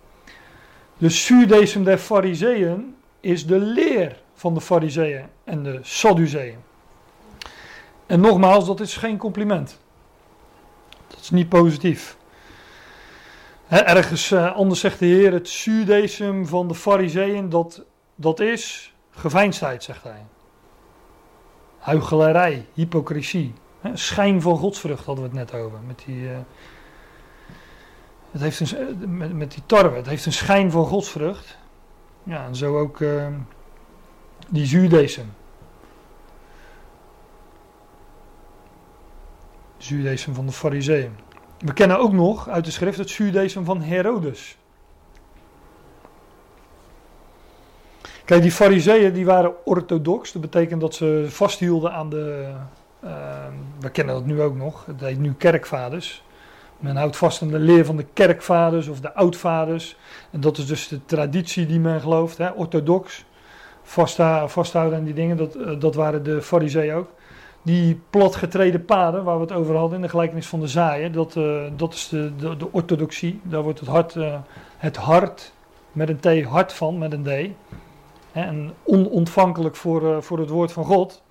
[0.99, 6.59] De zuurdesem der fariseeën is de leer van de fariseeën en de sadduceeën.
[8.07, 9.81] En nogmaals, dat is geen compliment.
[11.07, 12.17] Dat is niet positief.
[13.69, 19.83] Ergens uh, anders zegt de Heer, het zuurdesem van de fariseeën, dat, dat is geveinsdheid,
[19.83, 20.27] zegt hij.
[21.79, 23.55] Huichelarij, hypocrisie.
[23.81, 26.21] He, schijn van godsvrucht hadden we het net over, met die...
[26.21, 26.37] Uh,
[28.35, 31.59] het heeft een, met, met die tarwe, het heeft een schijn van godsvrucht.
[32.23, 33.27] Ja, en zo ook uh,
[34.49, 35.33] die zuurdesem.
[39.77, 41.17] Zuurdesem van de Fariseeën.
[41.59, 44.57] We kennen ook nog uit de schrift het zuurdesem van Herodes.
[48.25, 50.33] Kijk, die Fariseeën die waren orthodox.
[50.33, 52.55] Dat betekent dat ze vasthielden aan de.
[53.05, 53.47] Uh,
[53.81, 54.87] we kennen dat nu ook nog.
[54.87, 56.25] Het heet nu kerkvaders.
[56.79, 59.97] Men houdt vast aan de leer van de kerkvaders of de oudvaders.
[60.31, 63.25] En dat is dus de traditie die men gelooft, hè, orthodox.
[64.47, 67.09] vasthouden aan die dingen, dat, uh, dat waren de Fariseeën ook.
[67.63, 71.37] Die platgetreden paden waar we het over hadden in de gelijkenis van de zaaien, dat,
[71.37, 73.41] uh, dat is de, de, orthodoxie.
[73.43, 74.17] Daar wordt het hart,
[74.77, 75.53] het hart
[75.93, 77.51] met een T, hart van met een D.
[78.33, 81.23] En onontvankelijk voor, voor het woord van God.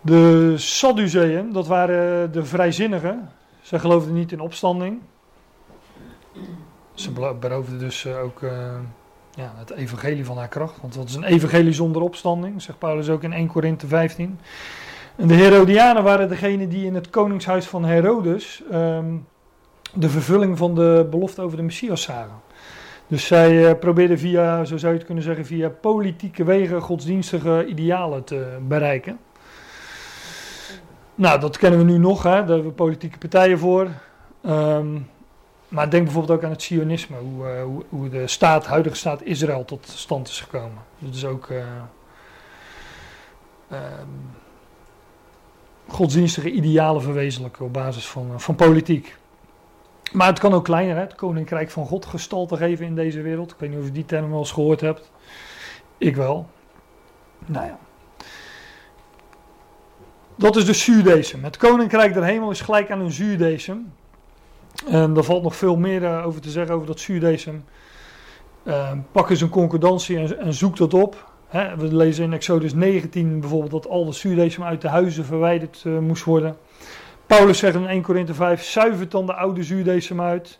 [0.00, 3.28] De Sadduceeën, dat waren de vrijzinnigen.
[3.64, 5.00] Zij geloofden niet in opstanding.
[6.94, 7.10] Ze
[7.40, 8.50] beroofden dus uh, ook uh,
[9.34, 10.80] ja, het evangelie van haar kracht.
[10.80, 12.62] Want wat is een evangelie zonder opstanding?
[12.62, 14.38] Zegt Paulus ook in 1 Korinthe 15.
[15.16, 19.26] En de Herodianen waren degene die in het koningshuis van Herodes um,
[19.94, 22.40] de vervulling van de belofte over de Messias zagen.
[23.06, 27.66] Dus zij uh, probeerden via, zo zou je het kunnen zeggen, via politieke wegen godsdienstige
[27.66, 29.18] idealen te bereiken.
[31.14, 32.30] Nou, dat kennen we nu nog, hè?
[32.30, 33.88] daar hebben we politieke partijen voor.
[34.46, 35.08] Um,
[35.68, 39.22] maar denk bijvoorbeeld ook aan het Sionisme, hoe, uh, hoe, hoe, de staat, huidige staat
[39.22, 40.78] Israël tot stand is gekomen.
[40.98, 41.58] Dat is ook uh,
[43.72, 44.30] um,
[45.86, 49.16] godsdienstige idealen verwezenlijken op basis van, uh, van politiek.
[50.12, 51.00] Maar het kan ook kleiner, hè?
[51.00, 53.50] het koninkrijk van God gestalte geven in deze wereld.
[53.50, 55.10] Ik weet niet of je die term wel eens gehoord hebt.
[55.98, 56.46] Ik wel.
[57.46, 57.78] Nou ja.
[60.36, 61.44] Dat is de zuurdesem.
[61.44, 63.92] Het koninkrijk der hemel is gelijk aan een zuurdesem.
[64.88, 67.64] En daar valt nog veel meer uh, over te zeggen over dat zuurdesem.
[68.64, 71.32] Uh, pak eens een concordantie en, zoek dat op.
[71.50, 75.98] We lezen in Exodus 19 bijvoorbeeld dat al de zuurdesem uit de huizen verwijderd uh,
[75.98, 76.56] moest worden.
[77.26, 80.58] Paulus zegt in 1 Korinthe 5, zuivert dan de oude zuurdesem uit.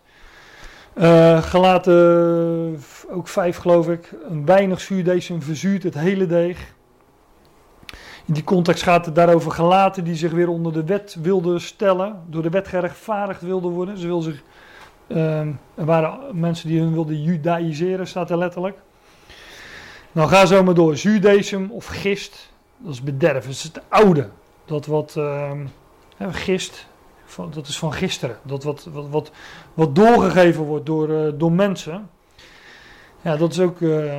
[0.95, 2.79] Uh, gelaten
[3.11, 6.74] ook 5 geloof ik, een weinig zuurdesem verzuurt het hele deeg.
[8.27, 12.23] In die context gaat het daarover gelaten die zich weer onder de wet wilden stellen,
[12.27, 13.99] door de wet gerechtvaardigd wilden worden.
[13.99, 14.43] Ze wilden zich,
[15.07, 15.41] uh,
[15.75, 18.79] er waren mensen die hun wilden judaïseren, staat er letterlijk.
[20.13, 20.95] Nou, ga zo maar door.
[20.95, 24.29] Judaism of gist, dat is bederf, dat is het oude.
[24.65, 25.51] Dat wat, uh,
[26.19, 26.87] gist,
[27.51, 28.37] dat is van gisteren.
[28.43, 29.31] Dat wat, wat, wat,
[29.75, 32.11] wat doorgegeven wordt door, uh, door mensen.
[33.21, 33.81] Ja, dat is ook.
[33.81, 34.19] Uh,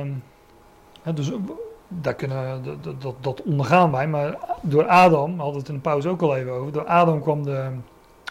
[1.14, 1.32] dus
[1.88, 4.08] daar kunnen, dat, dat, dat ondergaan wij.
[4.08, 6.72] Maar door Adam, we hadden het in de pauze ook al even over.
[6.72, 7.70] Door Adam kwam de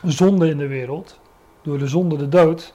[0.03, 1.19] zonde in de wereld.
[1.61, 2.73] Door de zonde de dood.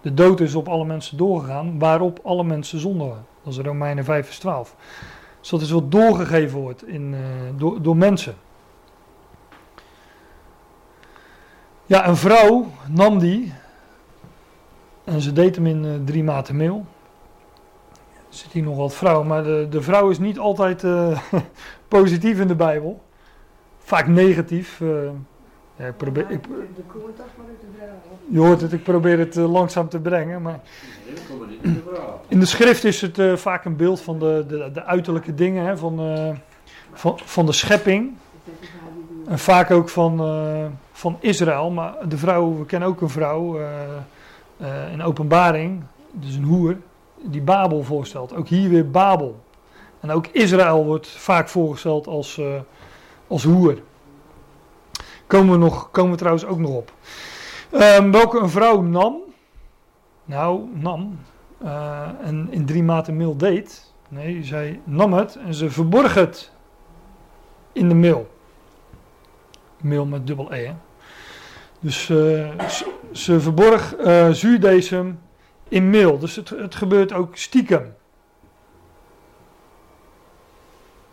[0.00, 3.26] De dood is op alle mensen doorgegaan, waarop alle mensen zondigen.
[3.42, 4.76] Dat is Romeinen 5 vers 12.
[5.40, 7.18] Dus dat is wat doorgegeven wordt in, uh,
[7.56, 8.34] door, door mensen.
[11.86, 13.52] Ja, een vrouw nam die
[15.04, 16.86] en ze deed hem in uh, drie maten meel
[18.30, 21.18] zit hier nog wat vrouw, maar de, de vrouw is niet altijd uh,
[21.88, 23.02] positief in de Bijbel.
[23.78, 24.80] Vaak negatief.
[24.80, 25.10] Uh,
[25.76, 26.44] ja, ik probeer, ik,
[28.28, 30.42] je hoort het, ik probeer het uh, langzaam te brengen.
[30.42, 30.60] Maar
[32.28, 35.76] in de schrift is het vaak een beeld van de, de, de uiterlijke dingen, hè,
[35.76, 36.00] van,
[36.92, 38.12] van, van de schepping.
[39.26, 40.18] En vaak ook van,
[40.92, 41.70] van Israël.
[41.70, 43.60] Maar de vrouw, we kennen ook een vrouw
[44.92, 46.76] in openbaring, dus een hoer
[47.22, 48.34] die Babel voorstelt.
[48.34, 49.40] Ook hier weer Babel.
[50.00, 52.60] En ook Israël wordt vaak voorgesteld als, uh,
[53.26, 53.82] als hoer.
[55.26, 56.92] Komen we, nog, komen we trouwens ook nog op.
[57.72, 59.16] Um, welke een vrouw nam.
[60.24, 61.18] Nou, nam.
[61.62, 63.92] Uh, en in drie maten meel deed.
[64.08, 66.50] Nee, zij nam het en ze verborg het
[67.72, 68.30] in de meel.
[69.80, 70.72] Meel met dubbel E.
[71.80, 72.16] Dus uh,
[72.68, 73.94] ze, ze, verborg
[74.30, 75.18] zuurdesem
[75.70, 76.18] in mail.
[76.18, 77.94] Dus het, het gebeurt ook stiekem.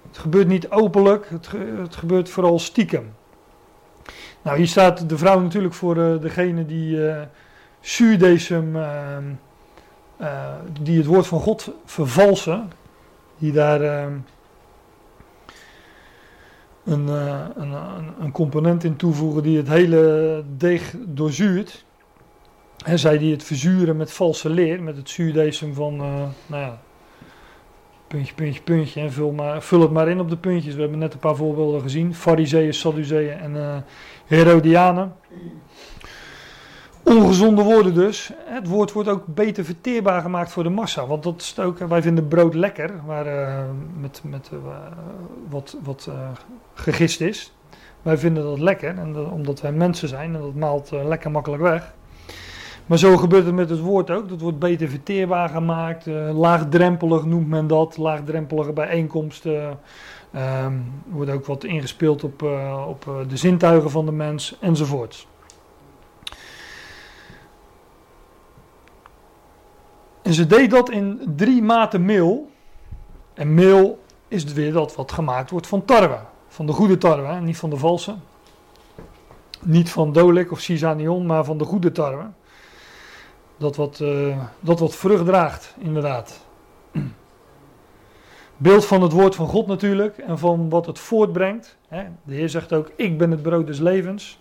[0.07, 3.13] Het gebeurt niet openlijk, het, het gebeurt vooral stiekem.
[4.41, 7.21] Nou, hier staat de vrouw natuurlijk voor uh, degene die uh,
[10.81, 12.71] die het woord van God vervalsen,
[13.37, 14.25] die daar een,
[16.83, 17.73] een, een,
[18.19, 21.85] een, component in toevoegen die het hele deeg doorzuurt.
[22.87, 26.79] En zij die het verzuren met valse leer, met het zuurdesem van, uh, nou ja,
[28.07, 29.01] puntje, puntje, puntje.
[29.01, 30.73] En vul, maar, vul het maar in op de puntjes.
[30.75, 32.15] We hebben net een paar voorbeelden gezien.
[32.15, 33.75] Fariseeën, Sadduceeën en uh,
[34.25, 35.15] Herodianen.
[37.03, 38.31] Ongezonde woorden dus.
[38.45, 41.05] Het woord wordt ook beter verteerbaar gemaakt voor de massa.
[41.05, 43.63] Want dat is ook, wij vinden brood lekker, waar, uh,
[43.99, 44.49] met, met
[45.49, 46.09] wat, wat
[46.73, 47.53] gegist is.
[48.01, 51.31] wij vinden dat lekker, en dat- omdat wij mensen zijn en dat maalt eh, lekker
[51.31, 51.93] makkelijk weg.
[52.87, 54.29] Maar zo gebeurt het met het woord ook.
[54.29, 56.07] Dat wordt beter verteerbaar gemaakt.
[56.07, 57.97] eh, laagdrempelig noemt men dat.
[57.97, 59.79] Laagdrempelige bijeenkomsten.
[60.31, 64.57] Ehm, er wordt ook wat ingespeeld op, eh, op eh, de zintuigen van de mens
[64.61, 65.27] enzovoort.
[70.21, 72.49] En ze deed dat in drie maten meel.
[73.33, 76.19] En meel is weer dat wat gemaakt wordt van tarwe.
[76.47, 78.15] Van de goede tarwe, hè, niet van de valse.
[79.61, 82.25] Niet van dolik of sisanion, maar van de goede tarwe.
[83.57, 86.45] Dat wat, eh, dat wat vrucht draagt, inderdaad.
[88.57, 91.77] Beeld van het woord van God natuurlijk en van wat het voortbrengt.
[92.23, 94.39] De Heer zegt ook, ik ben het brood des levens.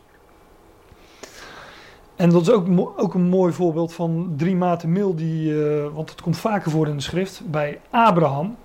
[2.16, 6.10] En dat is ook, ook een mooi voorbeeld van drie maten meel, die, eh, want
[6.10, 8.56] het komt vaker voor in de schrift, bij Abraham.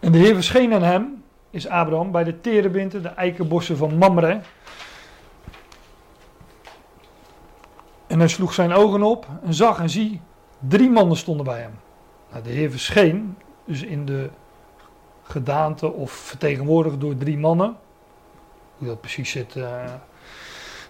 [0.00, 4.40] En de Heer verscheen aan hem, is Abraham, bij de terebinten, de eikenbossen van Mamre.
[8.06, 10.20] En hij sloeg zijn ogen op en zag en zie,
[10.68, 11.78] drie mannen stonden bij hem.
[12.30, 14.30] Nou, de Heer verscheen, dus in de
[15.22, 17.76] gedaante of vertegenwoordigd door drie mannen.
[18.78, 19.84] Hoe dat precies zit, eh,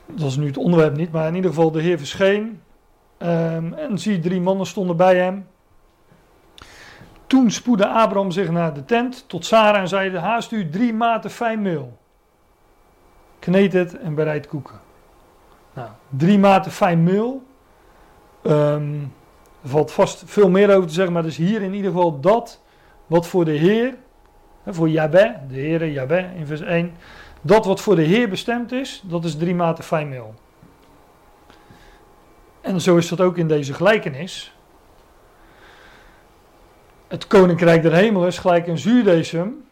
[0.06, 2.60] dat is nu het onderwerp niet, maar in ieder geval de Heer verscheen.
[3.18, 5.46] ehm, en zie, drie mannen stonden bij hem.
[7.26, 11.30] Toen spoedde Abraham zich naar de tent tot Sarah en zeide: Haast u drie maten
[11.30, 11.98] fijn meel.
[13.38, 14.80] Kneed het en bereid koeken.
[15.76, 17.42] Nou, drie maten fijn meel.
[18.42, 18.94] Ehm,
[19.62, 22.60] er valt vast veel meer over te zeggen, maar dus hier in ieder geval dat
[23.06, 23.94] wat voor de Heer,
[24.66, 26.92] voor Jabé, de Heere Jabé in vers 1,
[27.40, 30.34] dat wat voor de Heer bestemd is, dat is drie maten fijn meel.
[32.60, 34.54] En zo is dat ook in deze gelijkenis.
[37.08, 39.64] Het koninkrijk der hemelen is gelijk een zuurdesem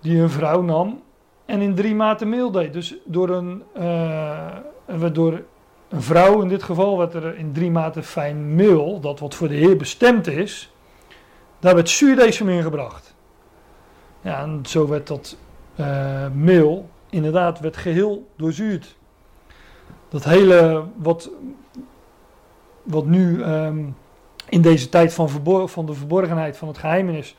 [0.00, 1.02] die een vrouw nam
[1.44, 2.72] en in drie maten meel deed.
[2.72, 5.42] Dus door een, eh, werd door
[5.88, 9.48] een vrouw in dit geval werd er in drie maten fijn meel, dat wat voor
[9.48, 10.72] de Heer bestemd is,
[11.58, 13.14] daar werd zuurdesem in gebracht.
[14.20, 15.36] Ja, en zo werd dat
[15.74, 18.96] eh, meel inderdaad werd geheel doorzuurd.
[20.08, 21.30] Dat hele wat,
[22.82, 23.84] wat nu ehm,
[24.48, 25.28] in deze tijd van,
[25.68, 27.36] van de verborgenheid van het geheimenis,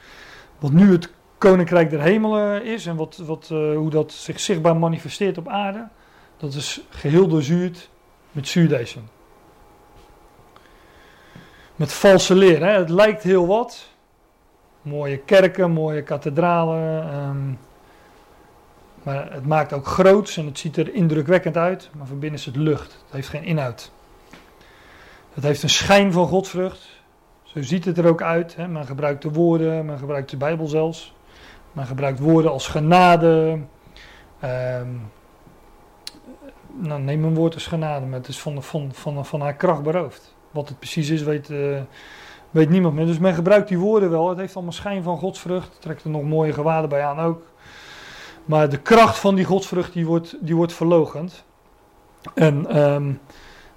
[0.59, 4.77] wat nu het koninkrijk der hemelen is en wat, wat, eh, hoe dat zich zichtbaar
[4.77, 5.87] manifesteert op aarde,
[6.37, 7.89] dat is geheel doorzuurd
[8.31, 9.09] met zuurdesem.
[11.75, 12.65] Met valse leer.
[12.65, 12.71] Hè?
[12.71, 13.89] Het lijkt heel wat.
[14.81, 17.09] Mooie kerken, mooie kathedralen.
[17.11, 17.53] ehm,
[19.03, 21.89] maar het maakt ook groots en het ziet er indrukwekkend uit.
[21.97, 22.91] Maar van binnen is het lucht.
[23.05, 23.91] Het heeft geen inhoud.
[25.33, 26.87] Het heeft een schijn van godsvrucht.
[27.43, 28.55] Zo ziet het er ook uit.
[28.55, 28.67] Hè?
[28.67, 31.13] Men gebruikt de woorden, men gebruikt de Bijbel zelfs.
[31.71, 33.59] Men gebruikt woorden als genade.
[34.39, 34.87] ehm,
[36.75, 39.83] nou, neem een woord als genade, maar het is van, van, van, van haar kracht
[39.83, 40.35] beroofd.
[40.51, 41.81] Wat het precies is, weet, eh,
[42.51, 43.05] weet niemand meer.
[43.05, 44.29] Dus men gebruikt die woorden wel.
[44.29, 45.81] Het heeft allemaal schijn van godsvrucht.
[45.81, 47.43] Trekt er nog mooie gewaden bij aan ook.
[48.45, 51.43] Maar de kracht van die godsvrucht, die wordt, die wordt verlogend.
[52.33, 52.67] En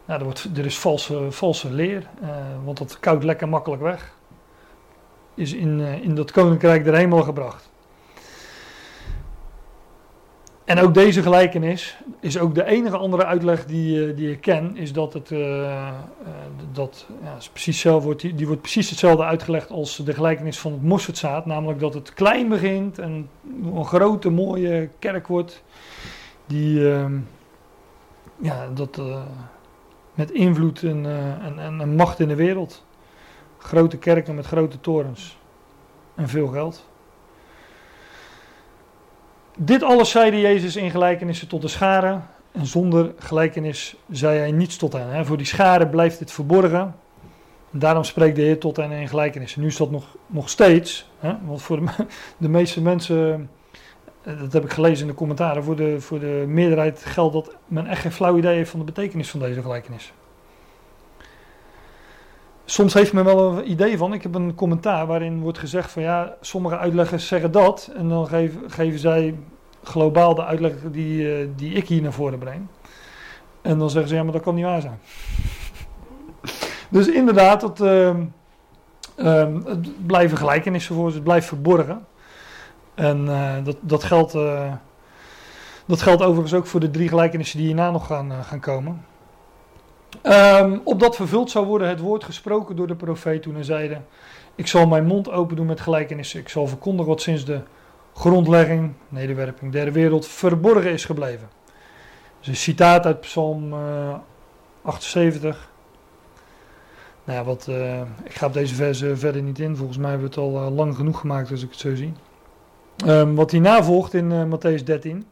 [0.08, 2.28] nou, er, wordt, er is valse, valse leer, eh,
[2.64, 4.16] want dat koudt lekker makkelijk weg.
[5.34, 7.70] Is in, eh, in dat koninkrijk der hemel gebracht.
[10.68, 14.76] En ook deze gelijkenis is ook de enige andere uitleg die, eh, die ik ken,
[14.76, 15.94] is dat het eh, eh,
[16.72, 20.72] dat, ja, is precies zelf wordt, die, wordt precies hetzelfde uitgelegd als de gelijkenis van
[20.72, 23.28] het mosterdzaad, namelijk dat het klein begint en
[23.62, 25.62] een grote mooie kerk wordt,
[26.46, 27.18] die ehm,
[28.36, 29.00] ja, dat,
[30.14, 31.06] met invloed en,
[31.58, 32.84] en, en macht in de wereld.
[33.58, 35.38] Grote kerken met grote torens
[36.14, 36.88] en veel geld.
[39.60, 42.26] Dit alles zeide Jezus in gelijkenissen tot de scharen.
[42.52, 45.08] En zonder gelijkenis zei hij niets tot hen.
[45.08, 45.24] Hè.
[45.24, 46.94] Voor die scharen blijft dit verborgen.
[47.72, 49.60] En daarom spreekt de Heer tot hen in gelijkenissen.
[49.60, 51.10] Nu is dat nog, nog steeds.
[51.18, 51.92] Hè, want voor de,
[52.36, 53.50] de meeste mensen,
[54.22, 57.56] eh, dat heb ik gelezen in de commentaren, voor de, voor de meerderheid geldt dat
[57.66, 60.12] men echt geen flauw idee heeft van de betekenis van deze gelijkenis.
[62.70, 64.12] Soms heeft men wel een idee van.
[64.12, 67.90] Ik heb een commentaar waarin wordt gezegd van ja, sommige uitleggers zeggen dat.
[67.96, 69.34] En dan geven, geven zij
[69.82, 72.66] globaal de uitleg die, eh, die ik hier naar voren breng.
[73.62, 74.98] En dan zeggen ze ja, maar dat kan niet waar zijn.
[76.88, 78.24] dus inderdaad, dat, ehm,
[79.16, 82.06] ehm, het blijven gelijkenissen voor ze, het blijft verborgen.
[82.94, 84.72] En eh, dat, dat, geldt, eh,
[85.86, 89.04] dat geldt overigens ook voor de drie gelijkenissen die hierna nog gaan, gaan komen.
[90.22, 94.00] Ehm, opdat vervuld zou worden het woord gesproken door de profeet toen hij zeide...
[94.54, 96.40] Ik zal mijn mond open doen met gelijkenissen.
[96.40, 97.60] Ik zal verkondigen wat sinds de
[98.14, 101.48] grondlegging, nederwerping, derde wereld verborgen is gebleven.
[102.38, 104.14] Dus een citaat uit Psalm eh,
[104.82, 105.70] 78.
[107.24, 109.76] Nou ja, wat, eh, ik ga op deze verse verder niet in.
[109.76, 112.12] Volgens mij hebben we het al eh, lang genoeg gemaakt als ik het zo zie.
[113.06, 115.26] Ehm, wat hierna volgt in eh, Matthäus 13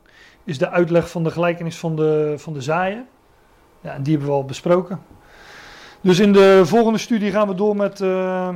[0.44, 3.06] is de uitleg van de gelijkenis van de, van de zaaien.
[3.86, 5.00] Die hebben we al besproken.
[6.00, 8.48] Dus in de volgende studie gaan we door met, eh,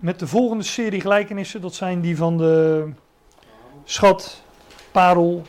[0.00, 1.60] met de volgende serie gelijkenissen.
[1.60, 2.88] Dat zijn die van de
[3.84, 4.42] schat,
[4.92, 5.42] parel,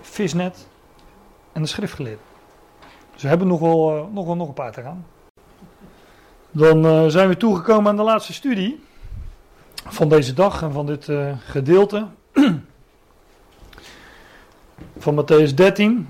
[0.00, 0.68] visnet
[1.52, 2.20] en de schriftgeleerde.
[3.12, 5.06] Dus we hebben nog wel, eh, nog wel nog een paar te gaan.
[6.50, 8.84] Dan eh, zijn we toegekomen aan de laatste studie
[9.74, 12.06] van deze dag en van dit gedeelte.
[14.98, 16.08] van Matthäus 13.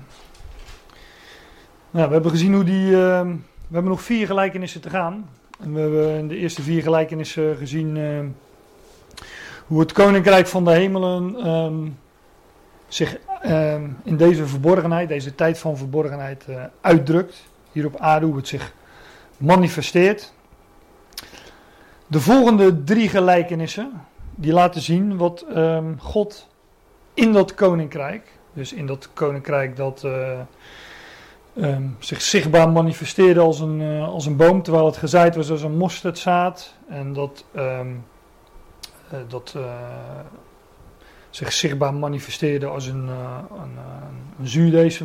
[1.91, 2.85] Nou, we hebben gezien hoe die.
[2.85, 3.21] eh,
[3.67, 5.29] we hebben nog vier gelijkenissen te gaan.
[5.59, 7.97] En we hebben in de eerste vier gelijkenissen gezien.
[7.97, 8.19] eh,
[9.67, 11.35] hoe het koninkrijk van de hemelen.
[11.35, 11.87] ehm,
[12.87, 16.45] zich ehm, in deze verborgenheid, deze tijd van verborgenheid.
[16.47, 17.43] eh, uitdrukt.
[17.71, 18.73] Hier op aarde, hoe het zich
[19.37, 20.33] manifesteert.
[22.07, 23.91] De volgende drie gelijkenissen.
[24.35, 26.47] die laten zien wat ehm, God
[27.13, 28.31] in dat koninkrijk.
[28.53, 30.03] Dus in dat koninkrijk dat
[31.53, 35.51] eh, ehm, zich zichtbaar manifesteerde als een, eh, als een boom, terwijl het gezaaid was
[35.51, 36.75] als een mosterdzaad.
[36.89, 37.87] En dat, ehm,
[39.09, 39.63] eh, dat eh,
[41.29, 43.77] zich zichtbaar manifesteerde als een, een,
[44.39, 44.47] een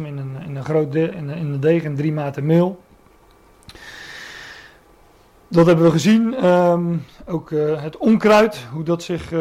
[0.07, 2.81] in een, in een groot de, in, in een deeg en drie maten meel.
[5.49, 6.35] Dat hebben we gezien.
[6.35, 9.33] ehm, ook het onkruid, hoe dat zich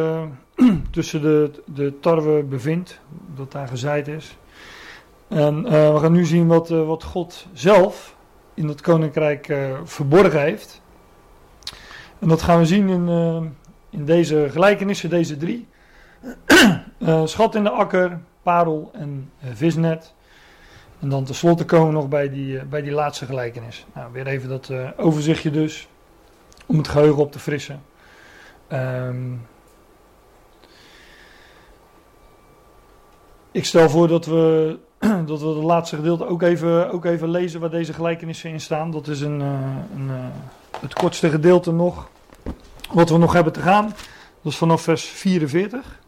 [0.92, 3.00] tussen de, de tarwe bevindt,
[3.36, 4.38] dat daar gezaaid is.
[5.28, 8.16] En eh, we gaan nu zien wat, eh, wat God zelf
[8.54, 10.82] in dat koninkrijk eh, verborgen heeft.
[12.20, 13.08] En dat gaan we zien in,
[13.90, 15.68] in deze gelijkenissen, deze drie.
[17.26, 20.14] Schat in de akker, parel en visnet.
[21.00, 23.86] En dan tenslotte komen we nog bij die, bij die laatste gelijkenis.
[23.94, 25.88] Nou, weer even dat overzichtje dus,
[26.66, 27.82] om het geheugen op te frissen.
[28.68, 29.34] Ehm,
[33.52, 34.78] ik stel voor dat we,
[35.26, 38.92] dat we het laatste gedeelte ook even, ook even lezen waar deze gelijkenissen in staan.
[38.92, 39.48] Dat is een, eh,
[39.96, 40.16] een, eh,
[40.80, 42.10] het kortste gedeelte nog,
[42.92, 43.86] wat we nog hebben te gaan.
[44.42, 46.00] Dat is vanaf vers 44.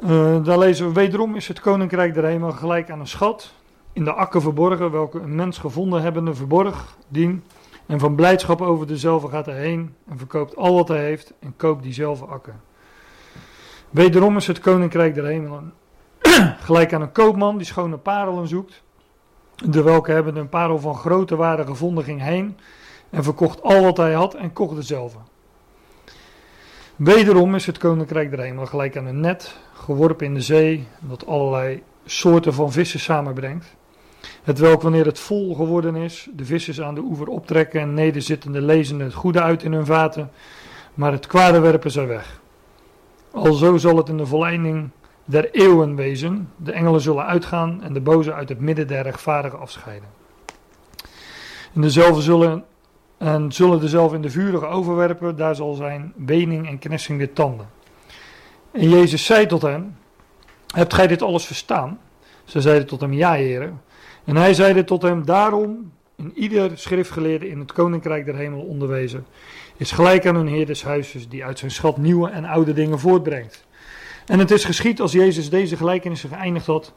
[0.00, 3.52] Eh, daar lezen we wederom is het koninkrijk der hemel gelijk aan een schat
[3.92, 7.44] in de akker verborgen, welke een mens gevonden hebbende verborg dien.
[7.86, 11.54] En van blijdschap over dezelfde gaat hij heen en verkoopt al wat hij heeft en
[11.56, 12.54] koopt diezelfde akker.
[13.90, 15.72] Wederom is het koninkrijk der hemelen
[16.66, 18.82] gelijk aan een koopman die schone parelen zoekt.
[19.54, 22.56] De welke hebben een parel van grote waarde gevonden ging heen
[23.10, 25.18] en verkocht al wat hij had en kocht dezelfde.
[26.96, 31.26] Wederom is het koninkrijk der hemelen gelijk aan een net geworpen in de zee dat
[31.26, 33.74] allerlei soorten van vissen samenbrengt.
[34.42, 38.60] Het welk wanneer het vol geworden is, de vissers aan de oever optrekken en nederzittende
[38.60, 40.30] lezen het goede uit in hun vaten,
[40.94, 42.40] maar het kwade werpen zij weg.
[43.30, 44.90] Alzo zal het in de volleinding
[45.24, 46.50] der eeuwen wezen.
[46.56, 50.08] De engelen zullen uitgaan en de boze uit het midden der rechtvaardigen afscheiden.
[51.74, 52.64] En dezelfde zullen,
[53.18, 57.66] en zullen dezelfde in de vurige overwerpen, daar zal zijn wening en knessing der tanden.
[58.70, 59.96] En Jezus zei tot hen,
[60.74, 61.98] hebt gij dit alles verstaan?
[62.44, 63.82] Ze zeiden tot hem, ja heren.
[64.24, 69.26] En hij zeide tot hem, daarom, in ieder schriftgeleerde in het koninkrijk der hemel onderwezen,
[69.76, 72.98] is gelijk aan een heer des huizes, die uit zijn schat nieuwe en oude dingen
[72.98, 73.64] voortbrengt.
[74.26, 76.92] En het is geschied als Jezus deze gelijkenissen geëindigd had,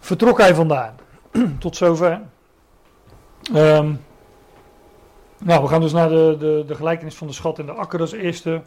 [0.00, 0.94] vertrok hij vandaan.
[1.58, 2.20] Tot zover.
[3.54, 3.92] Ehm,
[5.38, 8.00] nou, we gaan dus naar de, de, de gelijkenis van de schat en de akker
[8.00, 8.62] als eerste.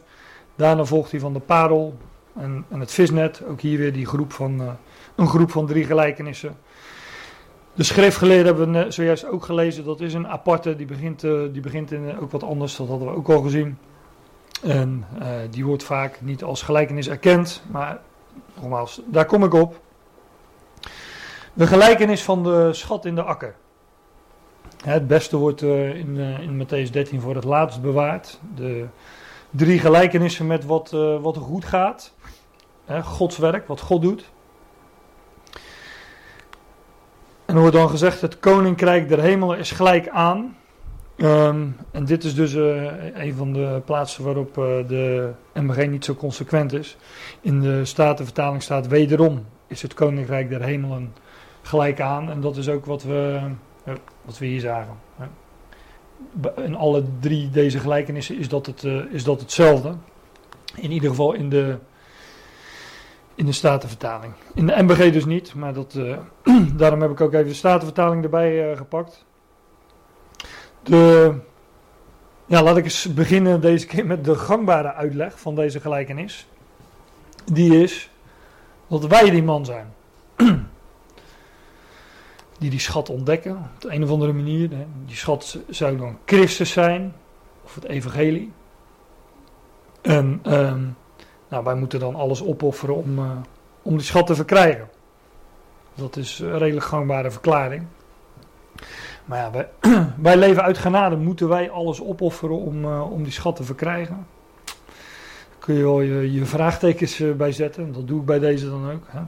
[0.56, 1.98] Daarna volgt hij van de parel
[2.36, 3.42] en, en het visnet.
[3.48, 4.68] Ook hier weer die groep van, eh,
[5.14, 6.56] een groep van drie gelijkenissen.
[7.74, 9.84] De schriftgeleerde hebben we zojuist ook gelezen.
[9.84, 12.76] Dat is een aparte, die begint, eh, die begint in eh, ook wat anders.
[12.76, 13.78] Dat hadden we ook al gezien.
[14.62, 17.62] En eh, die wordt vaak niet als gelijkenis erkend.
[17.70, 18.00] Maar
[18.54, 19.80] nogmaals, daar kom ik op.
[21.52, 23.54] De gelijkenis van de schat in de akker.
[24.84, 28.40] Het beste wordt eh, in, eh, in Matthäus 13 voor het laatst bewaard.
[28.54, 28.86] De
[29.50, 30.90] drie gelijkenissen met wat,
[31.20, 32.14] wat goed gaat.
[33.02, 34.30] Gods werk, wat God doet.
[37.44, 40.56] En er wordt dan gezegd: het koninkrijk der hemelen is gelijk aan.
[41.20, 46.04] Ehm, en dit is dus eh, een van de plaatsen waarop eh, de MBG niet
[46.04, 46.96] zo consequent is.
[47.40, 51.14] In de Statenvertaling staat wederom is het koninkrijk der hemelen
[51.62, 52.30] gelijk aan.
[52.30, 53.40] En dat is ook wat we,
[53.84, 54.94] eh, wat we hier zagen.
[56.56, 59.94] In alle drie deze gelijkenissen is dat, het, is dat hetzelfde.
[60.74, 61.78] In ieder geval in de,
[63.34, 64.32] in de Statenvertaling.
[64.54, 65.98] In de MBG dus niet, maar dat,
[66.76, 69.28] daarom heb ik ook even de Statenvertaling erbij gepakt.
[70.82, 71.34] De,
[72.46, 76.46] ja, laat ik eens beginnen deze keer met de gangbare uitleg van deze gelijkenis.
[77.52, 78.10] Die is
[78.88, 79.94] dat wij die man zijn.
[82.58, 84.68] die die schat ontdekken op de een of andere manier.
[85.06, 87.14] Die schat zou dan Christus zijn,
[87.64, 88.52] of het evangelie.
[90.00, 90.86] En ehm,
[91.48, 93.30] nou, wij moeten dan alles opofferen om, eh,
[93.82, 94.88] om die schat te verkrijgen.
[95.94, 97.86] Dat is een redelijk gangbare verklaring.
[99.30, 99.68] Maar ja,
[100.22, 101.16] wij, leven uit genade.
[101.16, 104.26] Moeten wij alles opofferen om, eh, om die schat te verkrijgen?
[105.58, 107.92] Kun je wel je, je vraagtekens uh, bij zetten.
[107.92, 109.02] Dat doe ik bij deze dan ook.
[109.06, 109.20] Hè?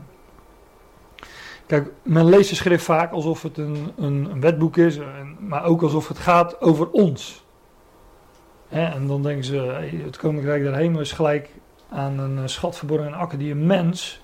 [1.65, 4.99] Kijk, men leest de schrift vaak alsof het een, een, een wetboek is,
[5.39, 7.45] maar ook alsof het gaat over ons.
[8.67, 8.85] Hè?
[8.85, 9.57] En dan denken ze,
[10.03, 11.49] het koninkrijk der hemel is gelijk
[11.89, 14.21] aan een eh, schat verborgen in akker die een mens.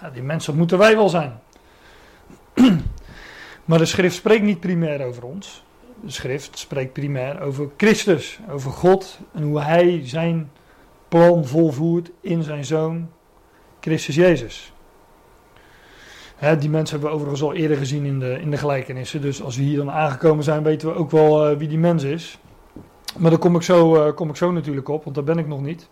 [0.00, 1.40] Ja, die mens, dat moeten wij wel zijn.
[3.64, 5.64] maar de schrift spreekt niet primair over ons.
[6.00, 10.50] De schrift spreekt primair over Christus, over God en hoe hij zijn
[11.08, 13.08] plan volvoert in zijn zoon
[13.80, 14.72] Christus Jezus.
[16.58, 19.20] Die mensen hebben we overigens al eerder gezien in de, in de gelijkenissen.
[19.20, 22.02] Dus als we hier dan aangekomen zijn, weten we ook wel uh, wie die mens
[22.02, 22.38] is.
[23.18, 25.46] Maar daar kom ik, zo, uh, kom ik zo natuurlijk op, want daar ben ik
[25.46, 25.88] nog niet.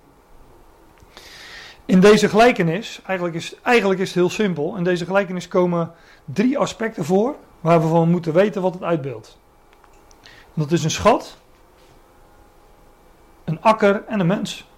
[1.84, 4.76] In deze gelijkenis, eigenlijk is, eigenlijk is het heel simpel.
[4.76, 5.92] In deze gelijkenis komen
[6.24, 9.38] drie aspecten voor waar we van moeten weten wat het uitbeeldt.
[10.54, 11.36] Dat is een schat,
[13.44, 14.68] een akker en een mens.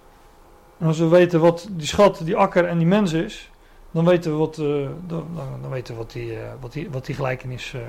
[0.77, 3.51] En als we weten wat die schat, die akker en die mens is,
[3.91, 5.27] dan weten we wat, uh, dan,
[5.61, 7.81] dan, weten we wat, die, uh, wat, die, wat die gelijkenis uh,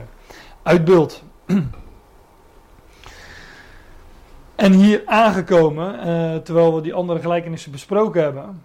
[0.62, 1.22] uitbeeldt.
[4.54, 5.92] en hier aangekomen,
[6.42, 8.62] terwijl we die andere gelijkenissen besproken hebben,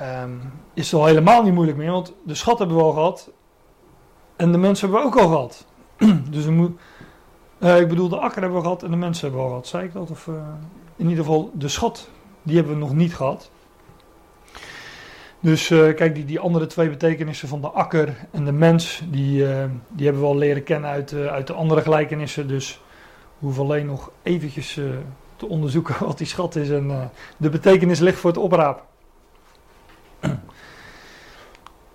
[0.00, 1.90] um, is het al helemaal niet moeilijk meer.
[1.90, 3.30] Want de schat hebben we al gehad.
[4.36, 5.66] En de mensen hebben we ook al gehad.
[6.30, 6.70] dus we
[7.58, 9.68] uh, ik bedoel, de akker hebben we gehad en de mensen hebben we al gehad.
[9.68, 10.10] Zei ik dat?
[10.10, 10.34] Of, uh,
[10.96, 12.08] in ieder geval, de schat,
[12.42, 13.50] die hebben we nog niet gehad.
[15.40, 19.46] Dus uh, kijk, die, die andere twee betekenissen van de akker en de mens, die,
[19.88, 22.48] die hebben we al leren kennen uit, uit de andere gelijkenissen.
[22.48, 22.80] Dus
[23.38, 24.80] we hoeven alleen nog eventjes
[25.36, 26.70] te onderzoeken wat die schat is.
[26.70, 28.84] En de betekenis ligt voor het oprapen.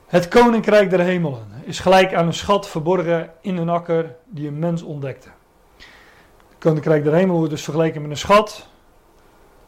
[0.07, 4.59] Het koninkrijk der hemelen is gelijk aan een schat verborgen in een akker die een
[4.59, 5.29] mens ontdekte.
[5.77, 8.67] Het koninkrijk der hemelen wordt dus vergeleken met een schat.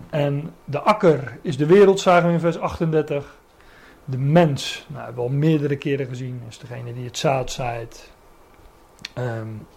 [0.10, 3.38] En de akker is de wereld, zagen we in vers 38.
[4.06, 8.12] De mens, nou, hebben we al meerdere keren gezien, is degene die het zaad zaait.
[9.18, 9.68] Um,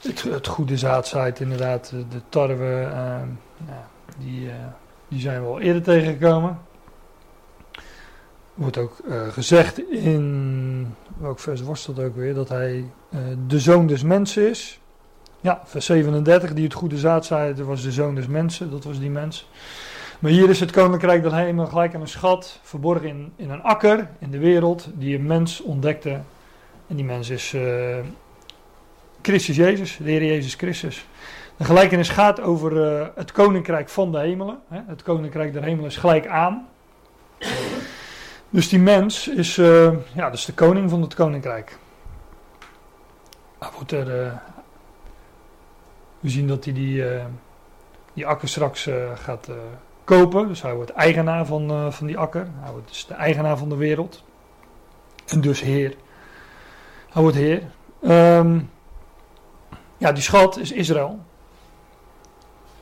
[0.00, 1.90] het, het, goede zaad zaait, inderdaad.
[1.90, 2.90] De tarwe,
[3.22, 3.88] um, ja,
[4.18, 4.52] die, uh,
[5.08, 6.68] die zijn we al eerder tegengekomen
[8.60, 13.58] wordt ook uh, gezegd in, welk vers was dat ook weer, dat hij uh, de
[13.58, 14.80] zoon des mensen is.
[15.40, 18.84] Ja, vers 37, die het goede zaad zei, dat was de zoon des mensen, dat
[18.84, 19.48] was die mens.
[20.18, 23.62] Maar hier is het koninkrijk dat hemel gelijk aan een schat, verborgen in, in een
[23.62, 26.20] akker in de wereld, die een mens ontdekte.
[26.86, 27.96] En die mens is uh,
[29.22, 31.06] Christus Jezus, de Heer Jezus Christus.
[31.56, 32.76] De gelijkenis gaat over
[33.14, 34.58] het koninkrijk van de hemelen.
[34.68, 34.80] Hè.
[34.86, 36.68] Het koninkrijk der hemelen is gelijk aan.
[38.50, 41.78] Dus die mens is, uh, ja, dus de koning van het koninkrijk.
[43.58, 44.32] Hij wordt er, uh,
[46.20, 47.24] we zien dat hij die, uh,
[48.12, 49.48] die akker straks gaat
[50.04, 50.48] kopen.
[50.48, 52.48] Dus hij wordt eigenaar van, van die akker.
[52.60, 54.24] Hij wordt dus de eigenaar van de wereld.
[55.26, 55.96] En dus heer.
[57.10, 57.62] Hij wordt heer.
[58.02, 58.70] Um,
[59.96, 61.18] ja, die schat is Israël.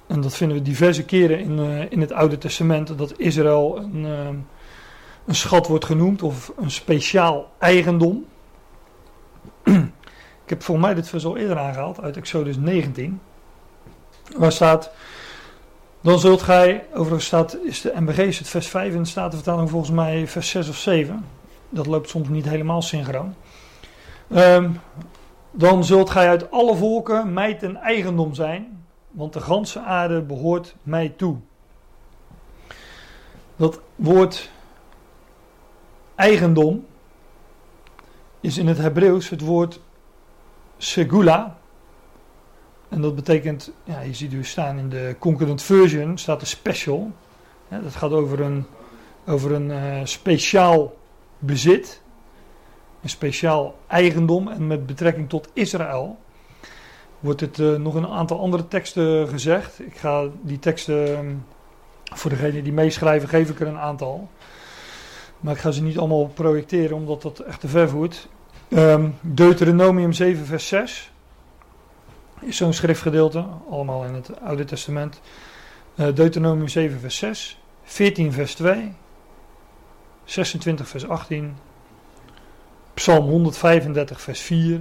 [0.06, 1.58] En dat vinden we diverse keren in,
[1.90, 2.98] in het Oude Testament.
[2.98, 4.46] Dat Israël een
[5.28, 8.26] een schat wordt genoemd of een speciaal eigendom.
[10.44, 13.20] Ik heb voor mij dit vers al eerder aangehaald uit Exodus 19.
[14.36, 14.90] Waar staat,
[16.00, 19.36] dan zult gij, overigens staat, is de MBG is het vers 5 en staat de
[19.36, 21.24] vertaling volgens mij vers 6 of 7.
[21.68, 23.34] Dat loopt soms niet helemaal synchroon.
[24.36, 24.80] Um,
[25.50, 30.74] dan zult gij uit alle volken mij ten eigendom zijn, want de ganse aarde behoort
[30.82, 31.36] mij toe.
[33.56, 34.50] Dat woord
[36.18, 36.86] eigendom
[38.40, 39.80] is in het Hebreeuws het woord
[40.76, 41.58] segula.
[42.88, 47.12] En dat betekent, ja, je ziet dus staan in de concurrent version, staat er special.
[47.68, 48.64] Dat gaat over een,
[49.26, 50.96] over een uh, speciaal
[51.38, 52.02] bezit,
[53.02, 54.48] een speciaal eigendom.
[54.48, 56.18] En met betrekking tot Israël
[57.20, 59.80] wordt het uh, nog in een aantal andere teksten gezegd.
[59.80, 61.44] Ik ga die teksten, um,
[62.04, 64.28] voor degenen die meeschrijven, geef ik er een aantal.
[65.40, 68.28] Maar ik ga ze niet allemaal projecteren, omdat dat echt te ver voert.
[68.68, 71.10] Ehm, Deuteronomium 7, vers 6
[72.40, 75.20] is zo'n schriftgedeelte, allemaal in het Oude Testament.
[75.94, 78.92] Uh, Deuteronomium 7, vers 6, 14, vers 2,
[80.24, 81.56] 26, vers 18,
[82.94, 84.80] Psalm 135, vers 4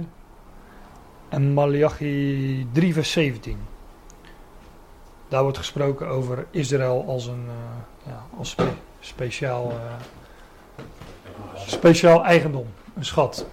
[1.28, 3.58] en Malachi 3, vers 17.
[5.28, 7.52] Daar wordt gesproken over Israël als een uh,
[8.06, 8.68] ja, als spe
[9.00, 9.76] speciaal, uh,
[11.66, 13.46] speciaal eigendom, een schat.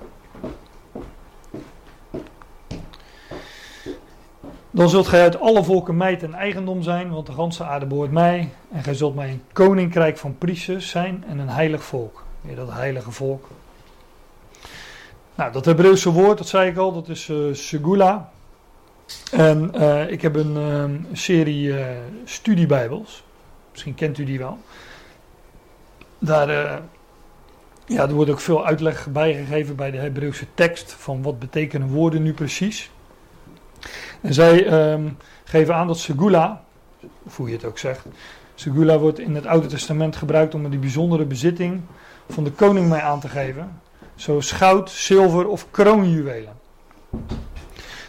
[4.72, 8.11] Dan zult gij uit alle volken mij ten eigendom zijn, want de ganse aarde behoort
[8.11, 8.49] mij.
[8.72, 12.23] En gij zult mij een koninkrijk van priesters zijn en een heilig volk.
[12.41, 13.47] Weer dat heilige volk.
[15.35, 18.31] Nou, dat Hebreeuwse woord, dat zei ik al, dat is uh, segula.
[19.31, 21.85] En uh, ik heb een uh, serie uh,
[22.23, 23.23] studiebijbels.
[23.72, 24.57] Misschien kent u die wel.
[26.19, 26.81] Daar
[27.85, 30.93] ja, er wordt ook veel uitleg bijgegeven bij de Hebreeuwse tekst.
[30.93, 32.91] Van wat betekenen woorden nu precies.
[34.22, 36.64] En zij um, geven aan dat segula,
[37.23, 38.05] of hoe je het ook zegt.
[38.55, 41.81] Segula wordt in het Oude Testament gebruikt om die bijzondere bezitting
[42.30, 43.81] van de koning mee aan te geven.
[44.15, 46.53] Zoals goud, zilver of kroonjuwelen.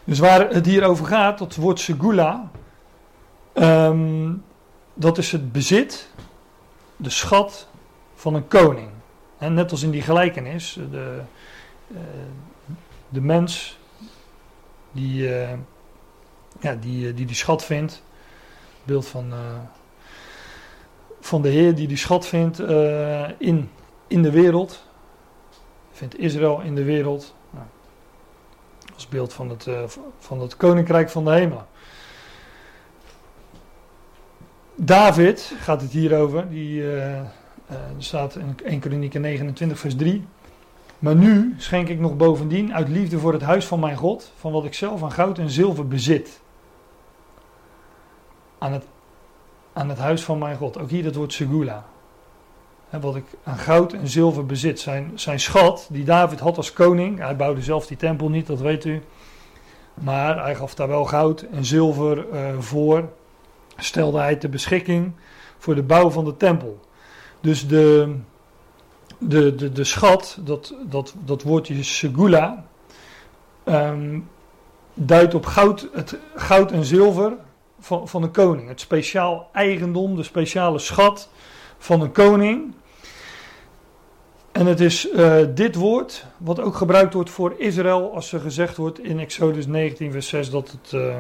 [0.05, 2.51] Dus waar het hier over gaat, dat woord segula,
[3.55, 4.43] um,
[4.95, 6.09] dat is het bezit,
[6.97, 7.69] de schat
[8.15, 8.89] van een koning.
[9.39, 11.21] En net als in die gelijkenis, de,
[11.89, 11.99] uh,
[13.09, 13.79] de mens
[14.93, 15.53] die, uh,
[16.61, 18.03] ja, die, die die schat vindt,
[18.85, 19.33] beeld van,
[21.21, 22.59] van de Heer die die schat vindt
[23.39, 23.71] in,
[24.07, 24.85] in de wereld,
[25.93, 27.35] vindt Israël in de wereld,
[28.95, 29.69] als beeld van het,
[30.19, 31.67] van het koninkrijk van de hemel.
[34.75, 36.49] David gaat het hier over.
[36.49, 36.83] Die
[37.71, 40.25] uh, staat in 1 Kronieken 29, vers 3.
[40.99, 44.53] Maar nu schenk ik nog bovendien uit liefde voor het huis van mijn God, van
[44.53, 46.41] wat ik zelf aan goud en zilver bezit.
[48.59, 48.85] Aan het,
[49.73, 50.79] aan het huis van mijn God.
[50.79, 51.85] Ook hier dat woord segula.
[53.01, 54.81] Wat ik aan goud en zilver bezit.
[54.81, 57.19] Zijn, zijn schat, die David had als koning.
[57.19, 59.03] Hij bouwde zelf die tempel niet, dat weet u.
[59.95, 63.09] Maar hij gaf daar wel goud en zilver uh, voor.
[63.77, 65.13] Stelde hij ter beschikking
[65.59, 66.86] voor de bouw van de tempel.
[67.47, 68.15] Dus de,
[69.19, 72.65] de, de, de schat, dat, dat, dat woordje segula,
[73.65, 74.29] um,
[74.95, 77.33] duidt op goud, het goud en zilver
[77.79, 78.69] van, van een koning.
[78.69, 81.29] Het speciaal eigendom, de speciale schat
[81.79, 82.75] van een koning.
[84.53, 88.77] En het is uh, dit woord wat ook gebruikt wordt voor Israël als er gezegd
[88.77, 90.93] wordt in Exodus 19 vers 6 dat het...
[90.93, 91.19] Uh,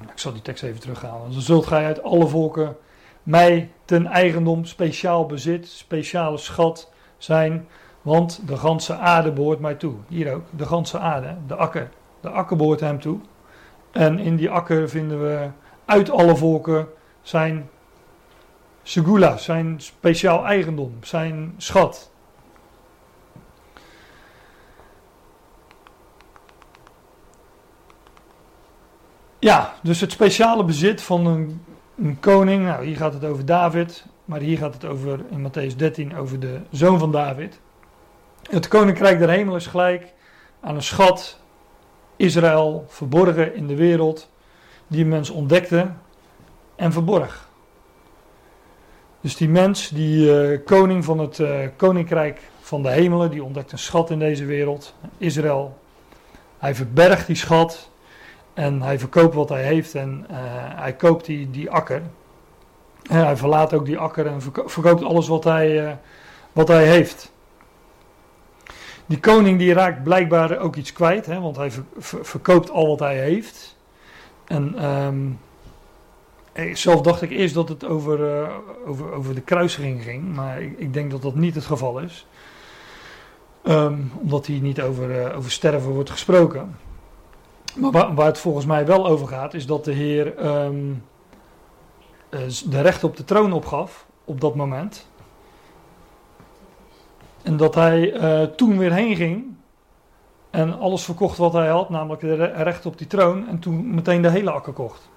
[0.00, 1.32] ik zal die tekst even terughalen.
[1.32, 2.76] Dan zult gij uit alle volken
[3.22, 7.68] mij ten eigendom speciaal bezit, speciale schat zijn,
[8.02, 9.94] want de ganse aarde behoort mij toe.
[10.08, 11.90] Hier ook, de ganse aarde, de akker.
[12.20, 13.18] De akker behoort hem toe.
[13.90, 15.48] En in die akker vinden we
[15.84, 16.88] uit alle volken
[17.22, 17.70] zijn
[18.82, 22.10] segula, zijn speciaal eigendom, zijn schat.
[29.38, 31.64] Ja, dus het speciale bezit van een,
[32.02, 32.64] een, koning.
[32.64, 36.40] Nou, hier gaat het over David, maar hier gaat het over in Matthäus 13 over
[36.40, 37.60] de zoon van David.
[38.50, 40.12] Het koninkrijk der hemel is gelijk
[40.60, 41.40] aan een schat,
[42.16, 44.30] Israël, verborgen in de wereld,
[44.86, 45.90] die een mens ontdekte
[46.76, 47.50] en verborg.
[49.20, 53.72] Dus die mens, die uh, koning van het uh, koninkrijk van de hemelen, die ontdekt
[53.72, 55.78] een schat in deze wereld, Israël.
[56.58, 57.90] Hij verbergt die schat
[58.54, 60.36] en hij verkoopt wat hij heeft en uh,
[60.80, 62.02] hij koopt die, die akker.
[63.02, 65.98] En hij verlaat ook die akker en verkoopt alles wat hij,
[66.52, 67.32] wat hij heeft.
[69.06, 72.86] Die koning die raakt blijkbaar ook iets kwijt, hè, want hij ver, ver, verkoopt al
[72.88, 73.76] wat hij heeft.
[74.46, 74.84] En...
[74.84, 75.38] Um,
[76.72, 78.48] zelf dacht ik eerst dat het over,
[78.86, 82.26] over, over de kruisiging ging, maar ik, ik, denk dat dat niet het geval is.
[83.64, 86.76] Um, omdat hier niet over, over sterven wordt gesproken.
[87.76, 91.04] Maar waar, het volgens mij wel over gaat, is dat de Heer um,
[92.30, 95.06] uh, de recht op de troon opgaf op dat moment.
[97.42, 98.10] En dat hij
[98.56, 99.54] toen weer heen ging
[100.50, 104.22] en alles verkocht wat hij had, namelijk de recht op die troon, en toen meteen
[104.22, 105.10] de hele akker kocht.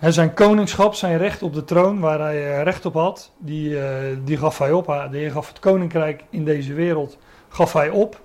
[0.00, 3.78] Zijn koningschap, zijn recht op de troon, waar hij recht op had, die,
[4.24, 4.86] die gaf hij op.
[4.86, 7.18] De Heer gaf het koninkrijk in deze wereld,
[7.48, 8.20] gaf hij op.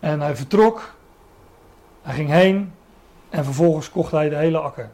[0.00, 0.94] En hij vertrok,
[2.02, 2.72] hij ging heen
[3.28, 4.90] en vervolgens kocht hij de hele akker.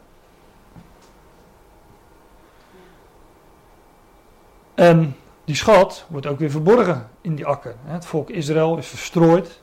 [4.73, 7.75] En die schat wordt ook weer verborgen in die akker.
[7.83, 9.61] Het volk Israël is verstrooid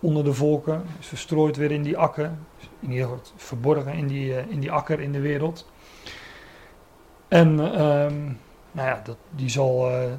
[0.00, 2.30] onder de volken, is verstrooid weer in die akker.
[2.80, 5.66] In geval verborgen in die, eh, in die akker in de wereld.
[7.28, 8.24] En ehm,
[8.72, 10.12] nou ja, dat, die, zal, eh,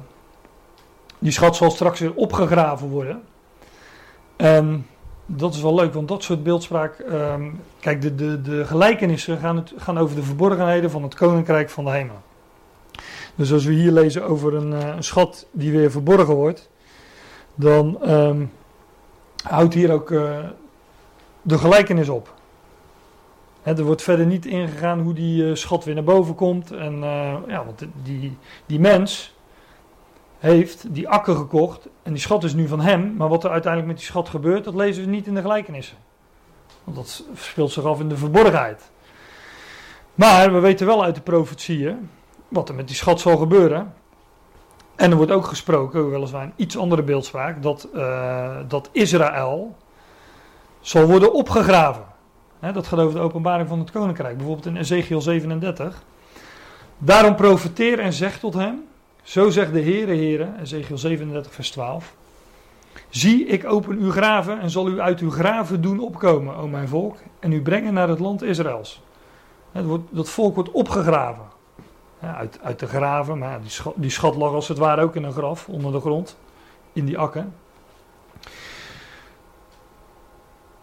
[1.18, 3.22] die schat zal straks weer opgegraven worden.
[4.36, 4.86] En
[5.26, 6.98] dat is wel leuk, want dat soort beeldspraak.
[6.98, 7.50] ehm,
[7.80, 11.84] kijk, de, de, de gelijkenissen gaan, het, gaan over de verborgenheden van het koninkrijk van
[11.84, 12.22] de hemel.
[13.34, 16.70] Dus als we hier lezen over een, eh, een schat die weer verborgen wordt,
[17.54, 18.44] dan ehm,
[19.42, 20.38] houdt hier ook eh,
[21.42, 22.34] de gelijkenis op.
[23.62, 26.70] Er wordt verder niet ingegaan hoe die eh, schat weer naar boven komt.
[26.70, 26.98] En,
[27.48, 29.35] ja, want die, die mens
[30.38, 33.14] heeft die akker gekocht en die schat is nu van hem.
[33.16, 35.96] Maar wat er uiteindelijk met die schat gebeurt, dat lezen we niet in de gelijkenissen.
[36.84, 38.90] Want dat speelt zich af in de verborgenheid.
[40.14, 42.10] Maar we weten wel uit de profetieën
[42.48, 43.94] wat er met die schat zal gebeuren.
[44.96, 49.76] En er wordt ook gesproken, weliswaar een iets andere beeldspraak, dat, eh, dat Israël
[50.80, 52.04] zal worden opgegraven.
[52.72, 56.02] Dat gaat over de openbaring van het koninkrijk, bijvoorbeeld in Ezekiel 37.
[56.98, 58.84] Daarom profeteer en zeg tot hem,
[59.26, 62.14] zo zegt de Heere, Heere, Ezekiel 37 vers 12.
[63.08, 66.88] Zie, ik open uw graven en zal u uit uw graven doen opkomen, o mijn
[66.88, 69.02] volk, en u brengen naar het land Israëls.
[69.72, 71.44] Het wordt- Dat volk wordt opgegraven.
[72.20, 75.24] Uit, uit de graven, maar die, schat, die schat lag als het ware ook in
[75.24, 76.36] een graf onder de grond,
[76.92, 77.46] in die akker.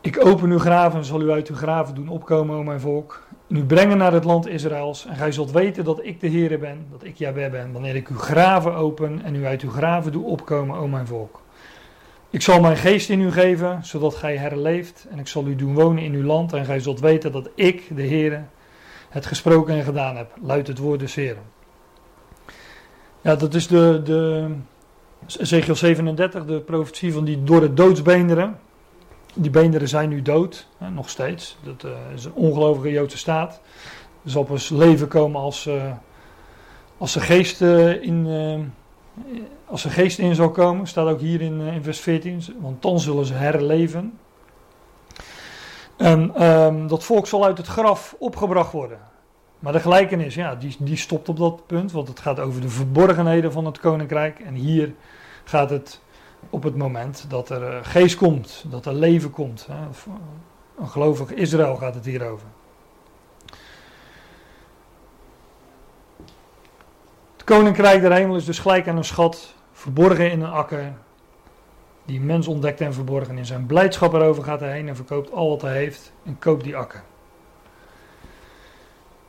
[0.02, 3.23] Ik open uw graven en zal u uit uw graven doen opkomen, o mijn volk.
[3.54, 5.06] En u brengen naar het land Israëls.
[5.06, 8.08] En gij zult weten dat ik de Heere ben, dat ik Jahweh ben, wanneer ik
[8.08, 11.42] uw graven open en u uit uw graven doe opkomen, o mijn volk.
[12.30, 15.08] Ik zal mijn geest in u geven, zodat gij herleeft.
[15.10, 16.54] En ik zal u doen wonen in uw land.
[16.54, 18.44] En gij zult weten dat ik, de Heere,
[19.10, 21.44] het gesproken en gedaan heb, luidt het woord des Heren.
[23.22, 24.50] Ja, dat is de, de
[25.40, 28.60] Ezekiel 37, de profetie van die door de doodsbeenderen.
[29.34, 31.58] Die beenderen zijn nu dood, hè, nog steeds.
[31.64, 33.62] Dat eh, is een ongelovige Joodse staat.
[34.24, 35.92] Er zal pas leven komen als, eh,
[36.98, 38.28] als zijn geest, eh, in,
[39.66, 40.88] als zijn geest in zal komen.
[40.88, 42.42] Staat ook hier in, in vers 14.
[42.60, 44.18] Want dan zullen ze herleven.
[45.98, 48.98] En ehm, dat volk zal uit het graf opgebracht worden.
[49.60, 51.92] Maar de gelijkenis, ja, die, die stopt op dat punt.
[51.92, 54.40] Want het gaat over de verborgenheden van het koninkrijk.
[54.40, 54.94] En hier
[55.44, 56.02] gaat het
[56.50, 59.68] op het moment dat er eh, geest komt, dat er leven komt.
[60.80, 62.48] Een gelovig Israël gaat het hier over.
[67.34, 70.94] Het koninkrijk der hemel is dus gelijk aan een schat, verborgen in een akker,
[72.06, 75.50] die mens ontdekt en verborgen in zijn blijdschap erover gaat hij heen en verkoopt al
[75.50, 77.04] wat hij heeft en koopt die akker.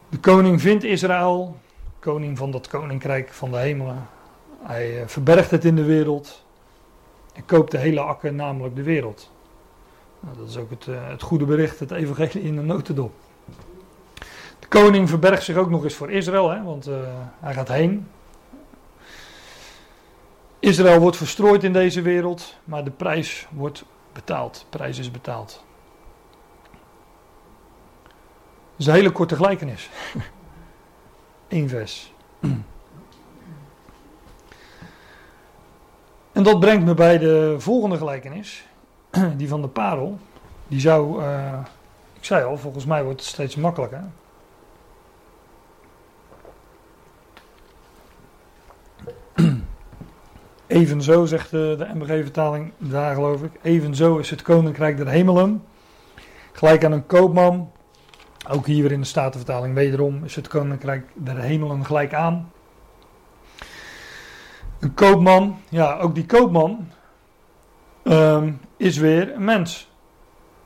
[0.09, 1.57] De koning vindt Israël,
[1.99, 4.09] koning van dat koninkrijk van de hemelen.
[4.63, 6.44] Hij eh, verbergt het in de wereld
[7.35, 9.31] en koopt de hele akker, namelijk de wereld.
[10.21, 13.13] Nou, dat is ook het, eh, het goede bericht, het evangelie in de notendop.
[14.59, 16.97] De koning verbergt zich ook nog eens voor Israël, hè, want eh,
[17.41, 18.09] hij gaat heen.
[20.59, 24.67] Israël wordt verstrooid in deze wereld, maar de prijs wordt betaald.
[24.71, 25.65] De prijs is betaald.
[28.03, 28.13] Dat
[28.77, 29.91] is een hele korte gelijkenis.
[31.49, 32.13] Eén vers.
[36.35, 38.67] En dat brengt me bij de volgende gelijkenis,
[39.37, 40.19] die van de parel.
[40.69, 41.59] Die zou, eh,
[42.13, 44.05] ik zei al, volgens mij wordt het steeds makkelijker.
[50.67, 53.51] Evenzo, zegt de, de MBG-vertaling daar geloof ik.
[53.63, 55.65] Evenzo is het koninkrijk der hemelen.
[56.53, 57.73] Gelijk aan een koopman.
[58.49, 62.53] Ook hier weer in de Statenvertaling wederom is het koninkrijk der hemelen gelijk aan.
[64.81, 66.89] Een koopman, ja, ook die koopman
[68.03, 69.93] ehm, is weer een mens.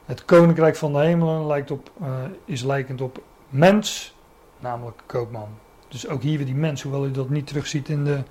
[0.05, 2.09] Het koninkrijk van de hemelen lijkt op, eh,
[2.45, 4.15] is lijkend op mens,
[4.59, 5.49] namelijk koopman.
[5.89, 8.23] Dus ook hier weer die mens, hoewel u dat niet terugziet in de,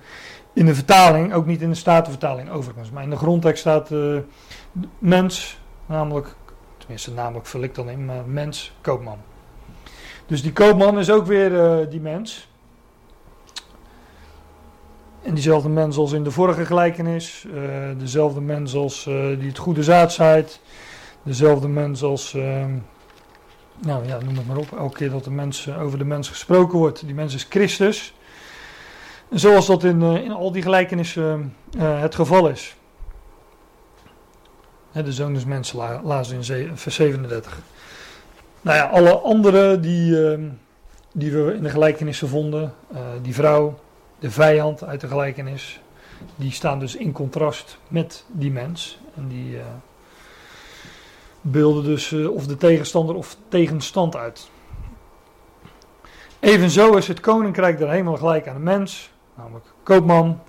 [0.52, 2.90] in de vertaling, ook niet in de statenvertaling overigens.
[2.90, 4.18] Maar in de grondtekst staat eh,
[4.98, 6.34] mens, namelijk,
[6.78, 9.18] tenminste namelijk vul ik dan in, maar mens, koopman.
[10.26, 12.47] Dus die koopman is ook weer eh, die mens.
[15.28, 17.46] En diezelfde mens als in de vorige gelijkenis.
[17.54, 17.62] eh,
[17.98, 20.60] dezelfde mens als eh, die het goede zaad zaait.
[21.22, 22.34] Dezelfde mens als.
[22.34, 22.70] ehm,
[23.78, 24.72] nou ja, noem het maar op.
[24.78, 27.06] Elke keer dat de mens, eh, over de mens gesproken wordt.
[27.06, 28.14] Die mens is Christus.
[29.30, 32.76] Zoals dat in, in al die gelijkenissen het geval is.
[34.92, 37.58] Hè, de zoon mensen la, lazen in vers 37.
[38.60, 40.48] Nou ja, alle andere die, ehm,
[41.12, 42.74] die we in de gelijkenissen vonden.
[43.22, 43.78] die vrouw
[44.18, 45.80] de vijand uit de gelijkenis,
[46.36, 48.98] die staan dus in contrast met die mens.
[49.14, 49.62] En die uh,
[51.40, 54.50] beelden dus uh, of de tegenstander of tegenstand uit.
[56.40, 60.40] Evenzo is het koninkrijk der hemel gelijk aan een mens, namelijk koopman,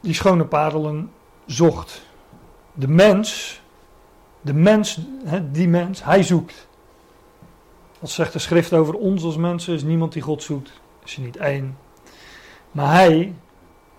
[0.00, 1.10] die schone parelen
[1.46, 2.02] zocht.
[2.72, 3.60] De mens,
[4.40, 4.98] de mens,
[5.52, 6.68] die mens, hij zoekt.
[7.98, 9.74] Wat zegt de schrift over ons als mensen?
[9.74, 10.80] Is niemand die God zoekt.
[11.04, 11.76] Is er niet één.
[12.72, 13.34] Maar hij,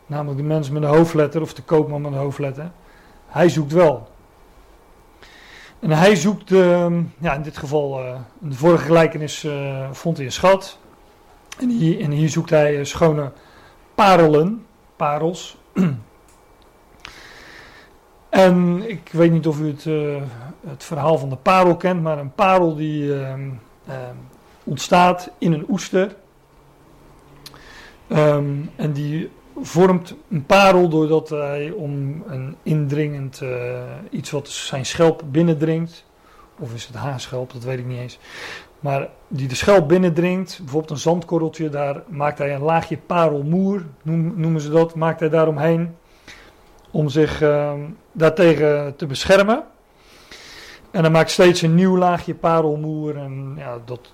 [0.06, 2.72] namelijk de mens met een hoofdletter of de koopman met een hoofdletter,
[3.28, 4.08] hij zoekt wel.
[5.80, 6.88] En hij zoekt, uh,
[7.20, 10.80] ja, in dit geval, uh, in de vorige gelijkenis uh, vond hij een schat.
[11.60, 13.32] En hier, en hier zoekt hij schone
[13.96, 14.66] parelen,
[14.96, 15.58] parels.
[18.30, 19.84] en ik weet niet of u het,
[20.68, 23.50] het verhaal van de parel kent, maar een parel die ehm,
[23.88, 24.16] ehm,
[24.64, 26.16] ontstaat in een oester.
[28.12, 29.30] Um, en die
[29.62, 36.06] vormt een parel doordat hij om een indringend uh, iets wat zijn schelp binnendringt,
[36.60, 38.20] of is het haarschelp, dat weet ik niet eens,
[38.80, 44.62] maar die de schelp binnendringt, bijvoorbeeld een zandkorreltje, daar maakt hij een laagje parelmoer, noemen
[44.62, 45.96] ze dat, maakt hij daaromheen
[46.92, 47.74] om zich uh,
[48.12, 49.64] daartegen te beschermen.
[50.92, 54.12] En dan maakt steeds een nieuw laagje parelmoer en ja, dat,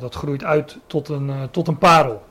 [0.00, 2.22] dat, groeit uit tot een, uh, tot een parel.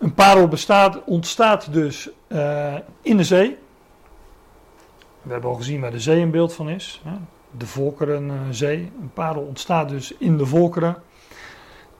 [0.00, 3.58] Een parel bestaat, ontstaat dus uh, in de zee.
[5.22, 7.00] We hebben al gezien waar de zee een beeld van is.
[7.04, 7.16] Hè?
[7.50, 8.92] De Volkerenzee.
[9.00, 11.02] Een parel ontstaat dus in de volkeren.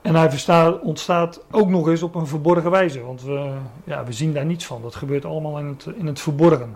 [0.01, 3.01] En hij ontstaat ook nog eens op een verborgen wijze.
[3.01, 4.81] Want we, ja, we zien daar niets van.
[4.81, 6.75] Dat gebeurt allemaal in het, in het verborgene.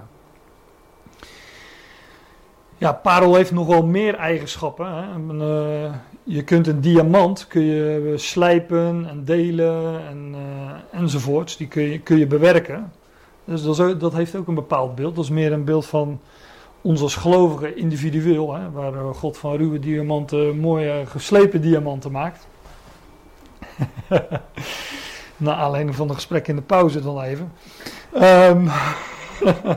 [2.78, 4.94] Ja, parel heeft nogal meer eigenschappen.
[4.94, 5.14] Hè?
[5.14, 11.58] Een, uh, je kunt een diamant kun je slijpen en delen en, uh, enzovoorts.
[11.58, 12.92] Die kun je, kun je bewerken.
[13.46, 15.16] Dus dat, dat, heeft ook een bepaald beeld.
[15.16, 16.20] Dat is meer een beeld van
[16.82, 18.54] ons als gelovigen individueel.
[18.54, 18.72] Hè?
[18.72, 22.48] Waar uh, God van ruwe diamanten mooie geslepen diamanten maakt.
[25.38, 27.52] Naar aanleiding van de gesprek in de pauze dan even.
[28.22, 28.70] Um,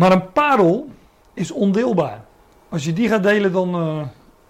[0.00, 0.88] Maar een parel
[1.34, 2.24] is ondeelbaar.
[2.68, 4.02] Als je die gaat delen, dan, uh,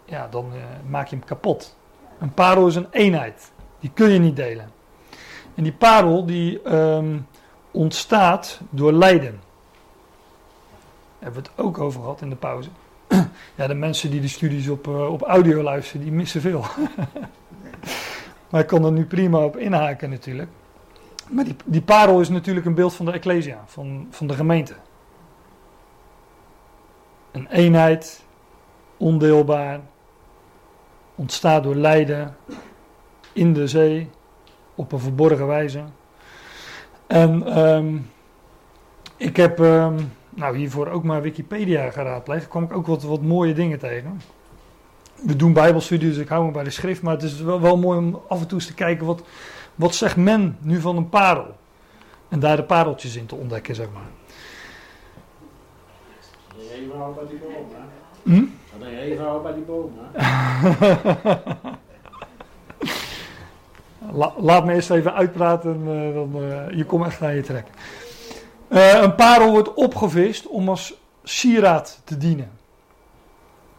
[0.05, 1.77] ja, dan uh, maak je hem kapot.
[2.19, 3.53] Een parel is een eenheid.
[3.81, 4.71] Die kun je niet delen.
[5.55, 7.27] En die parel die um,
[7.71, 9.41] ontstaat door lijden.
[9.41, 12.69] Daar hebben we het ook over gehad in de pauze.
[13.59, 16.65] ja, de mensen die de studies op, uh, op audio luisteren, die missen veel.
[18.51, 20.49] maar ik kan er nu prima op inhaken natuurlijk.
[21.31, 24.75] Maar die, die parel is natuurlijk een beeld van de Ecclesia, van, van de gemeente.
[27.33, 28.25] Een eenheid,
[28.97, 29.81] ondeelbaar,
[31.15, 32.37] ontstaat door lijden
[33.33, 34.11] in de zee
[34.75, 35.85] op een verborgen wijze.
[37.07, 38.11] En um,
[39.17, 42.49] ik heb um, nou, hiervoor ook maar Wikipedia geraadpleegd.
[42.49, 44.21] kwam ik ook wat, wat mooie dingen tegen.
[45.23, 47.03] We doen bijbelstudies, dus ik hou me bij de schrift.
[47.03, 49.23] Maar het is wel, wel mooi om af en toe eens te kijken wat,
[49.75, 51.57] wat zegt men nu van een parel.
[52.29, 54.20] En daar de pareltjes in te ontdekken, zeg maar
[56.81, 58.33] even houden bij die boom, hè?
[58.33, 58.45] Hm?
[58.79, 61.71] Dat je even houden bij die boom, hè?
[64.13, 67.67] La, laat me eerst even uitpraten, uh, dan, uh, je komt echt naar je trek.
[68.69, 72.51] Uh, een parel wordt opgevist om als sieraad te dienen.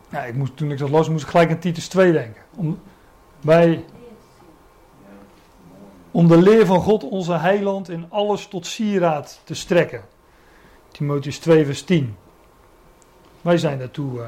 [0.09, 2.41] Ja, ik moest, toen ik dat las, moest ik gelijk aan Titus 2 denken.
[2.55, 2.79] Om,
[3.41, 3.85] bij,
[6.11, 10.03] om de leer van God, onze heiland, in alles tot sieraad te strekken.
[10.91, 12.15] Timotheus 2 vers 10.
[13.41, 14.25] Wij zijn daartoe uh,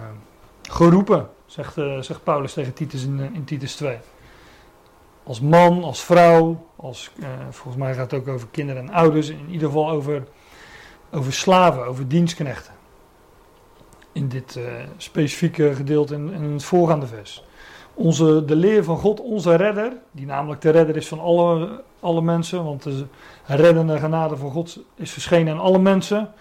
[0.62, 3.98] geroepen, zegt, uh, zegt, Paulus tegen Titus in, uh, in, Titus 2.
[5.24, 7.12] Als man, als vrouw, als,
[7.50, 10.24] volgens mij gaat het ook over kinderen en ouders, in ieder geval over,
[11.12, 12.74] over slaven, over dienstknechten.
[14.12, 14.60] In dit
[14.98, 17.46] specifieke gedeelte in, in, het voorgaande vers.
[17.94, 22.22] Onze, de leer van God, onze redder, die namelijk de redder is van alle, alle
[22.22, 23.06] mensen, want de
[23.46, 26.34] reddende genade van God is verschenen aan alle mensen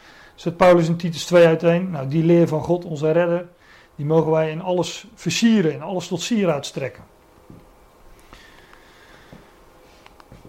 [0.43, 1.91] zet Paulus in Titus 2 uiteen.
[1.91, 3.49] Nou, die leer van God, onze redder,
[3.97, 7.05] die mogen wij in alles versieren, in alles tot sieraad strekken.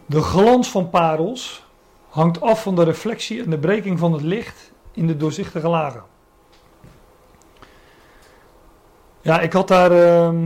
[0.05, 1.65] De glans van parels
[2.09, 6.03] hangt af van de reflectie en de breking van het licht in de doorzichtige lagen.
[9.21, 9.91] Ja, ik had daar.
[9.91, 10.43] Uh,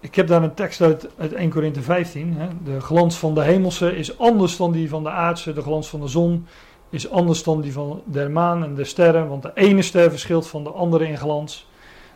[0.00, 2.34] ik heb daar een tekst uit, uit 1 Korinthe 15.
[2.36, 2.48] Hè.
[2.64, 5.52] De glans van de hemelse is anders dan die van de aardse.
[5.52, 6.46] De glans van de zon
[6.92, 10.48] is anders dan die van de maan en de sterren, want de ene ster verschilt
[10.48, 11.68] van de andere in glans.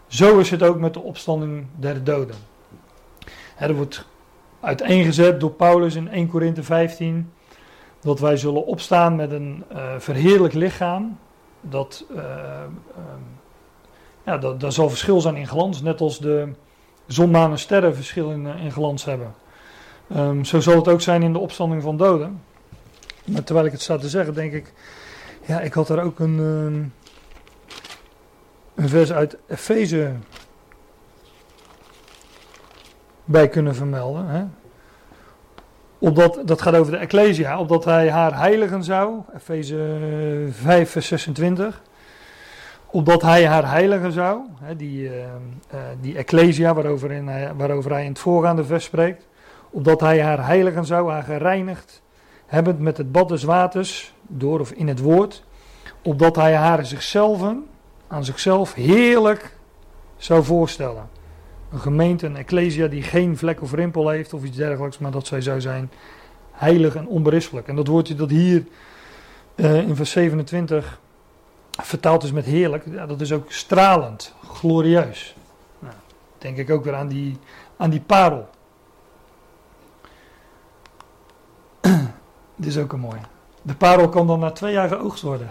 [0.07, 2.37] Zo is het ook met de opstanding der doden.
[3.57, 4.07] Er wordt
[4.61, 7.33] uiteengezet door Paulus in 1 Korinthe 15
[8.01, 11.19] dat wij zullen opstaan met een uh, verheerlijk lichaam.
[11.61, 12.23] Dat, uh,
[14.25, 16.49] ja, dat, zal verschil zijn in glans, net als de
[17.07, 19.35] zon, maan en sterren verschil in, in glans hebben.
[20.17, 22.43] Um, zo zal het ook zijn in de opstanding van doden.
[23.27, 24.73] Maar terwijl ik het sta te zeggen, denk ik,
[25.47, 26.93] ja, ik had er ook een, um,
[28.75, 30.13] een vers uit Efeze
[33.25, 34.27] bij kunnen vermelden.
[34.27, 34.45] Hè?
[36.45, 39.97] Dat gaat over de Ecclesia, opdat hij haar heiligen zou, Efeze
[40.51, 41.83] 5 vers 26.
[42.87, 48.03] Opdat hij haar heiligen zou, hè, die, uh, uh, die Ecclesia waarover, in, waarover hij
[48.05, 49.27] in het voorgaande vers spreekt.
[49.71, 52.03] Opdat hij haar heiligen zou, haar gereinigd,
[52.47, 55.45] hebbend met het bad des waters, door of in het woord.
[56.03, 57.55] Opdat hij haar zichzelf,
[58.09, 59.57] aan zichzelf heerlijk
[60.17, 61.09] zou voorstellen.
[61.73, 65.27] Een gemeente, een ecclesia die geen vlek of rimpel heeft of iets dergelijks, maar dat
[65.27, 65.91] zij zou zijn
[66.53, 67.69] heilig en onberispelijk.
[67.69, 68.65] En dat woordje dat hier
[69.55, 71.01] uh, in vers 27
[71.71, 75.37] vertaald is met heerlijk, ja, dat is ook stralend, glorieus.
[75.79, 75.95] Nou,
[76.39, 77.39] denk ik ook weer aan die,
[77.77, 78.49] aan die parel.
[82.57, 83.21] Dit is ook een mooie.
[83.63, 85.51] De parel kan dan na twee jaar geoogst worden.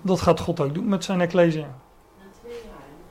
[0.00, 1.66] dat gaat God ook doen met zijn ecclesia.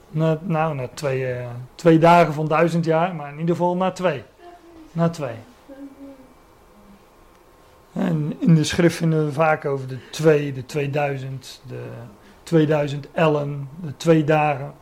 [0.10, 3.92] Na, nou, na twee, uh, twee dagen van duizend jaar, maar in ieder geval na
[3.92, 4.24] twee.
[4.92, 5.36] Na twee.
[7.94, 11.84] En in de schrift vinden we vaak over de twee, de 2000, de
[12.44, 14.74] 2000 ellen, de twee dagen.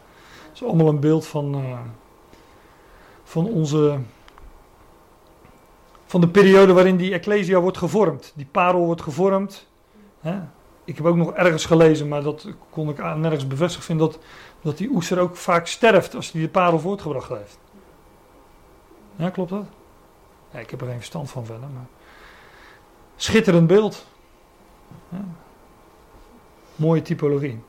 [0.48, 1.80] Dat is allemaal een beeld van, uh,
[3.24, 3.98] van onze.
[6.14, 8.33] Van de periode waarin die Ecclesia wordt gevormd.
[8.35, 9.67] Die parel wordt gevormd.
[10.19, 10.40] Hè?
[10.83, 14.19] Ik heb ook nog ergens gelezen, maar dat kon ik nergens bevestigd vinden, dat
[14.61, 17.58] dat die oester ook vaak sterft als hij de parel voortgebracht heeft.
[19.16, 19.66] Ja, klopt dat?
[20.51, 21.88] Ja, ik heb er geen verstand van verder, maar...
[23.16, 24.06] Schitterend beeld.
[26.75, 27.61] Mooie typologie.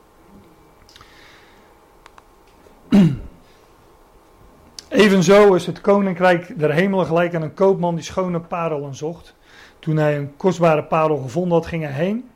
[5.05, 9.35] Evenzo is het koninkrijk der hemelen gelijk aan een koopman die schone parelen zocht.
[9.79, 12.29] Toen hij een kostbare parel gevonden had, ging hij heen.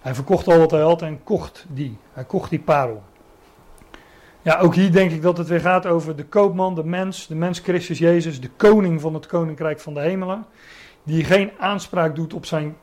[0.00, 1.98] Hij verkocht al wat hij had en kocht die.
[2.12, 3.02] Hij kocht die parel.
[4.42, 7.34] Ja, ook hier denk ik dat het weer gaat over de koopman, de mens, de
[7.34, 10.46] mens Christus Jezus, de koning van het koninkrijk van de hemelen.
[11.02, 12.76] Die geen aanspraak doet op zijn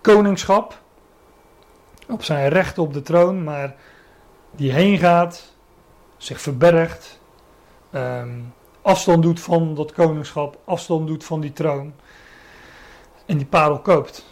[0.00, 0.80] koningschap,
[2.08, 3.74] op zijn recht op de troon, maar
[4.50, 5.54] die heen gaat,
[6.16, 7.20] zich verbergt,
[7.94, 11.92] um, afstand doet van dat koningschap, afstand doet van die troon.
[13.26, 14.24] En die parel koopt.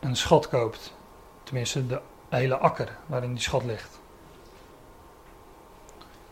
[0.00, 0.94] Een schat koopt.
[1.42, 4.00] Tenminste, de hele akker waarin die schat ligt.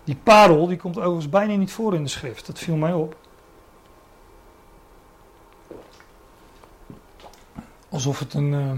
[0.05, 2.47] Die parel die komt overigens bijna niet voor in de schrift.
[2.47, 3.17] Dat viel mij op.
[7.89, 8.70] Alsof het een, uh,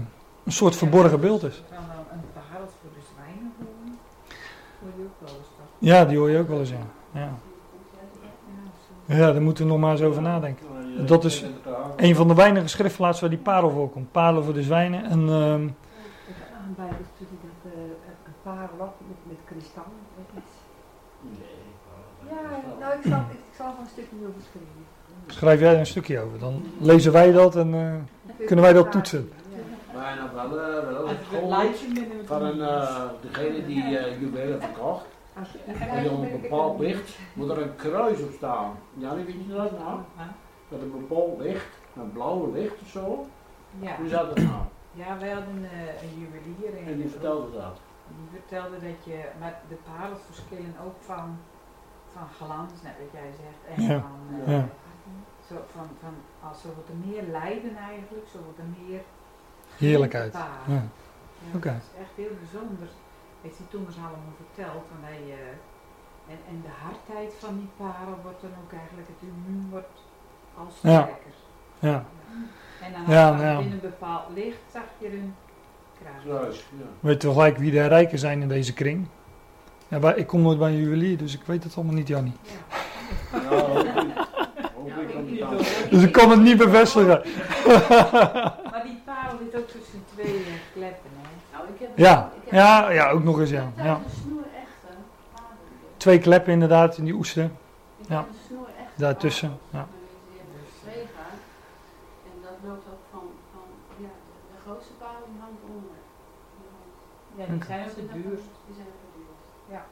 [0.43, 1.61] een soort verborgen beeld is.
[1.69, 3.99] Kan dan een parel voor de zwijnen horen?
[4.79, 5.65] Hoor je ook wel eens dat?
[5.79, 6.85] Ja, die hoor je ook wel eens, ja.
[7.11, 7.29] Ja,
[9.05, 10.65] ja daar moeten we nog maar eens over nadenken.
[11.05, 11.45] Dat is
[11.95, 14.11] een van de weinige schriftplaatsen waar die parel voorkomt.
[14.11, 15.19] Parel voor de zwijnen en...
[15.19, 15.73] Uh, Ik
[16.27, 17.71] heb aanbij studie dat
[18.25, 19.83] een parel met, met kristal.
[20.35, 20.43] Is
[22.29, 22.35] ja,
[22.79, 24.85] nou ik zal, ik zal een stukje over schrijven.
[25.27, 27.93] Schrijf jij een stukje over, dan lezen wij dat en uh,
[28.45, 29.31] kunnen wij dat toetsen.
[29.93, 31.65] Maar wel, uh, wel het gewoon
[32.25, 35.05] van een, uh, degene die uh, juwelen verkocht.
[35.79, 38.77] En die op een bepaald licht moet er een kruis op staan.
[38.93, 39.99] Ja, weet je dat nou?
[40.67, 43.25] Met een bepaald licht, een blauwe licht of zo.
[43.79, 43.95] Ja.
[43.95, 44.61] Hoe zat dat nou?
[44.91, 47.79] Ja, wij hadden uh, een juwelier En die vertelde dat.
[48.07, 51.37] Die vertelde dat je, maar de parels verschillen ook van
[52.17, 53.61] van glans, net wat jij zegt.
[53.75, 54.67] En Ja, van, eh, ja.
[55.49, 56.13] zo van, van,
[56.49, 59.01] als wordt er meer lijden eigenlijk, zo wordt er meer
[59.77, 60.33] Heerlijkheid.
[60.33, 60.49] Ja.
[60.67, 60.83] Ja,
[61.55, 61.73] Oké.
[61.73, 62.87] Dat is echt heel bijzonder.
[63.41, 64.83] Heeft die Thomas allemaal verteld.
[64.91, 69.21] Want hij, eh, en, en de hardheid van die parel wordt dan ook eigenlijk, het
[69.29, 69.97] immuun wordt
[70.57, 71.01] al Ja.
[71.01, 71.33] sterker.
[71.79, 72.05] Ja.
[72.81, 73.57] En dan Ja, als ja.
[73.59, 75.35] in een bepaald licht zag je een
[76.01, 76.57] kruis.
[76.79, 76.85] Ja.
[76.99, 79.07] Weet je wel gelijk wie de rijken zijn in deze kring?
[79.87, 82.33] Ja, maar ik kom nooit bij een juwelier, dus ik weet het allemaal niet, Jannie.
[82.41, 82.75] Ja.
[84.85, 85.57] Ja, dan-
[85.89, 87.21] Dus ik kan het niet bevestigen.
[88.71, 91.09] Maar die parel zit ook tussen twee eh, kleppen.
[91.21, 91.57] Hè.
[91.57, 93.71] Nou, ik heb Ja, ik heb ja, ja, ook nog eens, ja.
[93.75, 93.83] Ja.
[93.83, 94.01] parel.
[95.97, 97.43] Twee kleppen inderdaad in die oester.
[97.43, 97.51] Ik
[98.09, 98.15] Ja.
[98.15, 99.77] heb een snoer echte Daartussen, ja.
[99.77, 99.87] Dat
[107.37, 107.45] ja.
[107.45, 108.43] Die zijn ook de duurst.
[108.65, 109.69] Die zijn ook de duurst.
[109.69, 109.85] Ja.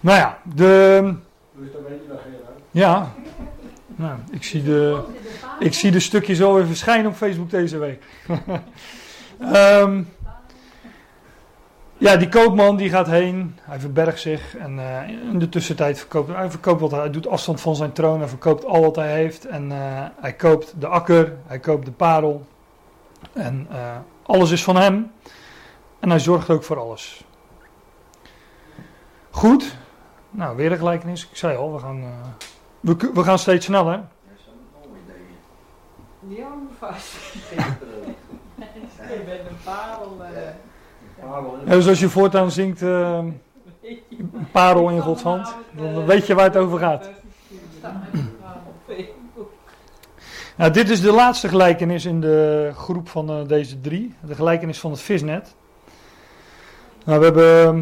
[0.00, 1.14] Nou ja, de...
[2.70, 3.12] Ja.
[3.96, 5.04] Nou, ik zie de,
[5.58, 8.02] ik zie de stukjes alweer verschijnen op Facebook deze week.
[9.40, 10.08] um,
[12.04, 16.34] ja, die koopman die gaat heen, hij verbergt zich en uh, in de tussentijd verkoopt
[16.34, 19.46] hij verkoopt wat hij doet afstand van zijn troon, hij verkoopt al wat hij heeft
[19.46, 19.76] en uh,
[20.20, 22.46] hij koopt de akker, hij koopt de parel
[23.32, 25.12] en uh, alles is van hem
[26.00, 27.24] en hij zorgt ook voor alles.
[29.30, 29.76] Goed,
[30.30, 32.04] nou weer een gelijkenis, ik zei al, we gaan,
[32.80, 34.00] we, we gaan steeds sneller.
[36.26, 37.14] Ja, vast.
[38.96, 40.16] Je bent een parel.
[41.64, 43.18] Ja, dus als je voortaan zingt uh,
[44.52, 47.10] parel in Gods hand, dan weet je waar het over gaat.
[50.56, 54.14] Nou, dit is de laatste gelijkenis in de groep van uh, deze drie.
[54.26, 55.54] De gelijkenis van het visnet.
[57.04, 57.74] Nou, we, hebben,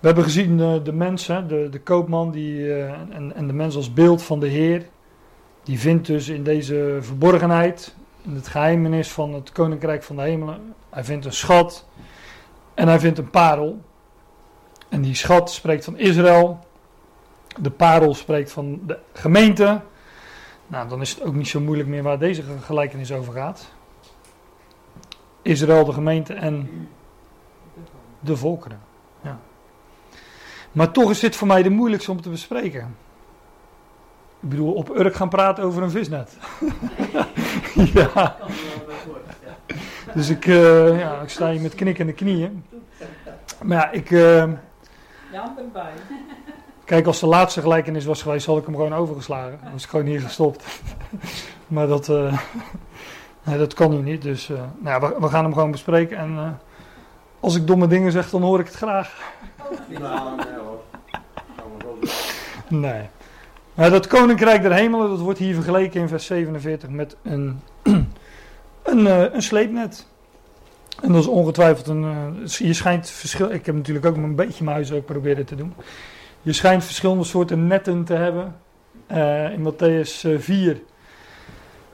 [0.00, 3.76] we hebben gezien uh, de mensen, de, de koopman die, uh, en, en de mens
[3.76, 4.86] als beeld van de Heer.
[5.62, 10.74] Die vindt dus in deze verborgenheid, in het geheimenis van het koninkrijk van de hemelen,
[10.90, 11.88] hij vindt een schat.
[12.80, 13.80] En hij vindt een parel.
[14.88, 16.58] En die schat spreekt van Israël.
[17.58, 19.80] De parel spreekt van de gemeente.
[20.66, 23.72] Nou, dan is het ook niet zo moeilijk meer waar deze gelijkenis over gaat.
[25.42, 26.88] Israël, de gemeente en
[28.20, 28.80] de volkeren.
[29.22, 29.38] Ja.
[30.72, 32.96] Maar toch is dit voor mij de moeilijkste om te bespreken.
[34.40, 36.36] Ik bedoel, op Urk gaan praten over een visnet.
[37.94, 38.36] ja.
[40.14, 42.64] Dus ik, uh, ja, ik sta hier met knikkende knieën.
[43.62, 44.10] Maar ja, ik...
[44.10, 45.92] Uh, erbij.
[46.84, 49.58] Kijk, als de laatste gelijkenis was geweest, had ik hem gewoon overgeslagen.
[49.62, 50.64] Dan was ik gewoon hier gestopt.
[51.66, 52.38] maar dat, uh,
[53.42, 54.22] nee, dat kan nu niet.
[54.22, 56.16] Dus nou ja, we, we, gaan hem gewoon bespreken.
[56.16, 56.60] En
[57.40, 59.32] als ik domme dingen zeg, dan hoor ik het graag.
[59.88, 60.80] Nee hoor.
[62.68, 63.08] Nee.
[63.74, 67.60] Maar dat koninkrijk der hemelen, dat wordt hier vergeleken in vers 47 met een
[68.82, 70.06] een, uh, een sleepnet.
[71.02, 72.02] En dat is ongetwijfeld een.
[72.02, 73.50] Uh, je schijnt verschil.
[73.50, 75.74] Ik heb natuurlijk ook een beetje mijn huiswerk proberen te doen.
[76.42, 78.56] Je schijnt verschillende soorten netten te hebben.
[79.12, 80.80] Uh, in Matthäus 4.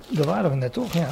[0.08, 1.08] Daar waren we net toch, ja.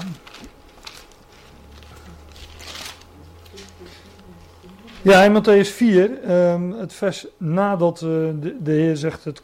[5.04, 9.42] Ja, in Matthäus 4, um, ehm, het vers nadat de, de, Heer zegt: het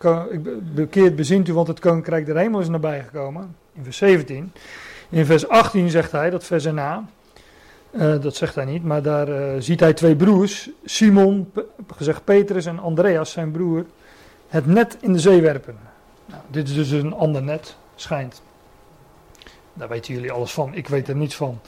[0.75, 3.57] Bekeerd bezint u, want het koninkrijk der hemel is nabijgekomen.
[3.75, 4.53] In vers 17.
[5.11, 7.05] In vers 18 zegt hij, dat vers erna,
[7.91, 11.53] uh, dat zegt hij niet, maar daar uh, ziet hij twee broers, Simon,
[11.97, 13.85] gezegd Petrus en Andreas, zijn broer,
[14.49, 15.79] het net in de zee werpen.
[16.27, 18.43] Nou, dit is dus een ander net, schijnt.
[19.73, 21.61] Daar weten jullie alles van, ik weet er niets van.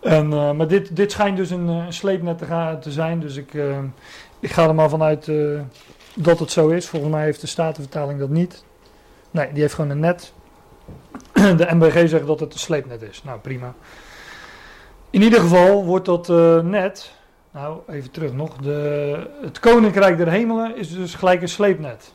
[0.00, 3.52] En, uh, maar dit, dit schijnt dus een sleepnet te, gaan, te zijn, dus ik,
[4.40, 5.30] ik ga er maar vanuit
[6.14, 6.86] dat het zo is.
[6.86, 8.64] Volgens mij heeft de Statenvertaling dat niet.
[9.30, 10.32] Nee, die heeft gewoon een net.
[11.56, 13.22] De MBG zegt dat het een sleepnet is.
[13.22, 13.74] Nou, prima.
[15.10, 17.12] In ieder geval wordt dat uh, net,
[17.50, 22.14] nou even terug nog, de, het koninkrijk der hemelen is dus gelijk een sleepnet.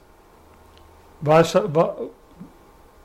[1.20, 1.62] Waar,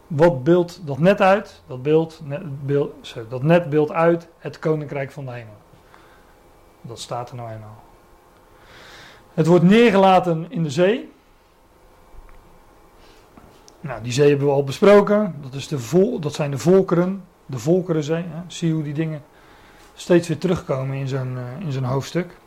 [0.06, 1.62] wat beeldt dat net uit?
[1.66, 5.56] Dat, beeld, net, beeld, dat net beeldt uit het koninkrijk van de hemel.
[6.80, 7.82] Dat staat er nou eenmaal.
[9.34, 11.12] Het wordt neergelaten in de zee.
[13.80, 15.34] Nou, die zee hebben we al besproken.
[15.42, 18.24] Dat, is de vol, dat zijn de volkeren, de volkerenzee.
[18.28, 18.40] Hè.
[18.46, 19.22] Zie hoe die dingen
[19.94, 22.38] steeds weer terugkomen in zo'n uh, in zo'n hoofdstuk.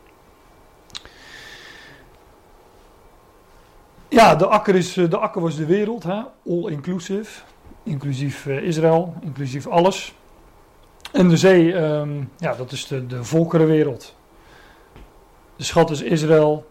[4.08, 6.22] Ja, de akker, is, eh, de akker was de wereld, hè.
[6.46, 7.42] all inclusive.
[7.82, 10.14] Inclusief uh, Israël, inclusief alles.
[11.12, 14.14] En de zee, um, ja, dat is de, de volkerenwereld.
[15.56, 16.66] De schat is Israël,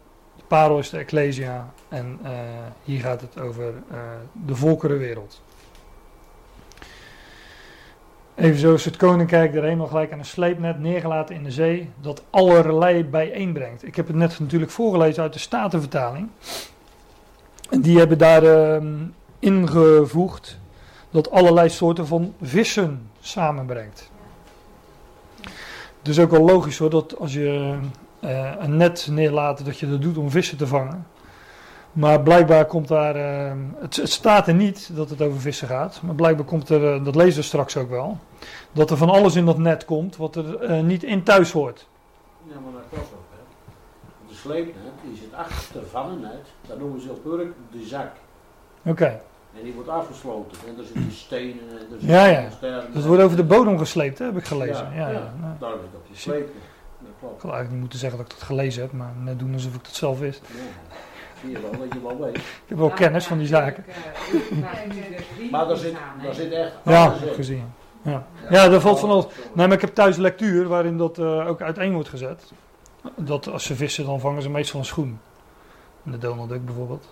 [0.53, 2.30] parel is de Ecclesia en uh,
[2.83, 3.98] hier gaat het over uh,
[4.45, 5.41] de volkerenwereld.
[8.35, 12.23] Evenzo is het koninkrijk der hemel gelijk aan een sleepnet neergelaten in de zee, dat
[12.30, 13.88] allerlei bijeenbrengt.
[13.88, 16.30] Ik heb het net natuurlijk voorgelezen uit de Statenvertaling.
[17.69, 18.91] En die hebben daar uh,
[19.40, 20.59] ingevoegd
[21.09, 24.11] dat allerlei soorten van vissen samenbrengt.
[26.01, 27.77] Dus ook wel logisch hoor, dat als je
[28.23, 31.07] uh, een net neerlaten, dat je dat doet om vissen te vangen.
[31.91, 36.01] Maar blijkbaar komt daar, uh, het, het, staat er niet dat het over vissen gaat,
[36.01, 38.17] maar blijkbaar komt er, uh, dat lezen we straks ook wel,
[38.71, 41.87] dat er van alles in dat net komt wat er niet in thuis hoort.
[42.47, 43.19] Ja, maar dat klopt ook.
[43.31, 43.43] Hè.
[44.27, 48.11] De sleepnet, die zit achter van een net, dat noemen ze op Urk de zak.
[48.79, 48.89] Oké.
[48.89, 49.19] Okay.
[49.57, 50.57] En die wordt afgesloten.
[50.67, 52.49] En er zitten stenen en er zitten ja, ja.
[52.93, 54.91] Dat wordt over de bodem gesleept, hè, heb ik gelezen.
[54.95, 55.33] Ja, ja, ja.
[55.41, 55.57] ja.
[55.59, 56.63] daar wordt op die sleepnet.
[57.23, 59.75] Ik had eigenlijk niet moeten zeggen dat ik dat gelezen heb, maar net doen alsof
[59.75, 60.41] ik dat zelf wist.
[61.41, 62.37] zie je wel dat je wel weet.
[62.37, 63.85] Ik heb wel kennis van die zaken.
[65.51, 67.73] maar daar zit, daar zit echt Ja, gezien.
[68.01, 69.25] Ja, ja daar valt van alles.
[69.53, 72.51] Nee, maar ik heb thuis lectuur waarin dat uh, ook uiteen wordt gezet.
[73.15, 75.19] Dat als ze vissen, dan vangen ze meestal een schoen.
[76.03, 77.09] De Donald Duck bijvoorbeeld.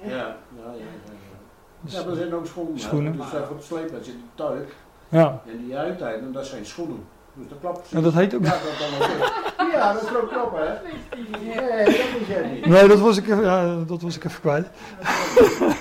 [0.00, 0.72] Ja, ja, ja.
[0.74, 1.38] ja, ja.
[1.80, 2.80] Dus, ja er zijn ook schoenen.
[2.80, 3.16] schoenen.
[3.16, 4.68] Dus voor de sleepnet zit een tuig.
[5.08, 5.42] Ja.
[5.46, 7.04] En die uiteinden, dat zijn schoenen.
[7.34, 7.92] Dus dat klopt.
[7.92, 8.44] En dat heet ook.
[8.44, 9.72] Ja, dat, dan ook.
[9.72, 10.64] ja, dat is ook klopt, hè?
[10.64, 12.66] Nee, dat jij niet.
[12.66, 14.66] Nee, dat was ik even, ja, dat was ik even kwijt.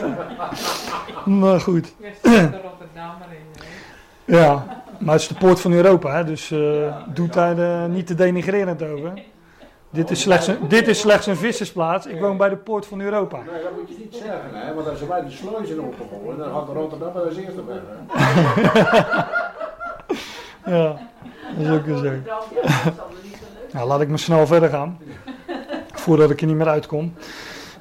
[1.41, 1.93] maar goed.
[4.25, 4.65] Ja,
[4.99, 8.15] maar het is de poort van Europa, hè, dus uh, doet daar uh, niet te
[8.15, 9.13] denigrerend over.
[9.89, 12.05] Dit is, slechts een, dit is slechts een vissersplaats.
[12.05, 13.37] Ik woon bij de poort van Europa.
[13.37, 14.73] Nee, dat moet je niet zeggen, hè?
[14.73, 17.81] want als ze bij de sluizen opgegooid, dan gaat Rotterdam als eerste weg.
[20.75, 21.10] ja,
[21.57, 22.11] dat is ook zo.
[23.71, 24.99] Nou, laat ik maar snel verder gaan.
[25.93, 27.13] Voordat ik er niet meer uitkom.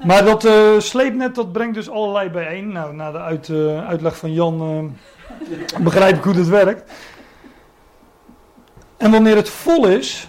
[0.05, 2.71] Maar dat uh, sleepnet dat brengt dus allerlei bijeen.
[2.71, 4.93] Nou, na de uit, uh, uitleg van Jan
[5.49, 6.91] uh, begrijp ik hoe dat werkt.
[8.97, 10.27] En wanneer het vol is,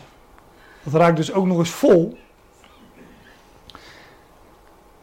[0.83, 2.19] dat raakt dus ook nog eens vol.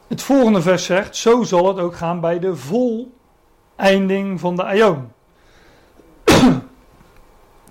[0.08, 5.12] Het volgende vers zegt: Zo zal het ook gaan bij de voleinding van de aion.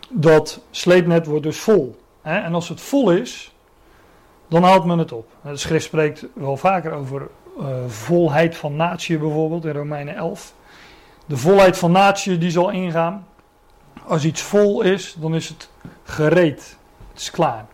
[0.09, 1.97] Dat sleepnet wordt dus vol.
[2.23, 2.39] Hè?
[2.39, 3.53] En als het vol is,
[4.49, 5.31] dan haalt men het op.
[5.43, 7.29] De schrift spreekt wel vaker over
[7.59, 10.55] uh, volheid van natie bijvoorbeeld in Romeinen 11.
[11.27, 13.27] De volheid van natie die zal ingaan.
[14.07, 15.71] Als iets vol is, dan is het
[16.03, 16.77] gereed.
[17.11, 17.67] Het is klaar.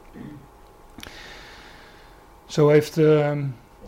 [2.46, 3.32] Zo heeft uh,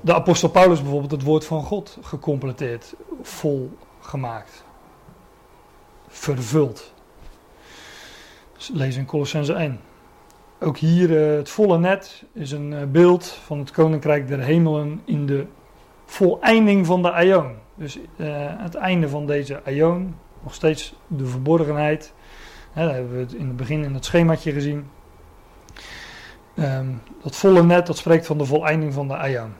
[0.01, 4.65] de apostel Paulus bijvoorbeeld het woord van God gecompleteerd, vol gemaakt,
[6.09, 6.95] vervuld.
[8.73, 9.81] Lees in Colossense 1.
[10.61, 15.01] Ook hier uh, het volle net is een uh, beeld van het koninkrijk der hemelen
[15.05, 15.47] in de
[16.05, 17.55] voleinding van de aion.
[17.75, 22.13] Dus uh, het einde van deze aion, nog steeds de verborgenheid.
[22.73, 24.91] Hè, dat hebben we het in het begin in het schemaatje gezien.
[26.59, 29.53] Um, dat volle net, dat spreekt van de voleinding van de aion.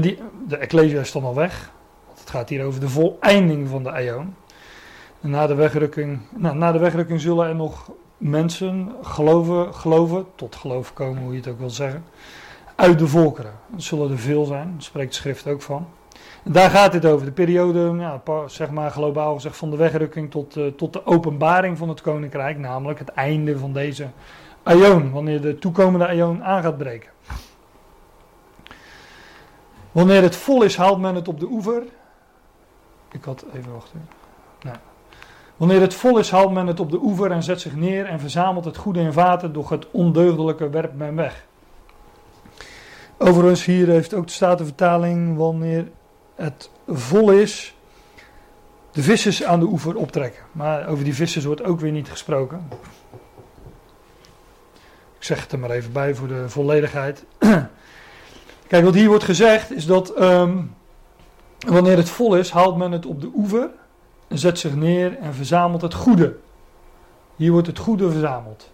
[0.00, 1.72] Die, de Ecclesia is dan al weg.
[2.18, 4.34] Het gaat hier over de voleinding van de aion.
[5.20, 10.92] Na de wegrukking, nou, na de wegrukking zullen er nog mensen geloven, geloven, tot geloof
[10.92, 12.04] komen, hoe je het ook wil zeggen,
[12.74, 13.52] uit de volkeren.
[13.66, 15.86] Dat zullen er veel zijn, daar spreekt de schrift ook van.
[16.44, 20.30] En daar gaat het over, de periode, ja, zeg maar globaal gezegd, van de wegrukking
[20.30, 24.08] tot, uh, tot de openbaring van het koninkrijk, namelijk het einde van deze
[24.62, 27.10] aion, wanneer de toekomende aion aan gaat breken.
[29.92, 31.82] Wanneer het vol is, haalt men het op de oever.
[33.12, 34.17] Ik had even wachten.
[35.58, 35.68] Nee.
[35.68, 38.20] Wanneer het vol is, haalt men het op de oever en zet zich neer en
[38.20, 41.46] verzamelt het goede in vaten, doch het ondeugdelijke werpt men weg.
[43.16, 45.88] Overigens, hier heeft ook de Statenvertaling, wanneer
[46.34, 47.74] het vol is,
[48.92, 50.42] de vissers aan de oever optrekken.
[50.52, 52.68] Maar over die vissers wordt ook weer niet gesproken.
[55.18, 57.24] Ik zeg het er maar even bij voor de volledigheid.
[58.68, 60.74] Kijk, wat hier wordt gezegd is dat um,
[61.66, 63.70] wanneer het vol is, haalt men het op de oever,
[64.28, 66.36] zet zich neer en verzamelt het goede.
[67.36, 68.70] Hier wordt het goede verzameld.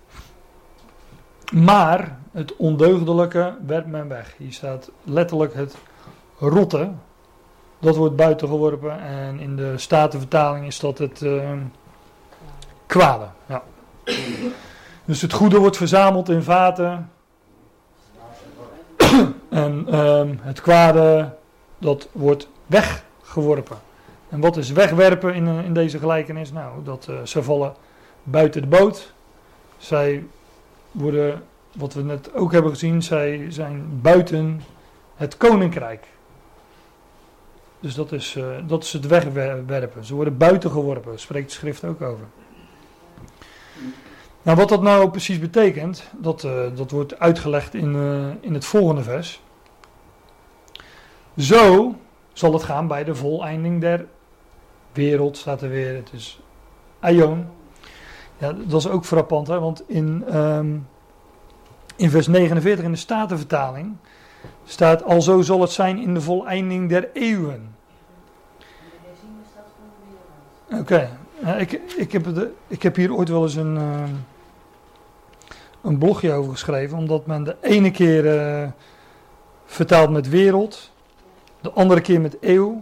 [1.53, 4.35] Maar het ondeugdelijke werpt men weg.
[4.39, 5.77] Hier staat letterlijk het
[6.39, 6.91] rotte.
[7.79, 11.51] Dat wordt buiten geworpen en in de Statenvertaling is dat het uh,
[12.87, 13.27] kwade.
[13.47, 13.63] Ja.
[15.05, 17.11] Dus het goede wordt verzameld in vaten.
[19.49, 21.35] en um, het kwade,
[21.79, 23.77] dat wordt weggeworpen.
[24.35, 26.53] En wat is wegwerpen in, in deze gelijkenis?
[26.53, 27.75] Nou, dat uh, ze vallen
[28.23, 29.13] buiten de boot.
[29.77, 30.25] Zij
[30.91, 34.63] worden, wat we net ook hebben gezien, zij zijn buiten
[35.15, 36.07] het koninkrijk.
[37.81, 40.05] Dus dat is, uh, dat is het wegwerpen.
[40.05, 42.27] Ze worden buiten geworpen, spreekt de schrift ook over.
[44.43, 46.41] Nou, wat dat nou precies betekent, dat,
[46.75, 47.95] dat wordt uitgelegd in,
[48.41, 49.43] in het volgende vers.
[51.37, 51.95] Zo
[52.33, 54.07] zal het gaan bij de voleinding der
[54.95, 55.95] wereld, staat er weer.
[55.95, 56.41] Het is
[57.01, 57.47] Aion.
[58.39, 60.89] Ja, dat is ook frappant, hè, want in, um,
[61.97, 63.97] in vers 49 in de Statenvertaling
[64.65, 67.75] staat: Alzo zal het zijn in de voleinding der eeuwen.
[70.71, 71.09] Oké, okay.
[71.43, 73.77] ja, ik, ik, heb ik heb hier ooit wel eens een.
[73.77, 74.03] Uh,
[75.85, 78.69] een blogje over geschreven, omdat men de ene keer uh,
[79.65, 80.91] vertaalt met wereld,
[81.61, 82.81] de andere keer met eeuw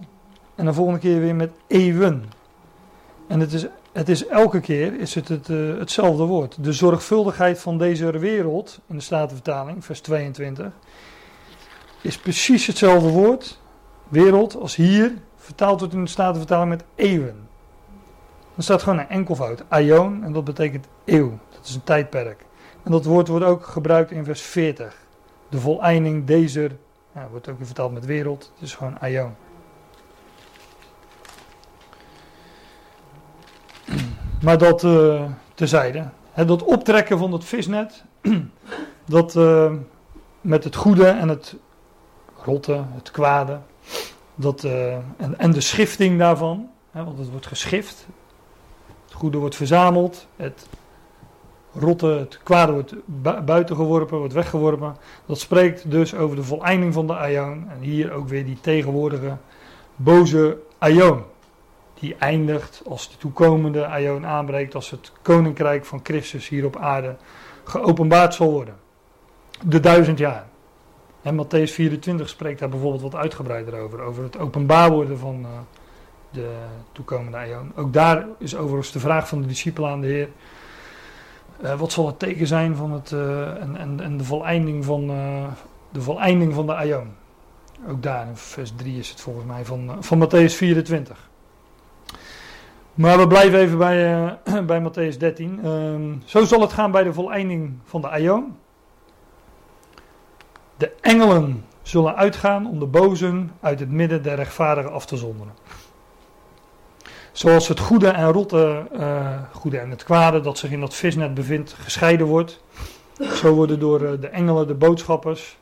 [0.63, 2.25] en de volgende keer weer met eeuwen.
[3.27, 6.65] En het is, het is elke keer is het, het uh, hetzelfde woord.
[6.65, 10.67] De zorgvuldigheid van deze wereld, in de Statenvertaling, vers 22,
[12.01, 13.61] is precies hetzelfde woord,
[14.09, 17.49] wereld, als hier vertaald wordt in de Statenvertaling met eeuwen.
[18.55, 21.39] Dan staat gewoon een enkelvoud, aion, en dat betekent eeuw.
[21.51, 22.45] Dat is een tijdperk.
[22.83, 24.97] En dat woord wordt ook gebruikt in vers 40.
[25.49, 26.71] De voleinding deze,
[27.15, 29.35] ja, wordt ook vertaald met wereld, het is gewoon aion.
[34.43, 35.23] Maar dat uh,
[35.55, 36.09] tezijde.
[36.33, 38.05] He, dat optrekken van dat visnet,
[39.05, 39.73] dat uh,
[40.41, 41.57] met het goede en het
[42.45, 43.59] rotte, het kwade,
[44.35, 48.07] dat, uh, en, en, de schifting daarvan, want het wordt geschift.
[49.05, 50.67] Het goede wordt verzameld, het
[51.73, 54.97] rotte, het kwade wordt bu buiten geworpen, wordt weggeworpen.
[55.27, 57.71] Dat spreekt dus over de voleinding van de aion.
[57.71, 59.37] En hier ook weer die tegenwoordige
[59.97, 61.23] boze aion
[62.03, 67.17] die eindigt als de toekomende aion aanbreekt, als het koninkrijk van Christus hier op aarde
[67.65, 68.75] geopenbaard zal worden.
[69.65, 70.47] De duizend jaar.
[71.23, 75.49] En Matthäus 24 spreekt daar bijvoorbeeld wat uitgebreider over, over het openbaar worden van uh,
[76.31, 76.49] de
[76.93, 77.73] toekomende aion.
[77.77, 80.29] Ook daar is overigens de vraag van de discipelen aan de Heer.
[81.63, 85.07] Uh, wat zal het teken zijn van het, uh, en, en, de voleinding van,
[85.91, 87.09] de voleinding van de aion?
[87.89, 91.31] Ook daar in vers 3 is het volgens mij van, van Matthäus 24.
[92.95, 95.61] Maar we blijven even bij, uh, bij Matthäus 13.
[95.65, 98.57] Uh, ehm, zo zal het gaan bij de voleinding van de Aion.
[100.77, 105.53] De engelen zullen uitgaan om de bozen uit het midden der rechtvaardigen af te zonderen.
[107.33, 111.35] Zoals het goede en rotte, uh, goede en het kwade dat zich in dat visnet
[111.35, 112.65] bevindt, gescheiden wordt.
[113.21, 115.59] Zo worden door uh, de engelen de boodschappers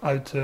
[0.00, 0.34] uit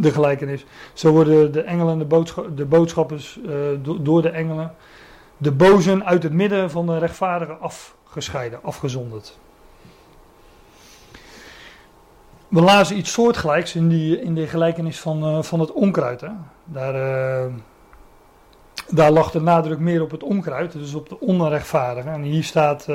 [0.00, 0.64] de gelijkenis.
[0.92, 3.38] Zo worden de engelen, de, boodsch de boodschappers
[3.82, 4.74] do door de engelen,
[5.36, 9.38] de bozen uit het midden van de rechtvaardigen afgescheiden, afgezonderd.
[12.48, 16.20] We lazen iets soortgelijks in die, in de gelijkenis van, uh, van het onkruid.
[16.20, 16.28] Hè.
[16.64, 17.52] Daar, uh,
[18.88, 22.12] daar lag de nadruk meer op het onkruid, dus op de onrechtvaardigen.
[22.12, 22.86] En hier staat,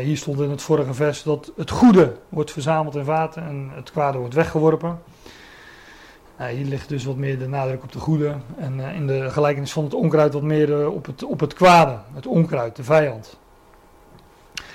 [0.00, 3.90] hier stond in het vorige vers dat het goede wordt verzameld in water en het
[3.90, 4.98] kwade wordt weggeworpen.
[6.40, 8.36] Nou, hier ligt dus wat meer de nadruk op de goede.
[8.56, 11.54] En uh, in de gelijkenis van het onkruid wat meer uh, op, het, op het
[11.54, 11.98] kwade.
[12.14, 13.38] Het onkruid, de vijand.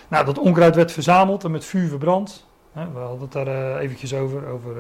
[0.08, 2.46] Nou, dat onkruid werd verzameld en met vuur verbrand.
[2.72, 4.48] We hadden het daar uh, eventjes over.
[4.48, 4.76] over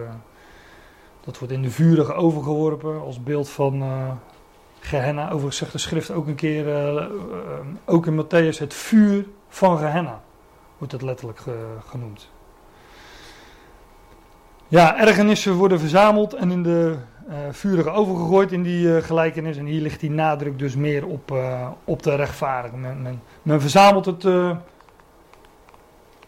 [1.24, 3.84] dat wordt in de vurige oven geworpen als beeld van
[4.80, 5.26] Gehenna.
[5.26, 7.10] Overigens zegt de schrift ook een keer,
[7.86, 10.22] ook in Matthäus, het vuur van Gehenna.
[10.78, 11.42] Wordt het letterlijk
[11.88, 12.30] genoemd.
[14.68, 16.98] Ja, ergernissen worden verzameld en in de
[17.30, 19.58] uh, vurige oven gegooid in die uh, gelijkenis.
[19.58, 22.82] En hier ligt die nadruk dus meer op, uh, op de rechtvaardigen.
[22.82, 24.24] Men, men, men, verzamelt het,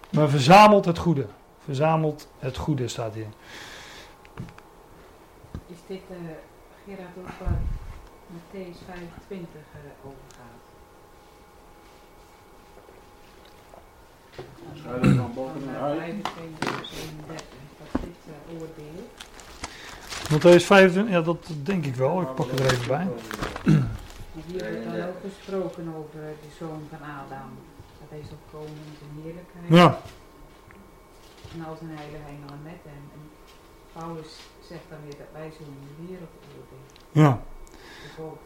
[0.09, 1.25] men verzamelt het goede.
[1.64, 3.27] Verzamelt het goede staat hier.
[5.67, 6.01] Is dit,
[6.85, 7.48] Gerard, op
[8.33, 9.61] Matthäus 25
[10.03, 10.57] overgaat?
[14.74, 16.16] Schuilen van boven uit.
[18.48, 19.06] 25, 37 dit oordeel?
[20.32, 23.08] Matthäus 25, ja dat denk ik wel, ik pak het er even bij.
[24.45, 27.50] Hier wordt dan ook gesproken over de zoon van Adam.
[28.00, 29.67] Dat hij zal komen in zijn heerlijkheid.
[29.67, 30.00] Ja.
[31.53, 33.03] En al zijn heilige engelen met hem.
[33.14, 33.22] En
[33.93, 36.88] Paulus zegt dan weer dat wij zullen de wereld oordelen.
[37.11, 37.42] Ja.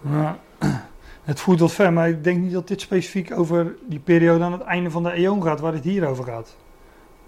[0.02, 0.40] ja.
[1.24, 4.52] Het voert wat ver, maar ik denk niet dat dit specifiek over die periode aan
[4.52, 6.56] het einde van de eeuw gaat, waar het hier over gaat.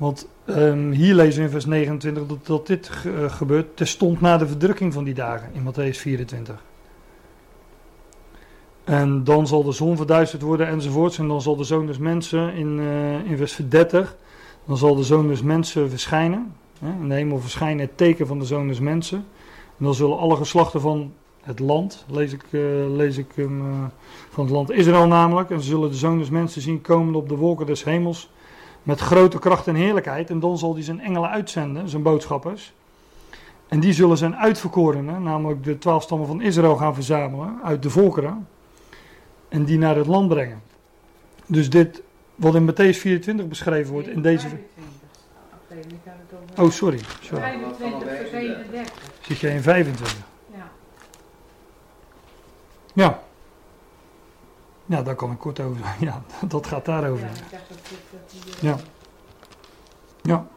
[0.04, 4.48] Want um, hier lezen we in vers 29 dat, dit uh, gebeurt terstond na de
[4.48, 6.64] verdrukking van die dagen in Matthäus 24.
[8.84, 11.18] En dan zal de zon verduisterd worden enzovoorts.
[11.18, 14.16] En dan zal de zoon des mensen in, uh, in vers 30.
[14.66, 16.54] Dan zal de zoon des mensen verschijnen.
[16.80, 19.18] Hè, in de hemel verschijnen het teken van de zoon des mensen.
[19.78, 22.62] En dan zullen alle geslachten van het land, lees ik, uh,
[22.96, 23.34] lees ik
[24.30, 25.50] van het land Israël namelijk.
[25.50, 28.30] En ze zullen de zoon des mensen zien komen op de wolken des hemels
[28.84, 30.30] met grote kracht en heerlijkheid.
[30.30, 32.74] En dan zal hij zijn engelen uitzenden, zijn boodschappers.
[33.68, 37.90] En die zullen zijn uitverkorenen, namelijk de twaalf stammen van Israël, gaan verzamelen uit de
[37.90, 38.48] volkeren.
[39.50, 40.62] En die naar het land brengen.
[41.46, 42.02] Dus dit,
[42.36, 44.48] wat in Matthäus 24 beschreven wordt, in deze...
[46.58, 47.00] Oh, sorry.
[47.22, 47.42] sorry.
[47.42, 48.94] 25 vers 31.
[49.22, 50.18] Zit je in 25?
[50.54, 50.72] Ja.
[52.94, 53.22] Ja.
[54.86, 55.96] Ja, daar kan ik kort over.
[56.00, 57.30] Ja, dat gaat daarover.
[58.60, 58.78] Ja.
[60.22, 60.48] Ja.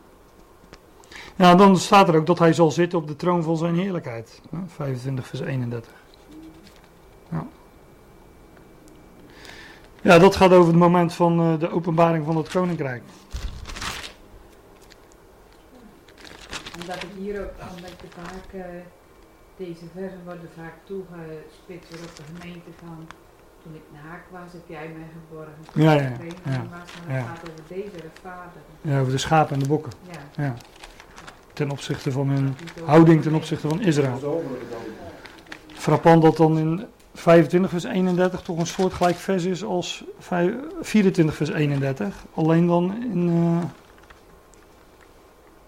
[1.37, 4.41] Ja, dan staat er ook dat hij zal zitten op de troon van zijn heerlijkheid.
[4.67, 5.93] 25 vers 31.
[7.31, 7.47] Ja.
[10.03, 13.03] Ja, dat gaat over het moment van uh, de openbaring van het koninkrijk.
[16.81, 18.65] Omdat ik hier ook, omdat ik vaak, uh,
[19.57, 23.07] deze versen worden vaak toegespitst op de gemeente van,
[23.67, 25.55] toen ik naar Haak was, heb jij mij geborgen.
[25.73, 26.01] Ja, ja,
[26.45, 26.67] ja.
[26.70, 28.61] Was, maar het gaat over deze vader.
[28.81, 29.93] Ja, over de schapen en de bokken.
[30.11, 30.45] Ja.
[30.45, 30.55] ja.
[31.53, 34.45] Ten opzichte van hun houding ten opzichte van Israël.
[35.73, 40.05] Frappant dat dan in 25 vers 31 toch een soortgelijk vers is als
[40.81, 42.25] 24 vers 31.
[42.35, 43.65] Alleen dan in, uh,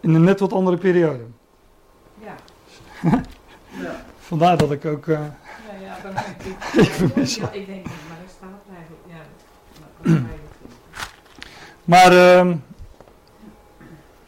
[0.00, 1.24] in een net wat andere periode.
[2.18, 2.34] Ja.
[3.02, 3.22] ja.
[4.18, 5.06] Vandaar dat ik ook...
[5.06, 5.20] Uh,
[5.88, 6.26] ja, ja, dan denk
[7.54, 7.66] ik...
[7.66, 9.04] Denk, maar er staat eigenlijk...
[9.06, 10.20] Ja,
[11.84, 12.12] maar...
[12.12, 12.54] Uh,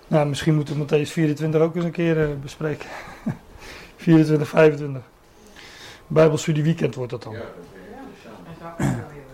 [0.07, 2.89] nou, misschien moeten we Matthäus 24 ook eens een keer uh, bespreken.
[3.97, 5.03] 24, 25.
[6.07, 7.37] Bijbelstudie weekend wordt dat dan.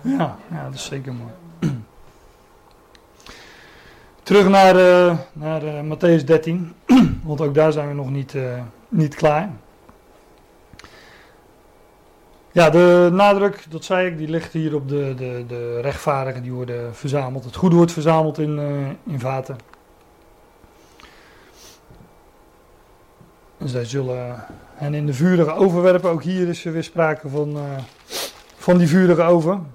[0.03, 1.33] Ja, ja, dat is zeker mooi.
[4.23, 6.73] Terug naar, uh, naar uh, Matthäus 13,
[7.23, 9.51] want ook daar zijn we nog niet, uh, niet klaar.
[12.57, 16.53] Ja, de nadruk, dat zei ik, die ligt hier op de, de, de rechtvaardigen die
[16.53, 17.45] worden verzameld.
[17.45, 18.59] Het goede wordt verzameld in,
[19.07, 19.57] in vaten.
[23.59, 24.45] En zij zullen
[24.75, 26.11] hen in de vurige oven werpen.
[26.11, 27.63] Ook hier is er weer sprake van, uh,
[28.57, 29.67] van die vurige oven.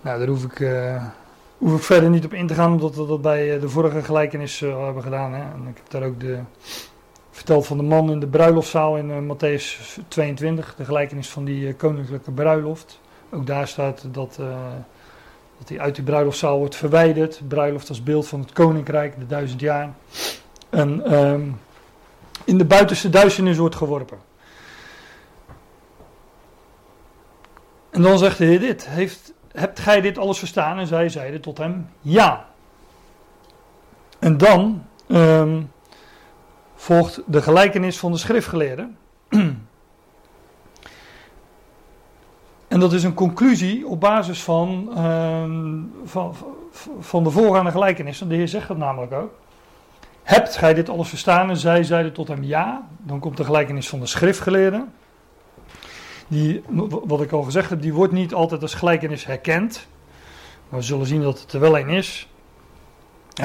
[0.00, 1.04] Nou, daar hoef ik, uh,
[1.58, 4.02] hoef ik verder niet op in te gaan, omdat we dat bij eh, de vorige
[4.02, 5.32] gelijkenis hebben gedaan.
[5.32, 5.40] Hè.
[5.40, 6.38] En ik heb daar ook de,
[7.32, 11.74] verteld van de man in de bruiloftzaal in uh, Matthäus 22, de gelijkenis van die
[11.74, 13.00] koninklijke bruiloft.
[13.30, 14.36] Ook daar staat dat,
[15.58, 17.40] dat hij uit die bruiloftzaal wordt verwijderd.
[17.48, 19.92] Bruiloft als beeld van het koninkrijk, de duizend jaar.
[20.70, 21.60] En um,
[22.44, 24.18] in de buitenste duisternis wordt geworpen.
[27.90, 30.78] En dan zegt de Heer dit: heeft, Hebt gij dit alles verstaan?
[30.78, 32.46] En zij zeiden tot hem: Ja.
[34.18, 35.70] En dan um,
[36.82, 38.96] volgt de gelijkenis van de schriftgeleerden.
[42.68, 46.34] En dat is een conclusie op basis van, um, van,
[47.00, 48.28] van de voorgaande gelijkenissen.
[48.28, 49.32] De Heer zegt dat namelijk ook.
[50.22, 51.50] Hebt gij dit alles verstaan?
[51.50, 52.88] En zij zeiden tot hem ja.
[52.98, 54.92] Dan komt de gelijkenis van de schriftgeleerden.
[56.28, 56.62] Die,
[57.04, 59.86] wat ik al gezegd heb, die wordt niet altijd als gelijkenis herkend.
[60.68, 62.28] Maar we zullen zien dat het er wel een is.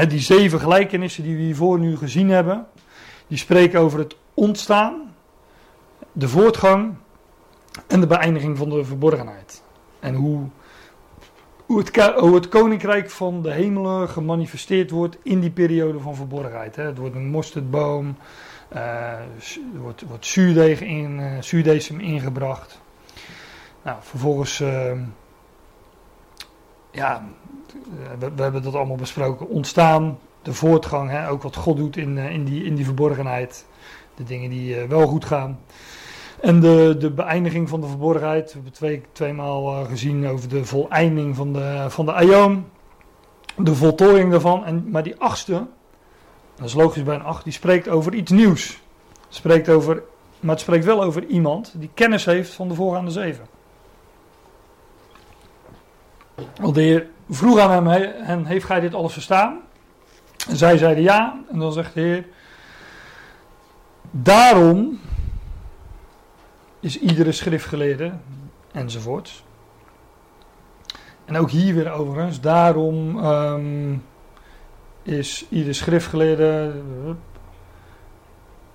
[0.08, 2.68] die zeven gelijkenissen die we hiervoor nu gezien hebben,
[3.28, 5.16] die spreken over het ontstaan,
[6.12, 6.96] de voortgang
[7.88, 9.64] en de beëindiging van de verborgenheid.
[10.00, 10.50] En hoe
[11.68, 16.76] hoe het, koninkrijk van de hemelen gemanifesteerd wordt in die periode van verborgenheid.
[16.76, 16.84] Hè.
[16.84, 18.18] Het wordt een mosterdboom,
[18.74, 21.20] uh, er wordt, wordt zuurdeeg in,
[21.54, 22.82] uh, ingebracht.
[23.84, 24.92] Nou, vervolgens, uh,
[26.92, 27.24] ja,
[28.20, 29.48] we, we, hebben dat allemaal besproken.
[29.48, 33.66] Ontstaan, de voortgang, hè, ook wat God doet in, in, die, in die verborgenheid.
[34.16, 35.60] De dingen die wel goed gaan.
[36.42, 38.46] En de, de beëindiging van de verborgenheid.
[38.46, 42.66] We hebben twee, tweemaal uh, gezien over de voleinding van de, van de aion.
[43.56, 44.66] De voltooiing daarvan.
[44.66, 45.68] En, maar die achtste,
[46.56, 48.82] dat is logisch bij een acht, die spreekt over iets nieuws.
[49.30, 50.04] Spreekt over,
[50.40, 53.46] maar het spreekt wel over iemand die kennis heeft van de voorgaande zeven.
[56.62, 59.66] Want de Heer vroeg aan hem, en heeft gij dit alles verstaan?
[60.50, 61.40] En zij zeiden ja.
[61.52, 62.26] En dan zegt de Heer,
[64.12, 65.00] daarom
[66.80, 68.12] is iedere schriftgeleerde
[68.72, 69.44] enzovoort.
[71.26, 74.04] En ook hier weer overigens, daarom um,
[75.04, 76.82] is iedere schriftgeleerde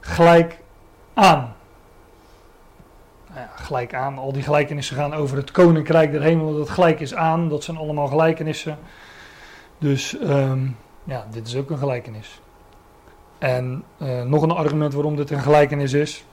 [0.01, 0.59] gelijk
[1.15, 1.55] aan.
[3.29, 7.01] Nou ja, gelijk aan, al die gelijkenissen gaan over het koninkrijk der hemel, dat gelijk
[7.01, 8.79] is aan, dat zijn allemaal gelijkenissen.
[9.79, 12.41] Dus um, ja, dit is ook een gelijkenis.
[13.39, 16.25] En uh, nog een argument waarom dit een gelijkenis is.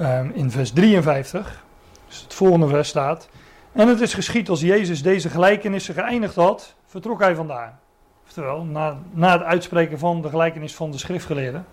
[0.00, 1.64] Um, in vers 53,
[2.06, 3.28] dus het volgende vers staat.
[3.72, 7.78] En het is geschied als Jezus deze gelijkenissen geëindigd had, vertrok hij vandaar.
[8.26, 11.66] Oftewel, na, na het uitspreken van de gelijkenis van de schriftgeleerden,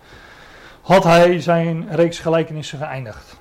[0.82, 3.40] had hij zijn reeks gelijkenissen geëindigd.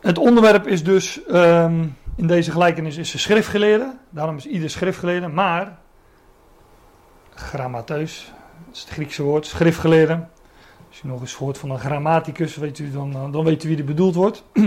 [0.00, 5.28] Het onderwerp is dus, um, in deze gelijkenis is de schriftgeleerde, daarom is ieder schriftgeleerde,
[5.28, 5.78] maar,
[7.34, 8.32] grammateus,
[8.66, 10.26] dat is het Griekse woord, schriftgeleerde,
[10.88, 13.78] als je nog eens hoort van een grammaticus, weet dan, eh, dan weet u wie
[13.78, 14.44] er bedoeld wordt.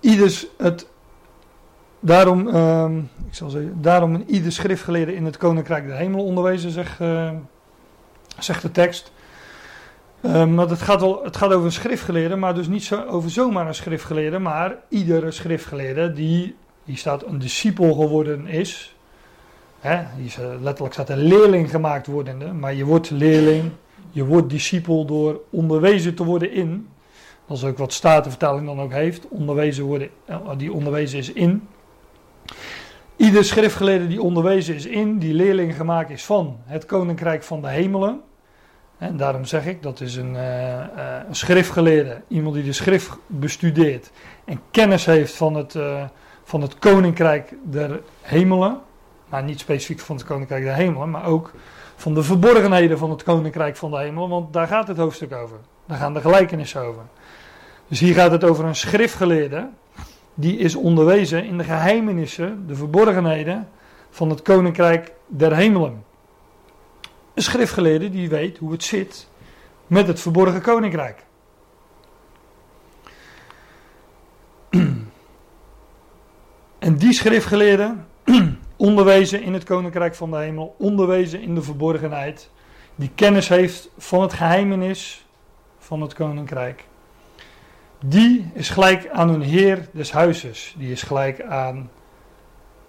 [0.00, 0.88] Ieders het,
[2.00, 2.90] daarom, uh,
[3.28, 6.98] ik zal zeggen, daarom ieder schriftgeleerde in het koninkrijk der hemelen onderwezen, zegt,
[8.38, 9.12] zegt de tekst.
[10.20, 13.66] Maar het gaat, wel, het gaat over een schriftgeleerde, maar dus niet zo, over zomaar
[13.66, 18.96] een schriftgeleerde, maar iedere schriftgeleerde die, die staat een discipel geworden is,
[19.86, 23.70] Hè, is, letterlijk staat er leerling gemaakt wordende, maar je wordt leerling,
[24.10, 26.88] je wordt discipel door onderwezen te worden in.
[27.46, 30.08] Dat is ook wat Statenvertaling dan ook heeft, onderwezen worden,
[30.56, 31.68] die onderwezen is in.
[33.16, 37.68] Ieder schriftgeleerde die onderwezen is in, die leerling gemaakt is van het koninkrijk van de
[37.68, 38.20] hemelen.
[38.98, 40.84] En daarom zeg ik, dat is een, uh,
[41.30, 44.10] schriftgeleerde, iemand die de schrift bestudeert
[44.44, 46.04] en kennis heeft van het, uh,
[46.44, 48.80] van het koninkrijk der hemelen.
[49.28, 51.52] Maar niet specifiek van het koninkrijk der hemelen, maar ook
[51.96, 55.56] van de verborgenheden van het koninkrijk van de hemelen, want daar gaat het hoofdstuk over.
[55.86, 57.02] Daar gaan de gelijkenissen over.
[57.88, 59.68] Dus hier gaat het over een schriftgeleerde
[60.34, 63.68] die is onderwezen in de geheimenissen, de verborgenheden
[64.10, 66.04] van het koninkrijk der hemelen.
[67.36, 69.28] Een schriftgeleerde die weet hoe het zit
[69.86, 71.24] met het verborgen koninkrijk.
[76.78, 77.94] En die schriftgeleerde,
[78.76, 82.50] onderwezen in het koninkrijk van de hemel, onderwezen in de verborgenheid,
[82.94, 85.26] die kennis heeft van het geheimenis
[85.78, 86.84] van het koninkrijk
[88.04, 90.74] die is gelijk aan een heer des huizes.
[90.78, 91.90] Die is gelijk aan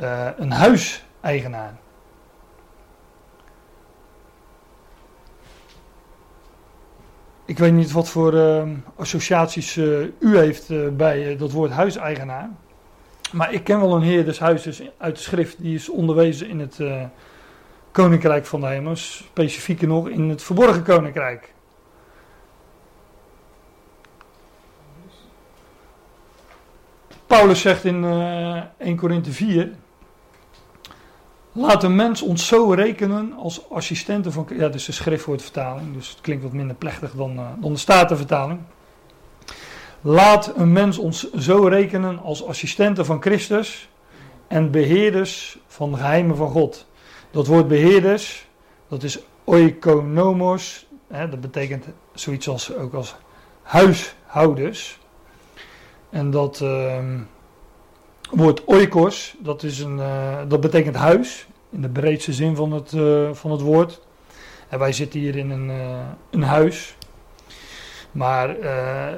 [0.01, 1.76] uh, een huiseigenaar.
[7.48, 8.64] Ik weet niet wat voor uh,
[8.95, 12.50] associaties uh, u heeft bij dat woord huiseigenaar.
[13.32, 15.61] Maar ik ken wel een heer des huizes uit de schrift.
[15.61, 16.80] Die is onderwezen in het
[17.92, 18.95] koninkrijk van de hemel.
[18.95, 21.53] Specifieker nog in het verborgen koninkrijk.
[27.27, 29.72] Paulus zegt in uh, eh, 1 Korinthe 4.
[31.58, 34.48] Laat een mens ons zo rekenen als assistenten van.
[34.50, 38.60] Ja, is de schriftwoordvertaling, dus het klinkt wat minder plechtig dan, uh, dan de statenvertaling.
[40.02, 43.90] Laat een mens ons zo rekenen als assistenten van Christus
[44.48, 46.86] en beheerders van de geheimen van God.
[47.32, 48.48] Dat woord beheerders,
[48.88, 53.16] dat is oikonomos, hè, dat betekent zoiets als ook als
[53.61, 55.00] huishouders.
[56.10, 56.98] En dat uh,
[58.30, 62.91] woord oikos, dat, is een, uh, dat betekent huis, in de breedste zin van het,
[62.91, 64.01] uh, van het woord.
[64.69, 65.99] En wij zitten hier in een, uh,
[66.30, 66.95] een huis.
[68.11, 68.49] Maar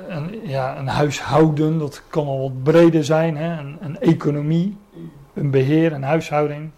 [0.07, 3.37] een, ja, een huishouden, dat kan al wat breder zijn.
[3.37, 3.59] Hè?
[3.59, 4.77] Een, een economie,
[5.33, 6.71] een beheer, een huishouding.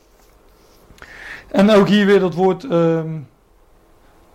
[1.47, 3.19] En ook hier weer dat woord, ehm,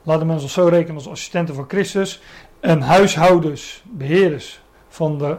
[0.02, 2.22] laten mensen zo rekenen als assistenten van Christus.
[2.60, 5.36] En huishoudens, beheerders van de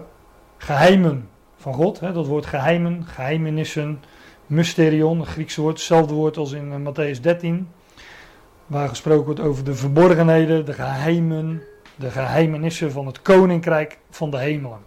[0.57, 1.29] geheimen
[1.67, 1.99] van God.
[1.99, 4.03] Hè, dat woord geheimen, geheimenissen,
[4.45, 7.69] mysterion, een Griekse woord, hetzelfde woord als in uh, Matthäus 13.
[8.65, 11.61] Waar gesproken wordt over de verborgenheden, de geheimen,
[11.95, 14.79] de geheimenissen van het koninkrijk van de hemelen.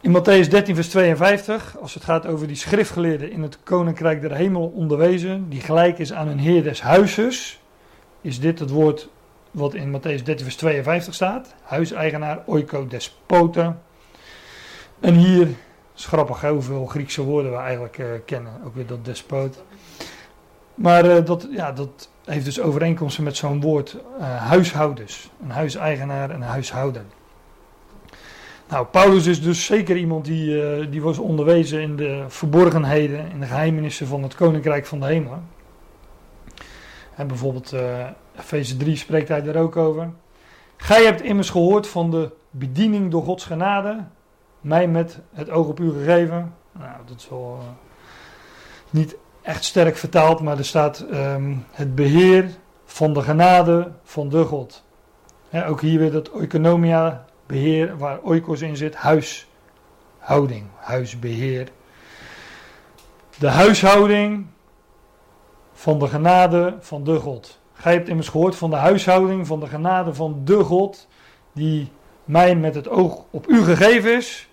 [0.00, 4.34] In Matthäus 13, vers 52, als het gaat over die schriftgeleerden in het koninkrijk der
[4.34, 7.60] hemel onderwezen, die gelijk is aan een heer des huizes,
[8.20, 9.08] is dit het woord
[9.52, 11.54] wat in Matthäus 13 vers 52 staat.
[11.62, 13.80] Huiseigenaar, oiko despoten.
[15.00, 15.48] En hier,
[15.94, 18.52] is grappig hoeveel Griekse woorden we eigenlijk uh, kennen.
[18.66, 19.62] Ook weer dat despoot.
[20.74, 25.30] Maar uh, dat, ja, dat heeft dus overeenkomsten met zo'n woord uh, huishoudens.
[25.42, 27.06] Een huiseigenaar en een huishouden.
[28.68, 33.46] Nou, Paulus is dus zeker iemand die, die was onderwezen in de verborgenheden, in de
[33.46, 35.42] geheimenissen van het koninkrijk van de hemel.
[37.14, 37.74] En bijvoorbeeld
[38.38, 40.10] Efeze 3 spreekt hij daar ook over.
[40.76, 44.04] Gij hebt immers gehoord van de bediening door Gods genade,
[44.60, 46.54] mij met het oog op u gegeven.
[46.72, 47.66] Nou, dat is wel uh,
[48.90, 52.50] niet echt sterk vertaald, maar er staat um, het beheer
[52.84, 54.84] van de genade van de God.
[55.52, 61.68] ook hier weer dat oikonomia, beheer, waar oikos in zit, huishouding, huisbeheer.
[63.38, 64.46] De huishouding
[65.72, 67.60] van de genade van de God.
[67.82, 71.08] Gij hebt immers gehoord van de huishouding, van de genade van de God,
[71.52, 71.90] die
[72.24, 74.48] mij met het oog op u gegeven is,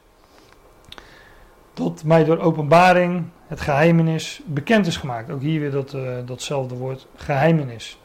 [1.73, 5.31] dat mij door openbaring het geheimenis bekend is gemaakt.
[5.31, 7.99] Ook hier weer dat, uh, datzelfde woord, geheimenis.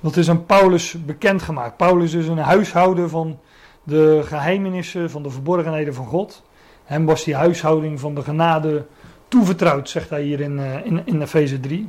[0.00, 1.76] Dat is aan Paulus bekendgemaakt.
[1.76, 3.38] Paulus is een huishouder van
[3.82, 6.42] de geheimenissen, van de verborgenheden van God.
[6.84, 8.86] Hem was die huishouding van de genade
[9.28, 11.88] toevertrouwd, zegt hij hier in, uh, in, in Efeze 3.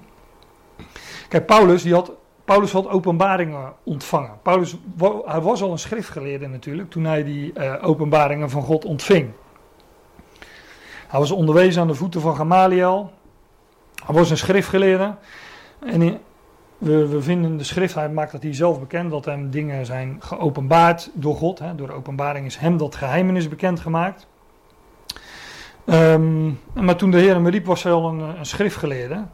[1.34, 2.12] Kijk, Paulus, die had,
[2.45, 4.32] Paulus had openbaringen ontvangen.
[4.42, 4.78] Paulus
[5.26, 9.30] hij was al een schriftgeleerde natuurlijk toen hij die uh, openbaringen van God ontving.
[11.08, 13.12] Hij was onderwezen aan de voeten van Gamaliel.
[14.06, 15.16] Hij was een schriftgeleerde.
[15.80, 16.20] En
[16.78, 20.18] we, we, vinden de schrift, hij maakt dat hij zelf bekend, dat hem dingen zijn
[20.20, 21.60] geopenbaard door God.
[21.60, 21.76] Hè.
[21.76, 24.28] Door de openbaring is hem dat geheimenis bekendgemaakt.
[25.86, 29.26] Ehm, maar toen de Heer hem riep, was hij al een, een schriftgeleerde.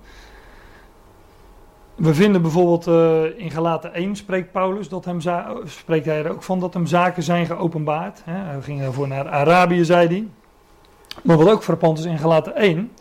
[2.00, 5.20] We vinden bijvoorbeeld uh, in Galaten 1 spreekt Paulus dat hem
[5.66, 8.22] spreekt hij er ook van dat hem zaken zijn geopenbaard.
[8.24, 8.34] Hè?
[8.34, 10.28] Hij ging daarvoor naar Arabië, zei hij.
[11.24, 12.92] Maar wat ook frappant is in Galaten 1,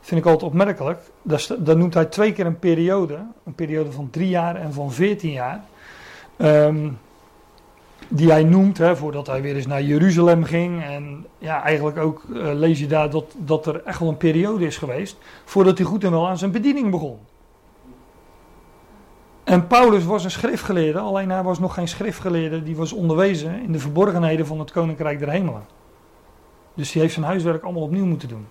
[0.00, 1.00] vind ik altijd opmerkelijk.
[1.22, 5.32] Daar, noemt hij twee keer een periode, een periode van drie jaar en van veertien
[5.32, 5.64] jaar.
[6.36, 6.98] Um,
[8.08, 10.82] die hij noemt, hè, voordat hij weer eens naar Jeruzalem ging.
[10.82, 14.66] En ja, eigenlijk ook uh, lees je daar dat, dat er echt wel een periode
[14.66, 17.18] is geweest voordat hij goed en wel aan zijn bediening begon.
[19.44, 23.72] En Paulus was een schriftgeleerde, alleen hij was nog geen schriftgeleerde, die was onderwezen in
[23.72, 25.64] de verborgenheden van het Koninkrijk der Hemelen.
[26.74, 28.46] Dus hij heeft zijn huiswerk allemaal opnieuw moeten doen.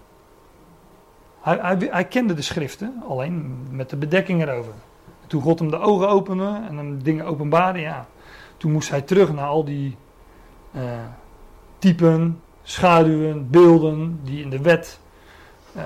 [1.42, 4.74] Hij, hij, kende de schriften, alleen met de bedekking erover.
[5.28, 8.08] Toen God hem de ogen opende en hem dingen openbaarde, ja,
[8.58, 9.98] toen moest hij terug naar al die
[10.72, 10.82] uh,
[11.78, 15.00] typen, schaduwen, beelden die in de wet
[15.76, 15.84] uh,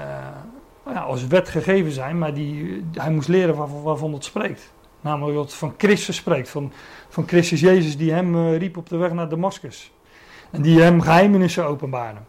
[0.86, 4.73] ja, als wet gegeven zijn, maar die, hij moest leren waarvan, waarvan het spreekt.
[5.04, 6.72] Namelijk wat van Christus spreekt, van,
[7.10, 9.92] van Christus Jezus die hem uh, riep op de weg naar Damascus.
[10.52, 12.20] En die hem geheimenissen openbaarde.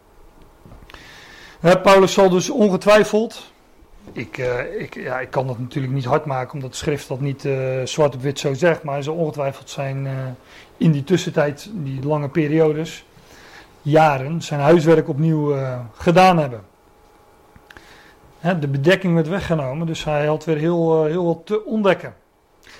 [1.83, 3.51] Paulus zal dus ongetwijfeld,
[4.11, 7.19] ik, uh, ik, ja, ik kan dat natuurlijk niet hard maken omdat de schrift dat
[7.19, 10.07] niet uh, zwart op wit zo zegt, maar hij zal ongetwijfeld zijn
[10.77, 13.05] in die tussentijd, die lange periodes,
[13.81, 15.55] jaren, zijn huiswerk opnieuw
[15.93, 16.61] gedaan hebben.
[18.59, 22.13] de bedekking werd weggenomen, dus hij had weer heel, heel wat te ontdekken.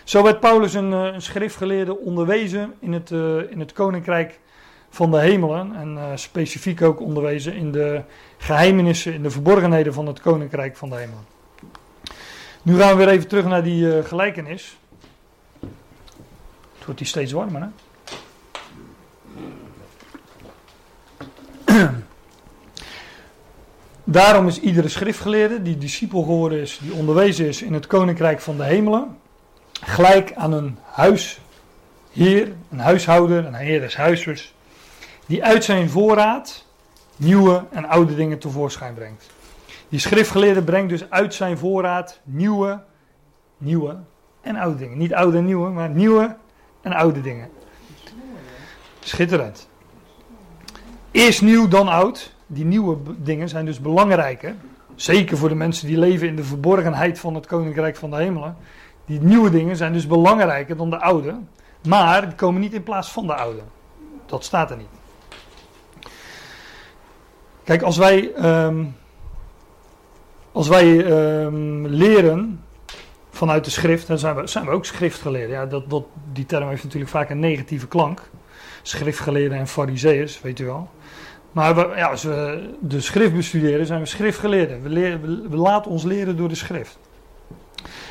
[0.06, 4.40] Zo werd Paulus een, eh, een schriftgeleerde onderwezen in het, uh, in het koninkrijk
[4.90, 5.76] van de hemelen.
[5.76, 8.02] En uh, specifiek ook onderwezen in de
[8.38, 11.26] geheimenissen, in de verborgenheden van het koninkrijk van de hemelen.
[12.62, 14.78] Nu gaan we weer even terug naar die gelijkenis.
[16.76, 17.68] Het wordt hier steeds warmer, hè?
[24.04, 28.58] Daarom is iedere schriftgeleerde die discipel geworden is, die onderwezen is in het koninkrijk van
[28.58, 29.18] de hemelen,
[29.82, 34.54] gelijk aan een huisheer, een huishouder, een heer des huizes,
[35.26, 36.66] die uit zijn voorraad
[37.16, 39.30] nieuwe en oude dingen tevoorschijn brengt.
[39.90, 42.84] Die schriftgeleerde brengt dus uit zijn voorraad nieuwe,
[43.58, 43.98] nieuwe
[44.42, 44.98] en oude dingen.
[44.98, 46.36] Niet oude en nieuwe, maar nieuwe
[46.82, 47.50] en oude dingen.
[49.00, 49.70] Schitterend.
[51.12, 52.34] Eerst nieuw, dan oud.
[52.48, 54.56] Die nieuwe dingen zijn dus belangrijker.
[54.96, 58.58] Zeker voor de mensen die leven in de verborgenheid van het koninkrijk van de hemelen.
[59.06, 61.36] Die nieuwe dingen zijn dus belangrijker dan de oude,
[61.88, 63.62] maar die komen niet in plaats van de oude.
[64.26, 64.88] Dat staat er niet.
[67.64, 68.32] Kijk, als wij,
[68.66, 68.96] um,
[70.52, 71.06] als wij
[71.44, 72.64] um, leren
[73.30, 75.56] vanuit de schrift, dan zijn we, zijn we ook schriftgeleerden.
[75.56, 78.22] Ja, dat, dat, die term heeft natuurlijk vaak een negatieve klank.
[78.82, 80.90] Schriftgeleerden en fariseeërs, weet u wel.
[81.52, 84.82] Maar we, ja, als we de schrift bestuderen, zijn we schriftgeleerden.
[84.82, 85.20] We,
[85.50, 86.98] we laten ons leren door de schrift.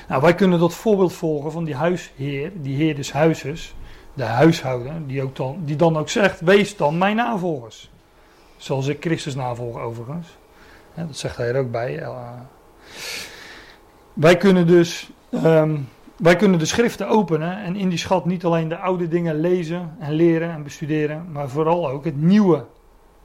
[0.08, 3.74] Nou, wij kunnen dat voorbeeld volgen van die huisheer, die heer des huizes,
[4.14, 7.90] de huishouder, die, ook dan, die dan ook zegt: Wees dan mijn navolgers.
[8.56, 10.28] Zoals ik Christus navolg, overigens.
[10.94, 12.06] dat zegt hij er ook bij.
[14.12, 15.10] wij kunnen dus.
[15.30, 15.76] Ehm,
[16.16, 19.96] wij kunnen de schriften openen en in die schat niet alleen de oude dingen lezen
[19.98, 22.64] en leren en bestuderen, maar vooral ook het nieuwe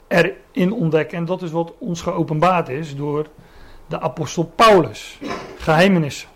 [0.08, 1.18] erin ontdekken.
[1.18, 3.26] En dat is wat ons geopenbaard is door
[3.86, 5.18] de apostel Paulus.
[5.58, 6.28] Geheimenissen.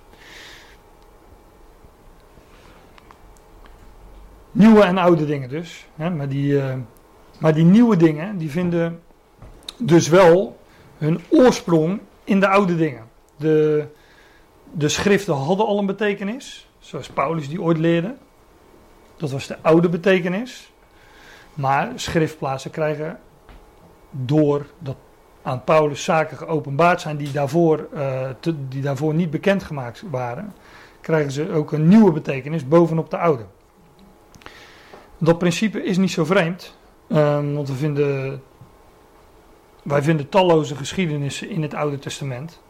[4.55, 5.87] Nieuwe en oude dingen dus.
[5.97, 6.75] Hè, maar, die, uh,
[7.39, 9.01] maar die nieuwe dingen, die vinden
[9.79, 10.59] dus wel
[10.99, 13.03] hun oorsprong in de oude dingen.
[13.37, 13.87] De,
[14.73, 18.15] de schriften hadden al een betekenis, zoals Paulus die ooit leerde.
[19.17, 20.73] Dat was de oude betekenis.
[21.55, 23.19] Maar schriftplaatsen krijgen
[24.11, 24.97] door dat
[25.43, 28.29] aan Paulus zaken geopenbaard zijn die daarvoor, uh,
[28.69, 30.53] die daarvoor niet bekendgemaakt waren,
[31.01, 33.45] krijgen ze ook een nieuwe betekenis bovenop de oude.
[35.19, 36.77] Dat principe is niet zo vreemd,
[37.09, 38.43] um, want we vinden,
[39.83, 42.63] wij vinden talloze geschiedenissen in het Oude Testament.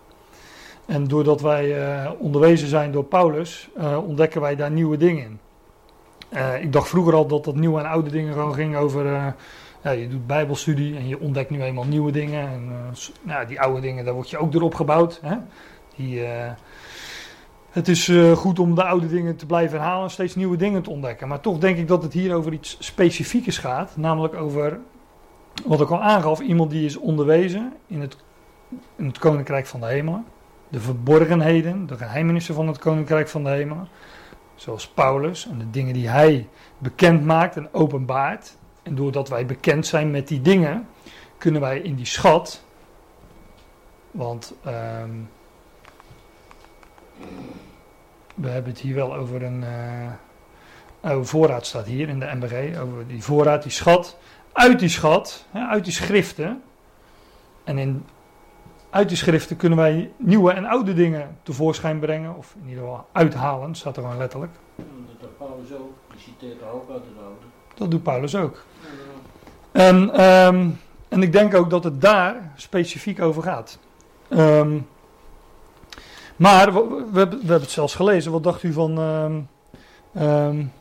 [0.86, 5.39] En doordat wij uh, onderwezen zijn door Paulus, uh, ontdekken wij daar nieuwe dingen in.
[6.32, 9.34] Uh, ik dacht vroeger al dat dat nieuwe en oude dingen gewoon ging over.
[9.82, 12.48] ja, je doet Bijbelstudie en je ontdekt nu eenmaal nieuwe dingen.
[12.48, 12.73] En
[13.23, 15.20] nou, die oude dingen, daar word je ook door opgebouwd.
[15.23, 15.36] Hè?
[15.97, 16.23] Die,
[17.74, 20.82] het is uh, goed om de oude dingen te blijven herhalen en steeds nieuwe dingen
[20.82, 21.28] te ontdekken.
[21.28, 23.96] Maar toch denk ik dat het hier over iets specifiekers gaat.
[23.96, 24.78] Namelijk over,
[25.64, 28.16] wat ik al aangaf, iemand die is onderwezen in het,
[28.96, 30.24] in het Koninkrijk van de Hemelen.
[30.68, 33.88] De verborgenheden, de geheimenissen van het Koninkrijk van de Hemelen.
[34.54, 38.56] Zoals Paulus en de dingen die hij bekend maakt en openbaart.
[38.82, 40.88] En doordat wij bekend zijn met die dingen,
[41.38, 42.64] kunnen wij in die schat
[44.10, 45.10] Want ehm,
[48.34, 49.64] we hebben het hier wel over een
[51.04, 52.78] uh, voorraad staat hier in de MBG.
[52.80, 54.18] Over die voorraad, die schat.
[54.52, 56.62] Uit die schat, hè, uit die schriften.
[57.64, 58.04] En in,
[58.90, 62.36] uit die schriften kunnen wij nieuwe en oude dingen tevoorschijn brengen.
[62.36, 64.52] Of in ieder geval uithalen, staat er gewoon letterlijk.
[64.76, 64.86] Dat
[65.20, 65.92] doet Paulus ook.
[66.10, 67.46] Die citeert ook uit het oude.
[67.74, 68.64] Dat doet Paulus ook.
[69.72, 73.78] En, um, en ik denk ook dat het daar specifiek over gaat.
[74.28, 74.86] Um,
[76.36, 78.32] maar we, we, hebben, we, hebben het zelfs gelezen.
[78.32, 80.72] Wat dacht u van, um,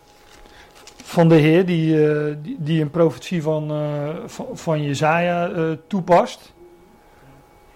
[1.03, 5.71] van de Heer die, uh, die, die, een profetie van, uh, van, van Jezaja uh,
[5.87, 6.53] toepast?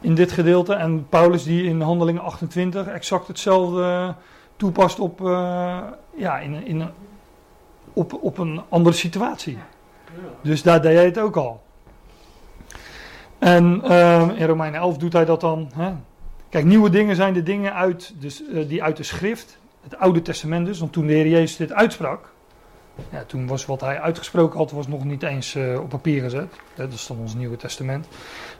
[0.02, 0.74] In dit gedeelte.
[0.74, 4.16] En Paulus die in handelingen 28 exact hetzelfde
[4.56, 5.20] toepast op,
[6.16, 6.90] ja, in, in,
[7.94, 9.58] op, op een andere situatie.
[10.42, 11.62] Dus daar deed hij het ook al.
[13.40, 15.70] En uh, in Romeinen 11 doet hij dat dan.
[15.76, 15.92] Hè?
[16.58, 20.66] Kijk, nieuwe dingen zijn de dingen uit, uh, die uit de schrift, het Oude Testament
[20.66, 20.80] dus.
[20.80, 22.30] Want toen de Heer Jezus dit uitsprak,
[23.12, 26.54] ja, toen was wat hij uitgesproken had, was nog niet eens uh, op papier gezet.
[26.76, 28.08] Dat is dan ons Nieuwe Testament.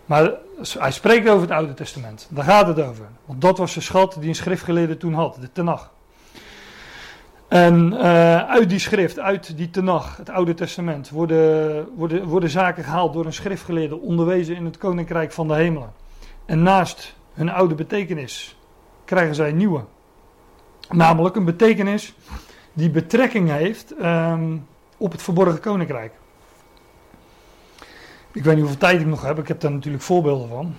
[0.06, 0.32] Maar
[0.80, 2.28] hij spreekt over het Oude Testament.
[2.30, 3.06] Daar gaat het over.
[3.26, 5.92] Want dat was de schat die een schriftgeleerde toen had, de Tenach.
[7.48, 12.84] En uh, uit die schrift, uit die Tenach, het Oude Testament, worden, worden, worden zaken
[12.84, 15.94] gehaald door een schriftgeleerde, onderwezen in het Koninkrijk van de Hemelen.
[16.46, 18.58] En naast hun oude betekenis
[19.06, 19.84] krijgen zij een nieuwe.
[20.90, 22.16] Namelijk een betekenis
[22.74, 24.68] die betrekking heeft um,
[24.98, 26.14] op het verborgen Koninkrijk.
[28.32, 30.76] Ik weet niet hoeveel tijd ik nog heb, ik heb daar natuurlijk voorbeelden van.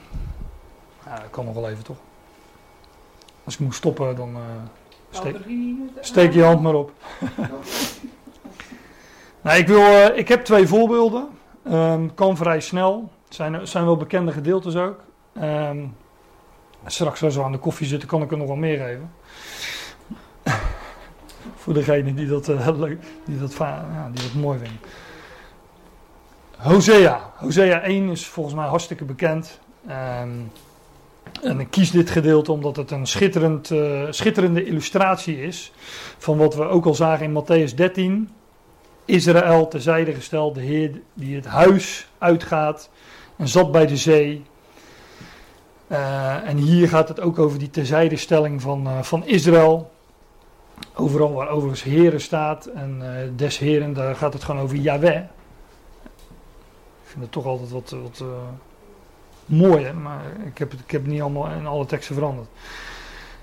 [1.04, 1.96] Ja, dat kan nog wel even toch?
[3.44, 4.36] Als ik moet stoppen, dan.
[4.36, 4.42] Uh,
[5.10, 5.36] Steek,
[6.00, 6.92] steek je hand maar op.
[9.42, 11.28] nou, ik, wil, uh, ik heb twee voorbeelden.
[11.70, 13.10] Um, kan vrij snel.
[13.24, 15.00] Het zijn, zijn wel bekende gedeeltes ook.
[15.42, 15.94] Um,
[16.86, 19.10] straks als we aan de koffie zitten kan ik er nog wel meer geven.
[21.62, 24.80] Voor degene die dat, uh, leuk, die dat, ja, die dat mooi vinden.
[26.56, 27.32] Hosea.
[27.36, 29.58] Hosea 1 is volgens mij hartstikke bekend.
[29.88, 30.50] Um,
[31.42, 35.72] en ik kies dit gedeelte omdat het een schitterend, uh, schitterende illustratie is
[36.18, 38.30] van wat we ook al zagen in Matthäus 13.
[39.04, 42.90] Israël terzijde gesteld, de Heer die het huis uitgaat
[43.36, 44.44] en zat bij de zee.
[45.90, 49.90] Uh, en hier gaat het ook over die terzijdestelling van, uh, van Israël.
[50.94, 53.02] Overal waar overigens Heren staat en
[53.36, 55.16] des Heren, daar gaat het gewoon over Yahweh.
[57.02, 58.24] Ik vind het toch altijd wat, wat
[59.46, 62.48] mooi, maar ik heb, het, ik heb niet allemaal in alle teksten veranderd.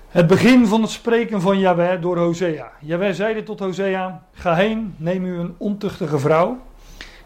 [0.08, 2.72] Het begin van het spreken van Yahweh door Hosea.
[2.80, 6.58] Yahweh zeide tot Hosea: Ga heen, neem u een ontuchtige vrouw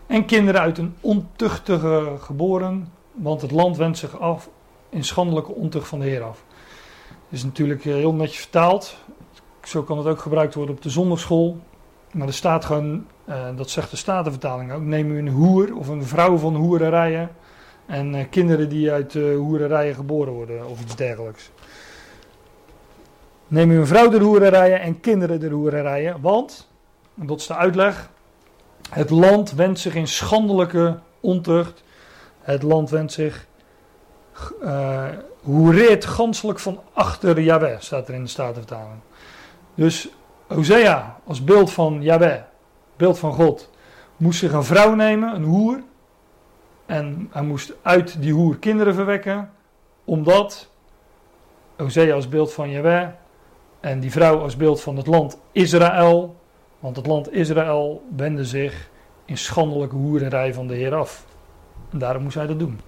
[0.07, 4.49] en kinderen uit een ontuchtige geboren, want het land wendt zich af
[4.91, 6.45] in schandelijke ontucht van de Heer af.
[7.09, 8.97] Dat is natuurlijk eh, heel netjes vertaald.
[9.65, 11.59] Zo kan het ook gebruikt worden op de zondagschool.
[12.13, 15.89] Maar er staat gewoon, uh, dat zegt de Statenvertaling ook: neem u een hoer of
[15.89, 17.31] een vrouw van hoererijen
[17.87, 21.51] en uh, kinderen die uit uh, hoererijen geboren worden of iets dergelijks.
[23.47, 26.69] Neem u een vrouw der hoererijen en kinderen der hoererijen, want,
[27.21, 28.11] en dat is de uitleg,
[28.91, 31.83] het land wendt zich in schandelijke ontucht.
[32.41, 33.47] Het land wendt zich,
[34.63, 35.05] uh,
[35.43, 39.01] hoereert ganselijk van achter Yahweh, staat er in de Statenvertaling.
[39.75, 40.09] Dus
[40.47, 42.41] Hosea als beeld van Yahweh,
[42.97, 43.71] beeld van God,
[44.17, 45.83] moest zich een vrouw nemen, een hoer,
[46.87, 49.51] en hij moest uit die hoer kinderen verwekken,
[50.05, 50.69] omdat
[51.77, 53.09] Hosea als beeld van Jehovah
[53.81, 56.37] en die vrouw als beeld van het land Israël,
[56.79, 58.91] want het land Israël wendde zich
[59.25, 61.25] in schandelijke hoererij van de Heer af.
[61.91, 62.81] En daarom moest hij dat doen.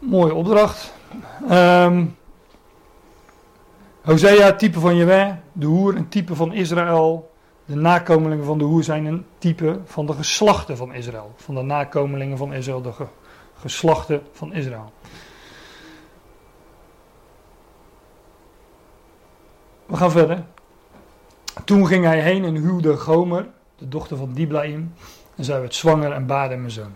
[0.00, 0.92] Mooie opdracht.
[1.50, 2.16] Um,
[4.02, 7.30] Hosea, type van Jehovah, de hoer, een type van Israël.
[7.64, 11.32] De nakomelingen van de hoer zijn een type van de geslachten van Israël.
[11.36, 12.92] Van de nakomelingen van Israël, de
[13.54, 14.92] geslachten van Israël.
[19.86, 20.44] We gaan verder.
[21.64, 24.94] Toen ging hij heen en huwde Gomer, de dochter van Diblaim.
[25.36, 26.92] En zij werd zwanger en baarde mijn zoon.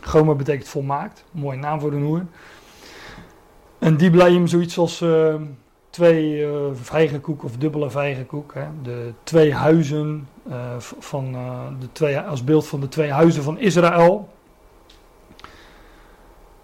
[0.00, 1.24] Gomer betekent volmaakt.
[1.30, 2.26] Mooie naam voor een hoer.
[3.78, 5.00] En Diblaim zoiets als...
[5.00, 5.34] Uh,
[5.90, 8.54] twee uh, vijgenkoek of dubbele vijgenkoek.
[8.54, 8.66] Hè.
[8.82, 13.58] De twee huizen uh, van uh, de twee, als beeld van de twee huizen van
[13.58, 14.28] Israël.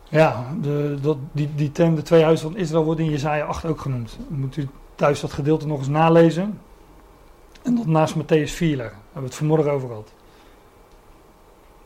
[0.08, 3.64] Ja, de, dat, die, die term de twee huizen van Israël wordt in Jezaja 8
[3.64, 4.18] ook genoemd.
[4.28, 6.60] Moet u thuis dat gedeelte nog eens nalezen.
[7.62, 8.96] En dat naast Matthäus 4 leggen.
[8.96, 10.12] Daar hebben we het vanmorgen over gehad.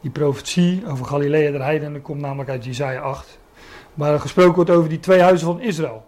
[0.00, 3.38] Die profetie over Galilea der Heidenen komt namelijk uit Jezaja 8.
[3.94, 6.04] waar gesproken wordt over die twee huizen van Israël.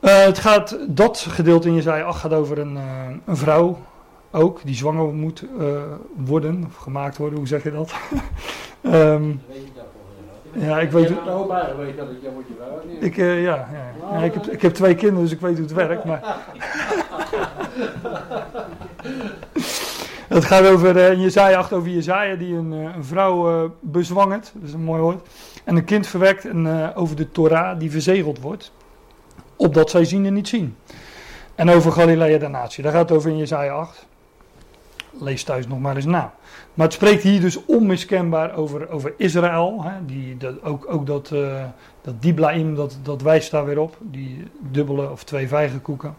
[0.00, 2.82] Uh, het gaat, dat gedeelte in Jezaja 8 gaat over een, uh,
[3.24, 3.78] een vrouw
[4.30, 5.82] ook, die zwanger moet uh,
[6.16, 7.92] worden, of gemaakt worden, hoe zeg je dat?
[8.82, 9.42] um,
[10.66, 11.12] ja, ik weet...
[13.00, 13.68] Ik, ja, ja.
[14.12, 16.22] ja ik, heb, ik heb twee kinderen, dus ik weet hoe het werkt, maar...
[20.34, 24.68] Het gaat over uh, Jezaja 8 over Jezaja die een, een vrouw uh, bezwangert, dat
[24.68, 25.28] is een mooi woord,
[25.64, 28.72] en een kind verwekt en over de Torah die verzegeld wordt
[29.56, 30.76] opdat zij zien en niet zien.
[31.54, 34.06] En over Galilea de natie, daar gaat het over in Jezaja 8.
[35.10, 36.34] Lees thuis nog maar eens na.
[36.74, 39.82] Maar het spreekt hier dus onmiskenbaar over, over Israël.
[39.84, 41.28] Hè, die, dat, ook ook dat,
[42.00, 43.96] dat Diblaim, dat, dat wijst daar weer op.
[44.00, 46.14] Die dubbele of twee vijgenkoeken.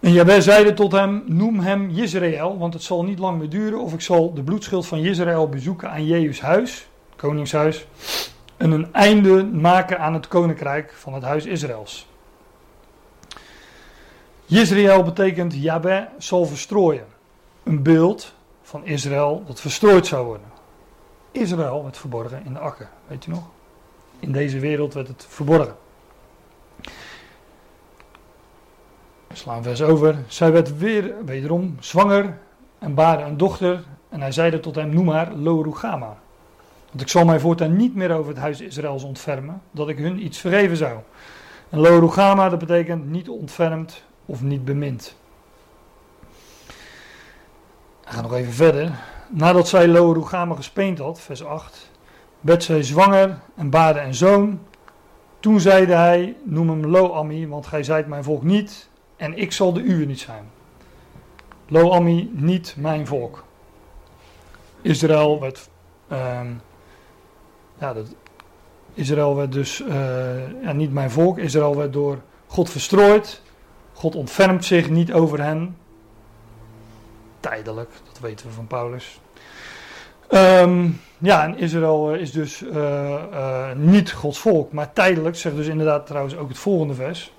[0.00, 3.80] En Jabez zeide tot hem, noem hem Jezreel, want het zal niet lang meer duren
[3.80, 7.86] of ik zal de bloedschuld van Jezreel bezoeken aan Jehus huis, koningshuis
[8.56, 12.06] en een einde maken aan het koninkrijk van het huis Israëls.
[14.46, 17.06] Israël betekent Yahweh zal verstrooien.
[17.62, 20.46] Een beeld van Israël dat verstrooid zou worden.
[21.32, 23.42] Israël werd verborgen in de akker, weet je nog?
[24.20, 25.76] In deze wereld werd het verborgen.
[26.82, 26.90] We
[29.32, 30.16] slaan vers over.
[30.26, 32.38] Zij werd weer wederom zwanger
[32.78, 33.84] en baarde een dochter.
[34.08, 35.62] En hij zeide tot hem, noem haar Lo
[36.88, 40.24] want ik zal mij voortaan niet meer over het huis Israëls ontfermen, dat ik hun
[40.24, 40.98] iets vergeven zou.
[41.68, 45.16] En Lorugama, dat betekent niet ontfermd of niet bemind.
[48.04, 48.90] We gaan nog even verder.
[49.28, 51.90] Nadat zij Lorugama gespeend had, vers 8,
[52.40, 54.60] werd zij zwanger en baarde een zoon.
[55.40, 59.72] Toen zeide hij, noem hem Lo-Ami, want gij zijt mijn volk niet en ik zal
[59.72, 60.50] de uwe niet zijn.
[61.68, 63.44] Lo-Ami, niet mijn volk.
[64.82, 65.68] Israël werd
[66.12, 66.60] um,
[67.78, 68.06] ja, dat,
[68.94, 71.38] Israël werd dus uh, ja, niet mijn volk.
[71.38, 73.42] Israël werd door God verstrooid.
[73.92, 75.76] God ontfermt zich niet over hen.
[77.40, 79.20] Tijdelijk, dat weten we van Paulus.
[80.30, 86.06] Um, ja, en Israël is dus uh, niet Gods volk, maar tijdelijk, zegt dus inderdaad
[86.06, 87.32] trouwens ook het volgende vers.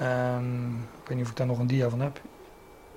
[0.00, 2.20] Um, ik weet niet of ik daar nog een dia van heb.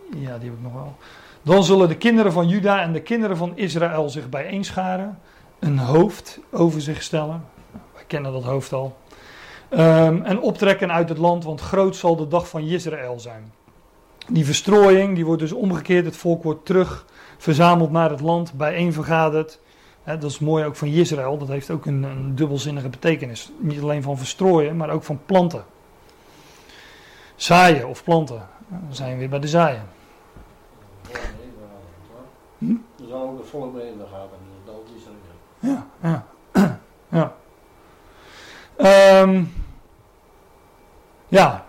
[0.09, 0.95] Ja, die heb ik nog wel.
[1.41, 5.19] Dan zullen de kinderen van Juda en de kinderen van Israël zich bijeenscharen
[5.59, 7.43] een hoofd over zich stellen.
[7.93, 8.97] Wij kennen dat hoofd al.
[9.71, 13.51] Um, en optrekken uit het land, want groot zal de dag van Israël zijn.
[14.27, 16.05] Die verstrooiing, die wordt dus omgekeerd.
[16.05, 17.05] Het volk wordt terug
[17.37, 19.59] verzameld naar het land, bijeen vergaderd.
[20.03, 21.37] dat is mooi ook van Israël.
[21.37, 23.51] Dat heeft ook een, een, dubbelzinnige betekenis.
[23.57, 25.63] Niet alleen van verstrooien, maar ook van planten.
[27.37, 28.47] Zaaien of planten.
[28.67, 29.83] Dan zijn we weer bij de zaaien.
[32.57, 32.71] Hm?
[32.71, 34.37] Er zal ook het volk mee in de gaten.
[35.59, 36.25] Ja, ja,
[37.17, 37.33] ja.
[39.21, 39.53] Um,
[41.27, 41.65] ja,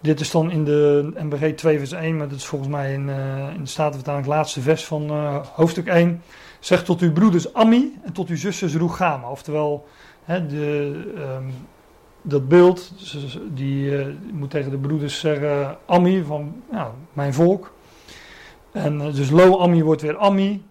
[0.00, 3.08] dit is dan in de MBG 2 vers 1, maar dat is volgens mij in,
[3.08, 6.22] uh, in de Statenvertaling het laatste vers van uh, hoofdstuk 1.
[6.60, 9.30] Zeg tot uw broeders Ammi en tot uw zusters Rugama.
[9.30, 9.86] Oftewel,
[10.24, 10.92] hè, de,
[11.36, 11.54] um,
[12.22, 12.92] dat beeld,
[13.54, 17.72] die uh, moet tegen de broeders zeggen Ammi, van ja, mijn volk.
[18.72, 20.64] En dus Lo Ammi wordt weer Ammi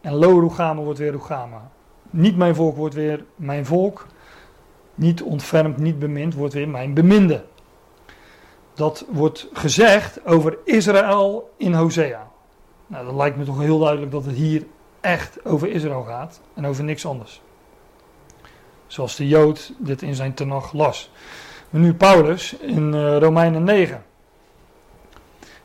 [0.00, 1.70] en Lo Rugama wordt weer Rugama.
[2.10, 4.06] Niet mijn volk wordt weer mijn volk.
[4.94, 7.44] Niet ontfermd, niet bemind wordt weer mijn beminde.
[8.74, 12.30] Dat wordt gezegd over Israël in Hosea.
[12.86, 14.66] Nou, dat lijkt me toch heel duidelijk dat het hier
[15.00, 17.42] echt over Israël gaat en over niks anders.
[18.94, 21.10] Zoals de Jood dit in zijn tenag las.
[21.70, 24.04] Maar nu Paulus in uh, Romeinen 9.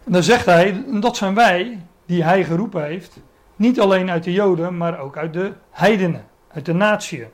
[0.03, 3.19] En dan zegt hij, dat zijn wij die hij geroepen heeft,
[3.55, 7.25] niet alleen uit de Joden, maar ook uit de heidenen uit de natie.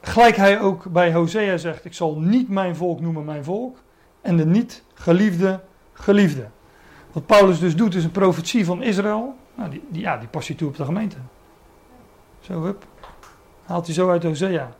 [0.00, 3.76] Gelijk hij ook bij Hosea zegt: Ik zal niet mijn volk noemen mijn volk.
[4.20, 5.60] En de niet geliefde
[5.92, 6.48] geliefde.
[7.12, 9.34] Wat Paulus dus doet is een profetie van Israël.
[9.54, 11.16] Nou, die, die, ja, die past hij toe op de gemeente.
[12.46, 12.84] Zo, hup.
[13.64, 14.72] Haalt hij zo uit Hosea.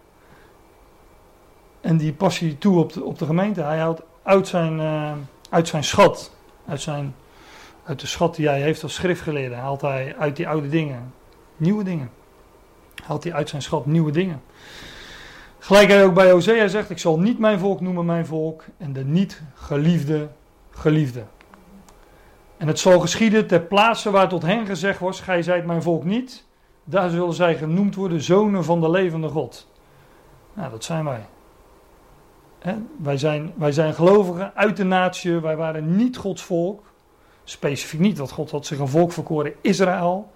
[1.81, 3.63] En die past hij toe op de, op de gemeente.
[3.63, 5.13] Hij haalt uit zijn, uh,
[5.51, 6.35] uit zijn schat.
[6.67, 7.15] Uit zijn
[7.85, 11.13] uit de schat die hij heeft als schriftgeleerde haalt hij uit die oude dingen
[11.57, 12.11] nieuwe dingen.
[13.05, 14.43] Haalt hij uit zijn schat nieuwe dingen.
[15.59, 18.93] Gelijk hij ook bij Hosea zegt: Ik zal niet mijn volk noemen mijn volk en
[18.93, 20.29] de niet geliefde
[20.71, 21.25] geliefde.
[22.57, 26.05] En het zal geschieden ter plaatse waar tot hen gezegd was: Gij zijt mijn volk
[26.05, 26.46] niet.
[26.89, 29.69] Daar zullen zij genoemd worden zonen van de levende God.
[30.55, 31.27] Nou, dat zijn wij.
[32.97, 35.41] Wij, zijn wij zijn gelovigen uit de natie.
[35.41, 36.87] Wij waren niet Gods volk
[37.49, 40.31] specifiek niet, want God had zich een volk verkoren, Israël.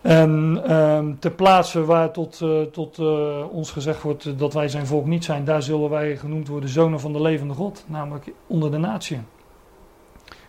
[0.00, 4.86] En um, ter plaatse waar tot, uh, tot uh, ons gezegd wordt dat wij zijn
[4.86, 8.70] volk niet zijn, daar zullen wij genoemd worden zonen van de levende God, namelijk onder
[8.70, 9.20] de natie.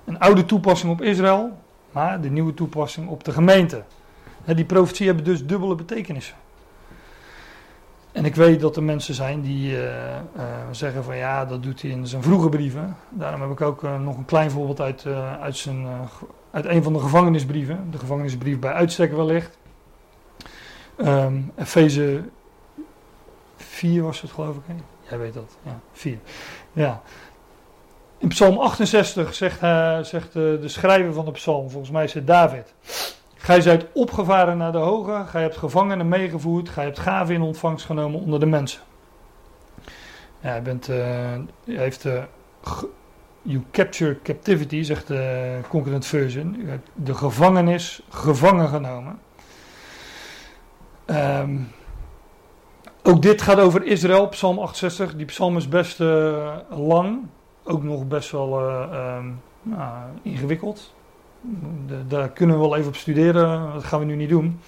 [0.05, 1.57] Een oude toepassing op Israël,
[1.91, 3.83] maar de nieuwe toepassing op de gemeente.
[4.45, 6.35] Die profetie hebben dus dubbele betekenissen.
[8.11, 10.17] En ik weet dat er mensen zijn die uh,
[10.71, 12.95] zeggen van ja, dat doet hij in zijn vroege brieven.
[13.09, 15.05] Daarom heb ik ook nog een klein voorbeeld uit,
[15.41, 15.87] uit zijn
[16.51, 19.57] uit een van de gevangenisbrieven, de gevangenisbrief bij uitstek wellicht.
[20.97, 22.23] Um, Efeze
[23.57, 24.61] 4 was het geloof ik.
[24.65, 24.73] Hè?
[25.09, 26.17] Jij weet dat, ja, 4.
[26.73, 27.01] Ja.
[28.17, 29.59] In Psalm 68 zegt,
[30.07, 32.73] zegt de schrijver van de psalm, volgens mij is het David.
[33.41, 37.85] Gij zijt opgevaren naar de hoge, gij hebt gevangenen meegevoerd, gij hebt gaven in ontvangst
[37.85, 38.81] genomen onder de mensen.
[40.39, 42.23] Ja, hij, bent, hij heeft uh,
[43.41, 46.55] You capture captivity, zegt de concurrent version.
[46.59, 49.19] U hebt de gevangenis gevangen genomen.
[51.05, 51.71] Um,
[53.03, 55.15] ook dit gaat over Israël, Psalm 68.
[55.15, 57.19] Die psalm is best uh, lang.
[57.63, 58.61] Ook nog best wel
[58.93, 60.93] um, nou, ingewikkeld.
[61.87, 63.73] De, daar kunnen we wel even op studeren.
[63.73, 64.59] Dat gaan we nu niet doen.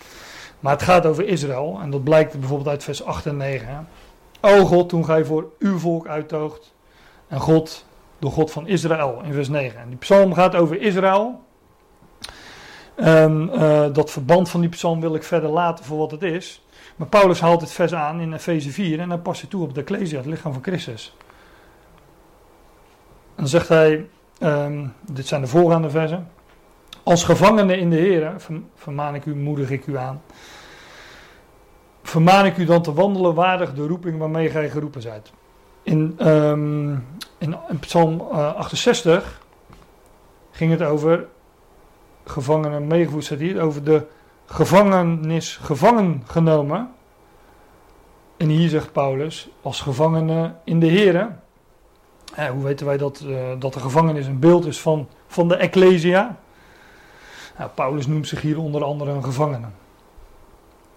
[0.60, 1.80] Maar het gaat over Israël.
[1.82, 3.68] En dat blijkt bijvoorbeeld uit vers 8 en 9.
[3.68, 3.80] Hè.
[4.42, 6.74] O God, toen gij voor uw volk uittoogt.
[7.28, 7.86] En God
[8.20, 9.80] door God van Israël in vers 9.
[9.80, 11.42] En die psalm gaat over Israël.
[12.96, 16.66] En uh, dat verband van die psalm wil ik verder laten voor wat het is.
[16.96, 19.74] Maar Paulus haalt het vers aan in Efeze 4 en dan past hij toe op
[19.74, 21.16] de Ecclesia, het lichaam van Christus.
[23.36, 26.30] En dan zegt hij, um, dit zijn de voorgaande versen.
[27.04, 28.36] Als gevangene in de Heer,
[28.76, 30.22] vermaan ik u, moedig ik u aan.
[32.04, 35.32] Vermaan ik u dan te wandelen waardig de roeping waarmee gij geroepen zijt.
[35.82, 37.06] In, um,
[37.38, 39.78] in, Psalm 68 uh,
[40.52, 41.28] ging het over
[42.26, 44.06] gevangenen meegevoerd, staat hier, over de
[44.46, 46.92] gevangenis gevangen genomen.
[48.38, 51.30] En hier zegt Paulus, als gevangene in de Here.
[52.36, 55.56] Eh, hoe weten wij dat, uh, dat de gevangenis een beeld is van, van de
[55.56, 56.38] Ecclesia?
[57.58, 59.68] Nou, Paulus noemt zich hier onder andere een gevangene.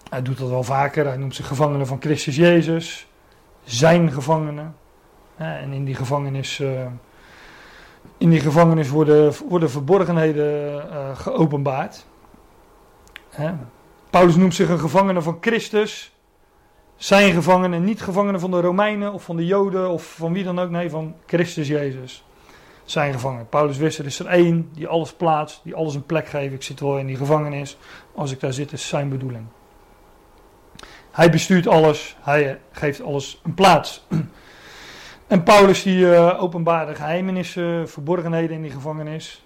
[0.09, 3.07] Hij doet dat wel vaker, hij noemt zich gevangene van Christus Jezus
[3.63, 4.75] zijn gevangenen.
[5.35, 6.85] En in die gevangenis, uh,
[8.17, 12.05] in die gevangenis worden, worden verborgenheden uh, geopenbaard.
[14.09, 16.15] Paulus noemt zich een gevangene van Christus.
[16.95, 20.59] Zijn gevangenen, niet gevangenen van de Romeinen of van de Joden of van wie dan
[20.59, 20.69] ook.
[20.69, 22.26] Nee, van Christus Jezus.
[22.87, 23.49] Zijn gevangenen.
[23.49, 26.53] Paulus wist er is er één die alles plaatst, die alles een plek geeft.
[26.53, 27.77] Ik zit wel in die gevangenis.
[28.15, 29.45] Als ik daar zit is zijn bedoeling.
[31.11, 34.05] Hij bestuurt alles, hij geeft alles een plaats.
[35.27, 39.45] En Paulus die uh, openbaarde geheimenissen, verborgenheden in die gevangenis.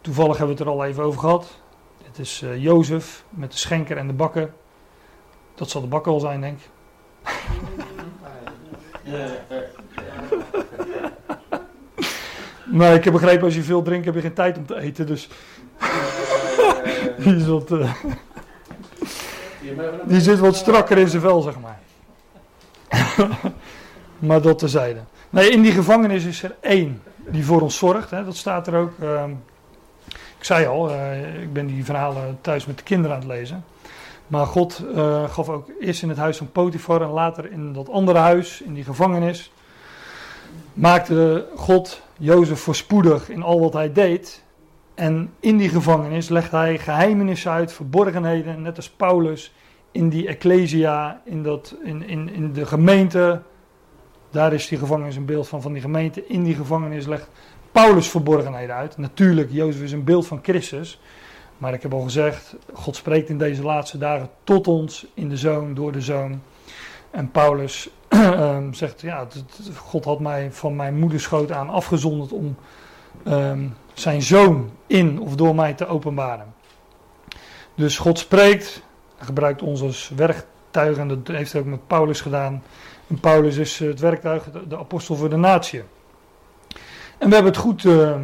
[0.00, 1.60] Toevallig hebben we het er al even over gehad.
[2.04, 4.52] Dit is uh, Jozef met de schenker en de bakker.
[5.54, 6.70] Dat zal de bakker al zijn, denk ik.
[12.70, 15.06] maar ik heb begrepen, als je veel drinkt, heb je geen tijd om te eten.
[15.06, 15.28] Dus.
[17.18, 17.46] Die.
[17.70, 17.92] Uh...
[20.04, 21.78] Die zit wat strakker in zijn vel, zeg maar.
[24.28, 25.00] maar dat tezijde.
[25.30, 28.10] Nee, in die gevangenis is er één die voor ons zorgt.
[28.10, 28.92] Hè, dat staat er ook.
[29.02, 29.24] Uh,
[30.38, 33.64] ik zei al, uh, ik ben die verhalen thuis met de kinderen aan het lezen.
[34.26, 37.90] Maar God uh, gaf ook eerst in het huis van Potifar en later in dat
[37.90, 39.52] andere huis, in die gevangenis.
[40.72, 44.44] Maakte God Jozef voorspoedig in al wat hij deed.
[44.94, 49.54] En in die gevangenis legde hij geheimenissen uit, verborgenheden, net als Paulus
[49.92, 53.42] in die ecclesia, in, dat, in, in, in de gemeente.
[54.30, 56.26] Daar is die gevangenis een beeld van, van die gemeente.
[56.26, 57.28] In die gevangenis legt
[57.72, 58.96] Paulus verborgenheden uit.
[58.96, 61.00] Natuurlijk, Jozef is een beeld van Christus.
[61.58, 65.36] Maar ik heb al gezegd, God spreekt in deze laatste dagen tot ons in de
[65.36, 66.42] zoon, door de zoon.
[67.10, 69.26] En Paulus um, zegt, ja,
[69.76, 72.56] God had mij van mijn moederschoot aan afgezonderd om
[73.26, 76.54] um, zijn zoon in of door mij te openbaren.
[77.74, 78.82] Dus God spreekt,
[79.18, 82.62] gebruikt ons als werktuig en dat heeft hij ook met Paulus gedaan.
[83.20, 85.82] Paulus is het werktuig, de, apostel voor de natie.
[87.18, 88.16] En we hebben het goed, uh,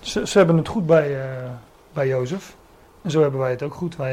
[0.00, 1.50] ze, hebben het goed bij, uh,
[1.92, 2.56] bij Jozef.
[3.02, 3.96] En zo hebben wij het ook goed.
[4.00, 4.06] Uh,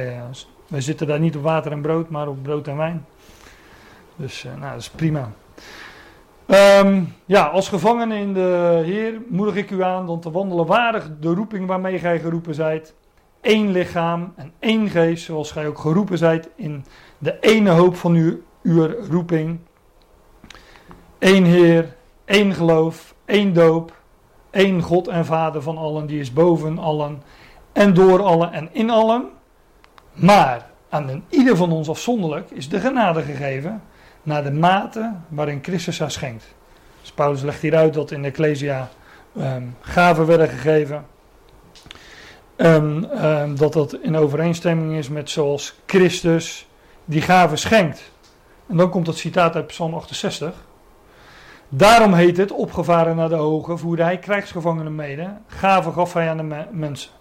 [0.67, 3.06] wij zitten daar niet op water en brood, maar op brood en wijn.
[4.19, 5.31] Dus nou, dat is prima.
[6.48, 11.09] Um, ja, als gevangene in de Heer moedig ik u aan dan te wandelen waardig
[11.19, 12.93] de roeping waarmee gij geroepen zijt.
[13.41, 16.85] Eén lichaam en één geest, zoals gij ook geroepen zijt in
[17.17, 19.59] de ene hoop van uw, uw roeping.
[21.19, 23.93] Eén Heer, één geloof, één doop,
[24.49, 27.22] één God en Vader van allen, die is boven allen
[27.73, 29.30] en door allen en in allen.
[30.14, 33.81] Maar aan ieder van ons afzonderlijk is de genade gegeven
[34.30, 36.45] naar de mate waarin Christus haar schenkt.
[37.01, 38.90] Dus Paulus legt hieruit dat in de Ecclesia
[39.38, 41.06] um, gaven werden gegeven.
[42.56, 46.67] En um, dat dat in overeenstemming is met zoals Christus
[47.06, 48.11] die gaven schenkt.
[48.67, 50.53] En dan komt het citaat uit Psalm 68.
[51.69, 55.33] Daarom heet het, opgevaren naar de hoge, voerde hij krijgsgevangenen mede.
[55.48, 57.11] Gaven gaf hij aan de mensen.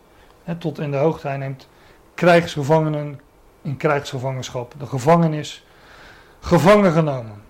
[0.58, 1.28] tot in de hoogte.
[1.28, 1.68] Hij neemt
[2.14, 3.20] krijgsgevangenen
[3.62, 4.74] in krijgsgevangenschap.
[4.78, 5.66] De gevangenis
[6.40, 7.42] gevangen genomen.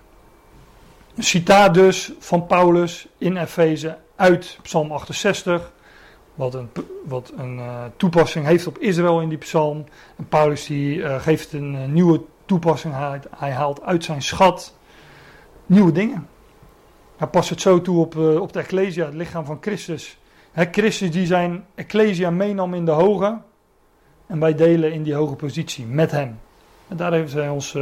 [1.15, 5.71] Een citaat dus van Paulus in Efeze uit Psalm 68.
[6.35, 6.69] Wat een,
[7.05, 9.85] wat een uh, toepassing heeft op Israël in die psalm.
[10.15, 12.93] En Paulus die, uh, geeft een uh, nieuwe toepassing.
[12.93, 14.75] Hij, hij, haalt uit zijn schat
[15.65, 16.27] nieuwe dingen.
[17.17, 20.17] Hij past het zo toe op, op de Ecclesia, het lichaam van Christus.
[20.53, 23.41] Christus die zijn Ecclesia meenam in de hoge.
[24.27, 26.39] En wij delen in die hoge positie met hem.
[26.87, 27.77] En daar heeft hij ons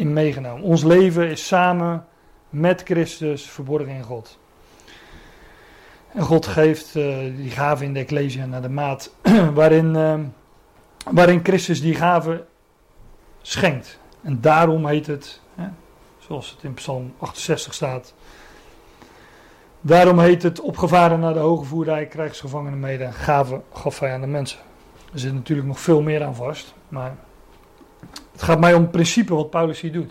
[0.00, 0.62] in meegenomen.
[0.62, 2.06] Ons leven is samen
[2.48, 4.38] met Christus verborgen in God.
[6.12, 9.14] En God geeft uh, die gave in de Ecclesia naar de maat
[9.54, 10.14] waarin, uh,
[11.10, 12.44] waarin Christus die gave
[13.42, 13.98] schenkt.
[14.22, 15.68] En daarom heet het, hè,
[16.18, 18.14] zoals het in Psalm 68 staat.
[19.80, 24.26] Daarom heet het opgevaren naar de hoge voerrij, krijgsgevangenen mede, gave gaf hij aan de
[24.26, 24.58] mensen.
[25.12, 27.16] Er zit natuurlijk nog veel meer aan vast, maar
[28.40, 30.10] het gaat mij om het principe wat Paulus hier doet.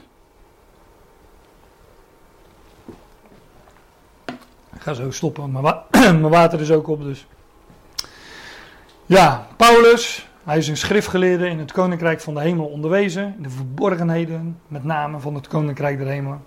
[4.73, 7.27] Ik ga zo stoppen, wa mijn water is ook op dus.
[9.05, 13.49] Ja, Paulus, hij is een schriftgeleerde in het koninkrijk van de hemel onderwezen, in de
[13.49, 16.41] verborgenheden, met name van het koninkrijk der hemel.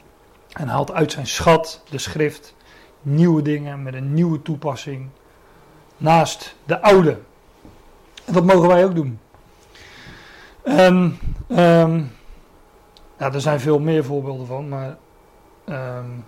[0.52, 2.54] En haalt uit zijn schat, de schrift,
[3.00, 5.08] nieuwe dingen met een nieuwe toepassing
[5.96, 7.18] naast de oude.
[8.24, 9.18] En dat mogen wij ook doen.
[10.62, 11.18] En
[11.48, 12.10] um,
[13.18, 14.96] ja, er zijn veel meer voorbeelden van, maar
[15.66, 16.24] um,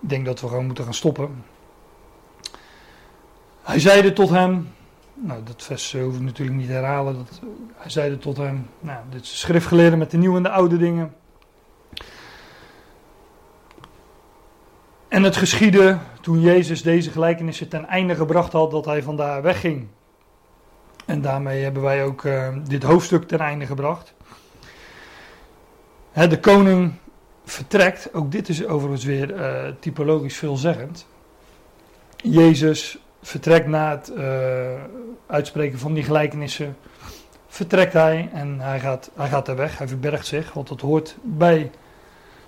[0.00, 1.44] ik denk dat we gewoon moeten gaan stoppen.
[3.62, 4.68] Hij zeide tot hem,
[5.14, 7.40] nou dat vers hoef ik natuurlijk niet te herhalen, dat,
[7.74, 11.14] hij zeide tot hem, nou dit is schriftgeleerde met de nieuwe en de oude dingen.
[15.08, 19.86] En het geschiedde toen Jezus deze gelijkenissen ten einde gebracht had dat hij vandaar wegging.
[21.10, 24.14] En daarmee hebben wij ook uh, dit hoofdstuk ten einde gebracht.
[26.12, 26.92] Hè, de koning
[27.44, 31.06] vertrekt, ook dit is overigens weer uh, typologisch veelzeggend.
[32.16, 34.24] Jezus vertrekt na het uh,
[35.26, 36.76] uitspreken van die gelijkenissen,
[37.48, 41.16] vertrekt hij en hij gaat, hij gaat er weg, hij verbergt zich, want dat hoort
[41.22, 41.70] bij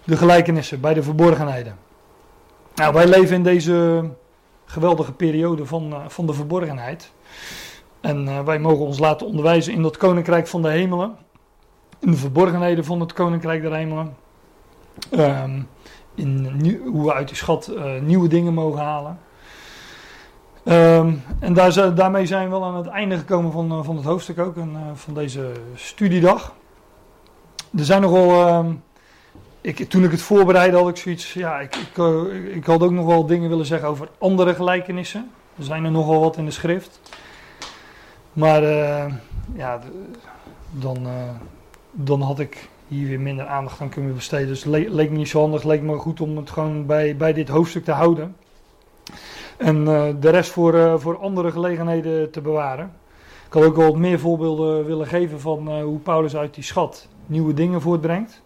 [0.05, 1.77] de gelijkenissen, bij de verborgenheden.
[2.75, 4.05] Nou, wij leven in deze
[4.65, 7.13] geweldige periode van, van de verborgenheid.
[8.03, 11.17] En uh, wij mogen ons laten onderwijzen in dat koninkrijk van de hemelen.
[11.99, 14.17] In de verborgenheden van het koninkrijk der hemelen.
[15.11, 15.69] Um,
[16.15, 19.19] in hoe we uit die schat uh, nieuwe dingen mogen halen.
[20.65, 24.05] Um, en daar, daarmee zijn we wel aan het einde gekomen van, uh, van het
[24.05, 24.57] hoofdstuk ook.
[24.57, 26.55] En van deze studiedag.
[27.77, 28.57] Er zijn nogal.
[28.59, 28.83] Um,
[29.61, 31.33] ik, toen ik het voorbereidde had ik zoiets.
[31.33, 31.97] Ja, ik, ik,
[32.55, 35.31] ik had ook nog wel dingen willen zeggen over andere gelijkenissen.
[35.59, 37.01] Er zijn er nogal wat in de schrift.
[38.33, 39.05] Maar uh,
[39.55, 39.81] ja,
[40.71, 41.13] dan, uh,
[41.91, 44.49] dan had ik hier weer minder aandacht aan kunnen besteden.
[44.49, 45.63] Dus leek me niet zo handig.
[45.63, 48.37] Leek me goed om het gewoon bij, bij dit hoofdstuk te houden.
[49.57, 52.93] En uh, de rest voor, voor andere gelegenheden te bewaren.
[53.47, 57.09] Ik had ook wel wat meer voorbeelden willen geven van hoe Paulus uit die schat
[57.27, 58.43] nieuwe dingen voortbrengt.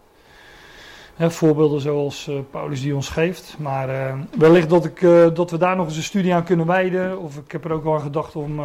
[1.18, 3.56] Voorbeelden zoals Paulus die ons geeft.
[3.58, 5.00] Maar wellicht dat, ik,
[5.34, 7.18] dat we daar nog eens een studie aan kunnen wijden.
[7.20, 8.60] Of ik heb er ook wel aan gedacht om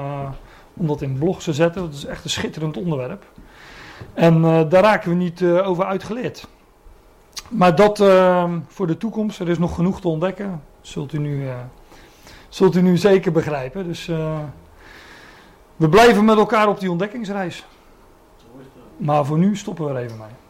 [0.82, 1.82] om dat in blog te zetten.
[1.82, 3.26] Dat is echt een schitterend onderwerp.
[4.14, 6.48] En uh, daar raken we niet uh, over uitgeleerd.
[7.50, 10.62] Maar dat uh, voor de toekomst, er is nog genoeg te ontdekken.
[10.82, 11.48] Zult u nu,
[12.50, 13.84] zult u nu zeker begrijpen.
[13.84, 14.06] Dus
[15.76, 17.66] we blijven met elkaar op die ontdekkingsreis.
[18.98, 20.41] Maar voor nu stoppen we er even mee.